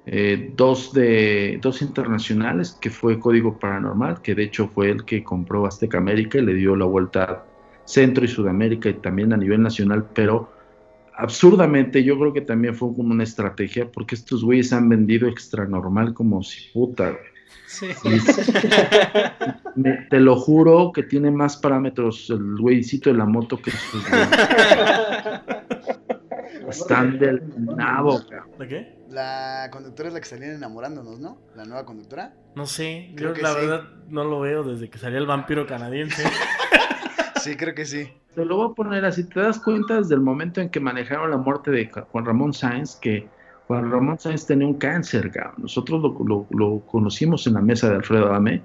Eh, 0.09 0.53
dos 0.55 0.93
de 0.93 1.59
dos 1.61 1.81
internacionales 1.81 2.77
que 2.79 2.89
fue 2.89 3.19
Código 3.19 3.59
Paranormal 3.59 4.21
que 4.21 4.35
de 4.35 4.43
hecho 4.43 4.69
fue 4.69 4.89
el 4.89 5.03
que 5.03 5.21
compró 5.21 5.65
Azteca 5.65 5.97
América 5.97 6.37
y 6.37 6.43
le 6.43 6.53
dio 6.53 6.77
la 6.77 6.85
vuelta 6.85 7.23
a 7.23 7.45
Centro 7.83 8.23
y 8.23 8.29
Sudamérica 8.29 8.87
y 8.87 8.93
también 8.93 9.33
a 9.33 9.37
nivel 9.37 9.61
nacional 9.61 10.07
pero 10.13 10.49
absurdamente 11.17 12.03
yo 12.03 12.17
creo 12.19 12.31
que 12.31 12.41
también 12.41 12.75
fue 12.75 12.93
como 12.93 13.11
una 13.11 13.23
estrategia 13.23 13.91
porque 13.91 14.15
estos 14.15 14.43
güeyes 14.43 14.71
han 14.71 14.87
vendido 14.87 15.27
extra 15.27 15.65
normal 15.65 16.13
como 16.13 16.43
si 16.43 16.69
puta 16.71 17.17
te 20.09 20.19
lo 20.19 20.35
juro 20.37 20.91
que 20.93 21.03
tiene 21.03 21.31
más 21.31 21.57
parámetros 21.57 22.29
el 22.29 22.57
güeycito 22.57 23.09
de 23.09 23.17
la 23.17 23.25
moto 23.25 23.61
que 23.61 23.71
sus 23.71 24.05
Están 26.69 27.19
del 27.19 27.41
nabo, 27.75 28.21
¿De 28.59 28.67
qué? 28.67 28.97
La 29.09 29.69
conductora 29.71 30.09
es 30.09 30.13
la 30.13 30.19
que 30.19 30.25
salían 30.25 30.51
enamorándonos, 30.51 31.19
¿no? 31.19 31.39
La 31.55 31.63
nueva 31.63 31.85
conductora. 31.85 32.33
No 32.55 32.65
sé, 32.65 33.13
creo 33.15 33.33
que 33.33 33.41
la 33.41 33.53
verdad 33.53 33.83
no 34.09 34.25
lo 34.25 34.41
veo 34.41 34.63
desde 34.63 34.89
que 34.89 34.97
salió 34.97 35.17
el 35.17 35.25
vampiro 35.25 35.65
canadiense. 35.65 36.23
sí, 37.39 37.55
creo 37.55 37.73
que 37.73 37.85
sí. 37.85 38.09
Te 38.35 38.45
lo 38.45 38.57
voy 38.57 38.71
a 38.71 38.75
poner 38.75 39.05
así, 39.05 39.23
te 39.23 39.39
das 39.39 39.59
cuenta 39.59 39.97
desde 39.97 40.15
el 40.15 40.21
momento 40.21 40.61
en 40.61 40.69
que 40.69 40.79
manejaron 40.79 41.31
la 41.31 41.37
muerte 41.37 41.71
de 41.71 41.89
Juan 41.89 42.25
Ramón 42.25 42.53
Sáenz, 42.53 42.95
que 42.95 43.27
Juan 43.67 43.91
Ramón 43.91 44.19
Sáenz 44.19 44.45
tenía 44.45 44.67
un 44.67 44.75
cáncer, 44.75 45.31
nosotros 45.57 46.01
lo, 46.49 46.79
conocimos 46.81 47.47
en 47.47 47.55
la 47.55 47.61
mesa 47.61 47.89
de 47.89 47.95
Alfredo 47.95 48.27
Adame 48.27 48.61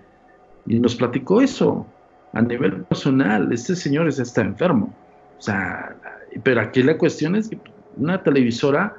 y 0.67 0.79
nos 0.79 0.95
platicó 0.95 1.41
eso 1.41 1.87
a 2.33 2.43
nivel 2.43 2.85
personal. 2.85 3.53
Este 3.53 3.75
señor 3.75 4.09
está 4.09 4.43
enfermo. 4.43 4.95
O 5.39 5.43
sea, 5.43 5.97
pero 6.43 6.61
aquí 6.61 6.83
la 6.83 6.99
cuestión 6.99 7.35
es 7.35 7.49
que 7.49 7.59
una 7.97 8.23
televisora, 8.23 8.97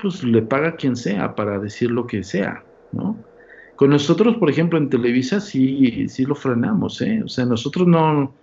pues 0.00 0.24
le 0.24 0.42
paga 0.42 0.70
a 0.70 0.76
quien 0.76 0.96
sea 0.96 1.34
para 1.34 1.58
decir 1.58 1.90
lo 1.90 2.06
que 2.06 2.24
sea, 2.24 2.64
¿no? 2.92 3.16
Con 3.76 3.90
nosotros, 3.90 4.36
por 4.38 4.50
ejemplo, 4.50 4.76
en 4.76 4.90
Televisa 4.90 5.38
sí, 5.38 6.08
sí 6.08 6.24
lo 6.24 6.34
frenamos, 6.34 7.00
¿eh? 7.00 7.22
O 7.24 7.28
sea, 7.28 7.44
nosotros 7.44 7.86
no 7.86 8.34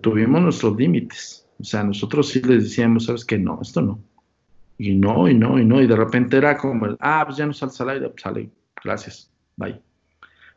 tuvimos 0.00 0.40
nuestros 0.42 0.76
límites. 0.76 1.46
O 1.60 1.64
sea, 1.64 1.84
nosotros 1.84 2.28
sí 2.28 2.40
les 2.42 2.64
decíamos, 2.64 3.06
¿sabes 3.06 3.24
qué? 3.24 3.38
No, 3.38 3.58
esto 3.62 3.80
no. 3.80 4.00
Y 4.78 4.94
no, 4.94 5.28
y 5.28 5.34
no, 5.34 5.58
y 5.58 5.64
no, 5.64 5.80
y 5.80 5.86
de 5.86 5.96
repente 5.96 6.36
era 6.36 6.56
como 6.56 6.86
el, 6.86 6.96
ah, 7.00 7.22
pues 7.26 7.36
ya 7.36 7.46
no 7.46 7.52
sales 7.52 7.80
al 7.80 7.90
aire, 7.90 8.08
pues 8.08 8.22
sale, 8.22 8.50
gracias, 8.82 9.30
bye. 9.56 9.80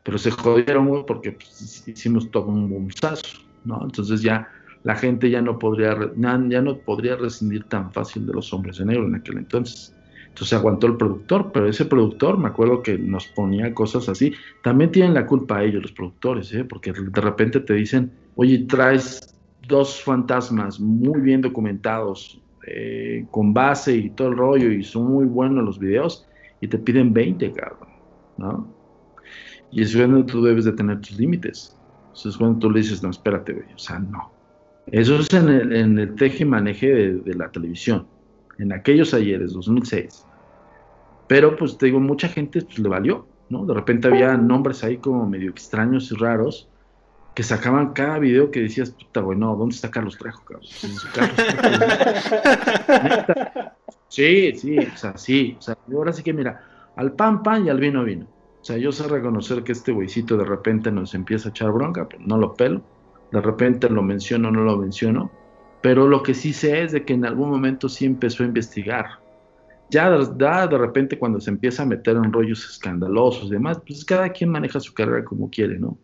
Pero 0.03 0.18
se 0.18 0.32
jodieron 0.32 1.05
porque 1.05 1.34
pues, 1.34 1.88
hicimos 1.88 2.32
todo 2.32 2.47
un 2.47 2.70
bombazo, 2.70 3.39
¿no? 3.63 3.84
Entonces 3.84 4.22
ya 4.22 4.49
la 4.84 4.95
gente 4.95 5.30
ya 5.30 5.41
no 5.41 5.59
podría, 5.59 5.95
ya 6.15 6.61
no 6.61 6.78
podría 6.78 7.15
rescindir 7.15 7.65
tan 7.65 7.91
fácil 7.91 8.26
de 8.26 8.34
los 8.34 8.51
hombres 8.53 8.78
de 8.78 8.86
negro 8.86 9.05
en 9.05 9.15
aquel 9.15 9.38
entonces. 9.38 9.93
Entonces 10.30 10.53
aguantó 10.53 10.88
el 10.88 10.97
productor, 10.97 11.51
pero 11.51 11.68
ese 11.68 11.86
productor, 11.86 12.38
me 12.38 12.47
acuerdo 12.47 12.82
que 12.82 12.97
nos 12.97 13.28
ponía 13.28 13.74
cosas 13.74 14.07
así. 14.07 14.34
También 14.63 14.91
tienen 14.91 15.13
la 15.13 15.26
culpa 15.26 15.63
ellos, 15.63 15.82
los 15.82 15.91
productores, 15.91 16.53
¿eh? 16.53 16.63
porque 16.63 16.93
de 16.93 17.22
repente 17.22 17.59
te 17.59 17.74
dicen, 17.74 18.11
oye, 18.38 18.60
traes 18.60 19.36
dos 19.68 20.02
fantasmas 20.02 20.80
muy 20.80 21.20
bien 21.20 21.42
documentados, 21.42 22.40
eh, 22.66 23.26
con 23.32 23.54
base 23.54 23.96
y 23.96 24.10
todo 24.12 24.30
el 24.30 24.38
rollo, 24.38 24.72
y 24.72 24.84
son 24.84 25.12
muy 25.12 25.26
buenos 25.26 25.66
los 25.66 25.80
videos, 25.80 26.26
y 26.62 26.68
te 26.68 26.78
piden 26.78 27.14
20, 27.14 27.52
cabrón, 27.52 27.90
¿no? 28.38 28.68
Y 29.72 29.82
es 29.82 29.96
cuando 29.96 30.26
tú 30.26 30.44
debes 30.44 30.66
de 30.66 30.72
tener 30.72 31.02
tus 31.02 31.20
límites. 31.20 31.76
Es 32.14 32.38
cuando 32.38 32.60
tú 32.60 32.72
le 32.72 32.80
dices, 32.80 33.04
no, 33.04 33.10
espérate, 33.10 33.54
güey, 33.54 33.74
o 33.74 33.78
sea, 33.78 34.00
no. 34.00 34.32
Eso 34.88 35.20
es 35.20 35.34
en 35.34 35.50
el, 35.50 35.76
en 35.76 36.00
el 36.00 36.16
teje 36.16 36.46
maneje 36.46 36.88
de, 37.14 37.36
la 37.36 37.52
televisión, 37.52 38.08
en 38.58 38.72
aquellos 38.72 39.14
ayeres, 39.14 39.54
2006. 39.54 40.26
Pero, 41.28 41.56
pues, 41.58 41.78
te 41.78 41.88
digo, 41.88 42.00
mucha 42.00 42.28
gente 42.28 42.62
pues, 42.62 42.80
le 42.80 42.88
valió, 42.88 43.28
¿no? 43.50 43.66
De 43.66 43.74
repente 43.74 44.08
había 44.08 44.38
nombres 44.38 44.84
ahí 44.84 44.98
como 44.98 45.28
medio 45.28 45.50
extraños 45.50 46.12
y 46.12 46.16
raros, 46.16 46.70
que 47.38 47.43
sacaban 47.43 47.93
cada 47.93 48.18
video 48.18 48.49
que 48.49 48.61
decías, 48.61 48.89
puta, 48.89 49.22
güey, 49.22 49.38
no, 49.38 49.55
¿dónde 49.55 49.76
está 49.76 49.91
Carlos 49.91 50.18
Trejo, 50.18 50.43
cabrón? 50.43 50.65
sí, 54.07 54.53
sí, 54.55 54.77
o 54.95 54.97
sea, 54.97 55.15
sí, 55.15 55.55
o 55.59 55.61
sea, 55.61 55.77
ahora 55.93 56.14
sí 56.14 56.23
que 56.23 56.34
mira, 56.34 56.64
al 56.95 57.11
pan, 57.11 57.43
pan 57.43 57.68
y 57.68 57.69
al 57.69 57.80
vino, 57.80 58.03
vino. 58.03 58.26
O 58.26 58.65
sea, 58.65 58.77
yo 58.77 58.91
sé 58.91 59.07
reconocer 59.07 59.64
que 59.64 59.73
este 59.73 59.91
güeycito 59.91 60.35
de 60.35 60.45
repente 60.45 60.91
nos 60.91 61.14
empieza 61.14 61.49
a 61.49 61.51
echar 61.51 61.72
bronca, 61.72 62.09
pero 62.09 62.23
no 62.26 62.39
lo 62.39 62.55
pelo. 62.55 62.81
De 63.31 63.39
repente 63.39 63.88
lo 63.88 64.01
menciono, 64.01 64.49
no 64.49 64.64
lo 64.64 64.76
menciono. 64.76 65.30
Pero 65.84 66.07
lo 66.07 66.23
que 66.23 66.34
sí 66.34 66.53
sé 66.53 66.81
es 66.81 66.91
de 66.91 67.05
que 67.05 67.14
en 67.14 67.23
algún 67.23 67.51
momento 67.51 67.88
sí 67.88 68.05
empezó 68.05 68.41
a 68.41 68.47
investigar. 68.47 69.05
Ya 69.91 70.09
da 70.09 70.65
de 70.65 70.77
repente 70.80 71.19
cuando 71.19 71.39
se 71.39 71.51
empieza 71.51 71.84
a 71.84 71.85
meter 71.85 72.15
en 72.15 72.34
rollos 72.34 72.68
escandalosos 72.68 73.45
y 73.45 73.51
demás, 73.51 73.80
pues 73.85 74.03
cada 74.03 74.30
quien 74.30 74.49
maneja 74.49 74.80
su 74.80 74.95
carrera 74.95 75.23
como 75.23 75.51
quiere, 75.51 75.77
¿no? 75.77 75.99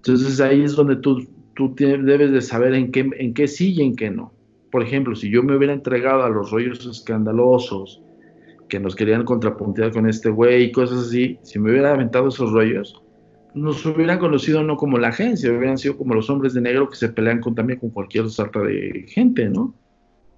Entonces 0.00 0.40
ahí 0.40 0.62
es 0.62 0.76
donde 0.76 0.96
tú, 0.96 1.26
tú 1.54 1.74
debes 1.76 2.32
de 2.32 2.40
saber 2.40 2.74
en 2.74 2.90
qué, 2.90 3.08
en 3.18 3.34
qué 3.34 3.46
sí 3.46 3.74
y 3.74 3.82
en 3.82 3.96
qué 3.96 4.10
no. 4.10 4.32
Por 4.70 4.82
ejemplo, 4.82 5.14
si 5.14 5.30
yo 5.30 5.42
me 5.42 5.54
hubiera 5.54 5.74
entregado 5.74 6.22
a 6.22 6.30
los 6.30 6.50
rollos 6.50 6.86
escandalosos 6.86 8.02
que 8.68 8.80
nos 8.80 8.96
querían 8.96 9.24
contrapuntear 9.24 9.92
con 9.92 10.08
este 10.08 10.30
güey 10.30 10.64
y 10.64 10.72
cosas 10.72 11.08
así, 11.08 11.38
si 11.42 11.58
me 11.58 11.70
hubiera 11.70 11.92
aventado 11.92 12.28
esos 12.28 12.52
rollos, 12.52 13.02
nos 13.52 13.84
hubieran 13.84 14.18
conocido 14.18 14.62
no 14.62 14.76
como 14.76 14.96
la 14.96 15.08
agencia, 15.08 15.50
hubieran 15.52 15.76
sido 15.76 15.98
como 15.98 16.14
los 16.14 16.30
hombres 16.30 16.54
de 16.54 16.62
negro 16.62 16.88
que 16.88 16.96
se 16.96 17.10
pelean 17.10 17.40
con, 17.40 17.54
también 17.54 17.78
con 17.78 17.90
cualquier 17.90 18.30
sarta 18.30 18.60
de 18.60 19.04
gente, 19.08 19.50
¿no? 19.50 19.74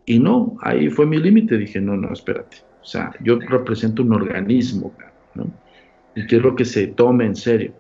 Y 0.07 0.19
no, 0.19 0.57
ahí 0.63 0.89
fue 0.91 1.07
mi 1.07 1.19
límite, 1.19 1.57
dije, 1.57 1.81
no, 1.81 1.97
no, 1.97 2.13
espérate. 2.13 2.57
O 2.81 2.85
sea, 2.85 3.13
yo 3.23 3.39
represento 3.39 4.03
un 4.03 4.13
organismo, 4.15 4.93
¿no? 5.35 5.47
Y 6.17 6.27
quiero 6.27 6.57
que 6.57 6.65
se 6.65 6.89
tome 6.89 7.27
en 7.27 7.37
serio. 7.37 7.75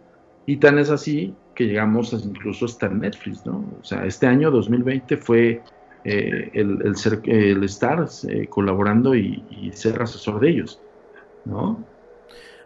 Y 0.47 0.59
tan 0.59 0.79
es 0.79 0.91
así 0.91 1.35
que 1.63 1.69
llegamos 1.69 2.13
incluso 2.13 2.67
hasta 2.67 2.89
Netflix, 2.89 3.47
¿no? 3.47 3.65
O 3.81 3.85
sea, 3.85 4.05
este 4.05 4.27
año 4.27 4.51
2020 4.51 5.17
fue 5.17 5.63
eh, 6.05 6.51
el, 6.55 6.97
ser, 6.97 7.21
el 7.25 7.63
estar 7.63 8.05
eh, 8.29 8.47
colaborando 8.49 9.15
y, 9.15 9.71
ser 9.75 10.03
asesor 10.03 10.41
de 10.41 10.51
ellos, 10.51 10.81
¿no? 11.45 11.85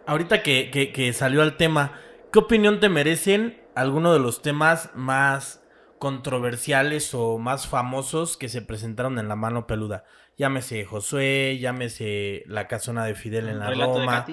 Ahorita 0.05 0.41
que, 0.41 0.71
que, 0.71 1.13
salió 1.13 1.41
al 1.41 1.57
tema, 1.57 1.93
¿qué 2.31 2.39
opinión 2.39 2.79
te 2.79 2.89
merecen 2.89 3.57
algunos 3.75 4.13
de 4.13 4.19
los 4.19 4.41
temas 4.41 4.89
más 4.95 5.63
controversiales 5.99 7.13
o 7.13 7.37
más 7.37 7.67
famosos 7.67 8.37
que 8.37 8.49
se 8.49 8.61
presentaron 8.61 9.19
en 9.19 9.27
la 9.27 9.35
mano 9.35 9.67
peluda? 9.67 10.05
Llámese 10.37 10.85
Josué, 10.85 11.57
llámese 11.59 12.43
la 12.47 12.67
casona 12.67 13.05
de 13.05 13.15
Fidel 13.15 13.49
en 13.49 13.59
la 13.59 13.71
Roma. 13.71 14.25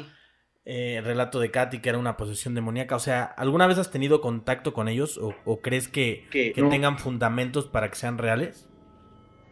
Eh, 0.67 1.03
relato 1.05 1.41
de 1.41 1.51
Katy, 1.51 1.81
que 1.81 1.91
era 1.91 1.99
una 1.99 2.17
posesión 2.17 2.55
demoníaca. 2.55 2.97
O 2.97 3.01
sea, 3.01 3.25
¿alguna 3.25 3.67
vez 3.67 3.79
has 3.79 3.91
tenido 3.91 4.21
contacto 4.21 4.73
con 4.73 4.89
ellos 4.89 5.21
o, 5.21 5.61
crees 5.61 5.89
que, 5.89 6.25
tengan 6.55 6.99
fundamentos 6.99 7.67
para 7.67 7.91
que 7.91 7.97
sean 7.97 8.17
reales? 8.17 8.69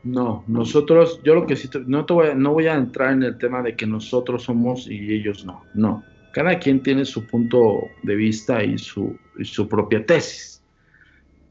No, 0.04 0.42
nosotros, 0.48 1.20
yo 1.22 1.34
lo 1.34 1.46
que 1.46 1.54
sí, 1.54 1.68
no, 1.86 2.06
te 2.06 2.12
voy, 2.12 2.28
no 2.34 2.52
voy 2.54 2.66
a 2.66 2.74
entrar 2.74 3.12
en 3.12 3.22
el 3.22 3.38
tema 3.38 3.62
de 3.62 3.76
que 3.76 3.86
nosotros 3.86 4.44
somos 4.44 4.88
y 4.88 5.12
ellos 5.12 5.44
no, 5.44 5.62
no. 5.74 6.02
Cada 6.32 6.58
quien 6.58 6.82
tiene 6.82 7.04
su 7.04 7.26
punto 7.26 7.82
de 8.02 8.14
vista 8.16 8.64
y 8.64 8.78
su, 8.78 9.16
su 9.42 9.68
propia 9.68 10.04
tesis. 10.04 10.64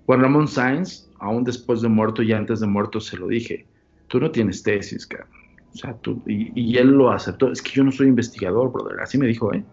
Juan 0.08 0.22
Ramón 0.22 0.48
Sáenz, 0.48 1.08
aún 1.20 1.44
después 1.44 1.82
de 1.82 1.88
muerto 1.88 2.24
y 2.24 2.34
antes 2.34 2.60
de 2.60 2.68
muerto, 2.68 3.00
se 3.00 3.16
lo 3.16 3.28
dije, 3.28 3.66
tú 4.08 4.20
no 4.20 4.32
tienes 4.32 4.64
tesis, 4.64 5.06
cabrón. 5.06 5.40
O 5.73 5.77
sea, 5.77 5.93
tú, 5.93 6.22
y, 6.26 6.77
él 6.77 6.89
lo 6.89 7.11
aceptó. 7.11 7.52
Es 7.52 7.61
que 7.61 7.72
yo 7.72 7.84
no 7.84 7.91
soy 7.91 8.07
investigador, 8.07 8.72
brother. 8.72 8.99
Así 8.99 9.18
me 9.18 9.27
dijo, 9.27 9.53
¿eh? 9.53 9.64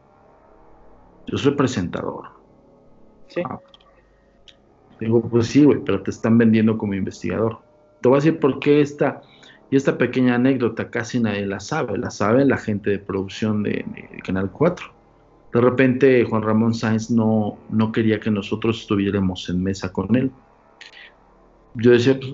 Yo 1.26 1.38
soy 1.38 1.54
presentador. 1.54 2.26
Sí. 3.28 3.42
Ah. 3.44 3.58
Digo, 5.00 5.22
pues 5.22 5.48
sí, 5.48 5.64
güey, 5.64 5.80
pero 5.84 6.02
te 6.02 6.10
están 6.10 6.38
vendiendo 6.38 6.78
como 6.78 6.94
investigador. 6.94 7.58
Te 8.00 8.08
voy 8.08 8.16
a 8.16 8.20
decir 8.20 8.38
por 8.38 8.58
qué 8.60 8.80
esta, 8.80 9.22
y 9.70 9.76
esta 9.76 9.98
pequeña 9.98 10.36
anécdota 10.36 10.90
casi 10.90 11.20
nadie 11.20 11.46
la 11.46 11.60
sabe. 11.60 11.98
La 11.98 12.10
sabe 12.10 12.44
la 12.44 12.56
gente 12.56 12.90
de 12.90 12.98
producción 12.98 13.62
de, 13.62 13.84
Canal 14.24 14.50
4 14.50 14.98
de 15.52 15.60
repente 15.62 16.24
Juan 16.24 16.42
Ramón 16.42 16.74
Sáenz 16.74 17.10
no, 17.10 17.56
no 17.70 17.90
quería 17.90 18.20
que 18.20 18.30
nosotros 18.30 18.80
estuviéramos 18.80 19.48
en 19.48 19.62
mesa 19.62 19.90
con 19.90 20.14
él. 20.14 20.30
Yo 21.74 21.92
decía, 21.92 22.18
pues, 22.18 22.32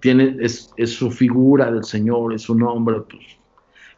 tiene, 0.00 0.36
es, 0.40 0.72
su 0.86 1.10
figura 1.10 1.70
del 1.70 1.84
Señor, 1.84 2.34
es 2.34 2.42
su 2.42 2.54
nombre, 2.54 3.00
pues, 3.00 3.38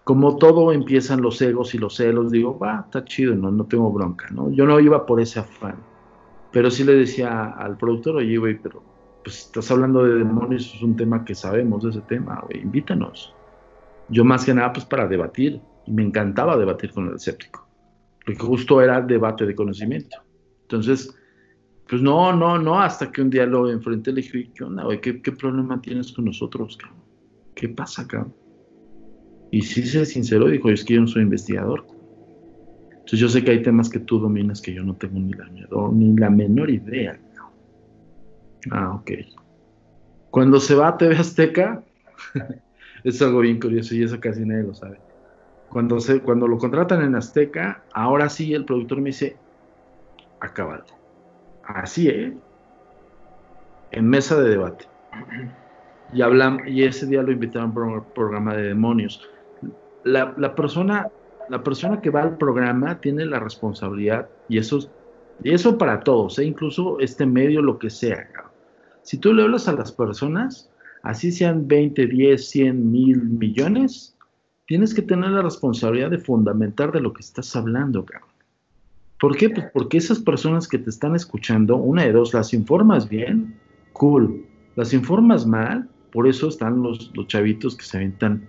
como 0.04 0.36
todo 0.36 0.72
empiezan 0.72 1.20
los 1.20 1.40
egos 1.42 1.74
y 1.74 1.78
los 1.78 1.96
celos, 1.96 2.30
digo, 2.30 2.58
va, 2.58 2.82
está 2.86 3.04
chido, 3.04 3.34
no, 3.34 3.50
no 3.50 3.64
tengo 3.64 3.90
bronca, 3.92 4.28
¿no? 4.30 4.50
Yo 4.50 4.66
no 4.66 4.78
iba 4.78 5.04
por 5.04 5.20
ese 5.20 5.40
afán, 5.40 5.76
pero 6.52 6.70
sí 6.70 6.84
le 6.84 6.94
decía 6.94 7.50
al 7.50 7.76
productor, 7.76 8.16
oye, 8.16 8.36
güey, 8.36 8.58
pero 8.58 8.82
pues 9.24 9.46
estás 9.46 9.70
hablando 9.70 10.04
de 10.04 10.18
demonios, 10.18 10.72
es 10.74 10.82
un 10.82 10.96
tema 10.96 11.24
que 11.24 11.34
sabemos 11.34 11.82
de 11.82 11.90
ese 11.90 12.00
tema, 12.02 12.44
güey, 12.46 12.62
invítanos. 12.62 13.34
Yo 14.08 14.24
más 14.24 14.44
que 14.44 14.54
nada, 14.54 14.72
pues 14.72 14.84
para 14.84 15.08
debatir, 15.08 15.60
y 15.86 15.92
me 15.92 16.04
encantaba 16.04 16.56
debatir 16.56 16.92
con 16.92 17.08
el 17.08 17.16
escéptico 17.16 17.66
porque 18.26 18.42
justo 18.42 18.82
era 18.82 19.00
debate 19.00 19.46
de 19.46 19.54
conocimiento. 19.54 20.18
Entonces, 20.62 21.16
pues 21.88 22.02
no, 22.02 22.32
no, 22.32 22.58
no, 22.58 22.80
hasta 22.80 23.12
que 23.12 23.22
un 23.22 23.30
día 23.30 23.46
lo 23.46 23.70
enfrenté 23.70 24.12
le 24.12 24.22
dije, 24.22 24.50
¿qué 24.54 24.64
onda, 24.64 24.84
güey? 24.84 25.00
¿Qué, 25.00 25.14
problema 25.14 25.80
tienes 25.80 26.12
con 26.12 26.24
nosotros, 26.24 26.76
cabrón? 26.76 27.00
¿Qué 27.54 27.68
pasa, 27.68 28.06
cabrón? 28.08 28.34
Y 29.52 29.62
sí 29.62 29.86
se 29.86 30.04
sincero, 30.04 30.48
dijo, 30.48 30.68
es 30.68 30.84
que 30.84 30.94
yo 30.94 31.00
no 31.00 31.06
soy 31.06 31.22
investigador. 31.22 31.86
Entonces 32.90 33.20
yo 33.20 33.28
sé 33.28 33.44
que 33.44 33.52
hay 33.52 33.62
temas 33.62 33.88
que 33.88 34.00
tú 34.00 34.18
dominas 34.18 34.60
que 34.60 34.74
yo 34.74 34.82
no 34.82 34.96
tengo 34.96 35.20
ni 35.20 35.32
la 35.32 35.48
ni 35.92 36.16
la 36.16 36.28
menor 36.28 36.70
idea. 36.70 37.20
Ah, 38.72 38.94
ok. 38.94 39.10
Cuando 40.30 40.58
se 40.58 40.74
va 40.74 40.88
a 40.88 40.98
TV 40.98 41.16
Azteca, 41.16 41.84
es 43.04 43.22
algo 43.22 43.40
bien 43.40 43.60
curioso 43.60 43.94
y 43.94 44.02
eso 44.02 44.18
casi 44.18 44.44
nadie 44.44 44.64
lo 44.64 44.74
sabe. 44.74 44.98
Cuando, 45.68 46.00
se, 46.00 46.20
cuando 46.20 46.48
lo 46.48 46.58
contratan 46.58 47.02
en 47.02 47.14
Azteca, 47.14 47.84
ahora 47.92 48.28
sí 48.28 48.52
el 48.54 48.64
productor 48.64 49.00
me 49.00 49.10
dice, 49.10 49.36
acabado. 50.40 50.95
Así, 51.66 52.09
¿eh? 52.09 52.32
En 53.90 54.09
mesa 54.09 54.40
de 54.40 54.51
debate. 54.51 54.86
Y, 56.12 56.22
hablan, 56.22 56.60
y 56.66 56.84
ese 56.84 57.06
día 57.06 57.22
lo 57.22 57.32
invitaron 57.32 57.74
por 57.74 57.82
un 57.82 58.05
programa 58.14 58.55
de 58.55 58.62
demonios. 58.68 59.28
La, 60.05 60.55
persona, 60.55 61.09
la 61.48 61.62
persona 61.64 62.01
que 62.01 62.10
va 62.10 62.22
al 62.22 62.36
programa 62.36 63.01
tiene 63.01 63.26
la 63.26 63.40
responsabilidad, 63.40 64.28
y 64.48 64.59
eso, 64.59 64.88
y 65.43 65.52
eso 65.52 65.76
para 65.76 66.01
todos, 66.01 66.38
¿eh? 66.38 66.44
incluso 66.44 67.01
este 67.01 67.26
medio, 67.26 67.60
lo 67.62 67.78
que 67.78 67.90
sea. 67.90 68.28
Si 69.02 69.18
tú 69.18 69.32
le 69.32 69.43
hablas 69.43 69.66
a 69.66 69.72
las 69.72 69.90
personas, 69.90 70.70
así 71.02 71.32
sean 71.32 71.66
20, 71.66 72.06
10, 72.06 72.48
100, 72.48 72.93
mil 72.93 73.22
millones, 73.24 74.16
tienes 74.66 74.94
que 74.94 75.02
tener 75.02 75.30
la 75.30 75.43
responsabilidad 75.43 76.10
de 76.10 76.18
fundamentar 76.18 76.93
de 76.93 77.01
lo 77.01 77.12
que 77.12 77.22
estás 77.22 77.56
hablando, 77.56 78.05
cabrón. 78.05 78.35
¿Por 79.20 79.36
qué? 79.36 79.51
Pues 79.51 79.66
porque 79.72 79.97
esas 79.98 80.18
personas 80.18 80.68
que 80.68 80.78
te 80.78 80.90
están 80.90 81.14
escuchando, 81.14 81.76
una 81.76 82.05
de 82.05 82.12
dos, 82.12 82.34
las 82.34 82.52
informas 82.52 83.09
bien, 83.09 83.59
cool. 83.93 84.44
Las 84.74 84.93
informas 84.93 85.47
mal, 85.47 85.88
por 86.12 86.28
eso 86.28 86.48
están 86.48 86.82
los, 86.82 87.10
los 87.14 87.26
chavitos 87.26 87.76
que 87.76 87.84
se 87.84 87.97
aventan 87.97 88.48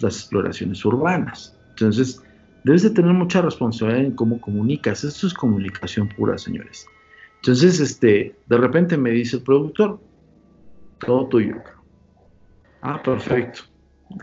las 0.00 0.16
exploraciones 0.16 0.84
urbanas. 0.84 1.58
Entonces, 1.70 2.22
debes 2.62 2.82
de 2.82 2.90
tener 2.90 3.12
mucha 3.12 3.42
responsabilidad 3.42 4.04
en 4.04 4.12
cómo 4.12 4.40
comunicas. 4.40 5.02
Esto 5.02 5.26
es 5.26 5.34
comunicación 5.34 6.08
pura, 6.08 6.38
señores. 6.38 6.86
Entonces, 7.36 7.80
este, 7.80 8.36
de 8.46 8.56
repente 8.56 8.96
me 8.96 9.10
dice 9.10 9.36
el 9.36 9.42
productor, 9.42 10.00
todo 10.98 11.28
tuyo. 11.28 11.56
Ah, 12.82 13.02
perfecto. 13.02 13.62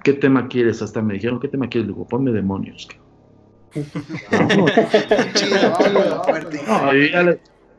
¿qué 0.04 0.14
tema 0.14 0.48
quieres? 0.48 0.82
Hasta 0.82 1.02
me 1.02 1.16
dijeron, 1.16 1.40
¿qué 1.40 1.48
tema 1.48 1.68
quieres? 1.68 1.88
Digo, 1.88 2.08
ponme 2.08 2.32
demonios. 2.32 2.88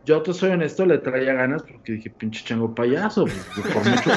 Yo, 0.05 0.23
te 0.23 0.33
soy 0.33 0.51
honesto, 0.51 0.87
le 0.87 0.99
traía 0.99 1.35
ganas 1.35 1.63
porque 1.63 1.93
dije, 1.93 2.11
pinche 2.11 2.45
chango 2.45 2.75
payaso. 2.75 3.25
Pues, 3.25 3.67
por 3.73 3.89
mucho 3.89 4.11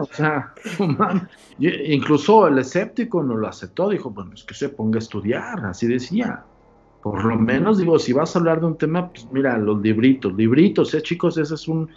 o 0.00 0.08
sea, 0.12 0.52
incluso 1.58 2.46
el 2.46 2.58
escéptico 2.58 3.22
no 3.22 3.36
lo 3.36 3.48
aceptó, 3.48 3.88
dijo, 3.88 4.10
bueno, 4.10 4.32
es 4.34 4.44
que 4.44 4.54
se 4.54 4.68
ponga 4.68 4.98
a 4.98 5.00
estudiar, 5.00 5.64
así 5.66 5.86
decía. 5.86 6.44
Por 7.02 7.24
lo 7.24 7.36
menos, 7.36 7.78
digo, 7.78 7.98
si 7.98 8.12
vas 8.12 8.34
a 8.34 8.40
hablar 8.40 8.60
de 8.60 8.66
un 8.66 8.78
tema, 8.78 9.10
pues 9.10 9.28
mira, 9.30 9.56
los 9.58 9.80
libritos, 9.80 10.34
libritos, 10.34 10.92
¿eh, 10.94 11.02
chicos? 11.02 11.38
Esa 11.38 11.54
es, 11.54 11.68
un, 11.68 11.88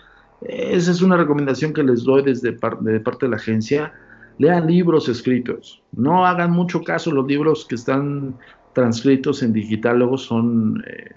esa 0.41 0.91
es 0.91 1.01
una 1.01 1.17
recomendación 1.17 1.73
que 1.73 1.81
les 1.83 2.03
doy 2.03 2.21
desde 2.21 2.51
de 2.51 2.99
parte 2.99 3.25
de 3.25 3.29
la 3.29 3.37
agencia 3.37 3.91
lean 4.39 4.65
libros 4.65 5.07
escritos. 5.07 5.83
No 5.91 6.25
hagan 6.25 6.51
mucho 6.51 6.81
caso 6.81 7.11
los 7.11 7.27
libros 7.27 7.65
que 7.65 7.75
están 7.75 8.35
transcritos 8.73 9.43
en 9.43 9.53
digital, 9.53 9.99
luego 9.99 10.17
son 10.17 10.83
eh, 10.87 11.15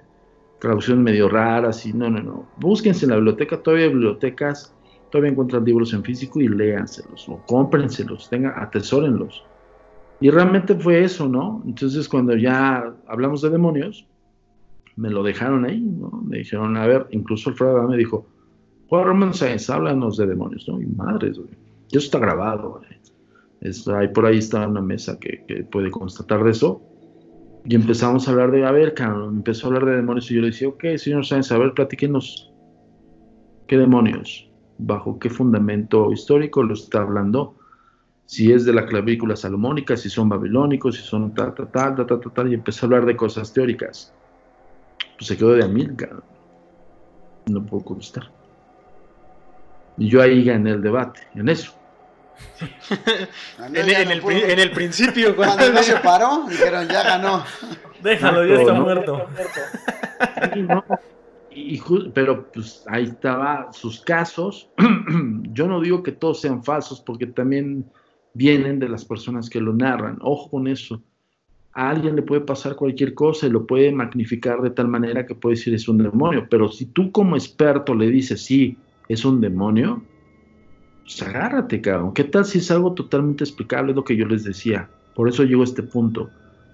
traducciones 0.60 1.04
medio 1.04 1.28
raras 1.28 1.86
y 1.86 1.92
no, 1.92 2.10
no, 2.10 2.20
no. 2.20 2.46
Búsquense 2.58 3.06
en 3.06 3.10
la 3.10 3.16
biblioteca, 3.16 3.62
todavía 3.62 3.86
hay 3.86 3.92
bibliotecas, 3.92 4.74
todavía 5.10 5.30
encuentran 5.30 5.64
libros 5.64 5.94
en 5.94 6.02
físico 6.02 6.40
y 6.40 6.48
léanselos 6.48 7.28
o 7.28 7.40
cómprenselos, 7.46 8.28
tengan, 8.28 8.54
atesórenlos. 8.56 9.44
Y 10.20 10.30
realmente 10.30 10.74
fue 10.74 11.02
eso, 11.02 11.28
¿no? 11.28 11.62
Entonces 11.64 12.08
cuando 12.08 12.36
ya 12.36 12.92
hablamos 13.06 13.42
de 13.42 13.50
demonios, 13.50 14.04
me 14.96 15.10
lo 15.10 15.22
dejaron 15.22 15.64
ahí, 15.64 15.80
¿no? 15.80 16.10
Me 16.24 16.38
dijeron, 16.38 16.76
a 16.76 16.86
ver, 16.86 17.06
incluso 17.10 17.50
Alfredo 17.50 17.86
me 17.88 17.96
dijo, 17.96 18.26
Juan 18.88 19.04
Roman 19.04 19.34
Sáenz, 19.34 19.70
háblanos 19.70 20.16
de 20.16 20.26
demonios, 20.26 20.68
¿no? 20.68 20.80
Y 20.80 20.86
madres, 20.86 21.38
güey. 21.38 21.50
Eso 21.90 21.98
está 21.98 22.18
grabado, 22.18 22.78
güey 22.78 23.01
por 24.12 24.26
ahí 24.26 24.38
está 24.38 24.66
una 24.66 24.80
mesa 24.80 25.18
que, 25.18 25.66
puede 25.70 25.90
constatar 25.90 26.42
de 26.44 26.50
eso. 26.50 26.82
Y 27.64 27.76
empezamos 27.76 28.26
a 28.26 28.32
hablar 28.32 28.50
de, 28.50 28.66
a 28.66 28.72
ver, 28.72 28.94
empezó 28.98 29.66
a 29.66 29.68
hablar 29.68 29.86
de 29.86 29.96
demonios 29.96 30.30
y 30.30 30.34
yo 30.34 30.40
le 30.40 30.48
decía, 30.48 30.68
ok, 30.68 30.84
señor 30.96 31.24
Sáenz, 31.24 31.52
a 31.52 31.58
ver, 31.58 31.72
platíquenos, 31.74 32.52
¿qué 33.68 33.78
demonios? 33.78 34.50
¿Bajo 34.78 35.18
qué 35.20 35.30
fundamento 35.30 36.10
histórico 36.10 36.64
lo 36.64 36.74
está 36.74 37.02
hablando? 37.02 37.56
Si 38.26 38.52
es 38.52 38.64
de 38.64 38.72
la 38.72 38.86
clavícula 38.86 39.36
salomónica, 39.36 39.96
si 39.96 40.10
son 40.10 40.28
babilónicos, 40.28 40.96
si 40.96 41.02
son 41.02 41.32
tal, 41.34 41.54
tal, 41.54 41.70
tal, 41.70 42.06
tal, 42.06 42.20
tal, 42.20 42.50
y 42.50 42.54
empezó 42.54 42.84
a 42.84 42.88
hablar 42.88 43.06
de 43.06 43.14
cosas 43.14 43.52
teóricas. 43.52 44.12
Pues 45.18 45.28
se 45.28 45.36
quedó 45.36 45.52
de 45.52 45.64
Amilcar. 45.64 46.20
No 47.48 47.64
puedo 47.64 47.84
contestar. 47.84 48.24
Y 49.98 50.08
yo 50.08 50.20
ahí 50.20 50.42
gané 50.42 50.70
el 50.70 50.82
debate, 50.82 51.20
en 51.34 51.48
eso 51.48 51.81
en, 53.58 54.58
el, 54.58 54.70
principio, 54.70 55.34
cuando, 55.34 55.72
no 55.72 55.82
se 55.82 55.96
paró, 55.96 56.46
dijeron 56.48 56.88
ya 56.88 57.02
ganó. 57.02 57.44
Déjalo, 58.02 58.46
ya 58.46 58.54
está 58.60 58.74
muerto. 58.74 59.26
pero 62.14 62.50
pues 62.52 62.84
ahí 62.88 63.04
estaba 63.04 63.72
sus 63.72 64.00
casos. 64.00 64.68
Yo 65.52 65.66
no 65.66 65.80
digo 65.80 66.02
que 66.02 66.12
todos 66.12 66.40
sean 66.40 66.62
falsos 66.64 67.00
porque 67.00 67.26
también 67.26 67.84
vienen 68.34 68.78
de 68.78 68.88
las 68.88 69.04
personas 69.04 69.48
que 69.48 69.60
lo 69.60 69.72
narran. 69.72 70.18
Ojo 70.20 70.50
con 70.50 70.66
eso. 70.66 71.02
A 71.74 71.88
alguien 71.88 72.16
le 72.16 72.22
puede 72.22 72.42
pasar 72.42 72.76
cualquier 72.76 73.14
cosa 73.14 73.46
y 73.46 73.50
lo 73.50 73.66
puede 73.66 73.92
magnificar 73.92 74.60
de 74.60 74.70
tal 74.70 74.88
manera 74.88 75.24
que 75.24 75.34
puede 75.34 75.56
decir 75.56 75.72
es 75.74 75.88
un 75.88 75.98
demonio. 75.98 76.46
Pero 76.50 76.70
si 76.70 76.86
tú 76.86 77.10
como 77.12 77.36
experto 77.36 77.94
le 77.94 78.08
dices 78.08 78.44
sí, 78.44 78.76
es 79.08 79.24
un 79.24 79.40
demonio, 79.40 80.02
pues 81.02 81.22
agárrate, 81.22 81.80
cabrón. 81.80 82.14
¿Qué 82.14 82.24
tal 82.24 82.44
si 82.44 82.58
es 82.58 82.70
algo 82.70 82.92
totalmente 82.92 83.44
explicable? 83.44 83.92
Es 83.92 83.96
lo 83.96 84.04
que 84.04 84.16
yo 84.16 84.26
les 84.26 84.44
decía. 84.44 84.88
Por 85.14 85.28
eso 85.28 85.44
llego 85.44 85.62
a 85.62 85.64
este 85.64 85.82
punto. 85.82 86.30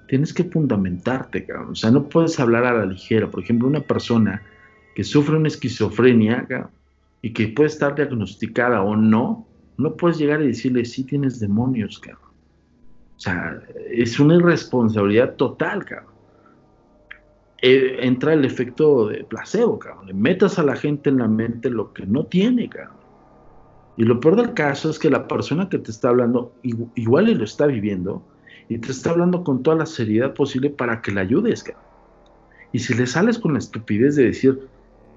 Tienes 0.06 0.32
que 0.32 0.44
fundamentarte, 0.44 1.44
cabrón. 1.44 1.72
O 1.72 1.74
sea, 1.74 1.90
no 1.90 2.08
puedes 2.08 2.38
hablar 2.38 2.64
a 2.64 2.78
la 2.78 2.86
ligera. 2.86 3.30
Por 3.30 3.42
ejemplo, 3.42 3.68
una 3.68 3.80
persona 3.80 4.42
que 4.94 5.04
sufre 5.04 5.36
una 5.36 5.48
esquizofrenia 5.48 6.46
y 7.22 7.32
que 7.32 7.48
puede 7.48 7.68
estar 7.68 7.94
diagnosticada 7.94 8.82
o 8.82 8.96
no, 8.96 9.46
no 9.76 9.94
puedes 9.94 10.18
llegar 10.18 10.42
y 10.42 10.48
decirle, 10.48 10.84
sí 10.84 11.04
tienes 11.04 11.40
demonios, 11.40 11.98
cabrón. 11.98 12.28
O 13.16 13.20
sea, 13.20 13.60
es 13.90 14.20
una 14.20 14.36
irresponsabilidad 14.36 15.34
total, 15.34 15.84
cabrón. 15.84 16.14
Eh, 17.60 17.98
entra 18.02 18.34
el 18.34 18.44
efecto 18.44 19.08
de 19.08 19.24
placebo, 19.24 19.78
cabrón. 19.78 20.06
Le 20.06 20.14
metas 20.14 20.58
a 20.58 20.62
la 20.62 20.76
gente 20.76 21.10
en 21.10 21.18
la 21.18 21.28
mente 21.28 21.70
lo 21.70 21.92
que 21.92 22.06
no 22.06 22.26
tiene, 22.26 22.68
cabrón. 22.68 22.97
Y 23.98 24.04
lo 24.04 24.20
peor 24.20 24.36
del 24.36 24.54
caso 24.54 24.90
es 24.90 24.98
que 24.98 25.10
la 25.10 25.26
persona 25.26 25.68
que 25.68 25.76
te 25.76 25.90
está 25.90 26.10
hablando 26.10 26.52
igual 26.94 27.28
y 27.28 27.34
lo 27.34 27.44
está 27.44 27.66
viviendo 27.66 28.22
y 28.68 28.78
te 28.78 28.92
está 28.92 29.10
hablando 29.10 29.42
con 29.42 29.64
toda 29.64 29.76
la 29.76 29.86
seriedad 29.86 30.34
posible 30.34 30.70
para 30.70 31.02
que 31.02 31.10
le 31.10 31.20
ayudes, 31.20 31.64
cabrón. 31.64 31.82
Y 32.72 32.78
si 32.78 32.94
le 32.94 33.08
sales 33.08 33.40
con 33.40 33.54
la 33.54 33.58
estupidez 33.58 34.14
de 34.14 34.26
decir, 34.26 34.68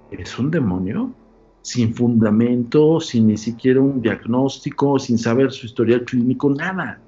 es 0.09 0.39
un 0.39 0.49
demonio, 0.49 1.13
sin 1.61 1.93
fundamento, 1.93 2.99
sin 2.99 3.27
ni 3.27 3.37
siquiera 3.37 3.79
un 3.79 4.01
diagnóstico, 4.01 4.97
sin 4.97 5.19
saber 5.19 5.51
su 5.51 5.67
historial 5.67 6.03
clínico, 6.03 6.49
nada. 6.49 6.99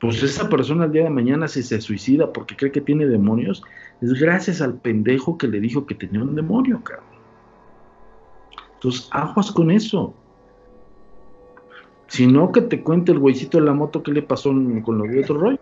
Pues 0.00 0.20
esa 0.20 0.48
persona 0.48 0.84
al 0.84 0.92
día 0.92 1.04
de 1.04 1.10
mañana 1.10 1.46
si 1.46 1.62
se 1.62 1.80
suicida 1.80 2.32
porque 2.32 2.56
cree 2.56 2.72
que 2.72 2.80
tiene 2.80 3.06
demonios, 3.06 3.62
es 4.00 4.12
gracias 4.14 4.60
al 4.60 4.80
pendejo 4.80 5.38
que 5.38 5.46
le 5.46 5.60
dijo 5.60 5.86
que 5.86 5.94
tenía 5.94 6.24
un 6.24 6.34
demonio, 6.34 6.82
cabrón. 6.82 7.14
Entonces, 8.74 9.08
aguas 9.12 9.52
con 9.52 9.70
eso. 9.70 10.12
Si 12.06 12.26
no, 12.26 12.52
que 12.52 12.60
te 12.62 12.82
cuente 12.82 13.12
el 13.12 13.18
güeycito 13.18 13.58
de 13.58 13.64
la 13.64 13.72
moto 13.72 14.02
qué 14.02 14.12
le 14.12 14.22
pasó 14.22 14.50
con 14.82 14.98
los 14.98 15.08
de 15.08 15.20
otro 15.20 15.38
rollo. 15.38 15.58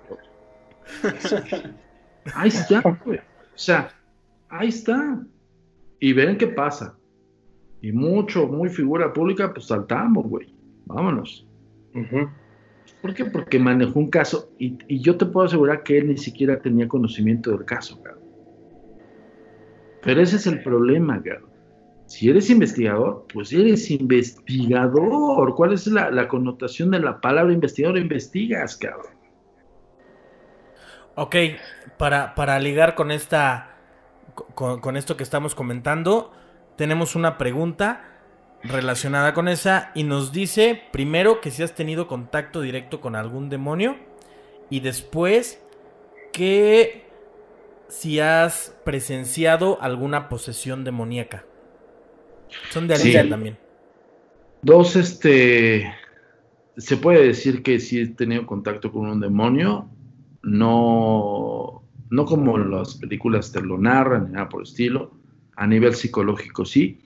Ahí 2.35 2.48
está, 2.48 2.81
güey. 3.05 3.19
O 3.19 3.59
sea, 3.59 3.90
ahí 4.48 4.69
está. 4.69 5.23
Y 6.01 6.12
ven 6.12 6.39
qué 6.39 6.47
pasa. 6.47 6.97
Y 7.81 7.93
mucho, 7.93 8.47
muy 8.47 8.69
figura 8.69 9.12
pública, 9.12 9.52
pues 9.52 9.66
saltamos, 9.66 10.27
güey. 10.28 10.55
Vámonos. 10.86 11.47
¿Por 13.01 13.14
qué? 13.14 13.24
Porque 13.24 13.59
manejó 13.59 13.98
un 13.98 14.10
caso 14.10 14.52
y, 14.59 14.77
yo 15.01 15.16
te 15.16 15.27
puedo 15.27 15.47
asegurar 15.47 15.82
que 15.82 15.98
él 15.98 16.09
ni 16.09 16.16
siquiera 16.16 16.60
tenía 16.60 16.89
conocimiento 16.89 17.51
del 17.51 17.64
caso, 17.64 18.01
cabrón. 18.02 18.23
Pero 20.02 20.20
ese 20.20 20.36
es 20.36 20.47
el 20.47 20.62
problema, 20.62 21.23
cabrón. 21.23 21.51
Si 22.06 22.28
eres 22.28 22.50
investigador, 22.50 23.26
pues 23.32 23.52
eres 23.52 23.90
investigador. 23.90 25.54
¿Cuál 25.54 25.72
es 25.72 25.86
la, 25.86 26.28
connotación 26.28 26.90
de 26.90 27.00
la 27.00 27.20
palabra 27.20 27.52
investigador? 27.52 27.98
Investigas, 27.98 28.76
cabrón. 28.76 29.12
Ok, 31.14 31.36
para, 31.98 32.34
para 32.34 32.58
ligar 32.58 32.94
con 32.94 33.10
esta. 33.10 33.76
con 34.54 34.96
esto 34.96 35.16
que 35.16 35.22
estamos 35.22 35.54
comentando, 35.54 36.32
tenemos 36.76 37.16
una 37.16 37.38
pregunta 37.38 38.12
relacionada 38.62 39.34
con 39.34 39.48
esa 39.48 39.90
y 39.94 40.04
nos 40.04 40.32
dice 40.32 40.80
primero 40.92 41.40
que 41.40 41.50
si 41.50 41.62
has 41.62 41.74
tenido 41.74 42.06
contacto 42.06 42.60
directo 42.60 43.00
con 43.00 43.16
algún 43.16 43.48
demonio 43.48 43.96
y 44.70 44.80
después 44.80 45.62
que 46.32 47.06
si 47.88 48.20
has 48.20 48.74
presenciado 48.84 49.78
alguna 49.82 50.28
posesión 50.28 50.84
demoníaca. 50.84 51.44
Son 52.70 52.86
de 52.86 52.94
Alicia 52.94 53.28
también. 53.28 53.56
Dos, 54.62 54.96
este, 54.96 55.92
se 56.76 56.96
puede 56.96 57.26
decir 57.26 57.62
que 57.62 57.80
si 57.80 58.00
he 58.00 58.06
tenido 58.08 58.46
contacto 58.46 58.92
con 58.92 59.08
un 59.08 59.20
demonio, 59.20 59.88
no, 60.42 61.82
no 62.10 62.24
como 62.24 62.58
las 62.58 62.94
películas 62.94 63.52
te 63.52 63.60
lo 63.60 63.78
narran, 63.78 64.26
ni 64.26 64.32
nada 64.32 64.48
por 64.48 64.60
el 64.60 64.68
estilo, 64.68 65.12
a 65.56 65.66
nivel 65.66 65.94
psicológico 65.94 66.64
sí, 66.64 67.00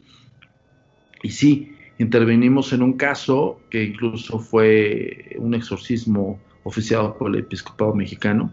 y 1.23 1.31
sí, 1.31 1.77
intervenimos 1.99 2.73
en 2.73 2.83
un 2.83 2.93
caso 2.95 3.61
que 3.71 3.85
incluso 3.85 4.39
fue 4.39 5.35
un 5.39 5.55
exorcismo 5.55 6.39
oficiado 6.63 7.17
por 7.17 7.31
el 7.31 7.41
episcopado 7.41 7.95
mexicano. 7.95 8.53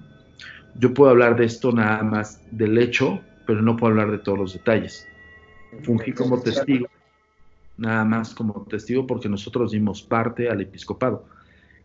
Yo 0.75 0.93
puedo 0.93 1.11
hablar 1.11 1.35
de 1.35 1.45
esto 1.45 1.71
nada 1.71 2.03
más 2.03 2.41
del 2.51 2.77
hecho, 2.77 3.19
pero 3.45 3.61
no 3.61 3.75
puedo 3.75 3.91
hablar 3.91 4.11
de 4.11 4.19
todos 4.19 4.39
los 4.39 4.53
detalles. 4.53 5.07
Fungí 5.81 6.13
como 6.13 6.39
testigo, 6.41 6.87
nada 7.77 8.05
más 8.05 8.33
como 8.33 8.65
testigo 8.69 9.07
porque 9.07 9.29
nosotros 9.29 9.71
dimos 9.71 10.03
parte 10.03 10.49
al 10.49 10.61
episcopado. 10.61 11.25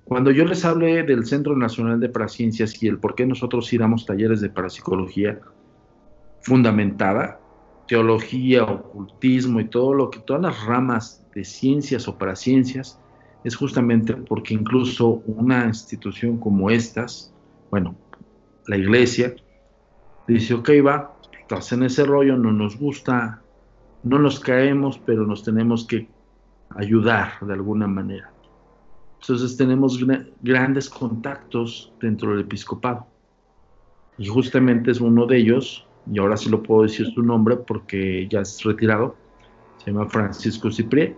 Cuando 0.04 0.30
yo 0.30 0.44
les 0.44 0.64
hablé 0.64 1.02
del 1.02 1.26
Centro 1.26 1.56
Nacional 1.56 2.00
de 2.00 2.08
Paraciencias 2.08 2.82
y 2.82 2.88
el 2.88 2.98
por 2.98 3.14
qué 3.14 3.26
nosotros 3.26 3.66
sí 3.66 3.76
damos 3.76 4.06
talleres 4.06 4.40
de 4.40 4.48
parapsicología 4.48 5.40
fundamentada, 6.40 7.40
teología, 7.86 8.64
ocultismo 8.64 9.60
y 9.60 9.66
todo 9.66 9.92
lo 9.92 10.10
que, 10.10 10.20
todas 10.20 10.42
las 10.42 10.64
ramas 10.64 11.26
de 11.34 11.44
ciencias 11.44 12.08
o 12.08 12.16
paraciencias, 12.16 12.98
es 13.44 13.56
justamente 13.56 14.14
porque 14.14 14.54
incluso 14.54 15.22
una 15.26 15.66
institución 15.66 16.38
como 16.38 16.70
estas, 16.70 17.32
bueno, 17.70 17.94
la 18.66 18.76
iglesia, 18.76 19.34
dice, 20.26 20.54
ok, 20.54 20.70
va, 20.86 21.16
estás 21.40 21.72
en 21.72 21.82
ese 21.82 22.04
rollo, 22.04 22.36
no 22.36 22.52
nos 22.52 22.78
gusta, 22.78 23.42
no 24.08 24.18
nos 24.18 24.40
caemos, 24.40 24.98
pero 25.04 25.26
nos 25.26 25.42
tenemos 25.42 25.86
que 25.86 26.08
ayudar 26.70 27.32
de 27.42 27.52
alguna 27.52 27.86
manera. 27.86 28.32
Entonces 29.20 29.56
tenemos 29.56 29.98
grandes 30.42 30.88
contactos 30.88 31.92
dentro 32.00 32.30
del 32.30 32.40
episcopado. 32.40 33.06
Y 34.16 34.26
justamente 34.26 34.90
es 34.90 35.00
uno 35.00 35.26
de 35.26 35.36
ellos 35.36 35.86
y 36.10 36.18
ahora 36.18 36.36
sí 36.36 36.48
lo 36.48 36.62
puedo 36.62 36.82
decir 36.82 37.06
su 37.12 37.22
nombre 37.22 37.56
porque 37.56 38.26
ya 38.28 38.40
es 38.40 38.62
retirado, 38.64 39.14
se 39.78 39.90
llama 39.90 40.08
Francisco 40.08 40.70
Cipriel. 40.70 41.14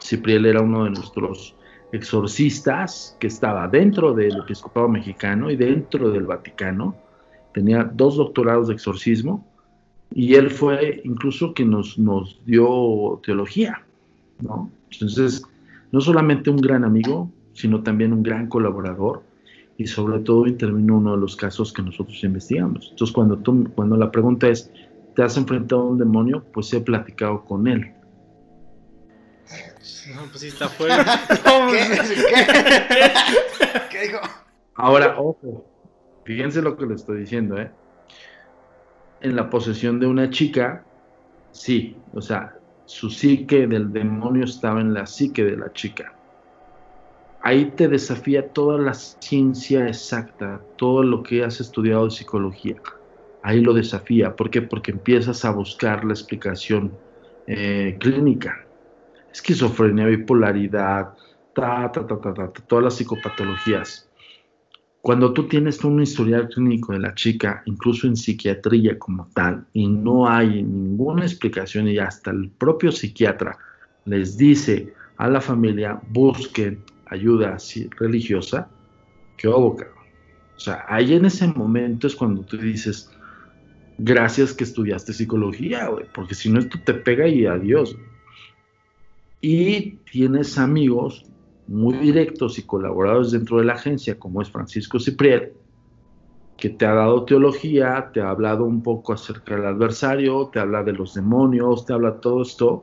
Cipriel 0.00 0.46
era 0.46 0.60
uno 0.60 0.84
de 0.84 0.90
nuestros 0.90 1.54
exorcistas 1.92 3.16
que 3.20 3.28
estaba 3.28 3.68
dentro 3.68 4.12
del 4.12 4.36
episcopado 4.38 4.88
mexicano 4.88 5.50
y 5.50 5.56
dentro 5.56 6.10
del 6.10 6.26
Vaticano. 6.26 6.96
Tenía 7.54 7.84
dos 7.84 8.16
doctorados 8.16 8.68
de 8.68 8.74
exorcismo 8.74 9.46
y 10.14 10.34
él 10.34 10.50
fue 10.50 11.00
incluso 11.04 11.52
quien 11.54 11.70
nos, 11.70 11.98
nos 11.98 12.40
dio 12.44 13.20
teología, 13.24 13.82
¿no? 14.40 14.70
Entonces, 14.90 15.42
no 15.92 16.00
solamente 16.00 16.50
un 16.50 16.58
gran 16.58 16.84
amigo, 16.84 17.30
sino 17.52 17.82
también 17.82 18.12
un 18.12 18.22
gran 18.22 18.48
colaborador 18.48 19.22
y 19.76 19.86
sobre 19.86 20.18
todo 20.20 20.46
intervino 20.46 20.96
uno 20.96 21.12
de 21.12 21.18
los 21.18 21.36
casos 21.36 21.72
que 21.72 21.82
nosotros 21.82 22.22
investigamos. 22.24 22.88
Entonces, 22.90 23.14
cuando, 23.14 23.38
tú, 23.38 23.68
cuando 23.74 23.96
la 23.96 24.10
pregunta 24.10 24.48
es, 24.48 24.70
¿te 25.14 25.22
has 25.22 25.36
enfrentado 25.36 25.82
a 25.82 25.86
un 25.86 25.98
demonio? 25.98 26.44
Pues 26.52 26.72
he 26.72 26.80
platicado 26.80 27.44
con 27.44 27.68
él. 27.68 27.92
No, 30.14 30.22
pues 30.30 30.40
sí 30.40 30.48
está 30.48 30.68
fuera. 30.68 31.04
¿Qué? 33.90 34.00
dijo? 34.06 34.20
Ahora, 34.74 35.18
ojo, 35.18 35.64
fíjense 36.24 36.62
lo 36.62 36.76
que 36.76 36.86
le 36.86 36.94
estoy 36.94 37.20
diciendo, 37.20 37.58
¿eh? 37.58 37.70
En 39.20 39.36
la 39.36 39.50
posesión 39.50 39.98
de 40.00 40.06
una 40.06 40.30
chica, 40.30 40.84
sí, 41.50 41.96
o 42.14 42.20
sea, 42.20 42.56
su 42.86 43.10
psique 43.10 43.66
del 43.66 43.92
demonio 43.92 44.44
estaba 44.44 44.80
en 44.80 44.94
la 44.94 45.06
psique 45.06 45.44
de 45.44 45.56
la 45.56 45.72
chica 45.72 46.14
ahí 47.42 47.66
te 47.76 47.88
desafía 47.88 48.48
toda 48.48 48.78
la 48.78 48.94
ciencia 48.94 49.86
exacta, 49.88 50.60
todo 50.76 51.02
lo 51.02 51.22
que 51.22 51.44
has 51.44 51.60
estudiado 51.60 52.04
de 52.04 52.10
psicología. 52.10 52.76
Ahí 53.42 53.60
lo 53.60 53.72
desafía. 53.72 54.34
¿Por 54.34 54.50
qué? 54.50 54.62
Porque 54.62 54.90
empiezas 54.90 55.44
a 55.44 55.50
buscar 55.50 56.04
la 56.04 56.12
explicación 56.12 56.92
eh, 57.46 57.96
clínica. 58.00 58.66
Esquizofrenia, 59.32 60.06
bipolaridad, 60.06 61.14
ta, 61.54 61.90
ta, 61.92 62.06
ta, 62.06 62.20
ta, 62.20 62.34
ta, 62.34 62.52
todas 62.66 62.84
las 62.84 62.94
psicopatologías. 62.96 64.07
Cuando 65.00 65.32
tú 65.32 65.46
tienes 65.46 65.82
un 65.84 66.02
historial 66.02 66.48
clínico 66.48 66.92
de 66.92 66.98
la 66.98 67.14
chica, 67.14 67.62
incluso 67.66 68.06
en 68.06 68.16
psiquiatría 68.16 68.98
como 68.98 69.28
tal, 69.32 69.64
y 69.72 69.86
no 69.86 70.28
hay 70.28 70.62
ninguna 70.62 71.22
explicación 71.22 71.88
y 71.88 71.98
hasta 71.98 72.30
el 72.30 72.50
propio 72.50 72.90
psiquiatra 72.90 73.56
les 74.04 74.36
dice 74.36 74.92
a 75.16 75.28
la 75.28 75.40
familia, 75.40 76.00
busquen 76.10 76.82
ayuda 77.06 77.56
religiosa, 77.98 78.68
que 79.36 79.48
hubo, 79.48 79.76
O 80.56 80.60
sea, 80.60 80.84
ahí 80.88 81.14
en 81.14 81.24
ese 81.24 81.46
momento 81.46 82.06
es 82.06 82.16
cuando 82.16 82.42
tú 82.42 82.56
dices, 82.56 83.10
gracias 83.98 84.52
que 84.52 84.64
estudiaste 84.64 85.12
psicología, 85.12 85.88
güey, 85.88 86.06
porque 86.12 86.34
si 86.34 86.50
no 86.50 86.58
esto 86.58 86.78
te 86.84 86.94
pega 86.94 87.28
y 87.28 87.46
adiós. 87.46 87.96
Y 89.40 89.92
tienes 90.10 90.58
amigos 90.58 91.24
muy 91.68 91.98
directos 91.98 92.58
y 92.58 92.62
colaboradores 92.62 93.30
dentro 93.30 93.58
de 93.58 93.64
la 93.64 93.74
agencia, 93.74 94.18
como 94.18 94.42
es 94.42 94.50
Francisco 94.50 94.98
Cipriel, 94.98 95.52
que 96.56 96.70
te 96.70 96.86
ha 96.86 96.94
dado 96.94 97.24
teología, 97.24 98.10
te 98.12 98.20
ha 98.20 98.30
hablado 98.30 98.64
un 98.64 98.82
poco 98.82 99.12
acerca 99.12 99.54
del 99.54 99.66
adversario, 99.66 100.48
te 100.48 100.58
habla 100.58 100.82
de 100.82 100.92
los 100.92 101.14
demonios, 101.14 101.86
te 101.86 101.92
habla 101.92 102.20
todo 102.20 102.42
esto, 102.42 102.82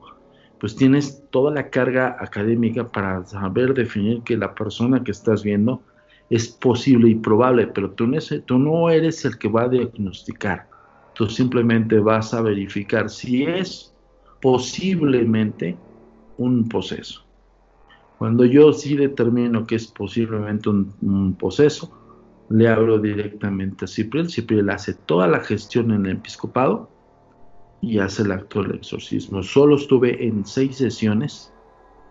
pues 0.60 0.76
tienes 0.76 1.24
toda 1.32 1.52
la 1.52 1.70
carga 1.70 2.16
académica 2.20 2.88
para 2.88 3.26
saber 3.26 3.74
definir 3.74 4.22
que 4.22 4.38
la 4.38 4.54
persona 4.56 5.04
que 5.04 5.12
estás 5.12 5.44
viendo 5.44 5.82
es 6.30 6.48
posible 6.48 7.10
y 7.10 7.16
probable, 7.16 7.68
pero 7.68 7.92
tú 7.92 8.08
no, 8.08 8.18
tú 8.46 8.60
no 8.60 8.90
eres 8.90 9.26
el 9.26 9.38
que 9.38 9.50
va 9.50 9.64
a 9.64 9.70
diagnosticar, 9.70 10.68
tú 11.14 11.28
simplemente 11.28 12.00
vas 12.00 12.34
a 12.34 12.42
verificar 12.42 13.10
si 13.10 13.44
es 13.44 13.94
posiblemente 14.42 15.76
un 16.38 16.70
proceso. 16.70 17.25
Cuando 18.18 18.46
yo 18.46 18.72
sí 18.74 18.96
determino 18.96 19.66
que 19.66 19.76
es 19.76 19.88
posiblemente 19.88 20.70
un, 20.70 20.94
un 21.02 21.36
poseso, 21.36 21.92
le 22.50 22.68
hablo 22.68 23.00
directamente 23.00 23.86
a 23.86 23.88
Cipriel. 23.88 24.30
Cipriel 24.30 24.70
hace 24.70 24.94
toda 24.94 25.28
la 25.28 25.40
gestión 25.40 25.92
en 25.92 26.06
el 26.06 26.18
episcopado 26.18 26.90
y 27.82 28.00
hace 28.00 28.24
el 28.24 28.32
acto 28.32 28.64
del 28.64 28.76
exorcismo. 28.76 29.44
Solo 29.44 29.76
estuve 29.76 30.26
en 30.26 30.46
seis 30.46 30.78
sesiones 30.78 31.54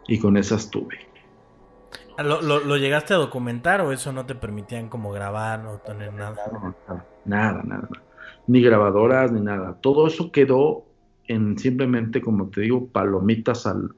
y 0.06 0.18
con 0.18 0.36
esas 0.36 0.70
tuve. 0.70 0.98
¿Lo, 2.18 2.40
lo, 2.40 2.76
llegaste 2.76 3.12
a 3.12 3.16
documentar 3.16 3.80
o 3.80 3.90
eso 3.90 4.12
no 4.12 4.24
te 4.24 4.36
permitían 4.36 4.88
como 4.88 5.10
grabar 5.10 5.66
o 5.66 5.78
tener 5.78 6.12
nada? 6.12 6.36
nada, 7.24 7.62
nada, 7.64 7.88
Ni 8.46 8.62
grabadoras 8.62 9.32
ni 9.32 9.40
nada. 9.40 9.78
Todo 9.80 10.06
eso 10.06 10.30
quedó 10.30 10.84
en 11.26 11.58
simplemente, 11.58 12.20
como 12.20 12.50
te 12.50 12.60
digo, 12.60 12.86
palomitas 12.86 13.66
al, 13.66 13.96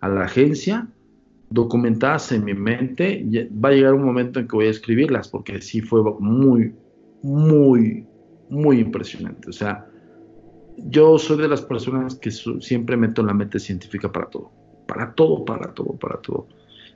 a 0.00 0.08
la 0.08 0.26
agencia, 0.26 0.86
documentadas 1.50 2.32
en 2.32 2.44
mi 2.44 2.54
mente. 2.54 3.26
Va 3.64 3.70
a 3.70 3.72
llegar 3.72 3.94
un 3.94 4.04
momento 4.04 4.40
en 4.40 4.48
que 4.48 4.56
voy 4.56 4.66
a 4.66 4.70
escribirlas 4.70 5.28
porque 5.28 5.60
sí 5.60 5.80
fue 5.80 6.02
muy, 6.18 6.74
muy, 7.22 8.06
muy 8.48 8.80
impresionante. 8.80 9.50
O 9.50 9.52
sea, 9.52 9.86
yo 10.76 11.18
soy 11.18 11.38
de 11.38 11.48
las 11.48 11.62
personas 11.62 12.16
que 12.16 12.30
siempre 12.30 12.96
meto 12.96 13.22
la 13.22 13.34
mente 13.34 13.58
científica 13.58 14.10
para 14.10 14.26
todo. 14.26 14.50
Para 14.86 15.14
todo, 15.14 15.44
para 15.44 15.74
todo, 15.74 15.92
para 15.96 16.20
todo. 16.20 16.46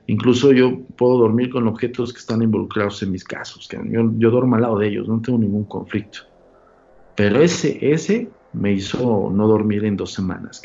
Incluso 0.07 0.51
yo 0.51 0.81
puedo 0.97 1.17
dormir 1.17 1.49
con 1.49 1.67
objetos 1.67 2.11
que 2.13 2.19
están 2.19 2.41
involucrados 2.41 3.01
en 3.03 3.11
mis 3.11 3.23
casos. 3.23 3.67
Que 3.67 3.77
yo, 3.89 4.03
duermo 4.31 4.55
al 4.55 4.61
lado 4.61 4.77
de 4.77 4.87
ellos, 4.87 5.07
no 5.07 5.21
tengo 5.21 5.39
ningún 5.39 5.65
conflicto. 5.65 6.19
Pero 7.15 7.41
ese, 7.41 7.77
ese 7.81 8.29
me 8.53 8.73
hizo 8.73 9.29
no 9.31 9.47
dormir 9.47 9.85
en 9.85 9.97
dos 9.97 10.13
semanas. 10.13 10.61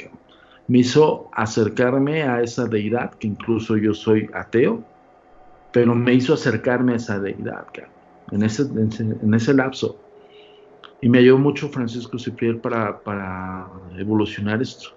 Me 0.69 0.79
hizo 0.79 1.31
acercarme 1.33 2.23
a 2.23 2.43
esa 2.43 2.67
deidad, 2.67 3.15
que 3.15 3.29
incluso 3.29 3.77
yo 3.77 3.95
soy 3.95 4.29
ateo, 4.35 4.85
pero 5.73 5.95
me 5.95 6.15
hizo 6.15 6.35
acercarme 6.35 6.95
a 6.95 6.97
esa 6.97 7.21
deidad, 7.21 7.67
en, 8.33 8.43
ese, 8.43 8.63
en, 8.63 9.35
ese, 9.35 9.55
lapso. 9.55 10.01
Y 11.01 11.09
me 11.09 11.19
ayudó 11.19 11.39
mucho 11.39 11.69
Francisco 11.69 12.19
Cipriel 12.19 12.59
para, 12.59 13.01
para 13.01 13.69
evolucionar 13.97 14.61
esto. 14.61 14.89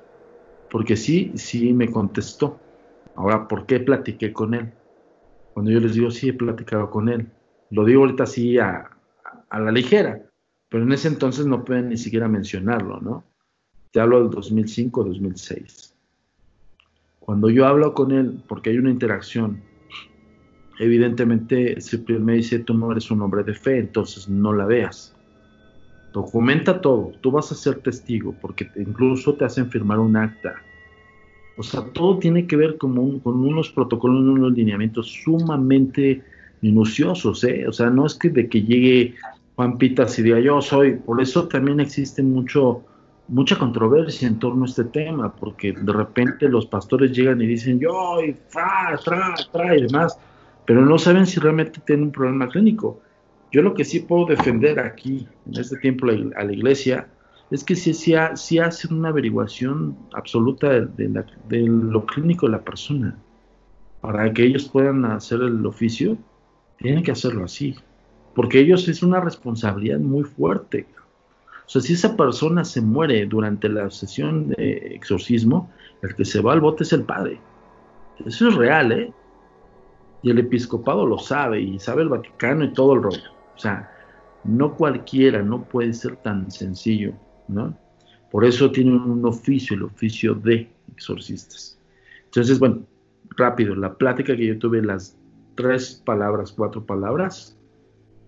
Porque 0.72 0.96
sí, 0.96 1.34
sí 1.36 1.74
me 1.74 1.92
contestó. 1.92 2.60
Ahora, 3.16 3.48
¿por 3.48 3.66
qué 3.66 3.80
platiqué 3.80 4.32
con 4.32 4.54
él? 4.54 4.72
Cuando 5.54 5.72
yo 5.72 5.80
les 5.80 5.94
digo, 5.94 6.10
sí, 6.10 6.30
he 6.30 6.34
platicado 6.34 6.90
con 6.90 7.10
él. 7.10 7.28
Lo 7.70 7.84
digo 7.86 8.02
ahorita 8.02 8.24
así 8.24 8.58
a, 8.58 8.90
a 9.50 9.60
la 9.60 9.72
ligera, 9.72 10.24
pero 10.70 10.84
en 10.84 10.92
ese 10.92 11.08
entonces 11.08 11.46
no 11.46 11.66
pueden 11.66 11.90
ni 11.90 11.98
siquiera 11.98 12.28
mencionarlo, 12.28 13.00
¿no? 13.02 13.24
Te 13.92 14.00
hablo 14.00 14.22
del 14.22 14.30
2005, 14.30 15.04
2006. 15.04 15.96
Cuando 17.20 17.50
yo 17.50 17.66
hablo 17.66 17.94
con 17.94 18.12
él, 18.12 18.42
porque 18.48 18.70
hay 18.70 18.78
una 18.78 18.92
interacción, 18.92 19.62
evidentemente 20.80 21.80
Cipriano 21.82 22.26
me 22.26 22.36
dice, 22.36 22.60
tú 22.60 22.74
no 22.74 22.92
eres 22.92 23.12
un 23.12 23.22
hombre 23.22 23.44
de 23.44 23.54
fe, 23.54 23.80
entonces 23.80 24.30
no 24.30 24.54
la 24.54 24.66
veas. 24.66 25.16
Documenta 26.14 26.82
todo, 26.82 27.12
tú 27.22 27.32
vas 27.32 27.52
a 27.52 27.56
ser 27.56 27.82
testigo, 27.82 28.36
porque 28.42 28.70
incluso 28.76 29.36
te 29.36 29.46
hacen 29.46 29.70
firmar 29.70 30.00
un 30.00 30.18
acta. 30.18 30.56
O 31.58 31.64
sea, 31.64 31.84
todo 31.94 32.18
tiene 32.20 32.48
que 32.48 32.56
ver 32.56 32.78
con, 32.78 33.20
con 33.20 33.46
unos 33.46 33.70
protocolos, 33.70 34.22
unos 34.22 34.54
lineamientos 34.54 35.08
sumamente 35.24 36.24
minuciosos, 36.62 37.44
¿eh? 37.44 37.68
O 37.68 37.74
sea, 37.74 37.90
no 37.90 38.06
es 38.06 38.16
que 38.16 38.30
de 38.30 38.48
que 38.48 38.62
llegue 38.64 39.16
Juan 39.56 39.78
Pitas 39.78 40.18
y 40.18 40.24
diga 40.24 40.40
yo 40.40 40.62
soy, 40.62 40.96
por 40.96 41.22
eso 41.22 41.48
también 41.48 41.80
existe 41.80 42.24
mucho, 42.24 42.86
mucha 43.30 43.58
controversia 43.58 44.28
en 44.28 44.40
torno 44.40 44.64
a 44.64 44.68
este 44.68 44.84
tema, 44.84 45.34
porque 45.34 45.72
de 45.74 45.94
repente 45.94 46.50
los 46.50 46.66
pastores 46.66 47.12
llegan 47.12 47.42
y 47.42 47.48
dicen 47.48 47.80
yo, 47.80 48.22
y 48.22 48.36
fra, 48.50 49.00
tra, 49.04 49.36
tra 49.52 49.78
y 49.78 49.84
demás, 49.84 50.18
pero 50.66 50.86
no 50.86 50.98
saben 50.98 51.26
si 51.26 51.40
realmente 51.40 51.80
tienen 51.86 52.06
un 52.06 52.12
problema 52.12 52.48
clínico. 52.48 53.00
Yo 53.52 53.62
lo 53.62 53.74
que 53.74 53.86
sí 53.86 54.02
puedo 54.02 54.26
defender 54.26 54.80
aquí, 54.80 55.28
en 55.48 55.60
este 55.60 55.78
tiempo, 55.78 56.08
a 56.08 56.44
la 56.44 56.54
iglesia, 56.54 57.08
es 57.50 57.64
que 57.64 57.76
si, 57.76 58.14
hacen 58.14 58.94
una 58.94 59.10
averiguación 59.10 59.98
absoluta 60.14 60.70
de, 60.70 61.26
de, 61.48 61.62
lo 61.68 62.06
clínico 62.06 62.46
de 62.46 62.52
la 62.52 62.62
persona. 62.62 63.18
Para 64.02 64.32
que 64.32 64.44
ellos 64.44 64.70
puedan 64.70 65.04
hacer 65.06 65.42
el 65.42 65.66
oficio, 65.66 66.18
tienen 66.78 67.04
que 67.04 67.12
hacerlo 67.12 67.44
así 67.44 67.76
porque 68.40 68.60
ellos 68.60 68.88
es 68.88 69.04
una 69.04 69.20
responsabilidad 69.20 70.00
muy 70.00 70.24
fuerte. 70.24 70.86
O 71.70 71.72
sea, 71.72 71.84
si 71.84 71.94
esa 71.94 72.18
persona 72.18 72.66
se 72.66 72.82
muere 72.82 73.28
durante 73.28 73.70
la 73.70 73.92
sesión 73.92 74.48
de 74.48 74.96
exorcismo, 74.96 75.70
el 76.02 76.16
que 76.16 76.26
se 76.26 76.42
va 76.42 76.54
al 76.54 76.62
bote 76.62 76.82
es 76.82 76.94
el 76.94 77.04
padre. 77.04 77.40
Eso 78.26 78.48
es 78.48 78.56
real, 78.56 78.92
¿eh? 78.92 79.14
Y 80.24 80.32
el 80.32 80.40
episcopado 80.40 81.06
lo 81.06 81.20
sabe, 81.20 81.62
y 81.62 81.78
sabe 81.78 82.02
el 82.02 82.10
Vaticano 82.10 82.66
y 82.66 82.74
todo 82.74 82.96
el 82.96 83.04
rollo. 83.04 83.22
O 83.56 83.60
sea, 83.60 83.88
no 84.44 84.74
cualquiera, 84.74 85.44
no 85.44 85.64
puede 85.64 85.94
ser 85.94 86.16
tan 86.16 86.50
sencillo, 86.50 87.14
¿no? 87.48 87.78
Por 88.32 88.46
eso 88.46 88.72
tienen 88.72 88.96
un 88.96 89.24
oficio, 89.24 89.76
el 89.76 89.84
oficio 89.84 90.34
de 90.34 90.72
exorcistas. 90.92 91.80
Entonces, 92.26 92.58
bueno, 92.58 92.82
rápido, 93.38 93.76
la 93.76 93.94
plática 93.94 94.36
que 94.36 94.48
yo 94.48 94.58
tuve, 94.58 94.82
las 94.82 95.16
tres 95.54 96.02
palabras, 96.04 96.52
cuatro 96.52 96.84
palabras, 96.84 97.59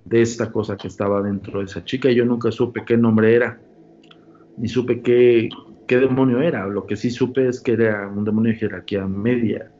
de 0.05 0.21
esta 0.21 0.51
cosa 0.51 0.77
que 0.77 0.87
estaba 0.87 1.21
dentro 1.21 1.59
de 1.59 1.65
esa 1.65 1.83
chica 1.83 2.09
y 2.09 2.15
yo 2.15 2.25
nunca 2.25 2.51
supe 2.51 2.83
qué 2.85 2.97
nombre 2.97 3.35
era, 3.35 3.59
ni 4.57 4.67
supe 4.67 5.01
qué, 5.01 5.49
qué 5.87 5.97
demonio 5.97 6.41
era. 6.41 6.67
Lo 6.67 6.85
que 6.85 6.95
sí 6.95 7.09
supe 7.09 7.47
es 7.47 7.59
que 7.59 7.73
era 7.73 8.07
un 8.07 8.23
demonio 8.23 8.51
de 8.53 8.59
jerarquía 8.59 9.05
media. 9.07 9.71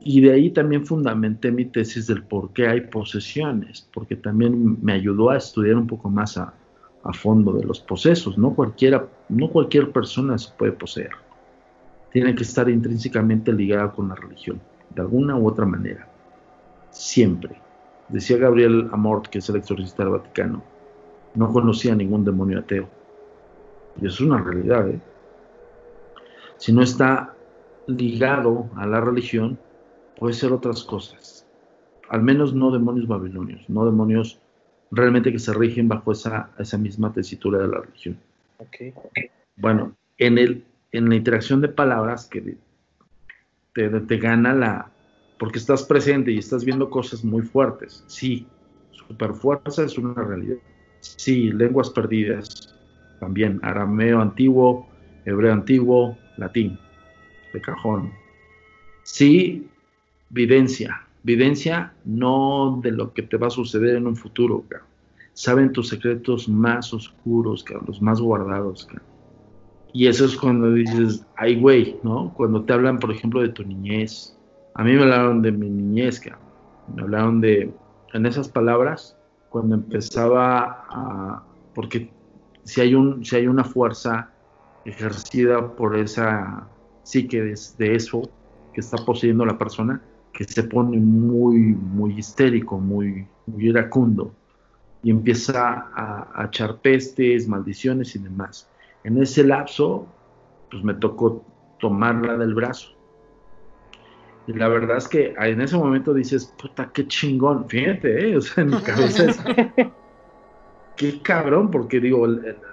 Y 0.00 0.20
de 0.20 0.32
ahí 0.32 0.50
también 0.50 0.84
fundamenté 0.84 1.50
mi 1.50 1.64
tesis 1.64 2.06
del 2.06 2.24
por 2.24 2.52
qué 2.52 2.68
hay 2.68 2.82
posesiones, 2.82 3.88
porque 3.92 4.16
también 4.16 4.78
me 4.82 4.92
ayudó 4.92 5.30
a 5.30 5.38
estudiar 5.38 5.76
un 5.76 5.86
poco 5.86 6.10
más 6.10 6.36
a, 6.36 6.54
a 7.04 7.12
fondo 7.12 7.52
de 7.52 7.64
los 7.64 7.80
posesos. 7.80 8.36
No, 8.36 8.54
cualquiera, 8.54 9.08
no 9.28 9.48
cualquier 9.50 9.92
persona 9.92 10.36
se 10.36 10.52
puede 10.56 10.72
poseer. 10.72 11.12
Tiene 12.12 12.34
que 12.34 12.42
estar 12.42 12.68
intrínsecamente 12.68 13.52
ligada 13.52 13.92
con 13.92 14.08
la 14.08 14.14
religión, 14.14 14.60
de 14.94 15.02
alguna 15.02 15.36
u 15.36 15.48
otra 15.48 15.66
manera. 15.66 16.08
Siempre. 16.90 17.63
Decía 18.08 18.36
Gabriel 18.36 18.88
Amort, 18.92 19.26
que 19.26 19.38
es 19.38 19.48
el 19.48 19.56
exorcista 19.56 20.02
del 20.04 20.12
Vaticano, 20.12 20.62
no 21.34 21.52
conocía 21.52 21.94
ningún 21.94 22.24
demonio 22.24 22.60
ateo. 22.60 22.88
Y 24.00 24.06
eso 24.06 24.14
es 24.14 24.20
una 24.20 24.42
realidad, 24.42 24.88
¿eh? 24.88 25.00
Si 26.56 26.72
no 26.72 26.82
está 26.82 27.34
ligado 27.86 28.70
a 28.76 28.86
la 28.86 29.00
religión, 29.00 29.58
puede 30.18 30.34
ser 30.34 30.52
otras 30.52 30.84
cosas. 30.84 31.46
Al 32.08 32.22
menos 32.22 32.54
no 32.54 32.70
demonios 32.70 33.08
babilonios, 33.08 33.68
no 33.68 33.84
demonios 33.84 34.40
realmente 34.90 35.32
que 35.32 35.38
se 35.38 35.52
rigen 35.52 35.88
bajo 35.88 36.12
esa, 36.12 36.50
esa 36.58 36.78
misma 36.78 37.12
tesitura 37.12 37.58
de 37.58 37.68
la 37.68 37.80
religión. 37.80 38.18
Bueno, 39.56 39.92
en, 40.18 40.38
el, 40.38 40.64
en 40.92 41.08
la 41.08 41.16
interacción 41.16 41.60
de 41.60 41.68
palabras 41.68 42.26
que 42.26 42.56
te, 43.72 43.88
te 43.88 44.16
gana 44.18 44.54
la, 44.54 44.90
porque 45.38 45.58
estás 45.58 45.84
presente 45.84 46.30
y 46.30 46.38
estás 46.38 46.64
viendo 46.64 46.90
cosas 46.90 47.24
muy 47.24 47.42
fuertes. 47.42 48.04
Sí, 48.06 48.46
superfuerza 48.92 49.84
es 49.84 49.98
una 49.98 50.14
realidad. 50.14 50.56
Sí, 51.00 51.50
lenguas 51.52 51.90
perdidas, 51.90 52.74
también 53.20 53.60
arameo 53.62 54.20
antiguo, 54.20 54.88
hebreo 55.24 55.52
antiguo, 55.52 56.16
latín, 56.36 56.78
de 57.52 57.60
cajón. 57.60 58.12
Sí, 59.02 59.68
videncia, 60.30 61.06
videncia 61.22 61.92
no 62.04 62.80
de 62.82 62.92
lo 62.92 63.12
que 63.12 63.22
te 63.22 63.36
va 63.36 63.48
a 63.48 63.50
suceder 63.50 63.96
en 63.96 64.06
un 64.06 64.16
futuro, 64.16 64.64
saben 65.34 65.72
tus 65.72 65.88
secretos 65.88 66.48
más 66.48 66.94
oscuros, 66.94 67.64
los 67.86 68.00
más 68.00 68.20
guardados. 68.20 68.88
Y 69.92 70.06
eso 70.06 70.24
es 70.24 70.36
cuando 70.36 70.72
dices, 70.72 71.24
ay, 71.36 71.60
güey, 71.60 71.96
¿no? 72.02 72.32
Cuando 72.34 72.64
te 72.64 72.72
hablan, 72.72 72.98
por 72.98 73.12
ejemplo, 73.12 73.40
de 73.40 73.50
tu 73.50 73.62
niñez, 73.64 74.36
a 74.74 74.82
mí 74.82 74.92
me 74.92 75.02
hablaron 75.02 75.40
de 75.40 75.52
mi 75.52 75.70
niñez, 75.70 76.20
me 76.94 77.02
hablaron 77.02 77.40
de, 77.40 77.72
en 78.12 78.26
esas 78.26 78.48
palabras, 78.48 79.16
cuando 79.48 79.76
empezaba 79.76 80.84
a, 80.90 81.44
porque 81.74 82.10
si 82.64 82.80
hay, 82.80 82.94
un, 82.94 83.24
si 83.24 83.36
hay 83.36 83.46
una 83.46 83.62
fuerza 83.62 84.30
ejercida 84.84 85.74
por 85.76 85.96
esa 85.96 86.66
psique 87.04 87.40
de, 87.40 87.58
de 87.78 87.94
eso 87.94 88.22
que 88.72 88.80
está 88.80 88.96
poseyendo 89.04 89.46
la 89.46 89.56
persona, 89.56 90.02
que 90.32 90.42
se 90.42 90.64
pone 90.64 90.98
muy, 90.98 91.56
muy 91.56 92.18
histérico, 92.18 92.78
muy, 92.78 93.28
muy 93.46 93.68
iracundo, 93.68 94.34
y 95.04 95.10
empieza 95.10 95.86
a, 95.94 96.28
a 96.34 96.46
echar 96.46 96.80
pestes, 96.80 97.46
maldiciones 97.46 98.16
y 98.16 98.18
demás. 98.18 98.68
En 99.04 99.22
ese 99.22 99.44
lapso, 99.44 100.08
pues 100.70 100.82
me 100.82 100.94
tocó 100.94 101.44
tomarla 101.78 102.36
del 102.36 102.54
brazo 102.54 102.93
y 104.46 104.52
la 104.52 104.68
verdad 104.68 104.98
es 104.98 105.08
que 105.08 105.34
en 105.38 105.60
ese 105.60 105.76
momento 105.76 106.12
dices, 106.12 106.52
puta, 106.60 106.90
qué 106.92 107.06
chingón. 107.06 107.68
Fíjate, 107.68 108.30
¿eh? 108.30 108.36
o 108.36 108.40
sea, 108.40 108.64
en 108.64 108.70
mi 108.70 108.76
cabeza 108.78 109.24
es, 109.24 109.42
qué 110.96 111.22
cabrón, 111.22 111.70
porque 111.70 112.00
digo, 112.00 112.26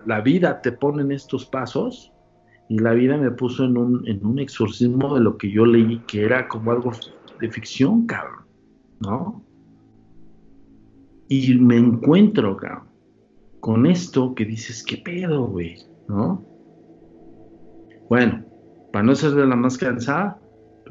la 0.05 0.21
vida 0.21 0.61
te 0.61 0.73
pone 0.73 1.01
en 1.03 1.11
estos 1.13 1.45
pasos 1.45 2.11
y 2.67 2.79
la 2.79 2.91
vida 2.93 3.17
me 3.17 3.31
puso 3.31 3.63
en 3.65 3.77
un, 3.77 4.07
en 4.07 4.25
un 4.25 4.39
exorcismo 4.39 5.15
de 5.15 5.21
lo 5.21 5.37
que 5.37 5.49
yo 5.49 5.65
leí 5.65 5.99
que 6.07 6.25
era 6.25 6.47
como 6.47 6.71
algo 6.71 6.91
de 7.39 7.49
ficción, 7.49 8.05
cabrón, 8.05 8.45
¿no? 8.99 9.43
Y 11.29 11.55
me 11.55 11.77
encuentro, 11.77 12.57
cabrón, 12.57 12.89
con 13.61 13.85
esto 13.85 14.35
que 14.35 14.43
dices, 14.43 14.83
¿qué 14.83 14.97
pedo, 14.97 15.45
güey? 15.45 15.77
¿No? 16.09 16.45
Bueno, 18.09 18.43
para 18.91 19.03
no 19.03 19.15
ser 19.15 19.31
de 19.31 19.47
la 19.47 19.55
más 19.55 19.77
cansada, 19.77 20.40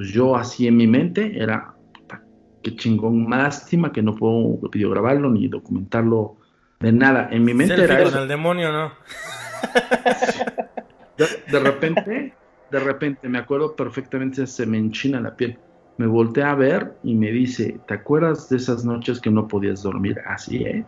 pues 0.00 0.12
yo 0.12 0.34
así 0.34 0.66
en 0.66 0.78
mi 0.78 0.86
mente 0.86 1.38
era, 1.38 1.74
puta, 1.92 2.22
qué 2.62 2.74
chingón, 2.74 3.28
lástima 3.28 3.92
que 3.92 4.00
no 4.00 4.14
puedo 4.14 4.56
videograbarlo 4.70 5.28
ni 5.28 5.46
documentarlo 5.46 6.38
de 6.78 6.90
nada. 6.90 7.28
En 7.30 7.44
mi 7.44 7.52
mente 7.52 7.76
Selfie 7.76 7.84
era 7.84 8.04
con 8.04 8.12
eso. 8.12 8.22
el 8.22 8.28
demonio, 8.28 8.72
¿no? 8.72 8.92
De, 11.18 11.26
de 11.52 11.60
repente, 11.60 12.34
de 12.70 12.80
repente, 12.80 13.28
me 13.28 13.36
acuerdo 13.36 13.76
perfectamente, 13.76 14.46
se 14.46 14.64
me 14.64 14.78
enchina 14.78 15.20
la 15.20 15.36
piel. 15.36 15.58
Me 15.98 16.06
volteé 16.06 16.44
a 16.44 16.54
ver 16.54 16.94
y 17.02 17.14
me 17.14 17.30
dice, 17.30 17.78
¿te 17.86 17.92
acuerdas 17.92 18.48
de 18.48 18.56
esas 18.56 18.86
noches 18.86 19.20
que 19.20 19.30
no 19.30 19.48
podías 19.48 19.82
dormir? 19.82 20.18
Así, 20.26 20.64
¿eh? 20.64 20.82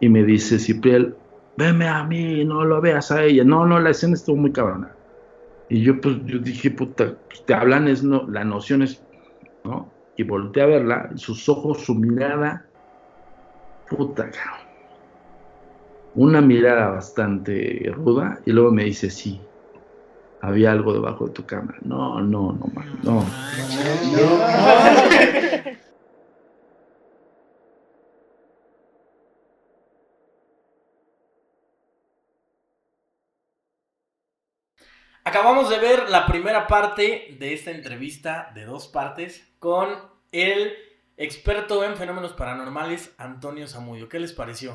Y 0.00 0.08
me 0.08 0.24
dice 0.24 0.58
Cipriel, 0.58 1.14
veme 1.56 1.86
a 1.86 2.02
mí, 2.02 2.44
no 2.44 2.64
lo 2.64 2.80
veas 2.80 3.12
a 3.12 3.22
ella. 3.22 3.44
No, 3.44 3.64
no, 3.64 3.78
la 3.78 3.90
escena 3.90 4.14
estuvo 4.14 4.34
muy 4.34 4.50
cabrona. 4.50 4.90
Y 5.70 5.82
yo, 5.82 6.00
pues, 6.00 6.16
yo 6.24 6.38
dije, 6.38 6.70
puta, 6.70 7.14
pues, 7.28 7.44
te 7.44 7.54
hablan, 7.54 7.88
es 7.88 8.02
no, 8.02 8.26
la 8.28 8.44
noción 8.44 8.82
es, 8.82 9.02
¿no? 9.64 9.90
Y 10.16 10.22
volteé 10.22 10.62
a 10.62 10.66
verla, 10.66 11.10
sus 11.16 11.48
ojos, 11.48 11.84
su 11.84 11.94
mirada, 11.94 12.64
puta, 13.88 14.30
cabrón. 14.30 14.66
Una 16.14 16.40
mirada 16.40 16.88
bastante 16.88 17.92
ruda, 17.94 18.40
y 18.46 18.52
luego 18.52 18.72
me 18.72 18.84
dice, 18.84 19.10
sí, 19.10 19.40
había 20.40 20.72
algo 20.72 20.92
debajo 20.92 21.26
de 21.26 21.32
tu 21.32 21.44
cama. 21.44 21.74
No, 21.82 22.20
no, 22.20 22.52
no, 22.52 22.66
man, 22.74 22.86
no. 23.02 23.24
Acabamos 35.28 35.68
de 35.68 35.78
ver 35.78 36.08
la 36.08 36.24
primera 36.26 36.66
parte 36.66 37.36
de 37.38 37.52
esta 37.52 37.70
entrevista 37.70 38.50
de 38.54 38.64
dos 38.64 38.88
partes 38.88 39.46
con 39.58 39.90
el 40.32 40.72
experto 41.18 41.84
en 41.84 41.98
fenómenos 41.98 42.32
paranormales, 42.32 43.10
Antonio 43.18 43.68
Zamudio. 43.68 44.08
¿Qué 44.08 44.20
les 44.20 44.32
pareció? 44.32 44.74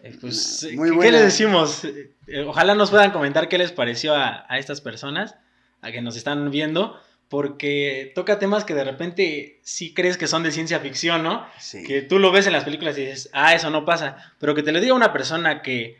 Eh, 0.00 0.18
pues, 0.20 0.68
Muy 0.74 0.90
¿qué, 0.90 0.96
buena. 0.96 1.12
les 1.12 1.22
decimos? 1.22 1.86
Eh, 1.86 2.12
eh, 2.26 2.42
ojalá 2.42 2.74
nos 2.74 2.90
puedan 2.90 3.10
comentar 3.10 3.48
qué 3.48 3.56
les 3.56 3.72
pareció 3.72 4.14
a, 4.14 4.44
a 4.50 4.58
estas 4.58 4.82
personas, 4.82 5.36
a 5.80 5.90
que 5.90 6.02
nos 6.02 6.14
están 6.14 6.50
viendo, 6.50 7.00
porque 7.30 8.12
toca 8.14 8.38
temas 8.38 8.66
que 8.66 8.74
de 8.74 8.84
repente 8.84 9.60
sí 9.62 9.94
crees 9.94 10.18
que 10.18 10.26
son 10.26 10.42
de 10.42 10.52
ciencia 10.52 10.80
ficción, 10.80 11.22
¿no? 11.22 11.46
Sí. 11.58 11.84
Que 11.84 12.02
tú 12.02 12.18
lo 12.18 12.32
ves 12.32 12.46
en 12.46 12.52
las 12.52 12.64
películas 12.64 12.98
y 12.98 13.06
dices, 13.06 13.30
ah, 13.32 13.54
eso 13.54 13.70
no 13.70 13.86
pasa. 13.86 14.34
Pero 14.38 14.54
que 14.54 14.62
te 14.62 14.72
lo 14.72 14.80
diga 14.82 14.92
una 14.92 15.14
persona 15.14 15.62
que, 15.62 15.99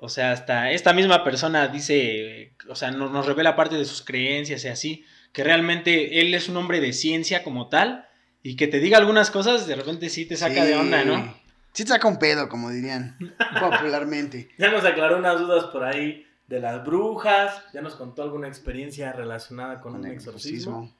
o 0.00 0.08
sea, 0.08 0.32
hasta 0.32 0.70
esta 0.72 0.92
misma 0.92 1.24
persona 1.24 1.68
dice, 1.68 2.54
o 2.68 2.74
sea, 2.74 2.90
no- 2.90 3.08
nos 3.10 3.26
revela 3.26 3.56
parte 3.56 3.76
de 3.76 3.84
sus 3.84 4.02
creencias 4.02 4.64
y 4.64 4.68
así, 4.68 5.04
que 5.32 5.44
realmente 5.44 6.20
él 6.20 6.32
es 6.34 6.48
un 6.48 6.56
hombre 6.56 6.80
de 6.80 6.92
ciencia 6.92 7.42
como 7.42 7.68
tal, 7.68 8.06
y 8.42 8.56
que 8.56 8.68
te 8.68 8.78
diga 8.80 8.98
algunas 8.98 9.30
cosas, 9.30 9.66
de 9.66 9.74
repente 9.76 10.08
sí 10.08 10.24
te 10.26 10.36
saca 10.36 10.62
Sí. 10.62 10.68
de 10.68 10.76
onda, 10.76 11.04
¿no? 11.04 11.34
Sí 11.72 11.84
te 11.84 11.90
saca 11.90 12.08
un 12.08 12.18
pedo, 12.18 12.48
como 12.48 12.70
dirían 12.70 13.16
popularmente. 13.60 14.48
Ya 14.58 14.70
nos 14.70 14.84
aclaró 14.84 15.18
unas 15.18 15.38
dudas 15.38 15.64
por 15.66 15.84
ahí 15.84 16.26
de 16.46 16.60
las 16.60 16.84
brujas, 16.84 17.62
ya 17.74 17.82
nos 17.82 17.96
contó 17.96 18.22
alguna 18.22 18.46
experiencia 18.48 19.12
relacionada 19.12 19.80
con, 19.80 19.92
Con 19.92 20.00
un 20.02 20.06
exorcismo. 20.10 20.84
exorcismo. 20.84 20.96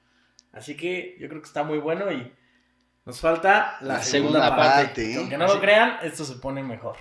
Así 0.53 0.77
que 0.77 1.17
yo 1.21 1.29
creo 1.29 1.41
que 1.41 1.47
está 1.47 1.63
muy 1.63 1.79
bueno 1.79 2.11
y 2.11 2.33
nos 3.05 3.21
falta 3.21 3.77
la, 3.81 3.95
La 3.95 4.03
segunda, 4.03 4.41
segunda 4.41 4.57
parte. 4.57 4.85
parte, 4.87 5.13
¿eh? 5.13 5.17
Aunque 5.19 5.39
no 5.39 5.47
lo 5.47 5.61
crean, 5.61 5.99
esto 6.03 6.25
se 6.25 6.35
pone 6.37 6.63
mejor. 6.63 6.97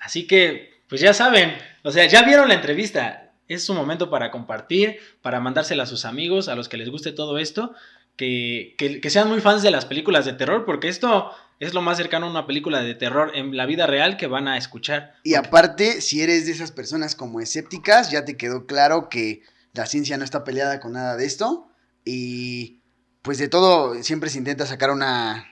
Así 0.00 0.26
que, 0.26 0.73
pues 0.88 1.00
ya 1.00 1.14
saben, 1.14 1.54
o 1.82 1.90
sea, 1.90 2.06
ya 2.06 2.22
vieron 2.22 2.48
la 2.48 2.54
entrevista. 2.54 3.32
Es 3.46 3.64
su 3.64 3.74
momento 3.74 4.08
para 4.08 4.30
compartir, 4.30 4.98
para 5.20 5.40
mandársela 5.40 5.82
a 5.82 5.86
sus 5.86 6.04
amigos, 6.04 6.48
a 6.48 6.54
los 6.54 6.68
que 6.68 6.78
les 6.78 6.88
guste 6.88 7.12
todo 7.12 7.38
esto, 7.38 7.74
que, 8.16 8.74
que, 8.78 9.00
que 9.00 9.10
sean 9.10 9.28
muy 9.28 9.40
fans 9.40 9.62
de 9.62 9.70
las 9.70 9.84
películas 9.84 10.24
de 10.24 10.32
terror, 10.32 10.64
porque 10.64 10.88
esto 10.88 11.30
es 11.60 11.74
lo 11.74 11.82
más 11.82 11.96
cercano 11.96 12.26
a 12.26 12.30
una 12.30 12.46
película 12.46 12.82
de 12.82 12.94
terror 12.94 13.32
en 13.34 13.56
la 13.56 13.66
vida 13.66 13.86
real 13.86 14.16
que 14.16 14.26
van 14.26 14.48
a 14.48 14.56
escuchar. 14.56 15.14
Y 15.22 15.34
aparte, 15.34 16.00
si 16.00 16.22
eres 16.22 16.46
de 16.46 16.52
esas 16.52 16.72
personas 16.72 17.14
como 17.14 17.40
escépticas, 17.40 18.10
ya 18.10 18.24
te 18.24 18.36
quedó 18.36 18.66
claro 18.66 19.08
que 19.08 19.42
la 19.72 19.86
ciencia 19.86 20.16
no 20.16 20.24
está 20.24 20.44
peleada 20.44 20.80
con 20.80 20.92
nada 20.92 21.16
de 21.16 21.26
esto. 21.26 21.68
Y 22.04 22.80
pues 23.22 23.38
de 23.38 23.48
todo 23.48 24.02
siempre 24.02 24.30
se 24.30 24.38
intenta 24.38 24.66
sacar 24.66 24.90
una, 24.90 25.46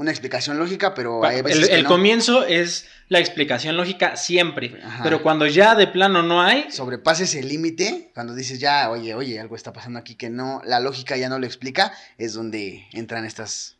una 0.00 0.10
explicación 0.10 0.58
lógica, 0.58 0.94
pero 0.94 1.22
hay 1.24 1.36
el 1.38 1.42
veces 1.42 1.68
que 1.68 1.74
el 1.74 1.82
no. 1.82 1.88
comienzo 1.90 2.44
es 2.46 2.88
la 3.08 3.18
explicación 3.18 3.76
lógica 3.76 4.16
siempre, 4.16 4.80
Ajá. 4.82 5.02
pero 5.02 5.22
cuando 5.22 5.46
ya 5.46 5.74
de 5.74 5.86
plano 5.86 6.22
no 6.22 6.40
hay, 6.40 6.70
sobrepases 6.70 7.34
el 7.34 7.48
límite, 7.48 8.10
cuando 8.14 8.34
dices 8.34 8.58
ya, 8.60 8.90
oye, 8.90 9.14
oye, 9.14 9.38
algo 9.38 9.56
está 9.56 9.72
pasando 9.74 9.98
aquí 9.98 10.14
que 10.14 10.30
no, 10.30 10.62
la 10.64 10.80
lógica 10.80 11.16
ya 11.18 11.28
no 11.28 11.38
lo 11.38 11.44
explica, 11.44 11.92
es 12.16 12.32
donde 12.32 12.86
entran 12.92 13.24
estas... 13.26 13.76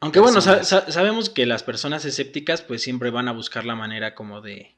Aunque 0.00 0.20
bueno, 0.20 0.40
sa- 0.42 0.56
personas. 0.56 0.84
sa- 0.86 0.92
sabemos 0.92 1.30
que 1.30 1.46
las 1.46 1.62
personas 1.62 2.04
escépticas 2.04 2.60
pues 2.60 2.82
siempre 2.82 3.10
van 3.10 3.28
a 3.28 3.32
buscar 3.32 3.64
la 3.64 3.74
manera 3.74 4.14
como 4.14 4.40
de, 4.42 4.74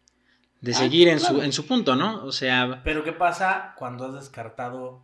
de 0.60 0.72
Ah, 0.72 0.78
seguir 0.78 1.08
en, 1.08 1.18
su, 1.18 1.42
en 1.42 1.52
su 1.52 1.66
punto, 1.66 1.96
¿no? 1.96 2.24
O 2.24 2.30
sea, 2.30 2.82
Pero 2.84 3.02
¿qué 3.02 3.12
pasa 3.12 3.74
cuando 3.78 4.06
has 4.06 4.14
descartado 4.14 5.02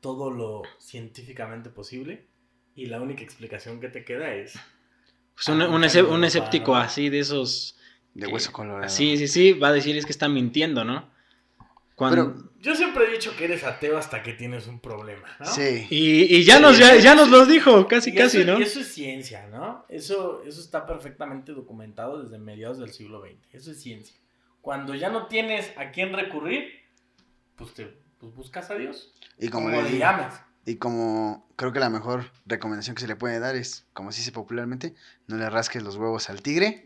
todo 0.00 0.30
lo 0.30 0.62
científicamente 0.78 1.68
posible 1.68 2.26
y 2.74 2.86
la 2.86 3.02
única 3.02 3.22
explicación 3.22 3.80
que 3.80 3.88
te 3.90 4.04
queda 4.04 4.32
es... 4.32 4.54
pues, 5.44 5.48
un, 5.48 5.62
Ah, 5.62 5.68
un, 5.68 6.12
un 6.12 6.24
escéptico 6.24 6.74
así 6.76 7.08
de 7.08 7.18
esos... 7.20 7.76
De 8.14 8.26
que- 8.26 8.32
hueso 8.32 8.52
colorado. 8.52 8.88
Sí, 8.88 9.16
sí, 9.16 9.28
sí, 9.28 9.52
va 9.52 9.68
a 9.68 9.72
decir 9.72 9.96
es 9.96 10.04
que 10.04 10.12
está 10.12 10.28
mintiendo, 10.28 10.84
¿no? 10.84 11.08
Cuando, 11.94 12.34
Pero- 12.34 12.50
Yo 12.60 12.74
siempre 12.74 13.04
he 13.04 13.12
dicho 13.12 13.36
que 13.36 13.44
eres 13.44 13.62
ateo 13.62 13.98
hasta 13.98 14.22
que 14.22 14.32
tienes 14.32 14.66
un 14.66 14.80
problema, 14.80 15.26
¿no? 15.38 15.46
Sí. 15.46 15.86
y, 15.90 16.34
y 16.36 16.44
ya, 16.44 16.56
Sí, 16.56 16.62
nos, 16.62 16.78
ya, 16.78 16.96
ya 16.96 17.14
nos 17.14 17.28
lo 17.28 17.44
dijo, 17.46 17.86
casi, 17.88 18.10
Y 18.10 18.14
casi, 18.14 18.38
eso, 18.40 18.52
¿no? 18.52 18.58
y 18.58 18.62
eso 18.62 18.80
es 18.80 18.88
ciencia, 18.92 19.46
¿no? 19.48 19.84
Eso, 19.88 20.42
eso 20.46 20.60
está 20.60 20.86
perfectamente 20.86 21.52
documentado 21.52 22.22
desde 22.22 22.38
mediados 22.38 22.78
del 22.78 22.90
siglo 22.92 23.20
XX. 23.22 23.54
Eso 23.54 23.70
es 23.70 23.80
ciencia. 23.82 24.16
Cuando 24.62 24.94
ya 24.94 25.10
no 25.10 25.26
tienes 25.26 25.72
a 25.76 25.90
quién 25.90 26.12
recurrir, 26.12 26.70
pues 27.56 27.72
te 27.74 27.94
pues 28.18 28.34
buscas 28.34 28.70
a 28.70 28.74
Dios. 28.74 29.14
Y 29.38 29.48
como, 29.48 29.70
Como 29.70 29.80
le 29.82 29.88
digo, 29.88 30.00
llames. 30.00 30.34
Y 30.66 30.76
como 30.76 31.46
creo 31.56 31.72
que 31.72 31.80
la 31.80 31.90
mejor 31.90 32.30
recomendación 32.46 32.94
que 32.96 33.02
se 33.02 33.08
le 33.08 33.16
puede 33.16 33.38
dar 33.38 33.56
es, 33.56 33.84
como 33.92 34.12
se 34.12 34.18
dice 34.18 34.32
popularmente, 34.32 34.94
no 35.26 35.36
le 35.36 35.48
rasques 35.50 35.82
los 35.82 35.96
huevos 35.96 36.30
al 36.30 36.42
tigre, 36.42 36.84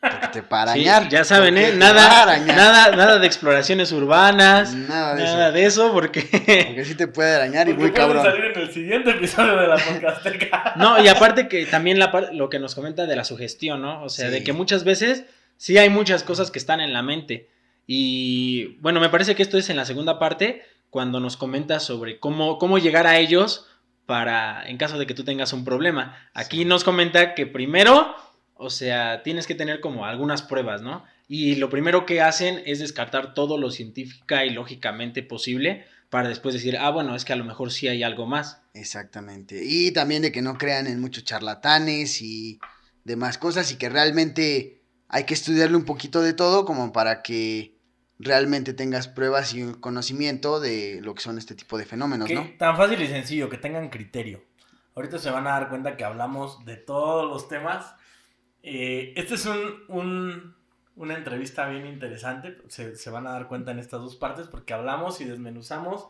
porque 0.00 0.26
te 0.32 0.42
para 0.42 0.72
Sí, 0.74 0.86
arañar. 0.88 1.08
ya 1.10 1.24
saben, 1.24 1.56
¿eh? 1.56 1.72
Nada, 1.76 2.36
nada, 2.38 2.90
nada 2.96 3.18
de 3.18 3.26
exploraciones 3.26 3.92
urbanas, 3.92 4.74
Nada 4.74 5.14
de 5.14 5.22
nada 5.24 5.46
eso. 5.48 5.52
de 5.52 5.64
eso, 5.64 5.92
porque... 5.92 6.22
Porque 6.66 6.84
sí 6.84 6.94
te 6.96 7.06
puede 7.06 7.34
arañar 7.36 7.68
y 7.68 7.72
Porque 7.74 7.84
muy 7.88 7.92
cabrón. 7.92 8.22
salir 8.24 8.46
en 8.46 8.60
el 8.60 8.72
siguiente 8.72 9.10
episodio 9.10 9.56
de 9.56 9.66
la 9.68 9.76
podcasteca. 9.76 10.72
No, 10.76 11.02
y 11.02 11.06
aparte 11.08 11.46
que 11.48 11.64
también 11.66 11.98
la 12.00 12.10
lo 12.32 12.48
que 12.50 12.58
nos 12.58 12.74
comenta 12.74 13.06
de 13.06 13.14
la 13.16 13.24
sugestión, 13.24 13.80
¿no? 13.82 14.02
O 14.02 14.08
sea, 14.08 14.26
Sí. 14.26 14.32
de 14.32 14.42
que 14.44 14.52
muchas 14.52 14.82
veces 14.84 15.24
sí 15.56 15.78
hay 15.78 15.88
muchas 15.88 16.24
cosas 16.24 16.50
que 16.50 16.58
están 16.58 16.80
en 16.80 16.92
la 16.92 17.02
mente. 17.02 17.48
Y 17.86 18.76
bueno, 18.80 19.00
me 19.00 19.08
parece 19.08 19.34
que 19.34 19.42
esto 19.42 19.56
es 19.58 19.70
en 19.70 19.76
la 19.76 19.84
segunda 19.84 20.18
parte, 20.18 20.62
cuando 20.92 21.20
nos 21.20 21.38
comenta 21.38 21.80
sobre 21.80 22.20
cómo, 22.20 22.58
cómo 22.58 22.76
llegar 22.76 23.06
a 23.06 23.18
ellos 23.18 23.66
para, 24.04 24.68
en 24.68 24.76
caso 24.76 24.98
de 24.98 25.06
que 25.06 25.14
tú 25.14 25.24
tengas 25.24 25.54
un 25.54 25.64
problema. 25.64 26.14
Aquí 26.34 26.58
Sí. 26.58 26.64
nos 26.66 26.84
comenta 26.84 27.34
que 27.34 27.46
primero, 27.46 28.14
o 28.56 28.68
sea, 28.68 29.22
tienes 29.22 29.46
que 29.46 29.54
tener 29.54 29.80
como 29.80 30.04
algunas 30.04 30.42
pruebas, 30.42 30.82
¿no? 30.82 31.02
Y 31.28 31.54
lo 31.54 31.70
primero 31.70 32.04
que 32.04 32.20
hacen 32.20 32.62
es 32.66 32.78
descartar 32.78 33.32
todo 33.32 33.56
lo 33.56 33.70
científica 33.70 34.44
y 34.44 34.50
lógicamente 34.50 35.22
posible 35.22 35.86
para 36.10 36.28
después 36.28 36.52
decir, 36.52 36.76
ah, 36.76 36.90
bueno, 36.90 37.16
es 37.16 37.24
que 37.24 37.32
a 37.32 37.36
lo 37.36 37.44
mejor 37.46 37.72
sí 37.72 37.88
hay 37.88 38.02
algo 38.02 38.26
más. 38.26 38.60
Exactamente. 38.74 39.62
Y 39.64 39.92
también 39.92 40.20
de 40.20 40.30
que 40.30 40.42
no 40.42 40.58
crean 40.58 40.86
en 40.88 41.00
muchos 41.00 41.24
charlatanes 41.24 42.20
y 42.20 42.60
demás 43.04 43.38
cosas 43.38 43.72
y 43.72 43.76
que 43.76 43.88
realmente 43.88 44.82
hay 45.08 45.24
que 45.24 45.32
estudiarle 45.32 45.78
un 45.78 45.86
poquito 45.86 46.20
de 46.20 46.34
todo 46.34 46.66
como 46.66 46.92
para 46.92 47.22
que 47.22 47.71
realmente 48.22 48.72
tengas 48.74 49.08
pruebas 49.08 49.52
y 49.54 49.62
un 49.62 49.74
conocimiento 49.74 50.60
de 50.60 51.00
lo 51.02 51.14
que 51.14 51.20
son 51.22 51.38
este 51.38 51.54
tipo 51.54 51.76
de 51.78 51.84
fenómenos, 51.84 52.28
Que 52.28 52.34
¿no? 52.34 52.48
Tan 52.58 52.76
fácil 52.76 53.00
y 53.02 53.06
sencillo, 53.06 53.48
que 53.48 53.58
tengan 53.58 53.88
criterio. 53.90 54.42
Ahorita 54.94 55.18
se 55.18 55.30
van 55.30 55.46
a 55.46 55.50
dar 55.50 55.68
cuenta 55.68 55.96
que 55.96 56.04
hablamos 56.04 56.64
de 56.64 56.76
todos 56.76 57.28
los 57.28 57.48
temas. 57.48 57.94
Eh, 58.62 59.12
este 59.16 59.34
es 59.34 59.46
un, 59.46 59.58
un- 59.88 60.54
una 60.94 61.14
entrevista 61.14 61.66
bien 61.68 61.86
interesante. 61.86 62.58
Se, 62.68 62.96
se 62.96 63.10
van 63.10 63.26
a 63.26 63.32
dar 63.32 63.48
cuenta 63.48 63.70
en 63.72 63.78
estas 63.78 64.00
dos 64.00 64.16
partes 64.16 64.46
porque 64.48 64.74
hablamos 64.74 65.20
y 65.20 65.24
desmenuzamos 65.24 66.08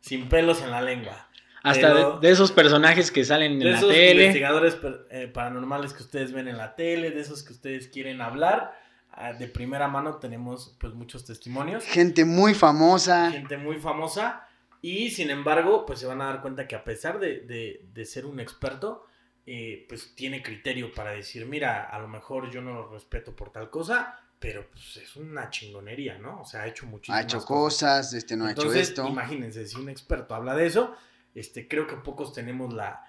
sin 0.00 0.28
pelos 0.28 0.62
en 0.62 0.70
la 0.70 0.80
lengua. 0.80 1.28
Hasta 1.62 1.92
de, 1.92 2.06
de 2.22 2.30
esos 2.30 2.52
personajes 2.52 3.10
que 3.10 3.22
salen 3.24 3.58
De 3.58 3.66
en 3.66 3.72
la 3.72 3.78
esos 3.78 3.90
tele. 3.90 4.22
investigadores 4.26 4.76
per- 4.76 5.06
eh, 5.10 5.26
paranormales 5.28 5.92
que 5.92 6.02
ustedes 6.04 6.32
ven 6.32 6.48
en 6.48 6.56
la 6.56 6.74
tele, 6.74 7.10
de 7.10 7.20
esos 7.20 7.42
que 7.42 7.52
ustedes 7.52 7.88
quieren 7.88 8.22
hablar. 8.22 8.79
Ah, 9.12 9.32
de 9.32 9.46
primera 9.48 9.88
mano 9.88 10.16
tenemos 10.16 10.76
pues 10.80 10.94
muchos 10.94 11.24
testimonios. 11.24 11.84
Gente 11.84 12.24
muy 12.24 12.54
famosa. 12.54 13.30
Gente 13.30 13.56
muy 13.56 13.76
famosa. 13.78 14.46
Y 14.82 15.10
sin 15.10 15.30
embargo, 15.30 15.84
pues 15.84 15.98
se 16.00 16.06
van 16.06 16.20
a 16.22 16.26
dar 16.26 16.40
cuenta 16.40 16.66
que 16.66 16.74
a 16.74 16.84
pesar 16.84 17.18
de, 17.18 17.40
de- 17.40 17.84
de 17.92 18.04
ser 18.04 18.24
un 18.26 18.40
experto, 18.40 19.06
eh, 19.46 19.84
pues 19.88 20.14
tiene 20.14 20.42
criterio 20.42 20.92
para 20.92 21.10
decir, 21.10 21.44
mira, 21.46 21.84
a 21.84 21.98
lo 21.98 22.08
mejor 22.08 22.50
yo 22.50 22.62
no 22.62 22.72
lo 22.74 22.88
respeto 22.88 23.34
por 23.36 23.50
tal 23.52 23.68
cosa, 23.68 24.18
pero 24.38 24.66
pues 24.70 24.96
es 24.96 25.16
una 25.16 25.50
chingonería, 25.50 26.16
¿no? 26.18 26.40
O 26.40 26.44
sea, 26.46 26.62
ha 26.62 26.66
hecho 26.66 26.86
muchísimas 26.86 27.20
Ha 27.20 27.24
hecho 27.24 27.44
cosas, 27.44 28.14
este 28.14 28.36
no 28.36 28.46
ha 28.46 28.50
Entonces, 28.50 28.88
hecho 28.90 29.02
esto. 29.02 29.08
imagínense, 29.08 29.66
si 29.66 29.76
un 29.76 29.90
experto 29.90 30.34
habla 30.34 30.54
de 30.54 30.66
eso, 30.66 30.94
este, 31.34 31.68
creo 31.68 31.86
que 31.86 31.96
pocos 31.96 32.32
tenemos 32.32 32.72
la 32.72 33.04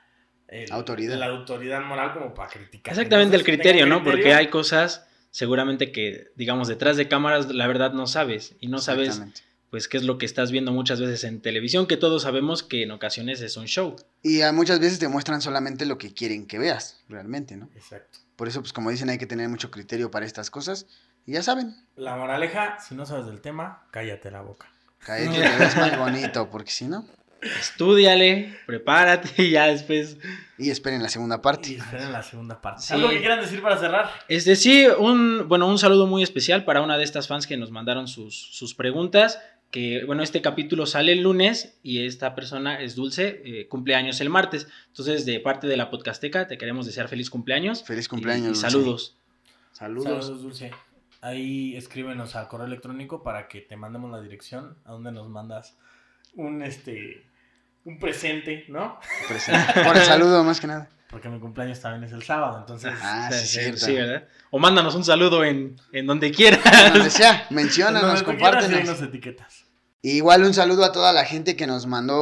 el- 0.49 0.69
Autoridad. 0.73 1.15
la 1.17 1.27
autoridad 1.27 1.81
moral 1.81 2.11
como 2.13 2.33
para 2.33 2.49
criticar. 2.49 2.91
Exactamente 2.91 3.35
el 3.37 3.41
Entonces, 3.41 3.45
criterio, 3.45 3.83
tengan 3.85 3.99
¿no? 3.99 4.03
Porque 4.03 4.15
criterio. 4.23 4.37
hay 4.39 4.47
cosas 4.49 5.07
seguramente 5.31 5.91
que, 5.91 6.31
digamos, 6.35 6.67
detrás 6.67 6.97
de 6.97 7.07
cámaras, 7.07 7.53
la 7.53 7.65
verdad 7.65 7.93
no 7.93 8.05
sabes. 8.05 8.55
Y 8.59 8.67
no 8.67 8.79
sabes, 8.79 9.21
pues, 9.69 9.87
qué 9.87 9.97
es 9.97 10.03
lo 10.03 10.17
que 10.17 10.25
estás 10.25 10.51
viendo 10.51 10.71
muchas 10.71 10.99
veces 10.99 11.23
en 11.23 11.41
televisión, 11.41 11.87
que 11.87 11.97
todos 11.97 12.23
sabemos 12.23 12.61
que 12.61 12.83
en 12.83 12.91
ocasiones 12.91 13.41
es 13.41 13.57
un 13.57 13.65
show. 13.65 13.95
Y 14.21 14.41
muchas 14.53 14.79
veces 14.79 14.99
te 14.99 15.07
muestran 15.07 15.41
solamente 15.41 15.85
lo 15.85 15.97
que 15.97 16.13
quieren 16.13 16.45
que 16.45 16.59
veas, 16.59 16.99
realmente, 17.09 17.55
¿no? 17.55 17.69
Exacto. 17.75 18.19
Por 18.35 18.47
eso, 18.47 18.59
pues 18.61 18.73
como 18.73 18.91
dicen, 18.91 19.09
hay 19.09 19.17
que 19.17 19.25
tener 19.25 19.49
mucho 19.49 19.71
criterio 19.71 20.11
para 20.11 20.25
estas 20.25 20.51
cosas. 20.51 20.85
Y 21.25 21.33
ya 21.33 21.43
saben, 21.43 21.75
La 21.95 22.15
moraleja, 22.15 22.79
si 22.79 22.95
no 22.95 23.05
sabes 23.05 23.27
del 23.27 23.41
tema, 23.41 23.87
cállate 23.91 24.31
la 24.31 24.41
boca. 24.41 24.67
cállate, 24.99 25.39
te 25.41 25.57
ves 25.57 25.77
más 25.77 25.97
bonito, 25.97 26.49
porque 26.49 26.71
si 26.71 26.85
no. 26.85 27.05
Estúdiale, 27.41 28.55
prepárate 28.65 29.29
y 29.43 29.51
ya 29.51 29.67
después. 29.67 30.17
Y 30.57 30.69
esperen 30.69 31.01
la 31.01 31.09
segunda 31.09 31.41
parte. 31.41 31.71
Y 31.71 31.75
esperen 31.75 32.11
la 32.11 32.21
segunda 32.23 32.61
parte. 32.61 32.83
Sí. 32.83 32.93
¿Algo 32.93 33.09
que 33.09 33.19
quieran 33.19 33.41
decir 33.41 33.61
para 33.61 33.77
cerrar? 33.77 34.11
Este 34.27 34.55
sí, 34.55 34.85
un, 34.99 35.47
bueno, 35.47 35.67
un 35.67 35.77
saludo 35.79 36.05
muy 36.07 36.21
especial 36.23 36.65
para 36.65 36.81
una 36.81 36.97
de 36.97 37.03
estas 37.03 37.27
fans 37.27 37.47
que 37.47 37.57
nos 37.57 37.71
mandaron 37.71 38.07
sus, 38.07 38.35
sus 38.35 38.75
preguntas. 38.75 39.39
Que 39.71 40.03
bueno, 40.05 40.21
este 40.21 40.41
capítulo 40.41 40.85
sale 40.85 41.13
el 41.13 41.21
lunes 41.21 41.79
y 41.81 42.05
esta 42.05 42.35
persona 42.35 42.81
es 42.81 42.93
Dulce, 42.95 43.41
eh, 43.45 43.67
cumpleaños 43.69 44.19
el 44.19 44.29
martes. 44.29 44.67
Entonces, 44.87 45.25
de 45.25 45.39
parte 45.39 45.65
de 45.65 45.77
la 45.77 45.89
Podcasteca, 45.89 46.47
te 46.47 46.57
queremos 46.57 46.85
desear 46.85 47.07
feliz 47.07 47.29
cumpleaños. 47.29 47.83
Feliz 47.83 48.05
y- 48.05 48.09
cumpleaños. 48.09 48.43
Y, 48.43 48.47
Dulce. 48.49 48.61
saludos. 48.61 49.15
Saludos. 49.71 50.03
Saludos, 50.25 50.41
Dulce. 50.41 50.71
Ahí 51.21 51.75
escríbenos 51.77 52.35
al 52.35 52.49
correo 52.49 52.67
electrónico 52.67 53.23
para 53.23 53.47
que 53.47 53.61
te 53.61 53.77
mandemos 53.77 54.11
la 54.11 54.19
dirección 54.21 54.75
a 54.83 54.91
donde 54.91 55.11
nos 55.13 55.29
mandas 55.29 55.77
un 56.33 56.61
este 56.63 57.23
un 57.85 57.99
presente, 57.99 58.65
¿no? 58.69 58.99
Presente. 59.27 59.81
Por 59.83 59.97
el 59.97 60.03
saludo, 60.03 60.43
más 60.43 60.59
que 60.59 60.67
nada. 60.67 60.89
Porque 61.09 61.27
mi 61.27 61.39
cumpleaños 61.39 61.79
también 61.81 62.03
es 62.05 62.13
el 62.13 62.23
sábado, 62.23 62.59
entonces 62.59 62.93
Ah, 63.01 63.29
sí, 63.33 63.45
cierto. 63.47 63.85
sí, 63.85 63.93
¿verdad? 63.95 64.23
O 64.49 64.59
mándanos 64.59 64.95
un 64.95 65.03
saludo 65.03 65.43
en, 65.43 65.75
en 65.91 66.07
donde 66.07 66.31
quieras. 66.31 66.61
Donde 66.93 67.09
sea, 67.09 67.47
menciónanos, 67.49 68.23
compártenos. 68.23 68.85
nos 68.85 69.01
etiquetas. 69.01 69.65
Igual 70.03 70.43
un 70.43 70.53
saludo 70.53 70.83
a 70.85 70.91
toda 70.93 71.11
la 71.13 71.25
gente 71.25 71.55
que 71.55 71.67
nos 71.67 71.85
mandó 71.85 72.17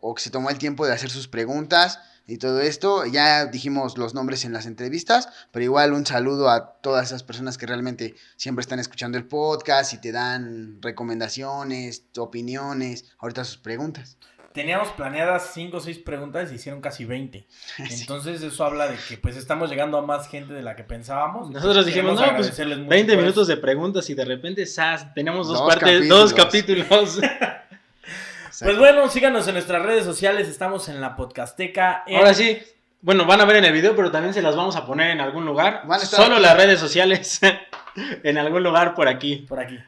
o 0.00 0.14
que 0.14 0.22
se 0.22 0.30
tomó 0.30 0.50
el 0.50 0.58
tiempo 0.58 0.86
de 0.86 0.92
hacer 0.92 1.10
sus 1.10 1.26
preguntas 1.28 1.98
y 2.26 2.36
todo 2.38 2.60
esto. 2.60 3.04
Ya 3.06 3.46
dijimos 3.46 3.96
los 3.98 4.14
nombres 4.14 4.44
en 4.44 4.52
las 4.52 4.66
entrevistas, 4.66 5.28
pero 5.50 5.64
igual 5.64 5.92
un 5.92 6.04
saludo 6.06 6.50
a 6.50 6.74
todas 6.82 7.06
esas 7.06 7.22
personas 7.22 7.56
que 7.58 7.66
realmente 7.66 8.14
siempre 8.36 8.60
están 8.60 8.78
escuchando 8.80 9.16
el 9.18 9.26
podcast 9.26 9.92
y 9.94 9.98
te 10.00 10.12
dan 10.12 10.80
recomendaciones, 10.82 12.04
opiniones, 12.18 13.06
ahorita 13.18 13.44
sus 13.44 13.58
preguntas. 13.58 14.18
Teníamos 14.56 14.88
planeadas 14.88 15.50
5 15.52 15.76
o 15.76 15.80
6 15.80 15.98
preguntas 15.98 16.50
y 16.50 16.54
hicieron 16.54 16.80
casi 16.80 17.04
20. 17.04 17.46
Entonces 18.00 18.42
eso 18.42 18.64
habla 18.64 18.88
de 18.88 18.96
que 19.08 19.18
pues 19.18 19.36
estamos 19.36 19.68
llegando 19.68 19.98
a 19.98 20.02
más 20.02 20.28
gente 20.28 20.54
de 20.54 20.62
la 20.62 20.74
que 20.74 20.82
pensábamos. 20.82 21.50
Nosotros 21.50 21.84
dijimos, 21.84 22.14
no, 22.14 22.20
pues 22.20 22.30
agradecerles 22.30 22.78
mucho 22.78 22.88
20 22.90 23.12
por 23.12 23.22
minutos 23.22 23.46
de 23.48 23.56
preguntas 23.58 24.08
y 24.08 24.14
de 24.14 24.24
repente, 24.24 24.64
¡zas! 24.64 25.12
Tenemos 25.12 25.46
dos, 25.46 25.58
Dos 25.58 25.68
partes, 25.68 26.08
dos 26.08 26.32
capítulos. 26.34 27.20
Pues 28.58 28.78
bueno, 28.78 29.06
síganos 29.10 29.46
en 29.48 29.52
nuestras 29.52 29.82
redes 29.82 30.06
sociales, 30.06 30.48
estamos 30.48 30.88
en 30.88 30.98
la 31.02 31.14
Podcasteca. 31.14 32.04
en- 32.06 32.16
Ahora 32.16 32.32
sí, 32.32 32.58
bueno, 33.02 33.26
van 33.26 33.42
a 33.42 33.44
ver 33.44 33.56
en 33.56 33.66
el 33.66 33.72
video, 33.74 33.94
pero 33.94 34.10
también 34.10 34.32
se 34.32 34.40
las 34.40 34.56
vamos 34.56 34.76
a 34.76 34.86
poner 34.86 35.10
en 35.10 35.20
algún 35.20 35.44
lugar. 35.44 35.82
Solo 36.06 36.36
aquí. 36.36 36.42
las 36.42 36.56
redes 36.56 36.80
sociales, 36.80 37.38
en 38.22 38.38
algún 38.38 38.62
lugar 38.62 38.94
por 38.94 39.08
aquí. 39.08 39.44
Por 39.46 39.60
aquí, 39.60 39.78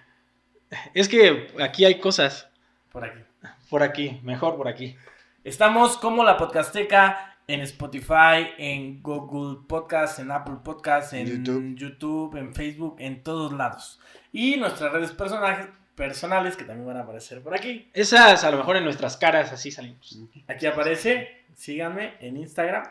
Es 0.93 1.09
que 1.09 1.49
aquí 1.61 1.86
hay 1.86 1.99
cosas. 1.99 2.49
por 2.93 3.07
aquí. 3.07 3.20
Por 3.69 3.82
aquí, 3.82 4.20
mejor 4.23 4.57
por 4.57 4.69
aquí. 4.69 4.97
Estamos 5.45 5.97
como 5.99 6.24
la 6.24 6.36
Podcasteca 6.36 7.36
en 7.47 7.61
Spotify, 7.61 8.49
en 8.59 9.03
Google 9.03 9.61
Podcast, 9.69 10.19
en 10.19 10.31
Apple 10.31 10.57
Podcast, 10.65 11.12
en 11.12 11.27
YouTube. 11.27 11.74
YouTube. 11.77 12.36
en 12.36 12.55
Facebook, 12.55 12.97
en 12.99 13.23
todos 13.23 13.53
lados. 13.53 14.01
Y 14.32 14.57
nuestras 14.57 14.93
redes 14.93 15.12
personajes, 15.12 15.69
personales 15.95 16.57
que 16.57 16.65
también 16.65 16.86
van 16.86 16.97
a 16.99 17.03
aparecer 17.03 17.43
por 17.43 17.55
aquí. 17.55 17.90
Esas 17.93 18.45
a 18.45 18.51
lo 18.51 18.59
mejor 18.59 18.77
en 18.77 18.85
nuestras 18.85 19.16
caras 19.16 19.53
así 19.53 19.70
salimos. 19.70 20.19
Aquí 20.47 20.66
aparece, 20.66 21.45
síganme 21.55 22.15
en 22.20 22.36
Instagram, 22.36 22.85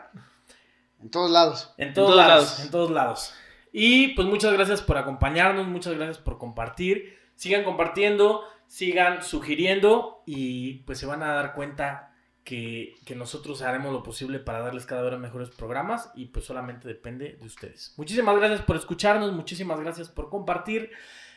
En 1.00 1.10
todos 1.10 1.30
lados. 1.30 1.74
en 1.78 1.92
todos, 1.94 2.10
todos 2.10 2.16
lados, 2.16 2.44
lados. 2.44 2.64
en 2.64 2.70
todos 2.70 2.90
lados. 2.90 3.34
Y 3.72 4.08
pues 4.14 4.26
muchas 4.26 4.52
gracias 4.52 4.82
por 4.82 4.96
acompañarnos, 4.96 5.66
muchas 5.66 5.94
gracias 5.94 6.18
por 6.18 6.38
compartir. 6.38 7.18
Sigan 7.36 7.62
compartiendo, 7.62 8.42
sigan 8.68 9.24
sugiriendo 9.24 10.22
y 10.26 10.84
pues 10.84 10.98
se 10.98 11.06
van 11.06 11.22
a 11.22 11.34
dar 11.34 11.54
cuenta 11.54 12.14
que, 12.44 12.94
que 13.04 13.16
nosotros 13.16 13.62
haremos 13.62 13.92
lo 13.92 14.02
posible 14.02 14.38
para 14.38 14.60
darles 14.60 14.86
cada 14.86 15.02
vez 15.02 15.18
mejores 15.18 15.50
programas 15.50 16.12
y 16.14 16.26
pues 16.26 16.44
solamente 16.44 16.86
depende 16.86 17.36
de 17.40 17.46
ustedes. 17.46 17.94
Muchísimas 17.96 18.36
gracias 18.36 18.62
por 18.62 18.76
escucharnos, 18.76 19.32
muchísimas 19.32 19.80
gracias 19.80 20.08
por 20.08 20.30
compartir 20.30 20.90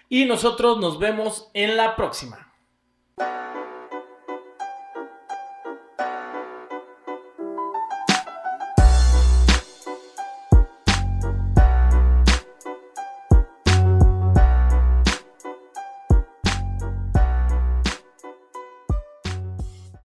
y 0.08 0.26
nosotros 0.26 0.78
nos 0.80 1.00
vemos 1.00 1.50
en 1.54 1.78
la 1.78 1.96
próxima. 1.96 2.54